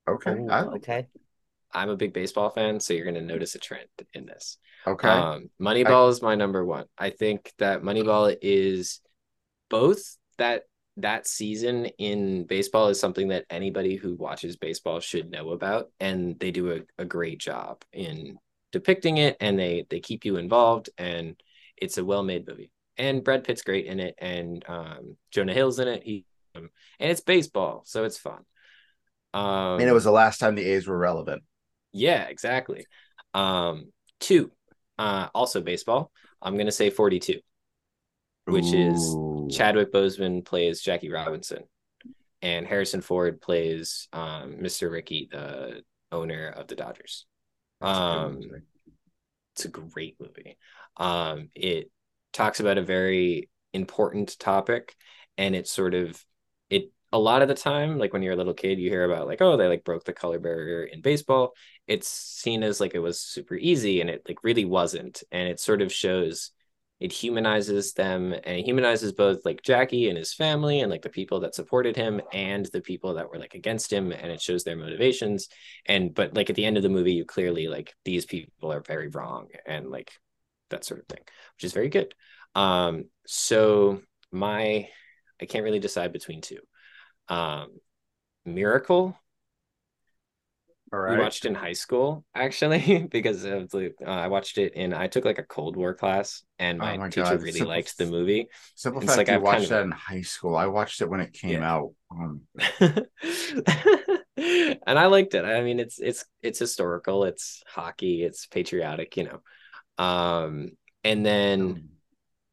Okay, 0.08 0.32
Ooh, 0.32 0.48
I- 0.50 0.64
okay. 0.76 1.06
I'm 1.72 1.90
a 1.90 1.96
big 1.96 2.12
baseball 2.12 2.50
fan, 2.50 2.80
so 2.80 2.92
you're 2.94 3.04
gonna 3.06 3.20
notice 3.22 3.54
a 3.54 3.58
trend 3.58 3.88
in 4.14 4.26
this. 4.26 4.58
okay. 4.86 5.08
Um, 5.08 5.50
Moneyball 5.60 6.10
is 6.10 6.22
my 6.22 6.34
number 6.34 6.64
one. 6.64 6.86
I 6.96 7.10
think 7.10 7.52
that 7.58 7.82
Moneyball 7.82 8.34
is 8.40 9.00
both 9.68 10.16
that 10.38 10.64
that 10.98 11.26
season 11.26 11.86
in 11.98 12.44
baseball 12.44 12.88
is 12.88 12.98
something 12.98 13.28
that 13.28 13.44
anybody 13.50 13.96
who 13.96 14.14
watches 14.14 14.56
baseball 14.56 15.00
should 15.00 15.30
know 15.30 15.50
about, 15.50 15.90
and 16.00 16.38
they 16.38 16.50
do 16.50 16.72
a, 16.72 17.02
a 17.02 17.04
great 17.04 17.38
job 17.38 17.82
in 17.92 18.38
depicting 18.72 19.18
it, 19.18 19.36
and 19.40 19.58
they 19.58 19.86
they 19.90 20.00
keep 20.00 20.24
you 20.24 20.36
involved, 20.36 20.90
and 20.98 21.40
it's 21.76 21.98
a 21.98 22.04
well 22.04 22.22
made 22.22 22.46
movie. 22.46 22.70
And 22.98 23.22
Brad 23.22 23.44
Pitt's 23.44 23.62
great 23.62 23.86
in 23.86 24.00
it, 24.00 24.14
and 24.18 24.64
um, 24.68 25.16
Jonah 25.30 25.52
Hill's 25.52 25.78
in 25.78 25.88
it. 25.88 26.02
He 26.02 26.24
um, 26.54 26.70
and 26.98 27.10
it's 27.10 27.20
baseball, 27.20 27.82
so 27.84 28.04
it's 28.04 28.18
fun. 28.18 28.44
Um, 29.34 29.80
and 29.80 29.88
it 29.88 29.92
was 29.92 30.04
the 30.04 30.10
last 30.10 30.38
time 30.38 30.54
the 30.54 30.64
A's 30.64 30.86
were 30.86 30.96
relevant. 30.96 31.42
yeah, 31.92 32.22
exactly. 32.24 32.86
Um, 33.34 33.92
two, 34.18 34.50
uh, 34.98 35.28
also 35.34 35.60
baseball. 35.60 36.10
I'm 36.40 36.56
gonna 36.56 36.72
say 36.72 36.88
42. 36.88 37.40
Which 38.46 38.72
is 38.72 39.00
Ooh. 39.14 39.35
Chadwick 39.50 39.92
Boseman 39.92 40.44
plays 40.44 40.80
Jackie 40.80 41.10
Robinson, 41.10 41.64
and 42.42 42.66
Harrison 42.66 43.00
Ford 43.00 43.40
plays 43.40 44.08
um, 44.12 44.56
Mr. 44.60 44.90
Rickey, 44.90 45.28
the 45.30 45.82
owner 46.12 46.48
of 46.48 46.66
the 46.68 46.76
Dodgers. 46.76 47.26
That's 47.80 47.98
a 47.98 48.02
good 48.02 48.08
Um, 48.08 48.40
it's 49.54 49.64
a 49.64 49.68
great 49.68 50.16
movie. 50.20 50.58
Um, 50.96 51.48
it 51.54 51.90
talks 52.32 52.60
about 52.60 52.78
a 52.78 52.82
very 52.82 53.48
important 53.72 54.38
topic, 54.38 54.94
and 55.38 55.54
it's 55.54 55.70
sort 55.70 55.94
of 55.94 56.22
it. 56.70 56.90
A 57.12 57.18
lot 57.18 57.42
of 57.42 57.48
the 57.48 57.54
time, 57.54 57.98
like 57.98 58.12
when 58.12 58.22
you're 58.22 58.34
a 58.34 58.36
little 58.36 58.54
kid, 58.54 58.78
you 58.78 58.90
hear 58.90 59.04
about 59.04 59.26
like, 59.26 59.40
oh, 59.40 59.56
they 59.56 59.66
like 59.68 59.84
broke 59.84 60.04
the 60.04 60.12
color 60.12 60.38
barrier 60.38 60.84
in 60.84 61.00
baseball. 61.00 61.54
It's 61.86 62.08
seen 62.08 62.62
as 62.62 62.80
like 62.80 62.94
it 62.94 62.98
was 62.98 63.20
super 63.20 63.54
easy, 63.54 64.00
and 64.00 64.10
it 64.10 64.22
like 64.28 64.44
really 64.44 64.64
wasn't. 64.64 65.22
And 65.32 65.48
it 65.48 65.60
sort 65.60 65.82
of 65.82 65.92
shows 65.92 66.50
it 66.98 67.12
humanizes 67.12 67.92
them 67.92 68.32
and 68.32 68.58
it 68.58 68.64
humanizes 68.64 69.12
both 69.12 69.44
like 69.44 69.62
Jackie 69.62 70.08
and 70.08 70.16
his 70.16 70.32
family 70.32 70.80
and 70.80 70.90
like 70.90 71.02
the 71.02 71.10
people 71.10 71.40
that 71.40 71.54
supported 71.54 71.94
him 71.94 72.22
and 72.32 72.66
the 72.66 72.80
people 72.80 73.14
that 73.14 73.28
were 73.30 73.38
like 73.38 73.54
against 73.54 73.92
him 73.92 74.12
and 74.12 74.32
it 74.32 74.40
shows 74.40 74.64
their 74.64 74.76
motivations. 74.76 75.48
And 75.84 76.14
but 76.14 76.34
like 76.34 76.48
at 76.48 76.56
the 76.56 76.64
end 76.64 76.78
of 76.78 76.82
the 76.82 76.88
movie 76.88 77.12
you 77.12 77.24
clearly 77.24 77.68
like 77.68 77.94
these 78.04 78.24
people 78.24 78.72
are 78.72 78.80
very 78.80 79.08
wrong 79.08 79.48
and 79.66 79.90
like 79.90 80.10
that 80.70 80.84
sort 80.84 81.00
of 81.00 81.06
thing 81.06 81.20
which 81.56 81.64
is 81.64 81.72
very 81.72 81.90
good. 81.90 82.14
Um 82.54 83.04
so 83.26 84.00
my 84.32 84.88
I 85.40 85.44
can't 85.44 85.64
really 85.64 85.80
decide 85.80 86.12
between 86.12 86.40
two. 86.40 86.60
Um 87.28 87.78
Miracle 88.46 89.18
All 90.92 91.00
we 91.00 91.16
watched 91.16 91.44
in 91.44 91.54
high 91.54 91.72
school 91.72 92.24
actually 92.34 93.06
because 93.10 93.44
of 93.44 93.68
the 93.70 93.92
uh, 94.06 94.08
I 94.10 94.28
watched 94.28 94.56
it 94.58 94.74
in 94.74 94.94
I 94.94 95.08
took 95.08 95.24
like 95.24 95.38
a 95.38 95.42
Cold 95.42 95.76
War 95.76 95.94
class 95.94 96.44
and 96.60 96.78
my, 96.78 96.94
Oh 96.94 96.98
my 96.98 97.08
teacher 97.08 97.24
God, 97.24 97.40
really 97.42 97.52
simple- 97.52 97.68
liked 97.68 97.98
the 97.98 98.06
movie 98.06 98.46
Simple 98.76 99.02
it's 99.02 99.08
fact, 99.14 99.18
like 99.18 99.28
you 99.28 99.34
I've 99.34 99.42
kind 99.42 99.44
watched 99.44 99.64
of- 99.64 99.70
that 99.70 99.82
in 99.82 99.90
high 99.90 100.20
school. 100.22 100.56
I 100.56 100.66
watched 100.66 101.00
it 101.00 101.08
when 101.10 101.20
it 101.20 101.32
came 101.32 101.60
Yeah. 101.62 101.72
out. 101.74 101.92
Um, 102.12 102.42
and 104.36 104.98
I 104.98 105.06
liked 105.06 105.34
it. 105.34 105.44
I 105.44 105.62
mean, 105.62 105.80
it's 105.80 105.98
it's 105.98 106.24
it's 106.42 106.58
historical, 106.60 107.24
it's 107.24 107.62
hockey, 107.66 108.22
it's 108.22 108.46
patriotic, 108.46 109.16
you 109.16 109.24
know. 109.24 109.40
Um, 110.04 110.70
and 111.02 111.26
then 111.26 111.88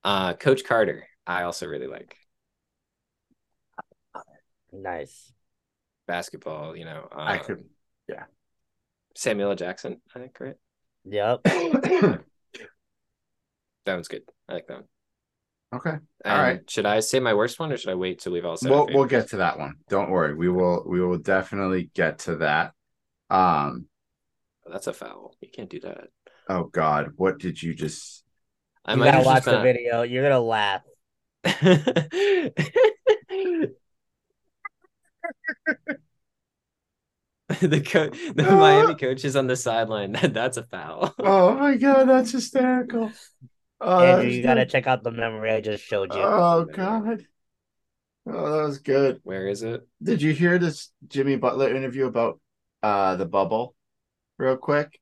uh, 0.04 0.34
Coach 0.34 0.64
Carter, 0.66 1.08
I 1.28 1.44
also 1.44 1.68
really 1.68 1.88
like 1.88 2.18
Nice. 4.72 5.32
basketball. 6.08 6.76
You 6.76 6.86
know, 6.86 7.08
um, 7.12 7.20
I 7.28 7.38
could. 7.38 7.64
Samuel 9.16 9.52
L. 9.52 9.56
Jackson, 9.56 10.02
I 10.16 10.20
think, 10.20 10.40
right? 10.40 10.56
Yep. 11.06 11.42
That 13.86 13.96
one's 13.96 14.08
good. 14.08 14.22
I 14.48 14.54
like 14.54 14.68
that 14.68 14.78
one. 14.78 14.86
okay. 15.76 15.98
And 16.24 16.42
right. 16.42 16.62
Should 16.70 16.86
I 16.86 17.02
say 17.02 17.20
my 17.20 17.34
worst 17.34 17.60
one, 17.60 17.70
or 17.70 17.76
should 17.76 17.90
I 17.90 17.96
wait 17.96 18.20
till 18.20 18.32
we've 18.32 18.46
all 18.46 18.56
said? 18.56 18.72
We'll 18.72 18.88
we'll 18.94 19.08
get 19.08 19.28
to 19.32 19.38
that 19.38 19.60
one. 19.60 19.76
Don't 19.90 20.10
worry. 20.10 20.34
We 20.34 20.48
will 20.48 20.86
we 20.88 21.02
will 21.02 21.18
definitely 21.18 21.90
get 21.94 22.20
to 22.20 22.38
that. 22.38 22.72
Um. 23.30 23.88
That's 24.72 24.88
a 24.88 24.94
foul. 24.94 25.36
You 25.42 25.50
can't 25.54 25.70
do 25.70 25.82
that. 25.82 26.06
Oh 26.48 26.64
God, 26.64 27.12
what 27.18 27.40
did 27.40 27.62
you 27.62 27.74
just? 27.74 28.24
I 28.86 28.94
you 28.94 29.00
might 29.00 29.12
gotta 29.12 29.26
watch 29.26 29.44
just 29.44 29.46
the 29.48 29.52
been. 29.52 29.64
video. 29.64 30.04
You're 30.04 30.24
gonna 30.24 30.40
laugh. 30.40 30.84
the 37.62 37.82
co- 37.82 38.10
the 38.36 38.44
Miami 38.58 38.96
coach 38.96 39.26
is 39.26 39.36
on 39.36 39.48
the 39.48 39.56
sideline. 39.56 40.12
That's 40.32 40.58
a 40.58 40.64
foul. 40.64 41.14
Oh 41.20 41.54
my 41.56 41.76
god, 41.76 42.08
that's 42.10 42.32
hysterical. 42.32 43.12
Oh, 43.82 44.00
Andrew, 44.00 44.30
you 44.30 44.44
gotta 44.44 44.66
check 44.66 44.88
out 44.88 45.04
the 45.04 45.12
memory 45.12 45.52
I 45.52 45.62
just 45.62 45.84
showed 45.84 46.14
you. 46.16 46.22
Oh 46.24 46.66
god. 46.66 47.26
Oh, 48.26 48.58
that 48.58 48.64
was 48.64 48.80
good. 48.80 49.20
Where 49.24 49.48
is 49.48 49.64
it? 49.64 49.86
Did 50.02 50.22
you 50.22 50.34
hear 50.34 50.58
this 50.58 50.92
Jimmy 51.08 51.36
Butler 51.36 51.76
interview 51.76 52.06
about 52.06 52.40
uh 52.82 53.16
the 53.16 53.26
bubble 53.26 53.76
real 54.38 54.58
quick? 54.58 55.00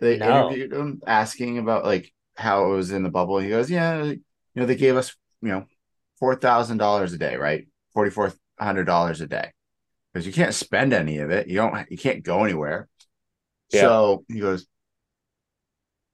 They 0.00 0.18
No. 0.18 0.30
interviewed 0.30 0.72
him 0.72 1.02
asking 1.06 1.58
about 1.58 1.84
like 1.84 2.12
how 2.36 2.66
it 2.72 2.76
was 2.76 2.90
in 2.92 3.02
the 3.02 3.10
bubble. 3.10 3.38
He 3.38 3.50
goes, 3.50 3.70
Yeah, 3.70 4.02
you 4.04 4.20
know, 4.56 4.66
they 4.66 4.76
gave 4.76 4.96
us, 4.96 5.16
you 5.42 5.48
know, 5.48 5.66
four 6.18 6.36
thousand 6.36 6.78
dollars 6.78 7.12
a 7.12 7.18
day, 7.18 7.36
right? 7.36 7.66
Forty 7.94 8.10
four 8.10 8.32
hundred 8.60 8.84
dollars 8.84 9.20
a 9.20 9.26
day. 9.26 9.52
Because 10.12 10.26
you 10.26 10.32
can't 10.32 10.54
spend 10.54 10.92
any 10.92 11.18
of 11.18 11.30
it. 11.30 11.46
You 11.48 11.56
don't 11.56 11.90
you 11.90 11.96
can't 11.98 12.22
go 12.24 12.44
anywhere. 12.44 12.88
Yeah. 13.72 13.82
So 13.82 14.24
he 14.28 14.40
goes, 14.40 14.66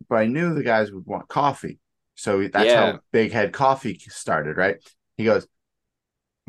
But 0.09 0.17
I 0.17 0.27
knew 0.27 0.55
the 0.55 0.63
guys 0.63 0.93
would 0.93 1.07
want 1.07 1.29
coffee. 1.29 1.79
So 2.15 2.47
that's 2.49 2.67
Yeah. 2.67 2.93
how 2.93 3.01
Big 3.13 3.33
Head 3.33 3.53
Coffee 3.53 3.99
started, 3.99 4.57
right? 4.57 4.77
He 5.17 5.25
goes, 5.25 5.45
it 5.45 5.51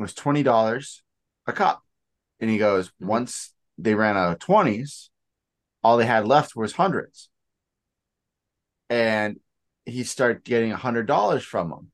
was 0.02 0.14
twenty 0.14 0.42
dollars 0.42 1.02
a 1.46 1.52
cup. 1.52 1.82
And 2.40 2.50
he 2.50 2.58
goes, 2.58 2.90
Mhm. 3.00 3.06
once 3.06 3.54
they 3.78 3.94
ran 3.94 4.16
out 4.16 4.32
of 4.32 4.38
twenties, 4.38 5.10
all 5.82 5.96
they 5.96 6.06
had 6.06 6.26
left 6.26 6.54
was 6.54 6.72
hundreds. 6.74 7.30
And 8.90 9.40
he 9.84 10.04
started 10.04 10.44
getting 10.44 10.72
a 10.72 10.76
hundred 10.76 11.06
dollars 11.06 11.44
from 11.44 11.70
them. 11.70 11.92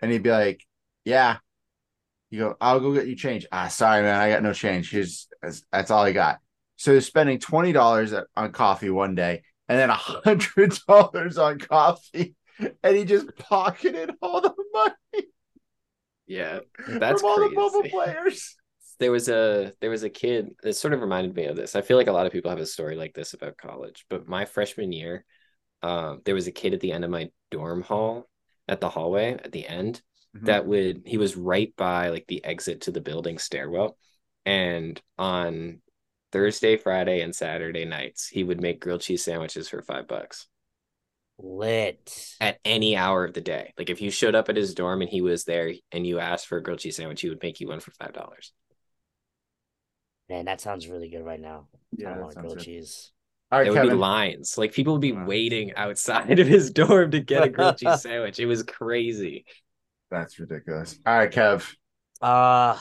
And 0.00 0.10
he'd 0.12 0.22
be 0.22 0.30
like, 0.30 0.64
Yeah. 1.04 1.38
You 2.36 2.42
go, 2.42 2.56
I'll 2.60 2.80
go 2.80 2.92
get 2.92 3.06
you 3.06 3.16
change. 3.16 3.46
Ah, 3.50 3.68
sorry, 3.68 4.02
man, 4.02 4.20
I 4.20 4.28
got 4.28 4.42
no 4.42 4.52
change. 4.52 4.90
Here's 4.90 5.26
that's, 5.72 5.90
all 5.90 6.02
I 6.02 6.12
got. 6.12 6.38
So 6.76 6.92
he's 6.92 7.06
spending 7.06 7.38
twenty 7.38 7.72
dollars 7.72 8.12
on 8.36 8.52
coffee 8.52 8.90
one 8.90 9.14
day, 9.14 9.40
and 9.70 9.78
then 9.78 9.88
a 9.88 9.94
hundred 9.94 10.78
dollars 10.86 11.38
on 11.38 11.58
coffee, 11.58 12.34
and 12.82 12.94
he 12.94 13.06
just 13.06 13.34
pocketed 13.38 14.10
all 14.20 14.42
the 14.42 14.52
money 14.74 15.28
Yeah, 16.26 16.58
that's 16.86 17.22
from 17.22 17.30
all 17.30 17.48
the 17.48 17.54
bubble 17.56 17.88
players. 17.88 18.54
there 18.98 19.10
was 19.10 19.30
a 19.30 19.72
there 19.80 19.88
was 19.88 20.02
a 20.02 20.10
kid 20.10 20.50
that 20.62 20.74
sort 20.74 20.92
of 20.92 21.00
reminded 21.00 21.34
me 21.34 21.46
of 21.46 21.56
this. 21.56 21.74
I 21.74 21.80
feel 21.80 21.96
like 21.96 22.08
a 22.08 22.12
lot 22.12 22.26
of 22.26 22.32
people 22.32 22.50
have 22.50 22.60
a 22.60 22.66
story 22.66 22.96
like 22.96 23.14
this 23.14 23.32
about 23.32 23.56
college, 23.56 24.04
but 24.10 24.28
my 24.28 24.44
freshman 24.44 24.92
year, 24.92 25.24
um, 25.82 26.20
there 26.26 26.34
was 26.34 26.48
a 26.48 26.52
kid 26.52 26.74
at 26.74 26.80
the 26.80 26.92
end 26.92 27.02
of 27.02 27.10
my 27.10 27.30
dorm 27.50 27.80
hall 27.80 28.28
at 28.68 28.82
the 28.82 28.90
hallway 28.90 29.32
at 29.42 29.52
the 29.52 29.66
end 29.66 30.02
Mhm. 30.40 30.46
that 30.46 30.66
would 30.66 31.02
he 31.06 31.18
was 31.18 31.36
right 31.36 31.74
by 31.76 32.08
like 32.10 32.26
the 32.26 32.44
exit 32.44 32.82
to 32.82 32.90
the 32.92 33.00
building 33.00 33.38
stairwell, 33.38 33.98
and 34.44 35.00
on 35.18 35.82
Thursday, 36.32 36.76
Friday, 36.76 37.20
and 37.22 37.34
Saturday 37.34 37.84
nights 37.84 38.28
he 38.28 38.44
would 38.44 38.60
make 38.60 38.80
grilled 38.80 39.02
cheese 39.02 39.24
sandwiches 39.24 39.68
for 39.68 39.82
five 39.82 40.08
bucks 40.08 40.48
Lit. 41.38 42.12
at 42.40 42.58
any 42.64 42.96
hour 42.96 43.24
of 43.24 43.34
the 43.34 43.40
day. 43.40 43.72
Like 43.78 43.90
if 43.90 44.00
you 44.00 44.10
showed 44.10 44.34
up 44.34 44.48
at 44.48 44.56
his 44.56 44.74
dorm 44.74 45.00
and 45.00 45.10
he 45.10 45.22
was 45.22 45.44
there 45.44 45.72
and 45.92 46.06
you 46.06 46.18
asked 46.18 46.46
for 46.46 46.58
a 46.58 46.62
grilled 46.62 46.80
cheese 46.80 46.96
sandwich, 46.96 47.20
he 47.20 47.28
would 47.28 47.42
make 47.42 47.60
you 47.60 47.68
one 47.68 47.80
for 47.80 47.92
five 47.92 48.12
dollars. 48.12 48.52
Man, 50.28 50.44
that 50.44 50.60
sounds 50.60 50.86
really 50.88 51.08
good 51.08 51.24
right 51.24 51.40
now. 51.40 51.66
Yeah, 51.92 52.12
I 52.12 52.16
that 52.16 52.20
want 52.20 52.38
grilled 52.38 52.58
good. 52.58 52.60
cheese. 52.60 53.12
All 53.52 53.58
right, 53.58 53.64
there 53.64 53.72
would 53.72 53.82
be 53.82 53.90
lines. 53.90 54.58
Like 54.58 54.72
people 54.72 54.94
would 54.94 55.02
be 55.02 55.12
Wow. 55.12 55.26
waiting 55.26 55.74
outside 55.74 56.38
of 56.40 56.48
his 56.48 56.70
dorm 56.72 57.12
to 57.12 57.20
get 57.20 57.44
a 57.44 57.50
grilled 57.50 57.78
cheese 57.78 58.00
sandwich. 58.02 58.38
It 58.40 58.46
was 58.46 58.62
crazy. 58.64 59.46
That's 60.10 60.38
ridiculous. 60.38 60.98
All 61.06 61.18
right, 61.18 61.30
Kev. 61.30 61.74
Uh 62.20 62.78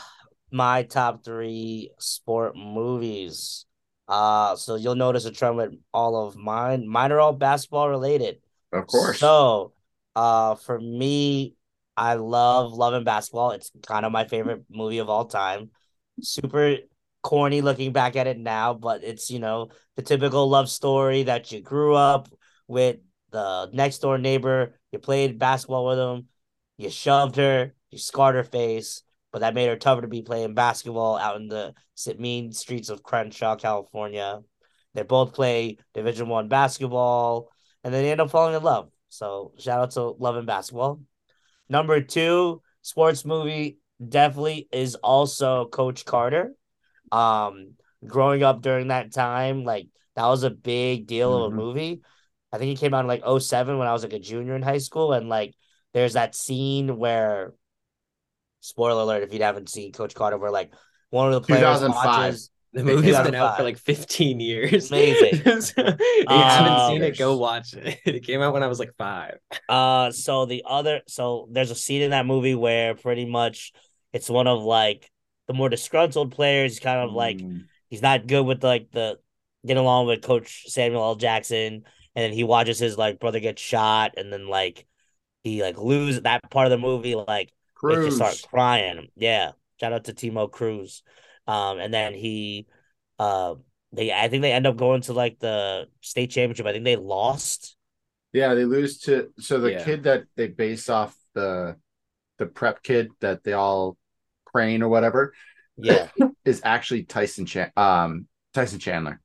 my 0.52 0.84
top 0.84 1.26
three 1.26 1.91
sport 1.99 2.56
movies. 2.56 3.65
Uh 4.07 4.56
so 4.56 4.76
you'll 4.76 4.95
notice 4.95 5.26
a 5.26 5.31
trend 5.31 5.57
with 5.57 5.73
all 5.93 6.27
of 6.27 6.35
mine. 6.35 6.88
Mine 6.88 7.11
are 7.11 7.19
all 7.19 7.34
basketball 7.34 7.89
related. 7.89 8.38
Of 8.72 8.88
course. 8.88 9.19
So 9.19 9.73
uh 10.15 10.56
for 10.56 10.80
me, 10.80 11.56
I 11.97 12.15
love 12.15 12.73
Love 12.73 12.93
and 12.93 13.06
Basketball. 13.06 13.52
It's 13.52 13.72
kind 13.85 14.06
of 14.06 14.11
my 14.11 14.26
favorite 14.26 14.65
movie 14.69 14.99
of 14.99 15.10
all 15.10 15.26
time. 15.26 15.72
Super 16.22 16.77
corny 17.23 17.61
looking 17.61 17.91
back 17.91 18.15
at 18.15 18.27
it 18.27 18.38
now, 18.38 18.73
but 18.73 19.03
it's 19.03 19.30
you 19.31 19.39
know 19.39 19.69
the 19.95 20.02
typical 20.03 20.47
love 20.47 20.69
story 20.69 21.23
that 21.23 21.52
you 21.52 21.61
grew 21.61 21.95
up 21.95 22.30
with 22.68 22.97
the 23.31 23.69
next 23.73 23.99
door 23.99 24.18
neighbor. 24.18 24.80
You 24.91 24.99
played 24.99 25.39
basketball 25.39 25.88
with 25.88 25.99
him. 25.99 26.27
You 26.77 26.89
shoved 26.89 27.35
her. 27.38 27.73
You 27.91 27.97
scarred 27.97 28.35
her 28.35 28.43
face, 28.43 29.03
but 29.31 29.39
that 29.39 29.53
made 29.53 29.68
her 29.68 29.77
tougher 29.77 30.02
to 30.02 30.07
be 30.07 30.22
playing 30.22 30.53
basketball 30.53 31.18
out 31.18 31.38
in 31.38 31.47
the 31.47 31.73
mean 32.18 32.52
streets 32.52 32.89
of 32.89 33.03
Crenshaw, 33.03 33.56
California. 33.56 34.41
They 34.93 35.03
both 35.03 35.34
play 35.34 35.77
Division 35.93 36.27
One 36.30 36.47
basketball, 36.47 37.49
and 37.84 37.93
then 37.93 38.03
they 38.03 38.11
end 38.11 38.22
up 38.22 38.31
falling 38.31 38.56
in 38.56 38.64
love. 38.64 38.89
So 39.10 39.53
shout 39.57 39.80
out 39.80 39.91
to 39.91 40.02
Love 40.02 40.35
and 40.35 40.47
Basketball. 40.47 40.99
Number 41.69 42.02
two 42.02 42.61
sports 42.81 43.26
movie 43.26 43.80
definitely 44.06 44.68
is 44.72 44.95
also 44.95 45.68
Coach 45.68 46.06
Carter. 46.06 46.53
Um, 47.11 47.76
growing 48.06 48.43
up 48.43 48.61
during 48.61 48.89
that 48.89 49.14
time, 49.14 49.64
like 49.64 49.88
that 50.15 50.26
was 50.26 50.43
a 50.43 50.49
big 50.49 51.07
deal 51.07 51.35
of 51.35 51.52
Mhm. 51.52 51.53
a 51.53 51.56
movie. 51.56 52.02
I 52.52 52.57
think 52.57 52.72
it 52.72 52.80
came 52.80 52.93
out 52.93 53.02
in 53.02 53.07
like 53.07 53.23
07 53.23 53.77
when 53.77 53.88
I 53.88 53.93
was 53.93 54.03
like 54.03 54.14
a 54.14 54.19
junior 54.19 54.56
in 54.56 54.61
high 54.61 54.80
school, 54.80 55.14
and 55.14 55.30
like 55.30 55.56
there's 55.95 56.13
that 56.13 56.35
scene 56.35 56.97
where 56.97 57.53
spoiler 58.59 59.01
alert 59.01 59.23
if 59.23 59.34
you 59.34 59.41
haven't 59.41 59.69
seen 59.69 59.91
Coach 59.91 60.13
Carter, 60.13 60.38
where 60.38 60.51
like 60.51 60.73
one 61.09 61.27
of 61.27 61.34
the 61.34 61.41
players 61.41 61.80
2005. 61.80 62.05
watches 62.05 62.51
The 62.73 62.84
movie's 62.84 63.17
been 63.17 63.35
out 63.35 63.55
for 63.57 63.63
like 63.63 63.77
15 63.77 64.39
years. 64.41 64.91
Amazing. 64.91 65.41
So, 65.61 65.81
if 65.81 65.99
you 66.30 66.35
haven't 66.35 66.72
Um, 66.73 66.91
seen 66.91 67.01
it, 67.03 67.17
go 67.17 67.38
watch 67.38 67.73
it. 67.73 67.97
It 68.05 68.23
came 68.26 68.41
out 68.41 68.53
when 68.53 68.63
I 68.63 68.67
was 68.67 68.80
like 68.80 68.91
five. 68.97 69.38
Uh, 69.69 70.11
so 70.11 70.45
the 70.45 70.63
other, 70.67 71.01
so 71.07 71.47
there's 71.51 71.72
a 71.72 71.76
scene 71.76 72.01
in 72.01 72.11
that 72.11 72.26
movie 72.26 72.55
where 72.55 72.93
pretty 72.95 73.26
much 73.26 73.72
it's 74.11 74.30
one 74.30 74.47
of 74.47 74.61
like 74.63 75.09
the 75.47 75.53
more 75.53 75.69
disgruntled 75.69 76.31
players. 76.34 76.73
He's 76.73 76.80
kind 76.81 76.99
of 76.99 77.13
like 77.13 77.38
Mm. 77.38 77.65
he's 77.88 78.01
not 78.01 78.27
good 78.27 78.45
with 78.45 78.63
like 78.63 78.91
the 78.91 79.19
getting 79.65 79.81
along 79.81 80.07
with 80.07 80.22
Coach 80.22 80.65
Samuel 80.67 81.03
L. 81.03 81.15
Jackson, 81.15 81.73
and 82.15 82.23
then 82.23 82.34
he 82.34 82.43
watches 82.43 82.77
his 82.80 82.97
like 82.97 83.19
brother 83.22 83.39
get 83.39 83.57
shot, 83.59 84.15
and 84.17 84.34
then 84.34 84.47
like 84.49 84.85
he 85.45 85.63
like 85.63 85.77
lose 85.77 86.22
that 86.23 86.49
part 86.51 86.67
of 86.67 86.72
the 86.72 86.77
movie, 86.80 87.15
like 87.15 87.53
makes 87.88 88.05
you 88.05 88.11
Cruz. 88.11 88.11
start 88.11 88.41
crying. 88.41 89.09
Yeah, 89.15 89.53
shout 89.80 89.93
out 89.93 90.05
to 90.05 90.13
Timo 90.13 90.51
Cruz. 90.51 91.03
Um, 91.47 91.80
and 91.80 91.93
then 91.93 92.13
he, 92.15 92.67
uh, 93.19 93.55
they 93.93 94.11
I 94.13 94.30
think 94.30 94.41
they 94.43 94.53
end 94.53 94.67
up 94.67 94.77
going 94.77 95.01
to 95.03 95.13
like 95.13 95.39
the 95.39 95.88
state 96.01 96.31
championship. 96.31 96.65
I 96.67 96.73
think 96.73 96.85
they 96.85 96.97
lost. 96.97 97.77
Yeah, 98.34 98.53
they 98.53 98.65
lose 98.65 98.99
to 99.01 99.31
so 99.39 99.59
the 99.59 99.72
Yeah. 99.72 99.84
kid 99.84 100.03
that 100.03 100.26
they 100.35 100.47
base 100.47 100.89
off 100.89 101.15
the 101.34 101.77
the 102.38 102.45
prep 102.47 102.84
kid 102.84 103.11
that 103.22 103.43
they 103.43 103.53
all 103.53 103.97
crane 104.45 104.84
or 104.84 104.89
whatever 104.89 105.34
Yeah, 105.77 106.09
is 106.45 106.61
actually 106.65 107.03
Tyson 107.03 107.45
Chan 107.45 107.72
um 107.77 108.27
Tyson 108.53 108.80
Chandler. 108.80 109.22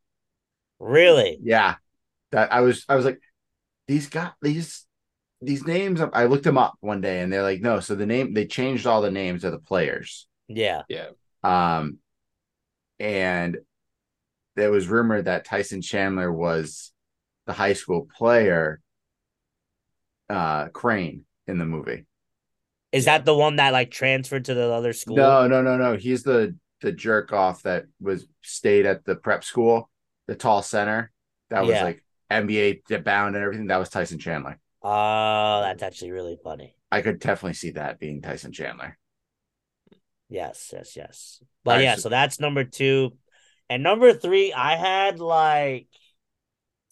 really. 0.80 1.42
Yeah. 1.42 1.76
That 2.32 2.52
I 2.52 2.60
was 2.60 2.84
I 2.88 2.96
was 2.96 3.04
like 3.04 3.20
these 3.88 4.08
got 4.08 4.34
these 4.42 4.86
these 5.42 5.66
names 5.66 6.00
I 6.00 6.24
looked 6.26 6.44
them 6.44 6.58
up 6.58 6.74
one 6.80 7.00
day 7.00 7.20
and 7.20 7.32
they're 7.32 7.42
like 7.42 7.60
no 7.60 7.80
so 7.80 7.94
the 7.94 8.06
name 8.06 8.34
they 8.34 8.46
changed 8.46 8.86
all 8.86 9.00
the 9.02 9.10
names 9.10 9.44
of 9.44 9.52
the 9.52 9.58
players. 9.58 10.26
Yeah. 10.48 10.82
Yeah. 10.88 11.10
Um 11.42 11.98
and 12.98 13.58
there 14.56 14.70
was 14.70 14.88
rumored 14.88 15.24
that 15.24 15.44
Tyson 15.44 15.80
Chandler 15.80 16.30
was 16.30 16.92
the 17.46 17.52
high 17.52 17.72
school 17.72 18.06
player 18.16 18.80
uh 20.28 20.68
Crane 20.68 21.24
in 21.46 21.58
the 21.58 21.64
movie. 21.64 22.06
Is 22.92 23.04
that 23.04 23.24
the 23.24 23.34
one 23.34 23.56
that 23.56 23.72
like 23.72 23.90
transferred 23.90 24.46
to 24.46 24.54
the 24.54 24.70
other 24.72 24.92
school? 24.92 25.16
No, 25.16 25.46
no, 25.46 25.62
no, 25.62 25.76
no. 25.76 25.96
He's 25.96 26.22
the 26.22 26.56
the 26.80 26.92
jerk 26.92 27.32
off 27.32 27.62
that 27.62 27.84
was 28.00 28.26
stayed 28.42 28.86
at 28.86 29.04
the 29.04 29.14
prep 29.14 29.44
school, 29.44 29.90
the 30.26 30.34
tall 30.34 30.62
center 30.62 31.12
that 31.50 31.60
was 31.62 31.70
Yeah. 31.70 31.84
like 31.84 32.04
NBA 32.30 33.04
bound 33.04 33.36
and 33.36 33.44
everything. 33.44 33.66
That 33.68 33.78
was 33.78 33.88
Tyson 33.90 34.18
Chandler. 34.18 34.58
Oh, 34.82 35.60
that's 35.62 35.82
actually 35.82 36.12
really 36.12 36.38
funny. 36.42 36.74
I 36.90 37.02
could 37.02 37.20
definitely 37.20 37.54
see 37.54 37.70
that 37.72 37.98
being 37.98 38.22
Tyson 38.22 38.52
Chandler. 38.52 38.98
Yes, 40.28 40.70
yes, 40.72 40.96
yes. 40.96 41.42
But 41.64 41.72
Alright, 41.72 41.84
yeah, 41.84 41.94
so- 41.96 42.02
so 42.02 42.08
that's 42.08 42.40
number 42.40 42.64
two. 42.64 43.16
And 43.68 43.82
number 43.82 44.12
three, 44.12 44.52
I 44.52 44.76
had 44.76 45.20
like 45.20 45.86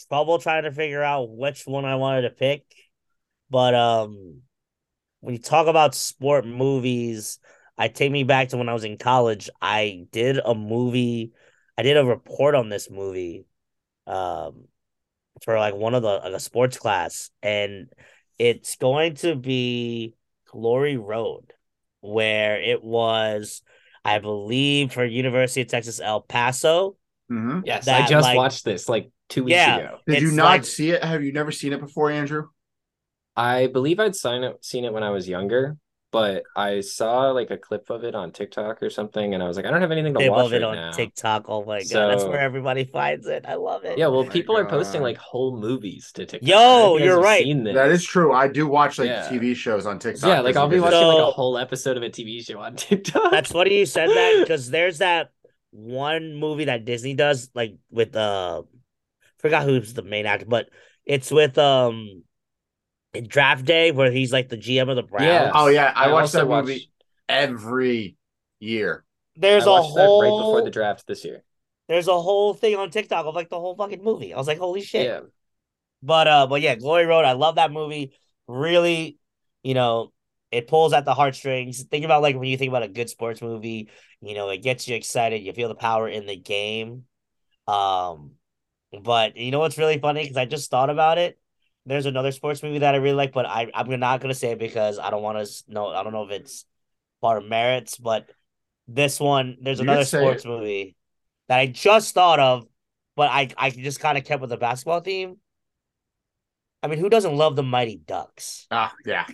trouble 0.09 0.39
trying 0.39 0.63
to 0.65 0.73
figure 0.73 1.03
out 1.03 1.31
which 1.31 1.67
one 1.67 1.85
I 1.85 1.97
wanted 1.97 2.23
to 2.23 2.31
pick. 2.31 2.65
But 3.51 3.75
um 3.75 4.43
when 5.21 5.35
you 5.35 5.41
talk 5.41 5.67
about 5.69 5.95
sport 5.95 6.47
movies, 6.47 7.39
I 7.79 7.89
take 7.89 8.13
me 8.13 8.25
back 8.25 8.51
to 8.51 8.57
when 8.59 8.69
I 8.69 8.75
was 8.75 8.85
in 8.85 8.99
college. 8.99 9.51
I 9.61 10.07
did 10.13 10.39
a 10.45 10.55
movie, 10.55 11.33
I 11.79 11.83
did 11.83 11.97
a 11.97 12.05
report 12.05 12.55
on 12.55 12.69
this 12.69 12.91
movie 12.91 13.47
um 14.07 14.69
for 15.43 15.59
like 15.59 15.75
one 15.75 15.95
of 15.95 16.03
the 16.03 16.09
like 16.09 16.33
a 16.33 16.41
sports 16.41 16.77
class. 16.79 17.31
And 17.43 17.89
It's 18.39 18.77
going 18.77 19.15
to 19.17 19.35
be 19.35 20.15
Glory 20.51 20.97
Road, 20.97 21.53
where 22.01 22.61
it 22.61 22.85
was, 22.85 23.63
I 24.05 24.21
believe, 24.21 24.93
for 24.93 25.05
University 25.05 25.63
of 25.63 25.67
Texas 25.69 26.01
El 26.01 26.21
Paso. 26.21 26.97
Mhm. 27.31 27.63
Yes, 27.67 27.87
That, 27.87 28.05
I 28.05 28.07
just 28.07 28.25
like- 28.25 28.37
watched 28.37 28.65
this 28.65 28.89
like 28.89 29.11
two 29.29 29.45
weeks 29.45 29.57
Yeah. 29.57 29.77
ago. 29.79 29.99
Did 30.07 30.23
you 30.23 30.31
not 30.33 30.45
like- 30.45 30.65
see 30.65 30.91
it? 30.91 31.03
Have 31.03 31.23
you 31.25 31.33
never 31.33 31.51
seen 31.51 31.73
it 31.73 31.81
before, 31.81 32.11
Andrew? 32.11 32.49
I 33.37 33.67
believe 33.67 33.99
I'd 34.01 34.15
sign 34.17 34.45
it, 34.45 34.65
seen 34.65 34.85
it 34.85 34.93
when 34.93 35.03
I 35.03 35.11
was 35.11 35.29
younger, 35.29 35.77
but 36.11 36.45
I 36.57 36.81
saw 36.81 37.31
like 37.33 37.51
a 37.51 37.59
clip 37.59 37.91
of 37.91 38.03
it 38.05 38.15
on 38.15 38.33
TikTok 38.33 38.83
or 38.83 38.91
something, 38.91 39.35
and 39.35 39.43
I 39.43 39.47
was 39.49 39.57
like, 39.57 39.67
I 39.67 39.71
don't 39.71 39.81
have 39.83 39.91
anything 39.91 40.15
to 40.15 40.19
They 40.19 40.31
watch 40.31 40.39
love 40.45 40.53
it 40.53 40.57
right 40.63 40.65
on 40.65 40.75
now. 40.77 40.91
TikTok. 40.93 41.45
Oh 41.49 41.65
my 41.65 41.81
god, 41.81 42.09
that's 42.11 42.25
where 42.25 42.41
everybody 42.41 42.85
finds 42.85 43.27
it. 43.27 43.45
I 43.47 43.55
love 43.57 43.85
it. 43.85 43.99
Yeah, 43.99 44.07
well, 44.07 44.21
Oh 44.21 44.25
my 44.25 44.31
people 44.31 44.57
are 44.57 44.65
posting 44.65 45.03
like 45.03 45.19
whole 45.19 45.57
movies 45.59 46.11
to 46.13 46.25
TikTok. 46.27 46.49
Yo, 46.49 46.57
I 46.57 46.59
don't 46.61 46.71
know 46.71 46.87
if 46.87 46.93
you 46.93 46.99
guys 46.99 47.05
you're 47.07 47.15
have 47.17 47.25
right. 47.25 47.43
Seen 47.45 47.65
this. 47.65 47.75
That 47.75 47.91
is 47.91 48.05
true. 48.05 48.33
I 48.33 48.49
do 48.49 48.67
watch 48.67 48.99
like 48.99 49.09
Yeah. 49.09 49.29
TV 49.29 49.55
shows 49.55 49.85
on 49.87 49.99
TikTok. 49.99 50.29
yeah, 50.29 50.41
like 50.41 50.57
I'll 50.57 50.69
be 50.69 50.81
watching 50.81 50.99
is- 50.99 51.05
like 51.07 51.19
a 51.29 51.31
whole 51.31 51.59
episode 51.59 51.97
of 51.97 52.03
a 52.03 52.11
TV 52.11 52.45
show 52.45 52.59
on 52.61 52.77
TikTok. 52.77 53.31
That's 53.31 53.53
funny 53.53 53.79
you 53.79 53.87
said 53.87 54.09
that 54.09 54.37
because 54.41 54.71
there's 54.71 54.99
that 54.99 55.31
one 55.71 56.35
movie 56.35 56.65
that 56.67 56.85
Disney 56.87 57.15
does, 57.15 57.51
like 57.55 57.77
with 57.91 58.17
uh 58.17 58.63
forgot 59.39 59.65
who's 59.65 59.93
the 59.95 60.03
main 60.03 60.25
actor, 60.27 60.47
but 60.49 60.71
it's 61.05 61.31
with 61.31 61.59
um 61.59 61.97
in 62.07 62.23
Draft 63.27 63.65
Day 63.65 63.91
where 63.91 64.11
he's 64.11 64.33
like 64.33 64.49
the 64.49 64.57
GM 64.57 64.89
of 64.89 64.97
the 64.97 65.03
Browns. 65.03 65.25
Yeah. 65.25 65.51
Oh 65.55 65.69
yeah, 65.69 65.93
I, 65.95 66.13
watch 66.13 66.23
also 66.23 66.39
that 66.39 66.47
watched- 66.49 66.69
movie 66.69 66.91
every 67.29 68.17
year. 68.61 69.05
There's 69.37 69.67
I 69.67 69.71
a 69.71 69.73
watched 69.73 69.95
that 69.95 70.07
whole 70.07 70.23
right 70.23 70.29
before 70.47 70.63
the 70.63 70.71
draft 70.71 71.07
this 71.07 71.25
year. 71.25 71.45
there's 71.89 72.09
a 72.09 72.21
whole 72.21 72.55
thing 72.55 72.77
on 72.77 72.91
TikTok 72.91 73.25
of 73.27 73.35
like 73.35 73.49
the 73.49 73.59
whole 73.61 73.77
fucking 73.77 74.03
movie. 74.03 74.35
I 74.35 74.37
was 74.39 74.47
like, 74.47 74.59
holy 74.59 74.83
shit. 74.83 75.07
Yeah, 75.07 75.21
But 76.03 76.29
uh, 76.29 76.47
but 76.47 76.61
yeah, 76.61 76.75
Glory 76.75 77.07
Road. 77.07 77.25
I 77.25 77.33
love 77.33 77.55
that 77.57 77.73
movie. 77.73 78.13
Really, 78.47 79.19
you 79.63 79.75
know, 79.75 80.13
it 80.51 80.67
pulls 80.69 80.93
at 80.93 81.05
the 81.05 81.15
heartstrings. 81.15 81.83
Think 81.85 82.05
about 82.05 82.23
like 82.23 82.35
when 82.37 82.49
you 82.49 82.57
think 82.59 82.69
about 82.71 82.83
a 82.83 82.89
good 82.89 83.09
sports 83.11 83.41
movie. 83.41 83.91
You 84.21 84.35
know, 84.35 84.49
it 84.51 84.59
gets 84.59 84.89
you 84.89 84.97
excited. 84.97 85.43
You 85.43 85.53
feel 85.53 85.69
the 85.69 85.75
power 85.77 86.09
in 86.09 86.27
the 86.27 86.37
game. 86.37 87.05
Um, 87.67 88.33
but 89.03 89.37
you 89.37 89.51
know 89.51 89.61
what's 89.61 89.79
really 89.79 89.99
funny? 89.99 90.23
Because 90.23 90.37
I 90.37 90.45
just 90.47 90.71
thought 90.71 90.91
about 90.91 91.19
it. 91.19 91.39
There's 91.89 92.07
another 92.07 92.33
sports 92.33 92.63
movie 92.63 92.81
that 92.81 92.95
I 92.95 92.99
really 92.99 93.17
like, 93.17 93.33
but 93.33 93.47
I 93.47 93.71
I'm 93.75 93.89
not 94.01 94.21
gonna 94.21 94.35
say 94.35 94.53
it 94.53 94.59
because 94.59 94.99
I 94.99 95.11
don't 95.11 95.23
want 95.23 95.45
to 95.47 95.73
know. 95.73 95.89
I 95.89 96.03
don't 96.03 96.13
know 96.13 96.25
if 96.25 96.31
it's 96.31 96.67
part 97.23 97.39
of 97.43 97.49
Merritt's, 97.49 97.99
but 97.99 98.31
this 98.89 99.21
one 99.21 99.59
there's 99.63 99.81
You 99.81 99.85
another 99.85 100.05
sports 100.05 100.45
it. 100.45 100.47
movie 100.47 100.97
that 101.49 101.59
I 101.59 101.67
just 101.67 102.15
thought 102.15 102.41
of, 102.41 102.67
but 103.17 103.31
I 103.31 103.51
I 103.57 103.71
just 103.71 104.01
kind 104.01 104.19
of 104.19 104.25
kept 104.25 104.41
with 104.41 104.51
the 104.51 104.59
basketball 104.59 105.01
theme. 105.01 105.39
I 106.83 106.87
mean, 106.89 106.99
who 106.99 107.09
doesn't 107.09 107.37
love 107.37 107.57
the 107.57 107.63
Mighty 107.63 107.97
Ducks? 107.97 108.69
Ah, 108.71 108.95
yeah, 109.05 109.27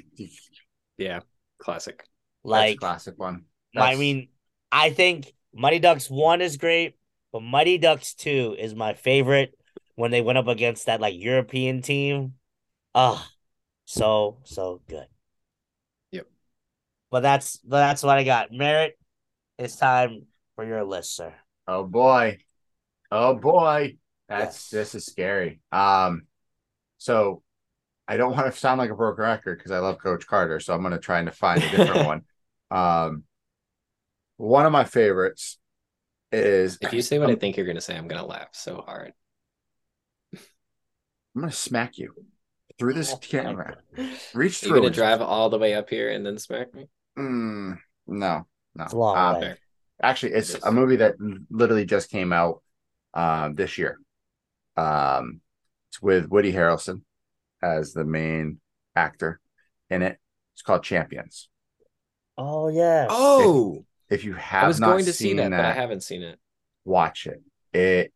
yeah, 0.97 1.21
classic. 1.59 2.05
That's 2.53 2.73
Like, 2.73 2.79
classic 2.79 3.19
one. 3.19 3.45
I 3.77 3.97
mean, 3.97 4.29
I 4.73 4.91
think 4.91 5.33
Mighty 5.55 5.79
Ducks 5.79 6.11
one 6.11 6.41
is 6.41 6.57
great, 6.57 6.97
but 7.33 7.43
Mighty 7.43 7.79
Ducks 7.79 8.15
two 8.15 8.57
is 8.59 8.75
my 8.75 8.95
favorite. 8.95 9.55
When 9.97 10.11
they 10.11 10.23
went 10.23 10.39
up 10.39 10.49
against 10.49 10.87
that 10.87 11.01
like 11.01 11.15
European 11.17 11.83
team, 11.83 12.35
ah, 12.95 13.31
so 13.85 14.39
so 14.45 14.81
good. 14.89 15.09
Yep. 16.13 16.27
But 17.11 17.21
that's 17.21 17.59
but 17.59 17.79
that's 17.79 18.03
what 18.03 18.19
I 18.19 18.25
got. 18.25 18.53
Merritt, 18.53 18.99
it's 19.59 19.77
time 19.77 20.27
for 20.57 20.65
your 20.65 20.85
list, 20.85 21.17
sir. 21.17 21.35
Oh 21.67 21.85
boy. 21.85 22.39
Oh 23.11 23.35
boy. 23.37 23.97
That's 24.29 24.65
Yes. 24.65 24.71
this 24.71 24.95
is 24.95 25.07
scary. 25.07 25.61
Um 25.73 26.23
so 26.99 27.43
I 28.09 28.17
don't 28.17 28.33
want 28.37 28.53
to 28.53 28.59
sound 28.59 28.79
like 28.79 28.91
a 28.91 28.95
broken 28.97 29.25
record 29.25 29.59
because 29.59 29.73
I 29.73 29.79
love 29.79 29.99
Coach 29.99 30.27
Carter, 30.27 30.61
so 30.61 30.75
I'm 30.75 30.83
gonna 30.83 30.99
try 30.99 31.21
and 31.21 31.35
find 31.35 31.63
a 31.65 31.69
different 31.69 32.03
one. 32.05 32.23
Um 32.71 33.25
one 34.37 34.67
of 34.67 34.73
my 34.73 34.85
favorites 34.85 35.59
is 36.33 36.79
If 36.81 36.93
you 36.93 37.03
say 37.03 37.19
what 37.19 37.31
I 37.31 37.33
Um, 37.33 37.39
think 37.41 37.57
you're 37.57 37.67
gonna 37.67 37.81
say, 37.81 37.97
I'm 37.97 38.09
gonna 38.09 38.27
laugh 38.27 38.49
so 38.53 38.83
hard. 38.87 39.13
I'm 41.35 41.43
gonna 41.43 41.53
smack 41.53 41.99
you 41.99 42.15
through 42.79 42.95
this 42.95 43.13
Oh 43.13 43.19
camera. 43.19 43.77
God. 43.97 44.21
Reach 44.33 44.63
You're 44.63 44.71
through 44.71 44.81
gonna 44.81 44.91
drive 44.91 45.21
all 45.23 45.49
the 45.51 45.59
way 45.59 45.75
up 45.75 45.91
here 45.91 46.11
and 46.11 46.25
then 46.27 46.39
smack 46.39 46.75
me. 46.75 46.89
Mm, 47.19 47.79
no, 48.07 48.47
no. 48.75 48.85
It's 48.85 48.93
a 48.93 48.97
long 48.97 49.29
way. 49.31 49.57
Actually, 50.03 50.33
it's 50.33 50.55
It 50.55 50.59
is. 50.59 50.65
a 50.65 50.73
movie 50.73 50.97
that 50.97 51.15
literally 51.51 51.85
just 51.87 52.11
came 52.11 52.33
out 52.33 52.63
um, 53.15 53.55
this 53.55 53.79
year. 53.79 53.99
Um, 54.77 55.41
it's 55.91 56.03
with 56.03 56.29
Woody 56.31 56.53
Harrelson 56.53 57.03
as 57.63 57.93
the 57.95 58.05
main 58.05 58.61
actor 58.97 59.41
in 59.91 60.03
it. 60.03 60.19
It's 60.55 60.63
called 60.63 60.85
Champions. 60.85 61.49
Oh 62.37 62.69
yeah. 62.69 63.07
Oh, 63.09 63.87
If 64.09 64.25
you 64.25 64.35
have, 64.35 64.65
I 64.65 64.67
have 64.67 64.69
was 64.69 64.81
not 64.81 64.99
going 64.99 65.07
to 65.07 65.13
see 65.13 65.35
seen 65.35 65.37
that, 65.37 65.51
that, 65.51 65.57
but 65.57 65.67
I 65.67 65.73
haven't 65.73 66.03
seen 66.03 66.23
it. 66.23 66.39
watch 66.85 67.27
it. 67.27 67.43
It 67.73 68.13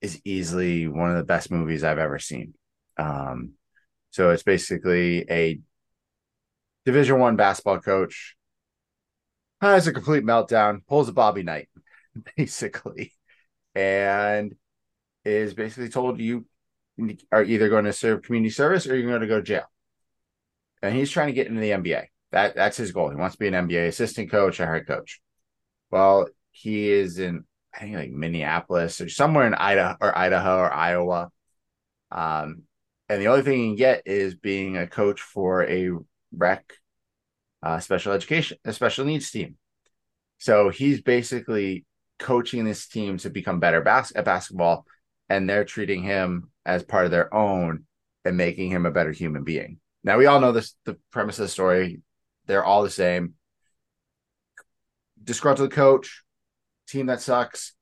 is 0.00 0.20
easily 0.24 0.88
one 0.88 1.10
of 1.10 1.16
the 1.16 1.24
best 1.24 1.50
movies 1.50 1.84
I've 1.84 1.98
ever 1.98 2.18
seen. 2.18 2.54
Um, 2.98 3.52
so 4.12 4.30
it's 4.30 4.42
basically 4.42 5.24
a 5.30 5.58
Division 6.84 7.18
One 7.18 7.36
basketball 7.36 7.80
coach 7.80 8.36
has 9.60 9.86
a 9.86 9.92
complete 9.92 10.24
meltdown, 10.24 10.86
pulls 10.86 11.08
a 11.08 11.12
Bobby 11.12 11.42
Knight, 11.42 11.68
basically, 12.36 13.12
and 13.74 14.54
is 15.24 15.54
basically 15.54 15.88
told 15.88 16.20
you 16.20 16.46
are 17.30 17.42
either 17.42 17.70
going 17.70 17.86
to 17.86 17.92
serve 17.92 18.22
community 18.22 18.50
service 18.50 18.86
or 18.86 18.96
you're 18.96 19.08
going 19.08 19.22
to 19.22 19.26
go 19.26 19.38
to 19.38 19.42
jail. 19.42 19.64
And 20.82 20.94
he's 20.94 21.10
trying 21.10 21.28
to 21.28 21.32
get 21.32 21.46
into 21.46 21.60
the 21.60 21.70
NBA. 21.70 22.06
That 22.32 22.54
that's 22.54 22.76
his 22.76 22.92
goal. 22.92 23.08
He 23.08 23.16
wants 23.16 23.36
to 23.36 23.38
be 23.40 23.48
an 23.48 23.54
NBA 23.54 23.88
assistant 23.88 24.30
coach, 24.30 24.60
a 24.60 24.66
head 24.66 24.86
coach. 24.86 25.20
Well, 25.90 26.28
he 26.50 26.90
is 26.90 27.18
in 27.18 27.44
I 27.74 27.78
think 27.80 27.96
like 27.96 28.10
Minneapolis 28.10 29.00
or 29.00 29.08
somewhere 29.08 29.46
in 29.46 29.54
Idaho 29.54 29.96
or 30.00 30.16
Idaho 30.16 30.58
or 30.58 30.72
Iowa. 30.72 31.30
Um, 32.10 32.64
and 33.12 33.20
the 33.20 33.26
only 33.26 33.42
thing 33.42 33.60
you 33.60 33.66
can 33.66 33.76
get 33.76 34.06
is 34.06 34.34
being 34.34 34.78
a 34.78 34.86
coach 34.86 35.20
for 35.20 35.64
a 35.64 35.90
rec 36.34 36.72
uh, 37.62 37.78
special 37.78 38.12
education, 38.12 38.56
a 38.64 38.72
special 38.72 39.04
needs 39.04 39.30
team. 39.30 39.56
So 40.38 40.70
he's 40.70 41.02
basically 41.02 41.84
coaching 42.18 42.64
this 42.64 42.88
team 42.88 43.18
to 43.18 43.28
become 43.28 43.60
better 43.60 43.82
bas- 43.82 44.14
at 44.16 44.24
basketball, 44.24 44.86
and 45.28 45.48
they're 45.48 45.66
treating 45.66 46.02
him 46.02 46.50
as 46.64 46.84
part 46.84 47.04
of 47.04 47.10
their 47.10 47.32
own 47.34 47.84
and 48.24 48.38
making 48.38 48.70
him 48.70 48.86
a 48.86 48.90
better 48.90 49.12
human 49.12 49.44
being. 49.44 49.78
Now 50.02 50.16
we 50.16 50.24
all 50.24 50.40
know 50.40 50.52
this 50.52 50.74
the 50.86 50.96
premise 51.10 51.38
of 51.38 51.44
the 51.44 51.48
story. 51.48 52.00
They're 52.46 52.64
all 52.64 52.82
the 52.82 52.88
same. 52.88 53.34
Disgruntled 55.22 55.70
coach, 55.70 56.22
team 56.88 57.06
that 57.06 57.20
sucks. 57.20 57.74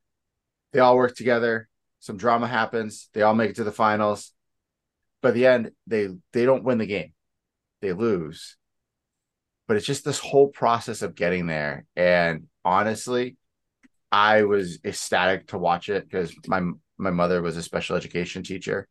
They 0.73 0.81
all 0.81 0.97
work 0.97 1.15
together. 1.15 1.69
Some 2.01 2.16
drama 2.16 2.48
happens. 2.48 3.09
They 3.15 3.23
all 3.23 3.36
make 3.36 3.51
it 3.51 3.57
to 3.57 3.65
the 3.65 3.70
finals. 3.70 4.32
But 5.22 5.34
the 5.34 5.47
end, 5.47 5.72
they 5.86 6.09
they 6.32 6.44
don't 6.44 6.64
win 6.64 6.78
the 6.78 6.86
game. 6.86 7.12
They 7.80 7.92
lose. 7.92 8.56
But 9.68 9.76
it's 9.76 9.86
just 9.86 10.05
this 10.05 10.18
whole 10.18 10.48
process 10.48 11.02
of 11.02 11.14
getting 11.14 11.47
there. 11.47 11.86
And 11.94 12.48
honestly, 12.64 13.36
I 14.10 14.42
was 14.42 14.78
ecstatic 14.84 15.48
to 15.48 15.59
watch 15.59 15.88
it 15.88 16.09
because 16.09 16.34
my 16.47 16.62
my 16.98 17.10
mother 17.10 17.40
was 17.42 17.56
a 17.56 17.62
special 17.62 17.97
education 17.97 18.42
teacher 18.42 18.88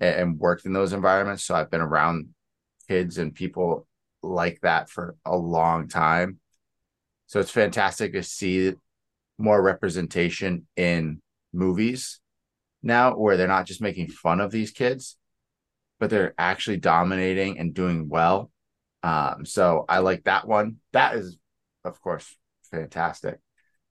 and, 0.00 0.14
and 0.16 0.38
worked 0.38 0.66
in 0.66 0.72
those 0.72 0.92
environments. 0.92 1.44
So 1.44 1.54
I've 1.54 1.70
been 1.70 1.80
around 1.80 2.28
kids 2.88 3.18
and 3.18 3.34
people 3.34 3.86
like 4.22 4.60
that 4.62 4.88
for 4.88 5.16
a 5.24 5.36
long 5.36 5.88
time. 5.88 6.38
So 7.26 7.40
it's 7.40 7.50
fantastic 7.50 8.12
to 8.12 8.22
see 8.22 8.72
more 9.38 9.60
representation 9.60 10.66
in 10.76 11.20
movies 11.52 12.20
now 12.82 13.16
where 13.16 13.36
they're 13.36 13.48
not 13.48 13.66
just 13.66 13.82
making 13.82 14.08
fun 14.08 14.40
of 14.40 14.50
these 14.50 14.70
kids, 14.70 15.16
but 15.98 16.10
they're 16.10 16.34
actually 16.38 16.78
dominating 16.78 17.58
and 17.58 17.74
doing 17.74 18.08
well. 18.08 18.50
Um, 19.02 19.44
so 19.44 19.84
I 19.88 19.98
like 19.98 20.24
that 20.24 20.46
one. 20.46 20.76
That 20.92 21.16
is, 21.16 21.38
of 21.84 22.00
course, 22.00 22.36
fantastic. 22.70 23.38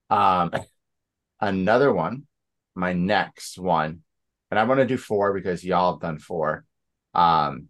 Um, 0.09 0.51
another 1.39 1.91
one, 1.91 2.27
my 2.75 2.93
next 2.93 3.57
one, 3.57 4.01
and 4.51 4.59
I 4.59 4.63
want 4.63 4.79
to 4.79 4.85
do 4.85 4.97
four 4.97 5.33
because 5.33 5.63
y'all 5.63 5.93
have 5.93 6.01
done 6.01 6.19
four. 6.19 6.65
Um, 7.13 7.69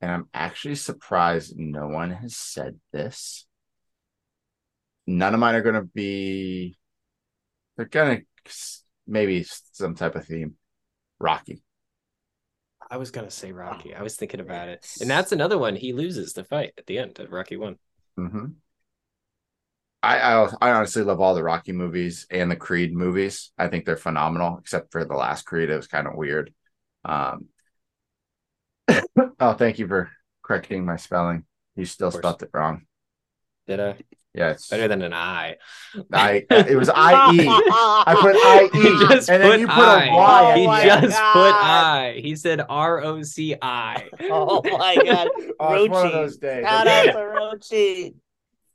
and 0.00 0.10
I'm 0.10 0.28
actually 0.32 0.76
surprised 0.76 1.58
no 1.58 1.86
one 1.88 2.10
has 2.10 2.36
said 2.36 2.80
this. 2.92 3.46
None 5.06 5.34
of 5.34 5.40
mine 5.40 5.54
are 5.54 5.62
going 5.62 5.74
to 5.74 5.82
be, 5.82 6.76
they're 7.76 7.86
going 7.86 8.24
to 8.44 8.52
maybe 9.06 9.44
some 9.72 9.94
type 9.94 10.14
of 10.14 10.26
theme. 10.26 10.54
Rocky. 11.18 11.62
I 12.90 12.96
was 12.96 13.10
gonna 13.10 13.30
say 13.30 13.52
Rocky. 13.52 13.94
I 13.94 14.02
was 14.02 14.16
thinking 14.16 14.40
about 14.40 14.68
it, 14.68 14.84
and 15.00 15.08
that's 15.08 15.32
another 15.32 15.58
one. 15.58 15.76
He 15.76 15.92
loses 15.92 16.32
the 16.32 16.44
fight 16.44 16.72
at 16.76 16.86
the 16.86 16.98
end 16.98 17.18
of 17.20 17.30
Rocky 17.32 17.56
One. 17.56 17.78
Mm-hmm. 18.18 18.60
I, 20.02 20.18
I 20.18 20.48
I 20.62 20.70
honestly 20.72 21.02
love 21.02 21.20
all 21.20 21.34
the 21.34 21.42
Rocky 21.42 21.72
movies 21.72 22.26
and 22.30 22.50
the 22.50 22.56
Creed 22.56 22.94
movies. 22.94 23.52
I 23.58 23.68
think 23.68 23.84
they're 23.84 23.96
phenomenal, 23.96 24.58
except 24.58 24.92
for 24.92 25.04
the 25.04 25.14
last 25.14 25.42
Creed. 25.44 25.68
It 25.70 25.76
was 25.76 25.88
kind 25.88 26.06
of 26.06 26.14
weird. 26.14 26.52
Um, 27.04 27.48
Oh, 29.40 29.54
thank 29.54 29.78
you 29.78 29.86
for 29.86 30.10
correcting 30.42 30.84
my 30.84 30.96
spelling. 30.96 31.44
You 31.76 31.84
still 31.84 32.10
Of 32.12 32.12
spelled 32.12 32.42
it 32.42 32.50
wrong. 32.52 32.86
Did 33.66 33.80
I? 33.80 33.96
Yeah, 34.34 34.50
it's 34.50 34.68
Better 34.68 34.86
than 34.88 35.02
an 35.02 35.12
I. 35.12 35.56
I. 36.12 36.44
It 36.50 36.76
was 36.78 36.88
I 36.94 37.32
E. 37.32 37.46
I 37.48 38.16
put 38.20 38.36
I 38.36 38.70
He 38.72 38.88
E, 38.88 39.06
just 39.08 39.28
and 39.28 39.42
then 39.42 39.50
put 39.50 39.60
you 39.60 39.66
put 39.66 39.88
I. 39.88 40.06
a 40.08 40.14
Y. 40.16 40.40
at 40.40 40.54
Oh 40.54 40.56
he 40.56 40.60
the 40.62 40.66
my 40.66 40.82
end. 40.82 41.02
just 41.02 41.18
God. 41.18 41.32
put 41.32 41.54
I. 41.54 42.20
He 42.22 42.36
said 42.36 42.62
R 42.68 43.02
O 43.02 43.22
C 43.22 43.56
I. 43.60 44.08
Oh 44.30 44.62
my 44.78 44.96
god, 45.04 45.28
Oh, 45.58 45.74
it's 45.74 45.88
one 45.88 46.06
of 46.06 46.12
Rochi. 46.12 46.12
those 46.12 46.36
days. 46.36 46.64
Shout 46.64 46.86
out 46.86 47.02
to 47.04 47.18
Rochi. 47.18 48.14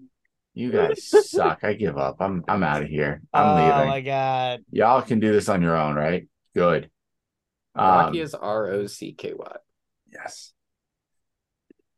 You 0.56 0.72
guys 0.72 1.04
suck. 1.04 1.64
I 1.64 1.74
give 1.74 1.98
up. 1.98 2.18
I'm 2.20 2.44
I'm 2.48 2.64
out 2.64 2.84
of 2.84 2.88
here. 2.88 3.22
I'm 3.34 3.52
oh 3.52 3.56
leaving. 3.56 3.72
Oh 3.74 3.86
my 3.88 4.02
god. 4.02 4.64
Y'all 4.72 5.02
can 5.02 5.20
do 5.20 5.34
this 5.34 5.50
on 5.50 5.62
your 5.62 5.76
own, 5.76 5.96
right? 5.96 6.28
Good. 6.56 6.90
Um, 7.76 7.86
Rocky 7.86 8.20
is 8.22 8.34
R 8.36 8.68
O 8.72 8.88
C 8.88 9.14
K 9.14 9.34
Y. 9.34 9.56
yes. 10.12 10.54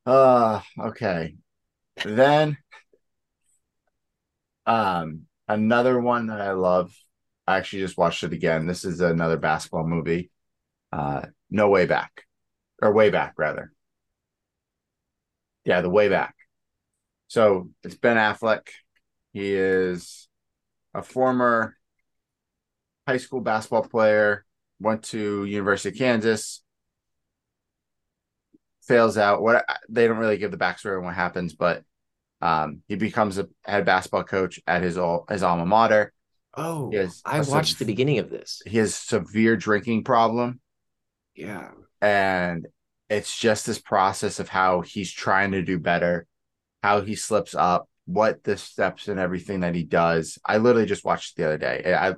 Uh 0.05 0.61
okay. 0.79 1.35
Then 2.05 2.57
um 4.65 5.23
another 5.47 5.99
one 5.99 6.27
that 6.27 6.41
I 6.41 6.51
love. 6.51 6.93
I 7.47 7.57
actually 7.57 7.83
just 7.83 7.97
watched 7.97 8.23
it 8.23 8.33
again. 8.33 8.65
This 8.65 8.85
is 8.85 9.01
another 9.01 9.37
basketball 9.37 9.87
movie. 9.87 10.31
Uh 10.91 11.23
No 11.49 11.69
Way 11.69 11.85
Back. 11.85 12.23
Or 12.81 12.91
Way 12.93 13.09
Back 13.09 13.33
rather. 13.37 13.71
Yeah, 15.65 15.81
the 15.81 15.89
way 15.89 16.09
back. 16.09 16.35
So 17.27 17.69
it's 17.83 17.95
Ben 17.95 18.17
Affleck. 18.17 18.67
He 19.33 19.53
is 19.53 20.27
a 20.93 21.01
former 21.01 21.75
high 23.07 23.17
school 23.17 23.41
basketball 23.41 23.83
player, 23.83 24.45
went 24.79 25.03
to 25.05 25.45
University 25.45 25.89
of 25.89 25.95
Kansas, 25.97 26.63
fails 28.87 29.17
out. 29.17 29.41
What 29.41 29.65
they 29.89 30.07
don't 30.07 30.17
really 30.17 30.37
give 30.37 30.51
the 30.51 30.57
backstory 30.57 30.97
on 30.97 31.05
what 31.05 31.15
happens, 31.15 31.53
but 31.53 31.83
um, 32.41 32.81
he 32.87 32.95
becomes 32.95 33.37
a 33.37 33.47
head 33.63 33.85
basketball 33.85 34.23
coach 34.23 34.59
at 34.67 34.83
his 34.83 34.97
all 34.97 35.25
his 35.29 35.43
alma 35.43 35.65
mater. 35.65 36.13
Oh, 36.57 36.91
I 37.25 37.41
watched 37.41 37.71
sev- 37.73 37.79
the 37.79 37.85
beginning 37.85 38.19
of 38.19 38.29
this. 38.29 38.61
He 38.65 38.77
has 38.77 38.95
severe 38.95 39.57
drinking 39.57 40.03
problem, 40.05 40.61
Yeah. 41.35 41.71
and 42.01 42.65
it's 43.09 43.37
just 43.37 43.65
this 43.65 43.79
process 43.79 44.39
of 44.39 44.47
how 44.49 44.81
he's 44.81 45.11
trying 45.11 45.51
to 45.51 45.61
do 45.61 45.77
better, 45.79 46.27
how 46.81 47.01
he 47.01 47.15
slips 47.15 47.55
up, 47.55 47.89
what 48.05 48.43
the 48.43 48.55
steps 48.57 49.07
and 49.09 49.19
everything 49.19 49.59
that 49.61 49.75
he 49.75 49.83
does. 49.83 50.39
I 50.45 50.57
literally 50.57 50.87
just 50.87 51.03
watched 51.05 51.35
the 51.35 51.45
other 51.45 51.57
day. 51.57 51.93
I, 51.93 52.15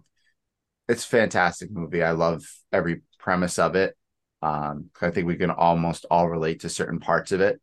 it's 0.88 1.04
a 1.04 1.08
fantastic 1.08 1.72
movie. 1.72 2.04
I 2.04 2.12
love 2.12 2.44
every 2.72 3.02
premise 3.20 3.58
of 3.60 3.76
it. 3.76 3.98
Um, 4.42 4.90
I 5.02 5.10
think 5.10 5.28
we 5.28 5.36
can 5.36 5.52
almost 5.52 6.06
all 6.12 6.30
relate 6.30 6.62
to 6.62 6.70
certain 6.70 7.00
parts 7.00 7.32
of 7.32 7.42
it. 7.42 7.60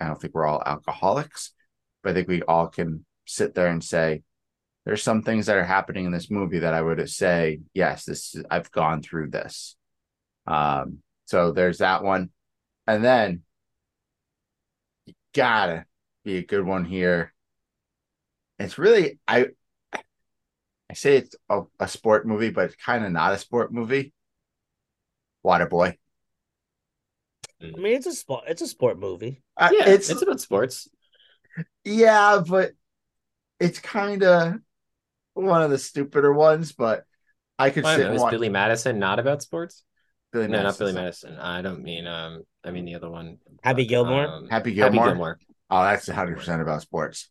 I 0.00 0.06
don't 0.06 0.20
think 0.20 0.34
we're 0.34 0.46
all 0.46 0.62
alcoholics, 0.64 1.52
but 2.02 2.10
I 2.10 2.14
think 2.14 2.28
we 2.28 2.42
all 2.42 2.68
can 2.68 3.04
sit 3.24 3.54
there 3.54 3.68
and 3.68 3.82
say, 3.82 4.22
there's 4.84 5.02
some 5.02 5.22
things 5.22 5.46
that 5.46 5.56
are 5.56 5.64
happening 5.64 6.06
in 6.06 6.12
this 6.12 6.30
movie 6.30 6.60
that 6.60 6.72
I 6.74 6.80
would 6.80 7.10
say, 7.10 7.60
yes, 7.74 8.04
this 8.04 8.34
is, 8.34 8.44
I've 8.50 8.70
gone 8.70 9.02
through 9.02 9.30
this. 9.30 9.76
Um, 10.46 10.98
so 11.26 11.52
there's 11.52 11.78
that 11.78 12.02
one. 12.02 12.30
And 12.86 13.04
then 13.04 13.42
you 15.04 15.12
gotta 15.34 15.84
be 16.24 16.38
a 16.38 16.42
good 16.42 16.64
one 16.64 16.86
here. 16.86 17.34
It's 18.58 18.78
really 18.78 19.18
I 19.28 19.48
I 20.90 20.94
say 20.94 21.18
it's 21.18 21.36
a, 21.50 21.62
a 21.78 21.86
sport 21.86 22.26
movie, 22.26 22.50
but 22.50 22.66
it's 22.66 22.76
kind 22.76 23.04
of 23.04 23.12
not 23.12 23.34
a 23.34 23.38
sport 23.38 23.72
movie. 23.72 24.14
Waterboy. 25.44 25.96
I 27.60 27.66
mean, 27.78 27.94
it's 27.96 28.06
a 28.06 28.12
sport. 28.12 28.44
It's 28.46 28.62
a 28.62 28.66
sport 28.66 28.98
movie. 28.98 29.42
Uh, 29.56 29.70
Yeah, 29.72 29.88
it's, 29.88 30.10
it's, 30.10 30.22
about 30.22 30.40
sports. 30.40 30.88
yeah, 31.84 32.40
but 32.46 32.72
it's 33.58 33.80
kind 33.80 34.22
of 34.22 34.54
one 35.34 35.62
of 35.62 35.70
the 35.70 35.78
stupider 35.78 36.32
ones. 36.32 36.72
But 36.72 37.04
I 37.58 37.70
could 37.70 37.84
I 37.84 37.96
sit 37.96 37.98
don't 37.98 38.00
know. 38.02 38.06
and 38.10 38.16
Is 38.16 38.22
watch 38.22 38.30
Billy 38.32 38.48
Madison 38.48 38.98
not 38.98 39.18
about 39.18 39.42
sports? 39.42 39.84
Billy 40.32 40.46
no, 40.46 40.62
not 40.62 40.78
Billy 40.78 40.92
Madison. 40.92 41.36
I 41.36 41.62
don't 41.62 41.82
mean 41.82 42.06
um. 42.06 42.42
I 42.64 42.70
mean 42.70 42.84
the 42.84 42.94
other 42.94 43.10
one. 43.10 43.38
Happy 43.62 43.82
Fuck, 43.82 43.88
Gilmore? 43.88 44.26
um, 44.28 44.48
Happy 44.48 44.74
Happy 44.74 44.92
Gilmore. 44.96 45.06
Gilmore. 45.06 45.38
Oh, 45.70 45.82
that's 45.82 46.06
100 46.06 46.36
percent 46.36 46.62
about 46.62 46.82
sports. 46.82 47.30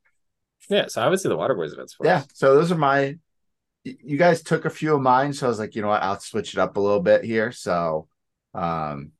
Yeah, 0.70 0.88
so 0.88 1.02
I 1.02 1.08
would 1.08 1.20
say 1.20 1.30
the 1.30 1.38
Waterboy 1.38 1.66
is 1.68 1.74
about 1.74 1.90
sports. 1.90 2.08
Yeah. 2.08 2.24
So 2.34 2.56
those 2.56 2.72
are 2.72 2.78
my. 2.78 3.18
You 3.84 4.18
guys 4.18 4.44
took 4.44 4.66
a 4.66 4.70
few 4.70 4.96
of 4.96 5.02
mine, 5.02 5.32
so 5.32 5.46
I 5.46 5.50
was 5.50 5.60
like, 5.60 5.74
you 5.76 5.82
know 5.82 5.88
what, 5.88 6.04
I'll 6.04 6.20
switch 6.20 6.54
it 6.54 6.60
up 6.60 6.76
a 6.76 6.80
little 6.82 7.00
bit 7.00 7.24
here. 7.24 7.54
So, 7.54 8.10
um, 8.54 9.12
but 9.16 9.17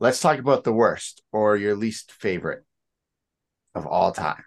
let's 0.00 0.20
talk 0.20 0.38
about 0.38 0.64
the 0.64 0.72
worst 0.72 1.22
or 1.32 1.56
your 1.56 1.74
least 1.76 2.12
favorite 2.12 2.64
of 3.74 3.86
all 3.86 4.12
time. 4.12 4.44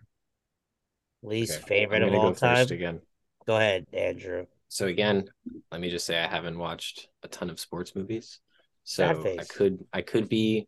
Least 1.24 1.60
Okay, 1.60 1.68
favorite 1.68 2.04
of 2.04 2.14
all 2.14 2.34
go 2.34 2.40
time. 2.40 2.68
again. 2.68 3.02
Go 3.46 3.56
ahead, 3.56 3.86
Andrew. 3.94 4.46
So 4.70 4.88
again, 4.88 5.26
let 5.72 5.82
me 5.82 5.90
just 5.90 6.06
say 6.06 6.18
I 6.18 6.28
haven't 6.28 6.58
watched 6.58 7.08
a 7.24 7.28
ton 7.28 7.50
of 7.50 7.60
sports 7.60 7.96
movies. 7.96 8.40
So 8.84 9.06
I 9.38 9.44
could 9.44 9.86
I 9.94 10.02
could 10.02 10.28
be 10.30 10.68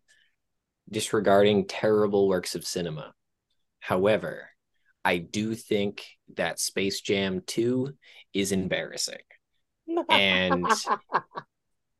disregarding 0.90 1.68
terrible 1.68 2.28
works 2.28 2.56
of 2.56 2.66
cinema. 2.66 3.14
However, 3.80 4.50
I 5.04 5.18
do 5.18 5.56
think 5.56 6.06
that 6.36 6.60
Space 6.60 7.02
Jam 7.02 7.42
2 7.46 7.94
is 8.34 8.52
embarrassing. 8.52 9.18
And 10.10 10.70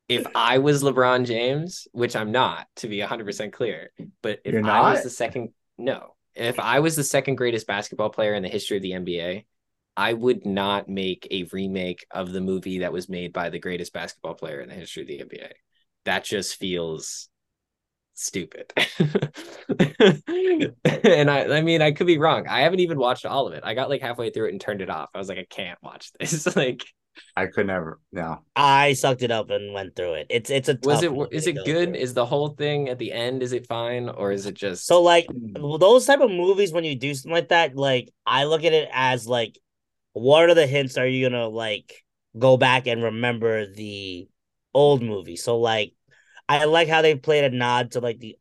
If 0.08 0.26
I 0.34 0.58
was 0.58 0.82
LeBron 0.82 1.26
James, 1.26 1.88
which 1.92 2.14
I'm 2.14 2.30
not, 2.30 2.66
to 2.76 2.88
be 2.88 2.98
100% 2.98 3.52
clear, 3.52 3.90
but 4.22 4.40
if 4.44 4.52
You're 4.52 4.66
I 4.70 4.92
was 4.92 5.02
the 5.02 5.10
second, 5.10 5.50
no, 5.78 6.14
if 6.34 6.60
I 6.60 6.80
was 6.80 6.96
the 6.96 7.04
second 7.04 7.36
greatest 7.36 7.66
basketball 7.66 8.10
player 8.10 8.34
in 8.34 8.42
the 8.42 8.48
history 8.48 8.76
of 8.76 8.82
the 8.82 8.92
NBA, 8.92 9.44
I 9.96 10.12
would 10.12 10.44
not 10.44 10.88
make 10.88 11.28
a 11.30 11.44
remake 11.44 12.04
of 12.10 12.32
the 12.32 12.40
movie 12.40 12.80
that 12.80 12.92
was 12.92 13.08
made 13.08 13.32
by 13.32 13.48
the 13.50 13.60
greatest 13.60 13.92
basketball 13.92 14.34
player 14.34 14.60
in 14.60 14.68
the 14.68 14.74
history 14.74 15.02
of 15.02 15.08
the 15.08 15.18
NBA. 15.20 15.52
That 16.04 16.24
just 16.24 16.56
feels 16.56 17.28
stupid. 18.14 18.72
and 20.86 21.30
I 21.30 21.56
I 21.56 21.60
mean 21.62 21.82
I 21.82 21.92
could 21.92 22.06
be 22.06 22.18
wrong. 22.18 22.46
I 22.48 22.60
haven't 22.62 22.80
even 22.80 22.98
watched 22.98 23.26
all 23.26 23.46
of 23.46 23.54
it. 23.54 23.62
I 23.64 23.74
got 23.74 23.88
like 23.88 24.00
halfway 24.00 24.30
through 24.30 24.48
it 24.48 24.52
and 24.52 24.60
turned 24.60 24.80
it 24.80 24.90
off. 24.90 25.10
I 25.14 25.18
was 25.18 25.28
like 25.28 25.38
I 25.38 25.46
can't 25.48 25.78
watch 25.82 26.12
this. 26.18 26.56
like 26.56 26.84
I 27.36 27.46
could 27.46 27.66
never. 27.66 28.00
No. 28.12 28.40
I 28.54 28.92
sucked 28.94 29.22
it 29.22 29.30
up 29.30 29.50
and 29.50 29.72
went 29.72 29.96
through 29.96 30.14
it. 30.14 30.26
It's 30.30 30.50
it's 30.50 30.68
a 30.68 30.78
was 30.82 30.96
tough 30.96 31.04
it 31.04 31.12
movie 31.12 31.36
is 31.36 31.46
it 31.46 31.56
go 31.56 31.64
good? 31.64 31.90
through. 31.90 31.98
Is 31.98 32.14
the 32.14 32.26
whole 32.26 32.48
thing 32.48 32.88
at 32.88 32.98
the 32.98 33.12
end 33.12 33.42
is 33.42 33.52
it 33.52 33.66
fine 33.66 34.08
or 34.08 34.32
is 34.32 34.46
it 34.46 34.54
just 34.54 34.86
so 34.86 35.02
like 35.02 35.26
hmm. 35.26 35.78
those 35.78 36.06
type 36.06 36.20
of 36.20 36.30
movies 36.30 36.72
when 36.72 36.84
you 36.84 36.94
do 36.96 37.14
something 37.14 37.32
like 37.32 37.48
that? 37.48 37.76
Like 37.76 38.10
I 38.26 38.44
look 38.44 38.64
at 38.64 38.72
it 38.72 38.88
as 38.92 39.26
like, 39.26 39.58
what 40.12 40.48
are 40.48 40.54
the 40.54 40.66
hints? 40.66 40.96
Are 40.96 41.06
you 41.06 41.28
gonna 41.28 41.48
like 41.48 42.04
go 42.38 42.56
back 42.56 42.86
and 42.86 43.02
remember 43.02 43.66
the 43.72 44.28
old 44.72 45.02
movie? 45.02 45.36
So 45.36 45.58
like, 45.58 45.94
I 46.48 46.64
like 46.64 46.88
how 46.88 47.02
they 47.02 47.14
played 47.14 47.44
a 47.44 47.56
nod 47.56 47.92
to 47.92 48.00
like 48.00 48.18
the 48.18 48.36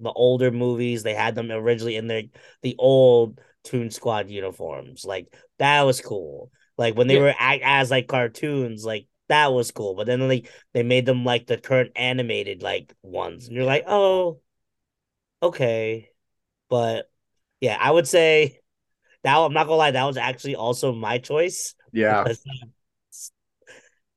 the 0.00 0.12
older 0.12 0.50
movies. 0.50 1.02
They 1.02 1.14
had 1.14 1.34
them 1.34 1.50
originally 1.50 1.96
in 1.96 2.06
their 2.06 2.24
the 2.62 2.76
old 2.78 3.40
Toon 3.64 3.90
Squad 3.90 4.30
uniforms. 4.30 5.04
Like 5.04 5.34
that 5.58 5.82
was 5.82 6.00
cool. 6.00 6.50
Like 6.78 6.96
when 6.96 7.06
they 7.06 7.14
Yeah. 7.16 7.22
were 7.22 7.34
act 7.38 7.62
as 7.64 7.90
like 7.90 8.08
cartoons, 8.08 8.84
like 8.84 9.06
that 9.28 9.52
was 9.52 9.70
cool. 9.70 9.94
But 9.94 10.06
then 10.06 10.26
like 10.28 10.50
they 10.72 10.82
made 10.82 11.06
them 11.06 11.24
like 11.24 11.46
the 11.46 11.56
current 11.56 11.92
animated 11.96 12.62
like 12.62 12.92
ones, 13.02 13.46
and 13.46 13.56
you're 13.56 13.64
like, 13.64 13.84
oh, 13.86 14.40
okay. 15.42 16.10
But 16.68 17.10
yeah, 17.60 17.76
I 17.80 17.90
would 17.90 18.08
say 18.08 18.60
that 19.22 19.36
I'm 19.36 19.52
not 19.52 19.64
gonna 19.66 19.76
lie, 19.76 19.90
that 19.92 20.04
was 20.04 20.16
actually 20.16 20.56
also 20.56 20.92
my 20.92 21.18
choice. 21.18 21.74
Yeah. 21.92 22.24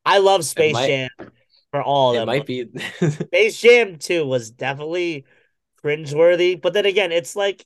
I 0.05 0.19
love 0.19 0.45
Space 0.45 0.73
might- 0.73 0.88
Jam 0.88 1.09
for 1.71 1.81
all 1.84 2.13
it 2.13 2.19
them. 2.19 2.25
might 2.27 2.45
be 2.45 2.69
Space 3.09 3.59
Jam 3.59 3.97
2 3.97 4.25
was 4.25 4.51
definitely 4.51 5.25
cringeworthy, 5.84 6.59
but 6.59 6.73
then 6.73 6.85
again, 6.85 7.11
it's 7.11 7.35
like 7.35 7.65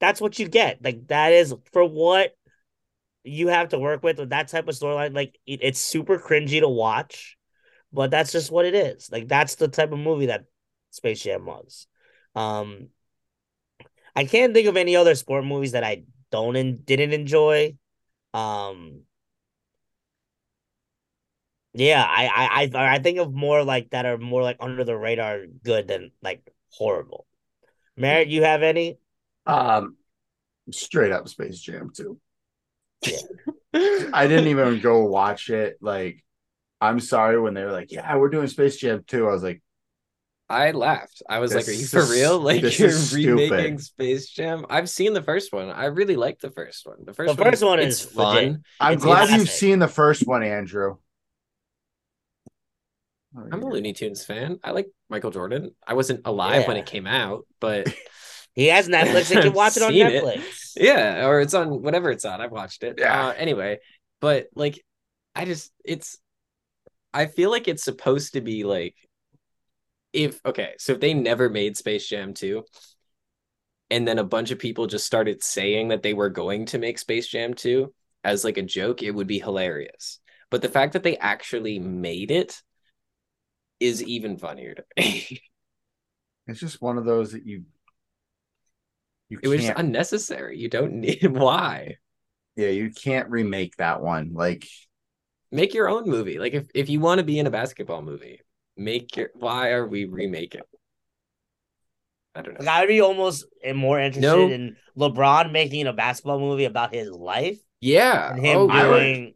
that's 0.00 0.20
what 0.20 0.38
you 0.38 0.48
get. 0.48 0.82
Like 0.82 1.06
that 1.08 1.32
is 1.32 1.54
for 1.72 1.84
what 1.84 2.36
you 3.24 3.48
have 3.48 3.70
to 3.70 3.78
work 3.78 4.02
with 4.02 4.18
with 4.18 4.30
that 4.30 4.48
type 4.48 4.68
of 4.68 4.74
storyline. 4.74 5.14
Like 5.14 5.38
it, 5.46 5.60
it's 5.62 5.78
super 5.80 6.18
cringy 6.18 6.60
to 6.60 6.68
watch, 6.68 7.36
but 7.92 8.10
that's 8.10 8.32
just 8.32 8.50
what 8.50 8.66
it 8.66 8.74
is. 8.74 9.10
Like 9.10 9.28
that's 9.28 9.56
the 9.56 9.68
type 9.68 9.92
of 9.92 9.98
movie 9.98 10.26
that 10.26 10.44
Space 10.90 11.22
Jam 11.22 11.46
was. 11.46 11.86
Um, 12.34 12.88
I 14.14 14.24
can't 14.24 14.54
think 14.54 14.68
of 14.68 14.76
any 14.76 14.96
other 14.96 15.14
sport 15.14 15.44
movies 15.44 15.72
that 15.72 15.84
I 15.84 16.04
don't 16.30 16.56
and 16.56 16.84
didn't 16.84 17.12
enjoy. 17.12 17.76
Um, 18.34 19.02
yeah, 21.74 22.04
I, 22.06 22.70
I 22.74 22.94
I 22.94 22.98
think 22.98 23.18
of 23.18 23.32
more 23.32 23.64
like 23.64 23.90
that 23.90 24.04
are 24.04 24.18
more 24.18 24.42
like 24.42 24.58
under 24.60 24.84
the 24.84 24.96
radar 24.96 25.46
good 25.64 25.88
than 25.88 26.10
like 26.22 26.52
horrible. 26.70 27.26
Merritt, 27.96 28.28
you 28.28 28.42
have 28.44 28.62
any? 28.62 28.98
Um, 29.46 29.96
straight 30.70 31.12
up 31.12 31.28
Space 31.28 31.60
Jam 31.60 31.90
too. 31.94 32.18
Yeah. 33.06 34.10
I 34.12 34.26
didn't 34.26 34.48
even 34.48 34.80
go 34.80 35.04
watch 35.04 35.48
it. 35.50 35.78
Like, 35.80 36.24
I'm 36.80 37.00
sorry 37.00 37.40
when 37.40 37.54
they 37.54 37.64
were 37.64 37.72
like, 37.72 37.90
"Yeah, 37.92 38.16
we're 38.16 38.28
doing 38.28 38.46
Space 38.48 38.76
Jam 38.76 39.02
2. 39.06 39.28
I 39.28 39.32
was 39.32 39.42
like, 39.42 39.62
I 40.48 40.72
laughed. 40.72 41.22
I 41.28 41.38
was 41.38 41.54
like, 41.54 41.66
"Are 41.68 41.72
you 41.72 41.86
for 41.86 42.00
is- 42.00 42.10
real? 42.10 42.38
Like 42.38 42.60
you're 42.78 42.90
remaking 42.90 43.78
stupid. 43.78 43.80
Space 43.80 44.28
Jam?" 44.28 44.66
I've 44.68 44.90
seen 44.90 45.14
the 45.14 45.22
first 45.22 45.52
one. 45.52 45.70
I 45.70 45.86
really 45.86 46.16
like 46.16 46.38
the 46.40 46.50
first 46.50 46.86
one. 46.86 46.98
The 47.04 47.14
first 47.14 47.36
The 47.36 47.42
first 47.44 47.62
one 47.64 47.78
it's 47.78 48.00
is 48.04 48.10
fun. 48.10 48.34
legit. 48.34 48.60
I'm 48.80 48.92
It's 48.94 49.04
glad 49.04 49.30
you've 49.30 49.48
seen 49.50 49.78
the 49.78 49.88
first 49.88 50.26
one, 50.26 50.42
Andrew. 50.42 50.96
I'm 53.34 53.62
a 53.62 53.66
Looney 53.66 53.94
Tunes 53.94 54.24
fan. 54.24 54.58
I 54.62 54.72
like 54.72 54.88
Michael 55.08 55.30
Jordan. 55.30 55.74
I 55.86 55.94
wasn't 55.94 56.20
alive 56.26 56.68
when 56.68 56.76
it 56.76 56.84
came 56.86 57.06
out, 57.06 57.46
but 57.60 57.92
He 58.54 58.66
has 58.66 58.86
Netflix. 58.86 59.34
He 59.34 59.40
can 59.40 59.54
watch 59.54 59.78
it 59.78 59.82
on 59.82 59.92
Netflix. 59.94 60.36
it. 60.36 60.44
Yeah, 60.76 61.26
or 61.26 61.40
it's 61.40 61.54
on 61.54 61.82
whatever 61.82 62.10
it's 62.10 62.24
on. 62.24 62.40
I've 62.40 62.52
watched 62.52 62.82
it. 62.82 62.96
Yeah. 62.98 63.28
Uh, 63.28 63.32
anyway, 63.32 63.78
but 64.20 64.48
like, 64.54 64.84
I 65.34 65.44
just 65.44 65.72
it's. 65.84 66.18
I 67.14 67.26
feel 67.26 67.50
like 67.50 67.68
it's 67.68 67.84
supposed 67.84 68.34
to 68.34 68.40
be 68.40 68.64
like, 68.64 68.94
if 70.12 70.40
okay, 70.44 70.74
so 70.78 70.92
if 70.92 71.00
they 71.00 71.14
never 71.14 71.48
made 71.48 71.76
Space 71.76 72.06
Jam 72.08 72.34
two, 72.34 72.64
and 73.90 74.06
then 74.06 74.18
a 74.18 74.24
bunch 74.24 74.50
of 74.50 74.58
people 74.58 74.86
just 74.86 75.06
started 75.06 75.42
saying 75.42 75.88
that 75.88 76.02
they 76.02 76.14
were 76.14 76.30
going 76.30 76.66
to 76.66 76.78
make 76.78 76.98
Space 76.98 77.28
Jam 77.28 77.54
two 77.54 77.92
as 78.24 78.44
like 78.44 78.56
a 78.56 78.62
joke, 78.62 79.02
it 79.02 79.10
would 79.10 79.26
be 79.26 79.38
hilarious. 79.38 80.18
But 80.50 80.62
the 80.62 80.68
fact 80.68 80.92
that 80.94 81.02
they 81.02 81.16
actually 81.18 81.78
made 81.78 82.30
it 82.30 82.62
is 83.80 84.02
even 84.02 84.36
funnier 84.36 84.74
to 84.74 84.84
me. 84.96 85.42
It's 86.48 86.58
just 86.58 86.82
one 86.82 86.98
of 86.98 87.04
those 87.04 87.32
that 87.32 87.46
you 87.46 87.62
you 89.32 89.38
it 89.42 89.48
was 89.48 89.60
just 89.62 89.78
unnecessary. 89.78 90.58
You 90.58 90.68
don't 90.68 90.94
need 91.00 91.26
why. 91.26 91.96
yeah, 92.56 92.68
you 92.68 92.90
can't 92.90 93.30
remake 93.30 93.76
that 93.76 94.02
one. 94.02 94.32
Like 94.34 94.66
make 95.50 95.74
your 95.74 95.88
own 95.88 96.08
movie. 96.08 96.38
Like 96.38 96.54
if, 96.54 96.68
if 96.74 96.88
you 96.88 97.00
want 97.00 97.18
to 97.18 97.24
be 97.24 97.38
in 97.38 97.46
a 97.46 97.50
basketball 97.50 98.02
movie, 98.02 98.40
make 98.76 99.16
your 99.16 99.30
why 99.34 99.70
are 99.70 99.86
we 99.86 100.04
remaking? 100.06 100.62
I 102.34 102.42
don't 102.42 102.54
Like, 102.54 102.64
know. 102.64 102.72
I'd 102.72 102.88
be 102.88 103.00
almost 103.00 103.44
more 103.74 104.00
interested 104.00 104.22
No. 104.22 104.48
in 104.48 104.76
LeBron 104.96 105.52
making 105.52 105.86
a 105.86 105.92
basketball 105.92 106.38
movie 106.40 106.64
about 106.64 106.94
his 106.94 107.10
life 107.10 107.58
Yeah. 107.80 108.34
him 108.34 108.56
oh, 108.56 108.68
I 108.68 108.88
would- 108.88 108.98
doing. 108.98 109.34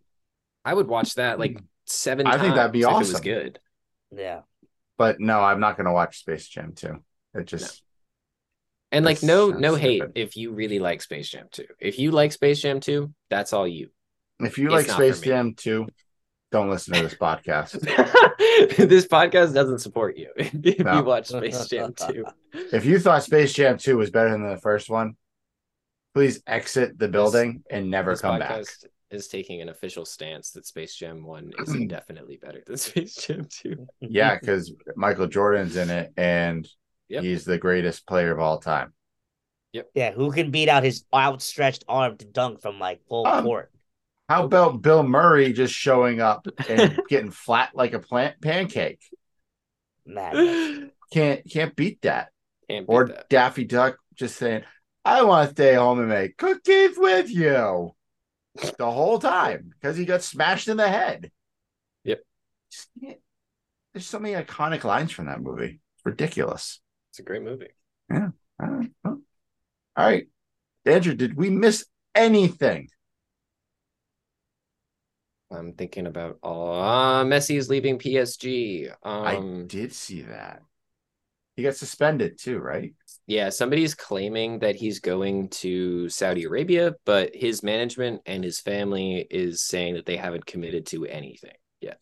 I 0.65 0.75
would 0.75 0.89
watch 0.89 1.15
that 1.15 1.39
like 1.39 1.53
hmm. 1.59 1.65
seven 1.85 2.27
I 2.27 2.33
times 2.33 2.43
think 2.43 2.55
that'd 2.57 2.73
be 2.73 2.81
if 2.81 2.89
it 2.89 2.93
was 2.95 3.11
awesome. 3.15 3.25
good. 3.25 3.61
Yeah. 4.11 4.41
but 4.97 5.21
no, 5.21 5.41
I'm 5.41 5.61
not 5.61 5.77
gonna 5.77 5.93
watch 5.93 6.19
Space 6.21 6.49
Jam 6.49 6.73
2. 6.75 6.97
It 7.35 7.47
just 7.47 7.83
And 8.97 9.05
like 9.05 9.23
no 9.23 9.51
no 9.51 9.75
hate 9.75 10.03
if 10.15 10.37
you 10.37 10.53
really 10.53 10.79
like 10.79 11.03
Space 11.03 11.29
Jam 11.29 11.47
2. 11.53 11.65
If 11.81 11.99
you 11.99 12.11
like 12.11 12.33
Space 12.33 12.61
Jam 12.61 12.81
2, 12.81 13.13
that's 13.31 13.53
all 13.53 13.69
you. 13.69 13.91
if 14.41 14.59
you 14.59 14.67
It's 14.75 14.89
like 14.89 14.97
Space. 14.97 15.21
Jam 15.21 15.55
2, 15.55 15.87
don't 16.53 16.71
listen 16.71 16.95
to 16.95 17.03
this 17.03 17.15
podcast. 17.21 17.73
this 18.77 19.07
podcast 19.07 19.55
doesn't 19.55 19.79
support 19.81 20.17
you 20.17 20.31
if 20.37 20.79
No. 20.81 20.99
you 20.99 21.05
watch 21.05 21.29
Space 21.29 21.67
Jam 21.69 21.95
2. 21.95 22.25
if 22.73 22.85
you 22.85 22.99
thought 22.99 23.23
Space 23.23 23.53
Jam 23.53 23.79
2 23.79 23.97
was 23.97 24.11
better 24.11 24.31
than 24.31 24.49
the 24.49 24.57
first 24.59 24.89
one, 24.91 25.17
please 26.15 26.41
exit 26.47 26.99
the 26.99 27.09
building 27.09 27.63
and 27.71 27.91
never 27.91 28.13
this 28.13 28.21
come 28.23 28.39
back. 28.39 28.65
is 29.11 29.29
taking 29.29 29.61
an 29.61 29.69
official 29.69 30.05
stance 30.05 30.51
that 30.53 30.67
Space 30.67 30.95
Jam 30.95 31.25
1 31.25 31.53
is 31.61 31.75
indefinitely 31.75 32.39
better 32.39 32.63
than 32.67 32.77
Space 32.77 33.15
Jam 33.17 33.47
2. 33.51 33.87
Yeah, 34.01 34.39
because 34.39 34.73
Michael 34.97 35.27
Jordan's 35.27 35.77
in 35.77 35.91
it 35.91 36.13
and 36.17 36.67
Yep. 37.09 37.23
he's 37.23 37.45
the 37.45 37.59
greatest 37.59 38.07
player 38.07 38.33
of 38.33 38.41
all 38.41 38.59
time. 38.59 38.93
Yep. 39.73 39.91
Yeah. 39.95 40.13
Who 40.13 40.33
can 40.33 40.51
beat 40.51 40.69
out 40.69 40.83
his 40.85 41.05
outstretched 41.15 41.85
arm 41.89 42.17
to 42.19 42.25
dunk 42.25 42.61
from 42.63 42.79
like 42.79 43.03
full 43.09 43.27
Um, 43.27 43.45
court? 43.45 43.71
How 44.29 44.39
Okay. 44.45 44.47
about 44.47 44.83
Bill 44.83 45.03
Murray 45.05 45.53
just 45.53 45.73
showing 45.75 46.21
up 46.21 46.47
and 46.69 47.01
getting 47.09 47.31
flat 47.31 47.71
like 47.75 47.93
a 47.93 47.99
plant 48.01 48.41
pancake? 48.41 49.01
Madness. 50.05 50.91
Can't 51.13 51.49
can't 51.49 51.77
beat 51.77 52.03
that. 52.03 52.31
Can't 52.69 52.87
beat 52.87 52.93
Or 52.93 53.07
that. 53.07 53.29
Daffy 53.29 53.65
Duck 53.65 53.97
just 54.17 54.37
saying, 54.37 54.65
"I 55.05 55.23
want 55.23 55.49
to 55.49 55.55
stay 55.55 55.75
home 55.75 56.01
and 56.01 56.09
make 56.09 56.37
cookies 56.37 56.97
with 56.99 57.31
you." 57.31 57.93
The 58.79 58.91
whole 58.91 59.19
time 59.19 59.71
because 59.75 59.97
he 59.99 60.05
got 60.07 60.23
smashed 60.23 60.67
in 60.69 60.79
the 60.79 60.89
head. 60.89 61.31
Yep. 62.05 62.23
Just 62.73 62.89
can't- 63.01 63.21
There's 63.93 64.07
so 64.07 64.19
many 64.19 64.35
iconic 64.35 64.83
lines 64.83 65.13
from 65.13 65.27
that 65.27 65.41
movie. 65.43 65.79
It's 65.97 66.07
ridiculous. 66.07 66.81
It's 67.17 67.21
a 67.21 67.23
great 67.23 67.41
movie. 67.41 67.71
All 68.13 68.31
right. 68.61 68.91
Well, 69.03 69.21
all 69.97 70.05
right. 70.05 70.27
Andrew, 70.85 71.15
did 71.15 71.35
we 71.35 71.49
miss 71.49 71.87
anything? 72.15 72.89
I'm 75.51 75.73
thinking 75.73 76.07
about 76.07 76.37
all 76.43 76.79
uh, 76.79 77.25
Messi 77.25 77.57
is 77.57 77.71
leaving 77.71 77.99
PSG. 77.99 78.91
I 79.15 79.37
Um, 79.37 79.67
did 79.67 79.95
see 79.95 80.21
that. 80.23 80.61
He 81.57 81.63
got 81.63 81.77
suspended 81.77 82.39
too, 82.39 82.59
right? 82.59 82.93
yeah, 83.27 83.49
somebody's 83.49 83.95
claiming 83.95 84.59
that 84.59 84.77
he's 84.77 85.01
going 85.01 85.49
to 85.49 86.11
Saudi 86.11 86.45
Arabia, 86.45 86.97
but 87.07 87.35
his 87.35 87.63
management 87.63 88.21
and 88.27 88.45
his 88.45 88.61
family 88.61 89.27
is 89.31 89.63
saying 89.63 89.95
that 89.95 90.05
they 90.05 90.19
haven't 90.19 90.45
committed 90.45 90.85
to 90.89 91.07
anything 91.07 91.57
yet. 91.81 91.99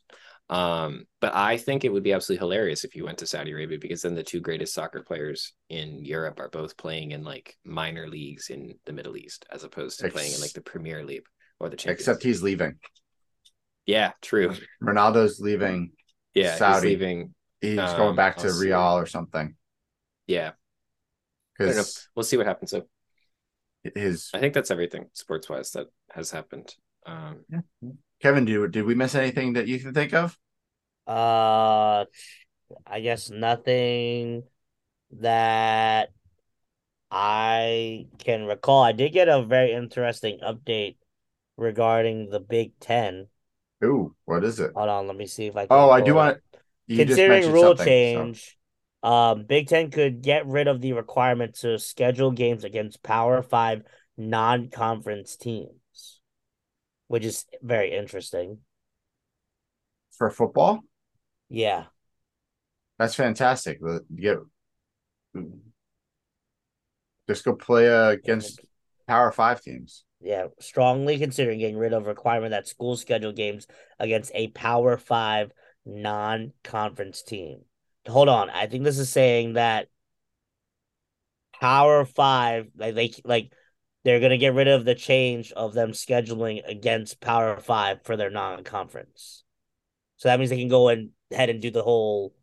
Um, 0.51 1.07
but 1.21 1.35
I 1.35 1.57
think 1.57 1.85
it 1.85 1.93
would 1.93 2.03
be 2.03 2.13
absolutely 2.13 2.41
hilarious 2.45 2.85
if 2.85 2.95
you 2.95 3.05
went 3.05 3.19
to 3.19 3.27
Saudi 3.27 3.53
Arabia 3.53 3.79
because 3.79 4.03
then 4.03 4.15
the 4.15 4.23
two 4.23 4.41
greatest 4.41 4.75
soccer 4.75 5.03
players 5.03 5.53
in 5.71 6.05
Europe 6.05 6.39
are 6.39 6.51
both 6.51 6.77
playing 6.77 7.13
in 7.13 7.25
like 7.25 7.57
minor 7.65 8.07
leagues 8.09 8.51
in 8.51 8.75
the 8.85 8.93
Middle 8.93 9.17
East 9.17 9.47
as 9.51 9.65
opposed 9.65 10.01
to 10.01 10.09
playing 10.11 10.33
in 10.35 10.41
like 10.41 10.53
the 10.53 10.61
Premier 10.61 11.03
League 11.05 11.25
or 11.61 11.69
the 11.71 11.77
Champions. 11.77 12.01
Except 12.01 12.23
he's 12.23 12.43
leaving. 12.43 12.75
yeah, 13.87 14.13
true. 14.21 14.55
Ronaldo's 14.83 15.41
leaving. 15.41 15.93
Yeah, 16.35 16.51
he's 16.51 16.59
Saudi. 16.59 16.89
leaving. 16.89 17.35
He's 17.61 17.79
Um, 17.79 17.97
going 17.97 18.17
back 18.17 18.37
to. 18.39 18.53
Real 18.53 18.99
or 18.99 19.07
something 19.07 19.57
Yeah, 20.27 20.51
I 21.59 21.65
don't 21.65 21.77
know. 21.77 21.83
because 21.83 22.09
We'll 22.15 22.25
see 22.25 22.37
what 22.37 22.47
happens. 22.47 22.71
So 22.71 22.83
his 23.95 24.31
I 24.35 24.41
think 24.41 24.53
that's 24.55 24.71
everything 24.71 25.07
sports 25.15 25.49
wise 25.49 25.71
that 25.73 25.87
has 26.11 26.31
happened. 26.31 26.75
Um, 27.07 27.45
Kevin. 28.25 28.47
Did 28.47 28.73
did 28.73 28.87
we 28.87 28.95
miss 28.95 29.15
anything 29.15 29.53
that 29.53 29.69
you 29.69 29.79
can 29.79 29.93
think 29.93 30.15
of? 30.15 30.39
Uh, 31.07 32.07
I 32.87 33.01
guess 33.03 33.29
nothing 33.29 34.45
that 35.21 36.09
I 37.11 38.07
can 38.19 38.47
recall. 38.47 38.83
I 38.83 38.93
did 38.93 39.13
get 39.13 39.29
a 39.29 39.43
very 39.43 39.73
interesting 39.73 40.41
update 40.43 40.97
regarding 41.59 42.31
the 42.31 42.41
Big 42.41 42.79
Ten. 42.81 43.27
Ooh, 43.85 44.15
what 44.25 44.43
is 44.43 44.59
it? 44.59 44.73
Hold 44.75 44.89
on, 44.89 45.07
let 45.07 45.17
me 45.17 45.27
see 45.27 45.45
if 45.49 45.57
I 45.57 45.67
can. 45.67 45.77
Oh, 45.77 45.91
I 45.91 46.01
do 46.01 46.15
want. 46.15 46.39
Considering 46.89 47.53
rule 47.53 47.77
something, 47.77 47.85
so- 47.85 48.25
change, 48.25 48.57
um, 49.03 49.45
Big 49.45 49.69
Ten 49.69 49.91
could 49.91 50.23
get 50.23 50.47
rid 50.47 50.67
of 50.67 50.81
the 50.81 50.95
requirement 50.95 51.57
to 51.57 51.79
schedule 51.79 52.31
games 52.31 52.65
against 52.65 53.03
Power 53.03 53.43
Five 53.43 53.83
non-conference 54.17 55.37
teams, 55.37 55.73
which 57.09 57.25
is 57.25 57.47
very 57.63 57.93
interesting. 57.93 58.59
for 60.17 60.31
football. 60.31 60.81
Yeah. 61.49 61.85
That's 62.99 63.15
fantastic. 63.15 63.81
Get 64.15 64.39
just 67.29 67.45
go 67.45 67.55
play 67.55 67.89
uh, 67.89 68.11
against 68.11 68.61
Power 69.09 69.33
Five 69.33 69.61
teams. 69.61 70.05
Yeah, 70.21 70.47
strongly 70.61 71.19
considering 71.19 71.59
getting 71.59 71.77
rid 71.77 71.93
of 71.93 72.07
requirement 72.07 72.53
that 72.53 72.69
schools 72.69 73.01
schedule 73.01 73.33
games 73.33 73.67
against 73.99 74.31
a 74.35 74.49
Power 74.49 74.97
Five 74.97 75.53
non-conference 75.85 77.23
team. 77.23 77.63
Hold 78.07 78.29
on, 78.29 78.51
I 78.51 78.67
think 78.67 78.85
this 78.85 78.99
is 78.99 79.11
saying 79.11 79.55
that 79.55 79.89
Power 81.61 82.05
Five, 82.05 82.69
like 82.77 82.95
they 82.95 83.13
like 83.25 83.53
they're 84.05 84.21
gonna 84.21 84.39
get 84.39 84.55
rid 84.55 84.69
of 84.69 84.85
the 84.85 84.95
change 84.95 85.53
of 85.53 85.75
them 85.75 85.93
scheduling 85.93 86.63
against 86.67 87.21
Power 87.21 87.59
Five 87.59 88.03
for 88.05 88.17
their 88.17 88.31
non-conference. 88.31 89.45
So 90.17 90.29
that 90.29 90.39
means 90.39 90.51
they 90.51 90.59
can 90.59 90.69
go 90.69 90.89
and 90.89 91.11
ahead 91.31 91.51
and 91.51 91.61
do 91.61 91.71
the 91.71 91.83
whole 91.83 92.35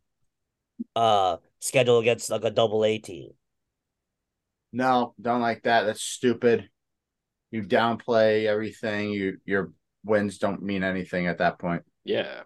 uh 0.96 1.36
schedule 1.60 1.98
against 1.98 2.30
like 2.30 2.44
a 2.44 2.50
double 2.50 2.84
A 2.84 2.98
team. 2.98 3.30
No, 4.72 5.14
don't 5.20 5.40
like 5.40 5.62
that. 5.62 5.82
That's 5.84 6.02
stupid. 6.02 6.68
You 7.50 7.62
downplay 7.62 8.46
everything. 8.46 9.10
You 9.10 9.38
your 9.44 9.72
wins 10.04 10.38
don't 10.38 10.62
mean 10.62 10.82
anything 10.82 11.26
at 11.26 11.38
that 11.38 11.58
point. 11.58 11.82
yeah, 12.04 12.42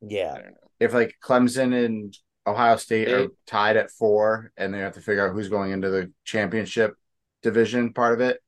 Yeah. 0.00 0.38
If 0.78 0.94
like 0.94 1.16
Clemson 1.22 1.84
and 1.84 2.16
Ohio 2.46 2.76
State 2.76 3.08
are 3.08 3.28
tied 3.46 3.76
at 3.76 3.90
four, 3.90 4.52
and 4.56 4.72
they 4.72 4.78
have 4.78 4.94
to 4.94 5.00
figure 5.00 5.26
out 5.28 5.34
who's 5.34 5.48
going 5.48 5.72
into 5.72 5.90
the 5.90 6.12
championship 6.24 6.94
division 7.42 7.92
part 7.92 8.14
of 8.14 8.20
it, 8.20 8.42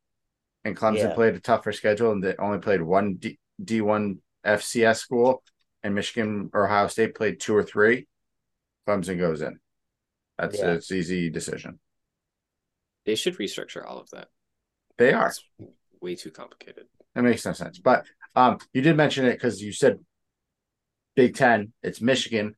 and 0.65 0.77
Clemson 0.77 1.09
Yeah. 1.09 1.15
played 1.15 1.35
a 1.35 1.41
tougher 1.41 1.73
schedule 1.73 2.13
and 2.13 2.23
they 2.23 2.37
only 2.37 2.59
played 2.59 2.83
one 2.83 3.15
D 3.15 3.39
D 3.63 3.81
one 3.81 4.21
FCS 4.45 5.01
school, 5.01 5.43
and 5.83 5.95
Michigan 5.95 6.51
or 6.53 6.67
Ohio 6.67 6.89
State 6.89 7.15
played 7.15 7.41
two 7.41 7.55
or 7.55 7.63
three, 7.63 8.07
Clemson 8.87 9.19
goes 9.19 9.43
in. 9.43 9.59
That's 10.39 10.59
Yeah. 10.59 10.73
it's 10.73 10.91
easy 10.91 11.31
decision. 11.31 11.79
They 13.05 13.15
should 13.15 13.37
restructure 13.37 13.85
all 13.85 13.99
of 13.99 14.11
that. 14.11 14.29
They 14.99 15.13
are. 15.13 15.29
It's 15.29 15.45
way 16.01 16.15
too 16.17 16.31
complicated. 16.31 16.87
That 17.15 17.23
makes 17.23 17.45
no 17.45 17.53
sense. 17.53 17.79
But 17.79 18.07
um, 18.35 18.59
you 18.73 18.83
did 18.83 18.97
mention 18.97 19.25
it 19.27 19.33
because 19.33 19.63
you 19.63 19.73
said 19.73 19.99
Big 21.17 21.35
Ten. 21.35 21.73
It's 21.83 22.01
Michigan. 22.01 22.55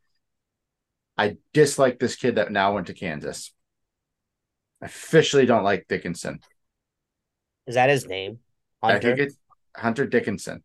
I 1.17 1.37
dislike 1.53 1.99
this 1.99 2.17
kid 2.17 2.37
that 2.37 2.53
now 2.53 2.75
went 2.75 2.87
to 2.89 2.95
Kansas. 2.95 3.55
I 4.83 4.87
officially 4.87 5.47
don't 5.47 5.65
like 5.65 5.87
Dickinson. 5.89 6.41
Is 7.67 7.77
that 7.77 7.89
his 7.89 8.07
name? 8.07 8.41
I 8.83 8.93
Hunter. 8.93 9.17
think 9.17 9.29
it's 9.29 9.37
Hunter 9.77 10.07
Dickinson. 10.07 10.65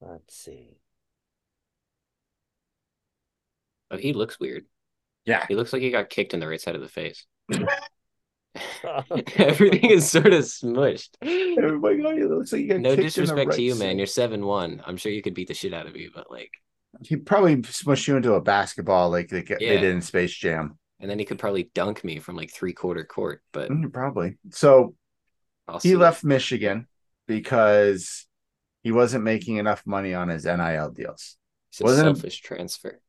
Let's 0.00 0.34
see. 0.34 0.78
Oh, 3.90 3.96
he 3.96 4.12
looks 4.12 4.40
weird. 4.40 4.64
Yeah. 5.24 5.46
He 5.46 5.54
looks 5.54 5.72
like 5.72 5.82
he 5.82 5.90
got 5.90 6.10
kicked 6.10 6.34
in 6.34 6.40
the 6.40 6.48
right 6.48 6.60
side 6.60 6.74
of 6.74 6.80
the 6.80 6.88
face. 6.88 7.24
Everything 9.36 9.90
is 9.90 10.10
sort 10.10 10.32
of 10.32 10.44
smushed. 10.44 11.10
Oh 11.22 11.78
my 11.78 11.94
god, 11.94 12.18
it 12.18 12.28
looks 12.28 12.52
like 12.52 12.62
you 12.62 12.68
got 12.68 12.80
No 12.80 12.96
kicked 12.96 12.98
in 12.98 13.02
the 13.02 13.02
disrespect 13.02 13.48
right 13.48 13.56
to 13.56 13.62
you, 13.62 13.74
man. 13.76 13.96
You're 13.96 14.06
seven 14.06 14.44
one. 14.44 14.82
I'm 14.84 14.96
sure 14.96 15.12
you 15.12 15.22
could 15.22 15.34
beat 15.34 15.48
the 15.48 15.54
shit 15.54 15.72
out 15.72 15.86
of 15.86 15.96
you, 15.96 16.10
but 16.12 16.30
like, 16.30 16.50
He 17.02 17.16
probably 17.16 17.56
smushed 17.58 18.08
you 18.08 18.16
into 18.16 18.34
a 18.34 18.40
basketball 18.40 19.10
like 19.10 19.28
they, 19.28 19.42
they 19.42 19.56
did 19.58 19.84
in 19.84 20.02
Space 20.02 20.34
Jam. 20.34 20.78
And 21.02 21.10
then 21.10 21.18
he 21.18 21.24
could 21.26 21.38
probably 21.38 21.68
dunk 21.74 22.02
me 22.04 22.20
from 22.20 22.36
like 22.36 22.50
three 22.50 22.72
quarter 22.72 23.04
court. 23.04 23.42
But 23.52 23.70
Mm, 23.70 23.92
Probably. 23.92 24.38
So 24.50 24.94
he 25.82 25.96
left 25.96 26.24
Michigan 26.24 26.86
because 27.26 28.26
he 28.82 28.92
wasn't 28.92 29.24
making 29.24 29.56
enough 29.56 29.82
money 29.84 30.14
on 30.14 30.28
his 30.28 30.44
NIL 30.46 30.90
deals. 30.90 31.36
It's 31.70 31.80
a 31.80 31.84
wasn't 31.84 32.08
a- 32.08 32.14
selfish 32.14 32.40
transfer. 32.40 33.00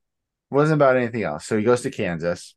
wasn't 0.49 0.81
about 0.81 0.97
anything 0.97 1.23
else. 1.23 1.45
So 1.45 1.57
he 1.57 1.63
goes 1.63 1.81
to 1.83 1.91
Kansas. 1.91 2.55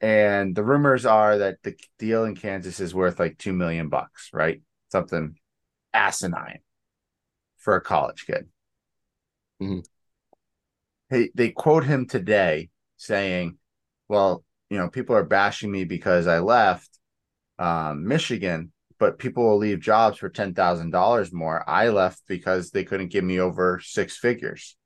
And 0.00 0.54
the 0.54 0.64
rumors 0.64 1.06
are 1.06 1.38
that 1.38 1.62
the 1.62 1.76
deal 1.98 2.24
in 2.24 2.34
Kansas 2.34 2.80
is 2.80 2.94
worth 2.94 3.18
like 3.20 3.38
2 3.38 3.52
million 3.52 3.88
bucks, 3.88 4.30
right? 4.32 4.60
Something 4.90 5.36
asinine 5.94 6.58
for 7.58 7.76
a 7.76 7.80
college 7.80 8.26
kid. 8.26 8.48
Mhm. 9.62 9.84
They, 11.08 11.30
they 11.34 11.50
quote 11.50 11.84
him 11.84 12.06
today 12.06 12.70
saying, 12.96 13.58
well, 14.12 14.44
you 14.68 14.76
know, 14.76 14.90
people 14.90 15.16
are 15.16 15.24
bashing 15.24 15.72
me 15.72 15.84
because 15.84 16.26
I 16.26 16.40
left 16.40 16.90
um, 17.58 18.06
Michigan, 18.06 18.70
but 18.98 19.18
people 19.18 19.42
will 19.42 19.56
leave 19.56 19.80
jobs 19.80 20.18
for 20.18 20.28
$10,000 20.28 21.32
more. 21.32 21.64
I 21.66 21.88
left 21.88 22.20
because 22.28 22.70
they 22.70 22.84
couldn't 22.84 23.10
give 23.10 23.24
me 23.24 23.40
over 23.40 23.80
six 23.82 24.18
figures. 24.18 24.76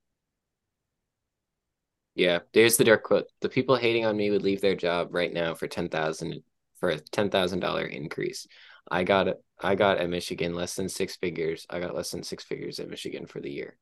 Yeah, 2.15 2.39
there's 2.55 2.77
the 2.77 2.85
direct 2.85 3.03
quote. 3.03 3.27
The 3.41 3.49
people 3.49 3.75
hating 3.75 4.05
on 4.05 4.17
me 4.17 4.31
would 4.31 4.45
leave 4.45 4.61
their 4.61 4.77
job 4.77 5.09
right 5.11 5.33
now 5.33 5.55
for 5.55 5.67
ten 5.67 5.91
thousand 5.91 6.43
for 6.81 6.89
a 6.89 6.99
ten 6.99 7.29
thousand 7.29 7.61
dollar 7.61 7.85
increase. 7.85 8.47
I 8.91 9.05
got. 9.05 9.29
I 9.61 9.75
got 9.75 9.99
at 9.99 10.09
Michigan 10.09 10.55
less 10.55 10.77
than 10.77 10.89
six 10.89 11.17
figures. 11.17 11.67
I 11.69 11.79
got 11.79 11.95
less 11.95 12.11
than 12.13 12.23
six 12.23 12.43
figures 12.43 12.81
at 12.81 12.89
Michigan 12.89 13.27
for 13.27 13.41
the 13.43 13.51
year. 13.51 13.77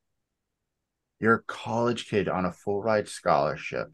You're 1.21 1.35
a 1.35 1.43
college 1.43 2.09
kid 2.09 2.27
on 2.27 2.43
a 2.43 2.51
full 2.51 2.81
ride 2.81 3.07
scholarship. 3.07 3.89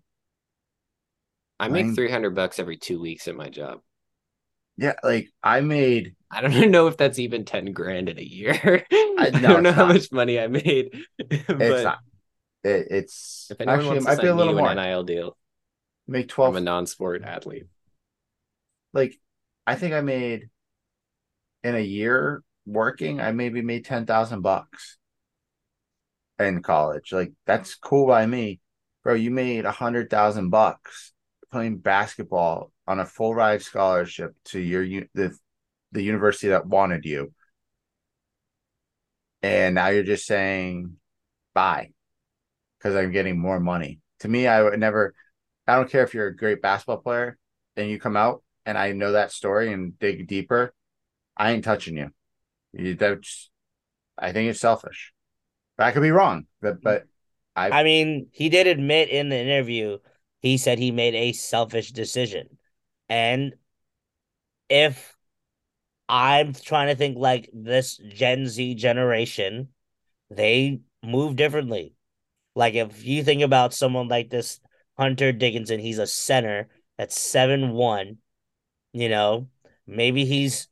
I 1.61 1.67
make 1.67 1.85
Mine- 1.85 1.95
three 1.95 2.09
hundred 2.09 2.31
bucks 2.31 2.57
every 2.57 2.77
two 2.77 2.99
weeks 2.99 3.27
at 3.27 3.35
my 3.35 3.47
job. 3.49 3.81
Yeah, 4.77 4.93
like 5.03 5.29
I 5.43 5.61
made 5.61 6.15
I 6.31 6.41
don't 6.41 6.71
know 6.71 6.87
if 6.87 6.97
that's 6.97 7.19
even 7.19 7.45
ten 7.45 7.71
grand 7.71 8.09
in 8.09 8.17
a 8.17 8.23
year. 8.23 8.85
I, 8.91 9.29
no, 9.31 9.39
don't 9.39 9.63
know 9.63 9.71
how 9.71 9.85
not. 9.85 9.93
much 9.93 10.11
money 10.11 10.39
I 10.39 10.47
made. 10.47 11.03
it's 11.19 11.83
not. 11.83 11.99
It, 12.63 12.87
it's 12.89 13.47
if 13.51 13.61
anyone 13.61 13.79
actually 13.79 13.99
wants 13.99 14.15
to 14.15 14.21
be 14.23 14.27
a 14.27 14.35
little 14.35 14.53
to 14.53 14.59
more. 14.59 14.71
an 14.71 14.77
NIL 14.77 15.03
deal, 15.03 15.37
Make 16.07 16.29
12. 16.29 16.55
I'm 16.55 16.57
a 16.57 16.65
non-sport 16.65 17.21
athlete. 17.23 17.65
like 18.91 19.19
I 19.67 19.75
think 19.75 19.93
I 19.93 20.01
made 20.01 20.49
in 21.63 21.75
a 21.75 21.79
year 21.79 22.41
working. 22.65 23.21
I 23.21 23.33
maybe 23.33 23.61
made 23.61 23.85
ten 23.85 24.07
thousand 24.07 24.41
bucks 24.41 24.97
in 26.39 26.63
college. 26.63 27.13
Like 27.13 27.33
that's 27.45 27.75
cool 27.75 28.07
by 28.07 28.25
me, 28.25 28.59
bro. 29.03 29.13
You 29.13 29.29
made 29.29 29.65
a 29.65 29.71
hundred 29.71 30.09
thousand 30.09 30.49
bucks 30.49 31.13
playing 31.51 31.77
basketball 31.77 32.71
on 32.87 32.99
a 32.99 33.05
full 33.05 33.35
ride 33.35 33.61
scholarship 33.61 34.35
to 34.45 34.59
your 34.59 35.05
the 35.13 35.35
the 35.91 36.01
university 36.01 36.49
that 36.49 36.65
wanted 36.65 37.05
you, 37.05 37.33
and 39.41 39.75
now 39.75 39.87
you're 39.87 40.03
just 40.03 40.25
saying 40.25 40.97
bye 41.53 41.89
because 42.77 42.95
I'm 42.95 43.11
getting 43.11 43.39
more 43.39 43.59
money. 43.59 43.99
To 44.19 44.27
me, 44.27 44.47
I 44.47 44.63
would 44.63 44.79
never. 44.79 45.13
I 45.67 45.75
don't 45.75 45.89
care 45.89 46.03
if 46.03 46.13
you're 46.13 46.27
a 46.27 46.35
great 46.35 46.61
basketball 46.61 46.97
player 46.97 47.37
and 47.77 47.89
you 47.89 47.99
come 47.99 48.17
out 48.17 48.43
and 48.65 48.77
I 48.77 48.91
know 48.91 49.13
that 49.13 49.31
story 49.31 49.71
and 49.71 49.97
dig 49.99 50.27
deeper. 50.27 50.73
I 51.37 51.51
ain't 51.51 51.63
touching 51.63 51.97
you. 51.97 52.11
you 52.73 52.95
that's, 52.95 53.49
I 54.17 54.31
think 54.31 54.49
it's 54.49 54.59
selfish. 54.59 55.13
But 55.77 55.87
I 55.87 55.91
could 55.91 56.01
be 56.01 56.11
wrong. 56.11 56.45
But 56.61 56.81
but 56.81 57.05
I, 57.55 57.81
I 57.81 57.83
mean, 57.83 58.27
he 58.31 58.49
did 58.49 58.67
admit 58.67 59.09
in 59.09 59.29
the 59.29 59.37
interview, 59.37 59.97
he 60.41 60.57
said 60.57 60.79
he 60.79 60.91
made 60.91 61.15
a 61.15 61.33
selfish 61.33 61.91
decision. 61.91 62.57
And 63.09 63.55
if 64.69 65.15
I'm 66.09 66.53
trying 66.53 66.89
to 66.89 66.95
think 66.95 67.17
like 67.17 67.49
this 67.53 67.97
Gen 67.97 68.47
Z 68.47 68.75
generation, 68.75 69.69
they 70.29 70.81
move 71.03 71.37
differently. 71.37 71.95
Like 72.55 72.75
if 72.75 73.05
you 73.05 73.23
think 73.23 73.43
about 73.43 73.73
someone 73.73 74.07
like 74.09 74.29
this 74.29 74.59
Hunter 74.97 75.31
Dickinson, 75.33 75.79
he's 75.79 75.99
a 75.99 76.07
center 76.07 76.69
that's 76.97 77.19
seven 77.19 77.71
one. 77.71 78.19
You 78.93 79.09
know, 79.09 79.49
maybe 79.87 80.25
he's 80.25 80.67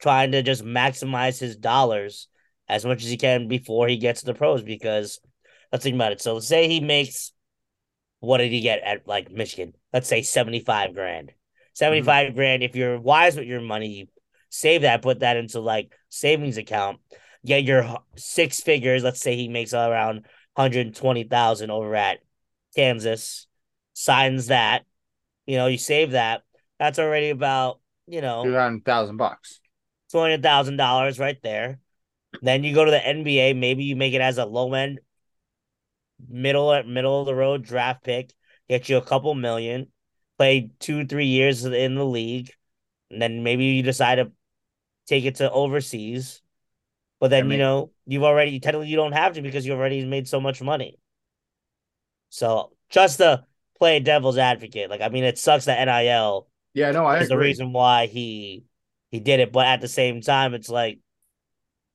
trying 0.00 0.32
to 0.32 0.42
just 0.42 0.64
maximize 0.64 1.38
his 1.38 1.56
dollars 1.56 2.28
as 2.68 2.84
much 2.84 3.02
as 3.04 3.10
he 3.10 3.16
can 3.16 3.48
before 3.48 3.88
he 3.88 3.96
gets 3.96 4.20
to 4.20 4.26
the 4.26 4.34
pros. 4.34 4.62
Because 4.62 5.20
let's 5.72 5.84
think 5.84 5.94
about 5.94 6.12
it. 6.12 6.20
So 6.20 6.40
say 6.40 6.68
he 6.68 6.80
makes 6.80 7.32
what 8.24 8.38
did 8.38 8.52
he 8.52 8.60
get 8.60 8.82
at 8.82 9.06
like 9.06 9.30
Michigan? 9.30 9.74
Let's 9.92 10.08
say 10.08 10.22
seventy 10.22 10.60
five 10.60 10.94
grand. 10.94 11.28
Mhm. 11.28 11.32
75 11.74 12.34
grand. 12.34 12.62
If 12.62 12.76
you're 12.76 13.00
wise 13.00 13.36
with 13.36 13.46
your 13.46 13.60
money, 13.60 13.88
you 13.88 14.06
save 14.48 14.82
that, 14.82 15.02
put 15.02 15.20
that 15.20 15.36
into 15.36 15.58
like 15.60 15.92
savings 16.08 16.56
account, 16.56 17.00
get 17.44 17.64
your 17.64 17.98
six 18.16 18.60
figures. 18.60 19.02
Let's 19.02 19.20
say 19.20 19.34
he 19.34 19.48
makes 19.48 19.74
around 19.74 20.26
120,000 20.54 21.70
over 21.70 21.94
at 21.96 22.18
Kansas, 22.76 23.48
signs 23.92 24.46
that, 24.46 24.84
you 25.46 25.56
know, 25.56 25.66
you 25.66 25.78
save 25.78 26.12
that. 26.12 26.42
That's 26.78 26.98
already 27.00 27.30
about, 27.30 27.80
you 28.06 28.20
know, 28.20 28.44
two 28.44 28.54
hundred 28.54 28.84
thousand 28.84 29.16
bucks. 29.16 29.60
$200,000 30.12 31.18
right 31.18 31.38
there. 31.42 31.80
Then 32.40 32.62
you 32.62 32.72
go 32.74 32.84
to 32.84 32.90
the 32.90 32.98
NBA, 33.04 33.52
maybe 33.52 33.84
you 33.84 33.96
make 33.96 34.14
it 34.14 34.20
as 34.20 34.38
a 34.38 34.44
low 34.46 34.72
end, 34.74 35.00
middle 36.28 36.82
middle 36.84 37.20
of 37.20 37.26
the 37.26 37.34
road 37.34 37.64
draft 37.64 38.04
pick, 38.04 38.32
get 38.68 38.88
you 38.88 38.96
a 38.96 39.02
couple 39.02 39.34
million, 39.34 39.88
play 40.38 40.70
two, 40.78 41.06
three 41.06 41.26
years 41.26 41.64
in 41.64 41.94
the 41.94 42.04
league, 42.04 42.50
and 43.10 43.20
then 43.20 43.42
maybe 43.42 43.64
you 43.64 43.82
decide 43.82 44.16
to 44.16 44.32
take 45.06 45.24
it 45.24 45.36
to 45.36 45.50
overseas. 45.50 46.42
But 47.20 47.28
then, 47.28 47.44
I 47.44 47.46
mean- 47.48 47.52
you 47.52 47.58
know, 47.64 47.90
you've 48.06 48.24
already 48.24 48.60
technically 48.60 48.88
you 48.88 48.96
don't 48.96 49.12
have 49.12 49.34
to 49.34 49.42
because 49.42 49.66
you've 49.66 49.78
already 49.78 50.04
made 50.04 50.28
so 50.28 50.40
much 50.40 50.60
money. 50.60 50.98
So 52.30 52.72
just 52.90 53.18
to 53.18 53.44
play 53.78 54.00
devil's 54.00 54.38
advocate, 54.38 54.90
like 54.90 55.00
I 55.00 55.08
mean, 55.08 55.24
it 55.24 55.38
sucks 55.38 55.66
that 55.66 55.78
NIL 55.86 56.48
Yeah, 56.74 56.90
no, 56.90 57.06
I 57.06 57.20
is 57.20 57.28
the 57.28 57.38
reason 57.38 57.72
why 57.72 58.06
he 58.06 58.64
he 59.10 59.20
did 59.20 59.40
it. 59.40 59.52
But 59.52 59.66
at 59.66 59.80
the 59.80 59.88
same 59.88 60.20
time, 60.20 60.54
it's 60.54 60.68
like 60.68 60.98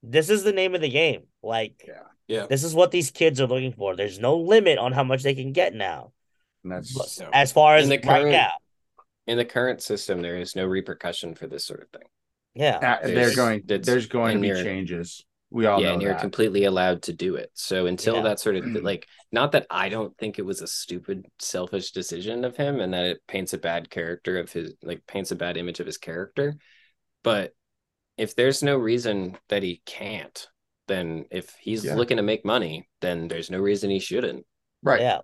this 0.02 0.30
is 0.30 0.44
the 0.44 0.54
name 0.54 0.76
of 0.76 0.82
the 0.82 0.90
game. 0.90 1.24
Like 1.44 1.84
Yeah. 1.88 2.04
Yeah. 2.30 2.46
this 2.48 2.64
is 2.64 2.74
what 2.74 2.92
these 2.92 3.12
kids 3.12 3.42
are 3.42 3.48
looking 3.48 3.74
for. 3.74 3.96
There's 3.98 4.20
no 4.20 4.38
limit 4.38 4.78
on 4.78 4.94
how 4.94 5.04
much 5.04 5.24
they 5.24 5.36
can 5.36 5.52
get 5.52 5.74
now. 5.74 6.14
And 6.64 6.72
that's 6.72 7.20
No. 7.20 7.30
As 7.34 7.52
far 7.52 7.76
as 7.76 7.84
In 7.86 7.90
the 7.90 7.96
right 7.98 8.22
current- 8.22 8.32
now, 8.32 8.52
In 9.28 9.38
the 9.38 9.46
current 9.46 9.82
system, 9.82 10.22
there 10.22 10.38
is 10.38 10.56
no 10.56 10.66
repercussion 10.66 11.36
for 11.36 11.48
this 11.48 11.66
sort 11.66 11.82
of 11.84 11.90
thing. 11.90 12.08
yeah. 12.54 12.78
uh, 12.78 13.06
they're 13.06 13.16
There's- 13.16 13.36
going. 13.36 13.64
There's 13.66 14.08
going 14.08 14.42
to 14.42 14.42
be 14.42 14.64
changes. 14.64 15.26
We 15.52 15.66
all 15.66 15.82
yeah, 15.82 15.88
know 15.88 15.94
and 15.94 16.02
you're 16.04 16.14
completely 16.14 16.66
allowed 16.66 17.02
to 17.04 17.14
do 17.14 17.36
it. 17.36 17.50
So 17.56 17.88
until 17.88 18.18
Yeah. 18.18 18.22
that 18.22 18.40
sort 18.40 18.56
of 18.56 18.66
like, 18.84 19.08
not 19.32 19.52
that 19.54 19.66
I 19.72 19.90
don't 19.90 20.16
think 20.20 20.38
it 20.38 20.44
was 20.46 20.62
a 20.62 20.68
stupid, 20.68 21.26
selfish 21.40 21.92
decision 21.92 22.46
of 22.46 22.56
him, 22.56 22.80
and 22.80 22.94
that 22.94 23.06
it 23.06 23.22
paints 23.28 23.54
a 23.54 23.58
bad 23.58 23.90
character 23.90 24.38
of 24.38 24.52
his, 24.52 24.74
like 24.84 25.08
paints 25.08 25.32
a 25.32 25.36
bad 25.36 25.58
image 25.58 25.80
of 25.80 25.88
his 25.88 25.98
character. 25.98 26.56
But 27.24 27.54
if 28.16 28.36
there's 28.36 28.62
no 28.62 28.78
reason 28.78 29.38
that 29.48 29.64
he 29.64 29.82
can't, 29.88 30.48
then 30.90 31.26
if 31.32 31.56
he's 31.61 31.86
Yeah. 31.86 31.95
looking 31.95 32.18
to 32.18 32.24
make 32.24 32.44
money, 32.44 32.90
then 32.99 33.30
there's 33.30 33.49
no 33.49 33.60
reason 33.60 33.90
he 33.90 33.99
shouldn't. 33.99 34.45
right. 34.84 34.99
Yeah. 35.02 35.20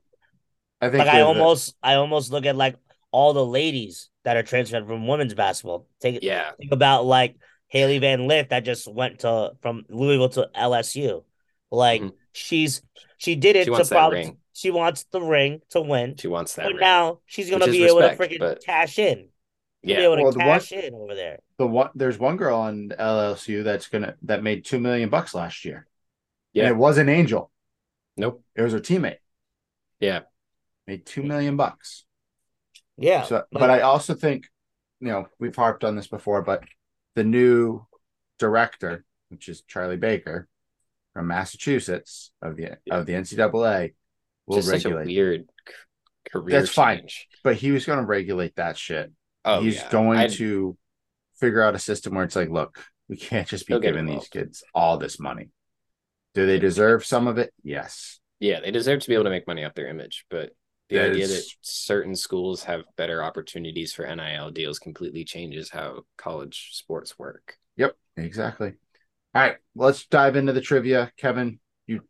I 0.81 0.89
think 0.89 0.99
Like 0.99 1.07
I 1.07 1.23
with 1.25 1.35
the- 1.35 1.41
almost 1.41 1.75
I 1.83 1.93
almost 1.95 2.31
look 2.31 2.45
at 2.45 2.55
like 2.55 2.75
all 3.11 3.33
the 3.33 3.45
ladies 3.45 4.09
that 4.23 4.35
are 4.37 4.43
transferred 4.43 4.85
from 4.87 5.07
women's 5.07 5.33
basketball. 5.33 5.87
Take 6.01 6.19
Yeah, 6.21 6.51
think 6.57 6.71
about 6.73 7.05
like 7.05 7.35
Hailey 7.67 7.97
Van 7.99 8.27
Lith 8.27 8.49
that 8.49 8.61
just 8.65 8.87
went 8.87 9.19
to 9.19 9.53
from 9.61 9.85
Louisville 9.89 10.29
to 10.29 10.49
LSU. 10.55 11.23
Like 11.71 12.01
Mhm. 12.01 12.13
she's 12.33 12.81
she 13.17 13.35
did 13.35 13.55
it 13.55 13.61
She 13.61 13.65
to 13.65 13.71
wants 13.71 13.89
that 13.89 13.95
probably 13.95 14.17
ring. 14.19 14.37
she 14.53 14.69
wants 14.71 15.05
the 15.11 15.21
ring 15.21 15.61
to 15.69 15.81
win. 15.81 16.15
she 16.17 16.27
wants 16.27 16.55
that. 16.55 16.63
But 16.63 16.73
ring. 16.73 16.81
now 16.81 17.19
she's 17.25 17.49
gonna 17.49 17.65
Which 17.65 17.71
be 17.71 17.85
able 17.85 17.99
respect, 18.01 18.19
to 18.19 18.27
freaking 18.27 18.39
but- 18.39 18.63
cash 18.63 18.99
in. 18.99 19.29
You'll 19.85 19.97
be 19.97 20.01
Yeah. 20.01 20.07
able 20.07 20.15
to 20.17 20.23
Well, 20.23 20.31
the 20.31 20.39
one- 20.39 20.47
cash 20.47 20.71
in 20.71 20.93
over 20.95 21.13
there. 21.15 21.39
The 21.57 21.67
one 21.67 21.89
there's 21.95 22.17
one 22.17 22.37
girl 22.37 22.57
on 22.59 22.89
LSU 22.97 23.63
that's 23.63 23.87
gonna 23.87 24.15
that 24.23 24.41
made 24.43 24.65
two 24.65 24.79
million 24.79 25.09
bucks 25.09 25.33
last 25.35 25.63
year. 25.63 25.87
Yeah. 26.53 26.63
And 26.63 26.71
it 26.71 26.77
wasn't 26.77 27.09
Angel. 27.09 27.51
Nope. 28.17 28.43
It 28.55 28.61
was 28.61 28.73
her 28.73 28.79
teammate. 28.79 29.17
Yeah. 29.99 30.21
Made 30.87 31.05
two 31.05 31.21
million 31.23 31.55
bucks. 31.57 32.05
Yeah. 32.97 33.23
So, 33.23 33.35
like- 33.35 33.45
but 33.51 33.69
I 33.69 33.81
also 33.81 34.13
think, 34.15 34.47
you 34.99 35.07
know, 35.09 35.27
we've 35.39 35.55
harped 35.55 35.83
on 35.83 35.95
this 35.95 36.07
before, 36.07 36.41
but 36.41 36.63
the 37.15 37.23
new 37.23 37.85
director, 38.39 39.05
which 39.29 39.49
is 39.49 39.61
Charlie 39.63 39.97
Baker 39.97 40.47
from 41.13 41.27
Massachusetts 41.27 42.31
of 42.41 42.55
the 42.55 42.77
of 42.89 43.05
the 43.05 43.13
NCAA, 43.13 43.93
will 44.47 44.57
Just 44.57 44.69
such 44.69 44.85
a 44.85 44.89
regulate. 44.95 45.05
weird 45.15 45.49
career 46.31 46.59
That's 46.59 46.71
fine. 46.71 47.07
But 47.43 47.57
he 47.57 47.71
was 47.71 47.85
going 47.85 47.99
to 47.99 48.05
regulate 48.05 48.55
that 48.55 48.77
shit. 48.77 49.11
Oh, 49.45 49.61
He's 49.61 49.76
yeah. 49.76 49.89
going 49.91 50.19
I'd- 50.19 50.35
to 50.35 50.77
figure 51.39 51.61
out 51.61 51.76
a 51.76 51.80
system 51.80 52.15
where 52.15 52.23
it's 52.26 52.35
like, 52.35 52.49
look, 52.49 52.77
we 53.07 53.15
can't 53.17 53.47
just 53.47 53.67
be 53.67 53.80
giving 53.80 54.05
these 54.05 54.27
kids 54.27 54.63
all 54.73 54.97
this 54.97 55.19
money. 55.19 55.49
Do 56.34 56.45
they 56.45 56.59
deserve 56.59 57.05
some 57.05 57.27
of 57.27 57.38
it? 57.38 57.53
Yes. 57.63 58.19
Yeah, 58.39 58.59
they 58.59 58.72
deserve 58.72 59.01
to 59.01 59.07
be 59.07 59.13
able 59.13 59.26
to 59.26 59.30
make 59.30 59.47
money 59.47 59.63
off 59.63 59.76
their 59.76 59.88
image, 59.88 60.26
but 60.30 60.51
the 60.89 60.97
That 60.97 61.11
idea 61.11 61.27
that 61.27 61.43
certain 61.61 62.15
schools 62.15 62.63
have 62.65 62.84
better 62.97 63.23
opportunities 63.23 63.93
for 63.93 64.05
NIL 64.05 64.51
deals 64.51 64.80
completely 64.80 65.23
changes 65.23 65.69
how 65.69 66.01
college 66.17 66.69
sports 66.73 67.17
work. 67.17 67.57
Yep, 67.77 67.95
exactly. 68.17 68.73
All 69.34 69.41
right, 69.41 69.57
let's 69.76 70.05
dive 70.07 70.35
into 70.35 70.53
the 70.53 70.61
trivia. 70.61 71.11
Kevin, 71.17 71.59
you 71.88 72.01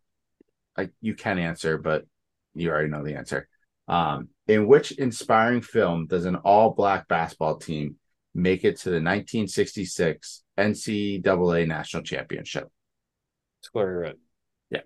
I 0.77 0.89
you 1.01 1.13
can 1.15 1.39
answer, 1.39 1.77
but 1.77 2.05
you 2.53 2.69
already 2.69 2.89
know 2.89 3.03
the 3.03 3.15
answer. 3.15 3.47
Um, 3.87 4.29
in 4.47 4.67
which 4.67 4.91
inspiring 4.91 5.61
film 5.61 6.07
does 6.07 6.25
an 6.25 6.35
all-black 6.35 7.07
basketball 7.07 7.57
team 7.57 7.95
make 8.33 8.63
it 8.63 8.77
to 8.77 8.89
the 8.89 8.95
1966 8.95 10.43
NCAA 10.57 11.67
national 11.67 12.03
championship? 12.03 12.69
Glory 13.71 13.95
Road. 13.95 14.17
Yeah. 14.69 14.81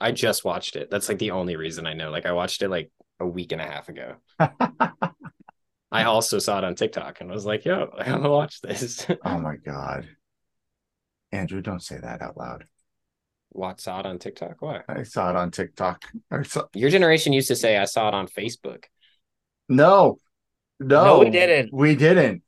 I 0.00 0.12
just 0.12 0.44
watched 0.44 0.76
it. 0.76 0.90
That's 0.90 1.08
like 1.08 1.18
the 1.18 1.32
only 1.32 1.56
reason 1.56 1.86
I 1.86 1.94
know. 1.94 2.10
Like 2.10 2.26
I 2.26 2.32
watched 2.32 2.62
it 2.62 2.68
like 2.68 2.90
a 3.20 3.26
week 3.26 3.52
and 3.52 3.60
a 3.60 3.66
half 3.66 3.88
ago. 3.88 4.16
I 5.92 6.04
also 6.04 6.38
saw 6.38 6.58
it 6.58 6.64
on 6.64 6.74
TikTok 6.74 7.20
and 7.20 7.30
was 7.30 7.44
like, 7.44 7.64
yo, 7.64 7.90
I 7.98 8.10
want 8.10 8.24
to 8.24 8.30
watch 8.30 8.60
this. 8.60 9.06
oh 9.24 9.38
my 9.38 9.56
god. 9.56 10.08
Andrew, 11.30 11.60
don't 11.60 11.82
say 11.82 11.98
that 11.98 12.22
out 12.22 12.36
loud. 12.36 12.64
Watch 13.54 13.80
saw 13.80 14.00
it 14.00 14.06
on 14.06 14.18
TikTok. 14.18 14.56
Why? 14.60 14.82
I 14.88 15.02
saw 15.02 15.30
it 15.30 15.36
on 15.36 15.50
TikTok. 15.50 16.04
I 16.30 16.42
saw... 16.42 16.64
Your 16.74 16.90
generation 16.90 17.32
used 17.32 17.48
to 17.48 17.56
say 17.56 17.76
I 17.76 17.84
saw 17.84 18.08
it 18.08 18.14
on 18.14 18.26
Facebook. 18.26 18.84
No. 19.68 20.18
No, 20.80 21.04
No, 21.04 21.18
we 21.20 21.30
didn't. 21.30 21.72
We 21.72 21.94
didn't. 21.94 22.42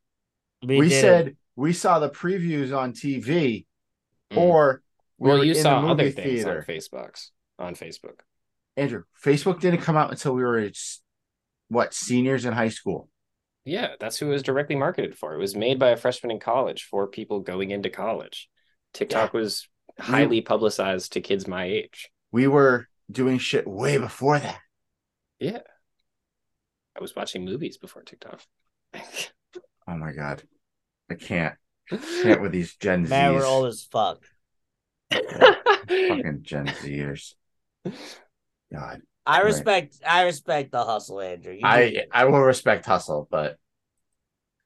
we 0.66 0.78
we 0.78 0.88
did 0.88 1.00
said 1.00 1.36
we 1.56 1.72
saw 1.72 1.98
the 1.98 2.10
previews 2.10 2.76
on 2.76 2.92
TV 2.92 3.66
Mm. 4.32 4.38
or 4.38 4.82
we 5.18 5.28
well, 5.28 5.38
were 5.38 5.44
you 5.44 5.52
in 5.54 5.62
saw 5.62 5.82
the 5.82 5.88
other 5.88 6.10
things 6.10 6.42
theater. 6.42 6.58
on 6.58 6.74
Facebooks 6.74 7.28
on 7.58 7.74
Facebook. 7.74 8.20
Andrew, 8.76 9.04
Facebook 9.22 9.60
didn't 9.60 9.82
come 9.82 9.96
out 9.96 10.10
until 10.10 10.34
we 10.34 10.42
were 10.42 10.70
what 11.68 11.94
seniors 11.94 12.44
in 12.44 12.52
high 12.52 12.68
school. 12.68 13.08
Yeah, 13.64 13.92
that's 14.00 14.18
who 14.18 14.26
it 14.26 14.30
was 14.30 14.42
directly 14.42 14.76
marketed 14.76 15.16
for. 15.16 15.34
It 15.34 15.38
was 15.38 15.54
made 15.54 15.78
by 15.78 15.90
a 15.90 15.96
freshman 15.96 16.30
in 16.30 16.40
college 16.40 16.84
for 16.84 17.06
people 17.06 17.40
going 17.40 17.70
into 17.70 17.88
college. 17.88 18.48
TikTok 18.92 19.32
was 19.32 19.68
highly 19.98 20.40
publicized 20.40 21.12
to 21.12 21.20
kids 21.20 21.46
my 21.46 21.64
age. 21.64 22.10
We 22.32 22.46
were 22.48 22.88
doing 23.10 23.38
shit 23.38 23.66
way 23.66 23.98
before 23.98 24.38
that. 24.38 24.58
Yeah. 25.38 25.60
I 26.96 27.00
was 27.00 27.14
watching 27.16 27.44
movies 27.44 27.76
before 27.76 28.02
TikTok. 28.02 28.40
Oh 29.86 29.96
my 29.98 30.12
god, 30.12 30.42
I 31.10 31.14
can't 31.14 31.54
can't 32.22 32.40
with 32.40 32.52
these 32.52 32.74
Gen 32.76 33.06
Man, 33.06 33.32
Zs. 33.32 33.34
we're 33.34 33.44
old 33.46 33.66
as 33.66 33.86
fuck. 33.92 34.24
Fucking 35.12 36.38
Gen 36.40 36.66
Zers. 36.68 37.34
God, 38.72 39.02
I 39.26 39.36
Right. 39.36 39.44
respect 39.44 39.96
I 40.06 40.22
respect 40.22 40.72
the 40.72 40.82
hustle, 40.82 41.20
Andrew. 41.20 41.52
You 41.52 41.60
I 41.62 41.82
you. 41.82 42.02
I 42.10 42.24
will 42.24 42.40
respect 42.40 42.86
hustle, 42.86 43.28
but 43.30 43.58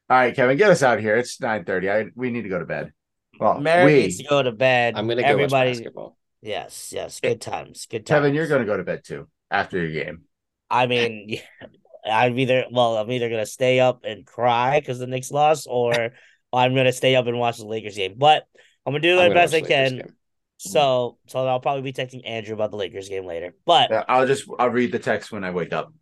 all 0.09 0.16
right, 0.18 0.36
Kevin, 0.36 0.56
get 0.56 0.70
us 0.70 0.84
out 0.84 0.98
of 0.98 1.02
here. 1.02 1.16
It's 1.16 1.40
nine 1.40 1.64
thirty. 1.64 1.90
I 1.90 2.06
we 2.14 2.30
need 2.30 2.42
to 2.42 2.48
go 2.48 2.60
to 2.60 2.64
bed. 2.64 2.92
Well, 3.39 3.60
Merritt 3.60 3.86
we 3.86 4.01
needs 4.02 4.19
to 4.19 4.24
go 4.24 4.43
to 4.43 4.52
bed. 4.52 4.94
I'm 4.97 5.06
gonna 5.09 5.23
go 5.23 5.28
Everybody, 5.28 5.70
watch 5.70 5.78
basketball. 5.78 6.16
yes, 6.43 6.93
yes, 6.94 7.20
eh, 7.23 7.28
good 7.31 7.40
times, 7.40 7.86
good 7.86 8.06
times. 8.06 8.16
Kevin, 8.23 8.35
you're 8.35 8.47
gonna 8.48 8.65
go 8.65 8.77
to 8.77 8.85
bed 8.85 9.05
too 9.05 9.28
after 9.51 9.78
your 9.85 10.05
game. 10.05 10.23
I 10.70 10.86
mean, 10.86 11.27
yeah, 11.28 11.40
I'm 12.05 12.39
either 12.39 12.66
well, 12.70 12.97
I'm 12.97 13.10
either 13.10 13.28
gonna 13.31 13.47
stay 13.47 13.81
up 13.81 14.05
and 14.05 14.27
cry 14.27 14.81
because 14.81 14.98
the 14.98 15.06
Knicks 15.06 15.31
lost, 15.31 15.66
or 15.70 15.93
I'm 16.52 16.74
gonna 16.74 16.93
stay 16.93 17.16
up 17.16 17.27
and 17.27 17.39
watch 17.39 17.59
the 17.59 17.66
Lakers 17.66 17.97
game. 17.97 18.15
But 18.16 18.47
I'm 18.86 18.93
gonna 18.93 19.01
do 19.01 19.19
I'm 19.20 19.32
best 19.35 19.55
I 19.55 19.59
watch 19.60 19.69
the 19.69 19.74
Lakers 19.74 19.90
can. 19.90 19.98
game. 19.98 20.15
So, 20.60 21.19
so 21.28 21.47
I'll 21.47 21.60
probably 21.60 21.82
be 21.82 21.93
texting 21.93 22.23
Andrew 22.27 22.52
about 22.55 22.73
the 22.73 22.77
Lakers 22.77 23.09
game 23.09 23.24
later. 23.24 23.55
But 23.65 23.90
Yeah, 23.90 24.02
I'll 24.09 24.27
just 24.27 24.48
I'll 24.59 24.70
read 24.70 24.90
the 24.90 24.98
text 24.98 25.31
when 25.31 25.44
I 25.44 25.51
wake 25.51 25.73
up. 25.73 25.93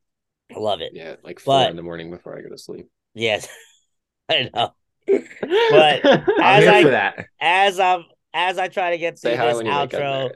I 0.55 0.59
love 0.59 0.81
it. 0.81 0.93
Yeah, 0.95 1.17
like 1.23 1.41
four 1.41 1.59
But- 1.59 1.71
in 1.71 1.77
the 1.77 1.83
morning 1.83 2.11
before 2.11 2.39
I 2.39 2.41
go 2.41 2.49
to 2.49 2.57
sleep. 2.57 2.89
Yes, 3.13 3.49
I 4.31 4.49
know. 4.55 4.73
But 5.07 6.05
As 6.41 6.67
I- 6.67 6.85
that. 6.85 7.27
As 7.41 7.81
I'm 7.81 8.05
as 8.35 8.59
I 8.59 8.69
try 8.69 8.91
to 8.91 8.99
get 8.99 9.19
through 9.19 9.31
say 9.33 9.37
this 9.37 9.63
outro, 9.63 10.31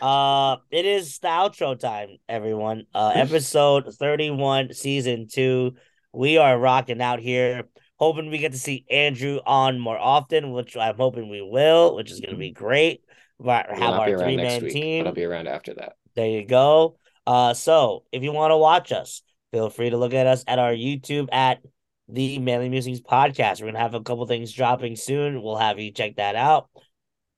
Uh, 0.00 0.56
it 0.70 0.86
is 0.86 1.18
the 1.18 1.28
outro 1.28 1.78
time, 1.78 2.16
everyone. 2.26 2.86
Uh, 2.94 3.12
episode 3.14 3.94
31, 3.94 4.72
season 4.72 5.28
two. 5.30 5.74
We 6.12 6.38
are 6.38 6.58
rocking 6.58 7.02
out 7.02 7.20
here. 7.20 7.64
Hoping 7.96 8.30
we 8.30 8.38
get 8.38 8.52
to 8.52 8.58
see 8.58 8.84
Andrew 8.90 9.40
on 9.46 9.78
more 9.78 9.98
often, 9.98 10.52
which 10.52 10.76
I'm 10.76 10.96
hoping 10.96 11.28
we 11.28 11.42
will, 11.42 11.94
which 11.96 12.10
is 12.10 12.20
going 12.20 12.32
to 12.32 12.38
be 12.38 12.50
great. 12.50 13.02
But 13.38 13.66
have 13.70 13.94
our 13.94 14.18
three 14.18 14.36
man 14.36 14.60
team. 14.62 15.06
I'll 15.06 15.12
be 15.12 15.24
around 15.24 15.48
after 15.48 15.74
that. 15.74 15.96
There 16.14 16.28
you 16.28 16.46
go. 16.46 16.96
Uh, 17.26 17.54
so 17.54 18.04
if 18.10 18.22
you 18.22 18.32
want 18.32 18.52
to 18.52 18.56
watch 18.56 18.90
us, 18.90 19.22
feel 19.52 19.70
free 19.70 19.90
to 19.90 19.96
look 19.96 20.14
at 20.14 20.26
us 20.26 20.44
at 20.46 20.58
our 20.58 20.72
YouTube 20.72 21.28
at 21.32 21.60
the 22.08 22.38
Manly 22.38 22.68
Musings 22.68 23.00
Podcast. 23.00 23.60
We're 23.60 23.68
gonna 23.68 23.78
have 23.78 23.94
a 23.94 24.02
couple 24.02 24.26
things 24.26 24.52
dropping 24.52 24.96
soon. 24.96 25.42
We'll 25.42 25.56
have 25.56 25.78
you 25.78 25.92
check 25.92 26.16
that 26.16 26.36
out. 26.36 26.68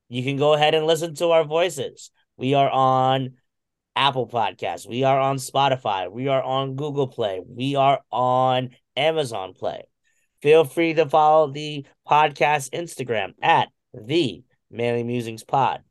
You 0.09 0.23
can 0.23 0.37
go 0.37 0.55
ahead 0.55 0.75
and 0.75 0.87
listen 0.87 1.15
to 1.17 1.31
our 1.31 1.45
voices. 1.45 2.11
We 2.37 2.55
are 2.55 2.71
on 2.71 3.35
Apple 3.95 4.29
Podcasts. 4.29 4.89
We 4.89 5.05
are 5.05 5.19
on 5.19 5.37
Spotify. 5.37 6.11
We 6.11 6.29
are 6.29 6.43
on 6.43 6.77
Google 6.77 7.09
Play. 7.09 7.41
We 7.47 7.77
are 7.77 8.01
on 8.13 8.71
Amazon 8.97 9.55
Play. 9.55 9.85
Feel 10.43 10.65
free 10.65 10.95
to 10.95 11.09
follow 11.09 11.51
the 11.51 11.87
podcast 12.07 12.71
Instagram 12.71 13.33
at 13.43 13.69
the 13.95 14.45
Manly 14.71 15.03
Musings 15.03 15.45
Pod. 15.45 15.83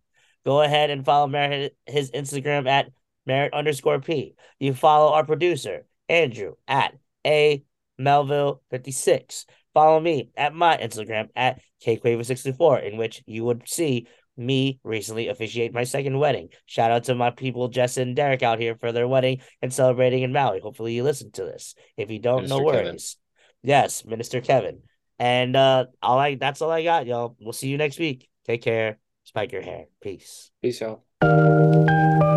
Go 0.46 0.62
ahead 0.62 0.92
and 0.92 1.04
follow 1.04 1.28
Merritt 1.28 1.76
his 1.88 2.12
Instagram 2.12 2.68
at 2.68 2.92
Merritt 3.26 3.54
underscore 3.54 4.00
P. 4.00 4.36
You 4.60 4.74
follow 4.74 5.14
our 5.14 5.26
producer, 5.26 5.86
Andrew, 6.08 6.54
at 6.68 6.94
A 7.26 7.64
Melville 7.98 8.62
56. 8.72 9.46
Follow 9.74 10.00
me 10.00 10.30
at 10.38 10.54
my 10.54 10.78
Instagram 10.78 11.28
at 11.36 11.62
KQuaver64, 11.86 12.92
in 12.92 12.98
which 12.98 13.24
you 13.26 13.44
would 13.44 13.68
see 13.68 14.08
me 14.38 14.80
recently 14.84 15.28
officiate 15.28 15.74
my 15.74 15.84
second 15.84 16.18
wedding. 16.18 16.50
Shout 16.66 16.92
out 16.92 17.06
to 17.06 17.16
my 17.16 17.30
people, 17.30 17.68
Jess 17.68 17.98
and 17.98 18.16
Derek, 18.16 18.44
out 18.44 18.60
here 18.60 18.76
for 18.76 18.92
their 18.92 19.08
wedding 19.08 19.42
and 19.62 19.74
celebrating 19.74 20.24
in 20.24 20.34
Maui. 20.34 20.60
Hopefully, 20.60 20.94
you 20.94 21.04
listen 21.04 21.32
to 21.34 21.44
this. 21.44 21.76
If 21.98 22.10
you 22.12 22.20
don't, 22.20 22.48
no 22.48 22.60
Minister 22.60 22.72
Kevin. 22.72 22.86
worries. 22.86 23.18
Yes, 23.64 24.06
Minister 24.06 24.42
Kevin. 24.42 24.82
And 25.20 25.56
uh, 25.56 25.86
all 26.02 26.20
I 26.20 26.36
that's 26.36 26.62
all 26.62 26.72
I 26.72 26.84
got, 26.84 27.08
y'all. 27.08 27.36
We'll 27.40 27.54
see 27.54 27.70
you 27.70 27.78
next 27.78 28.00
week. 28.00 28.30
Take 28.46 28.62
care. 28.62 29.00
Spike 29.24 29.52
your 29.52 29.62
hair. 29.62 29.86
Peace. 30.02 30.52
Peace, 30.62 30.82
y'all. 30.82 32.35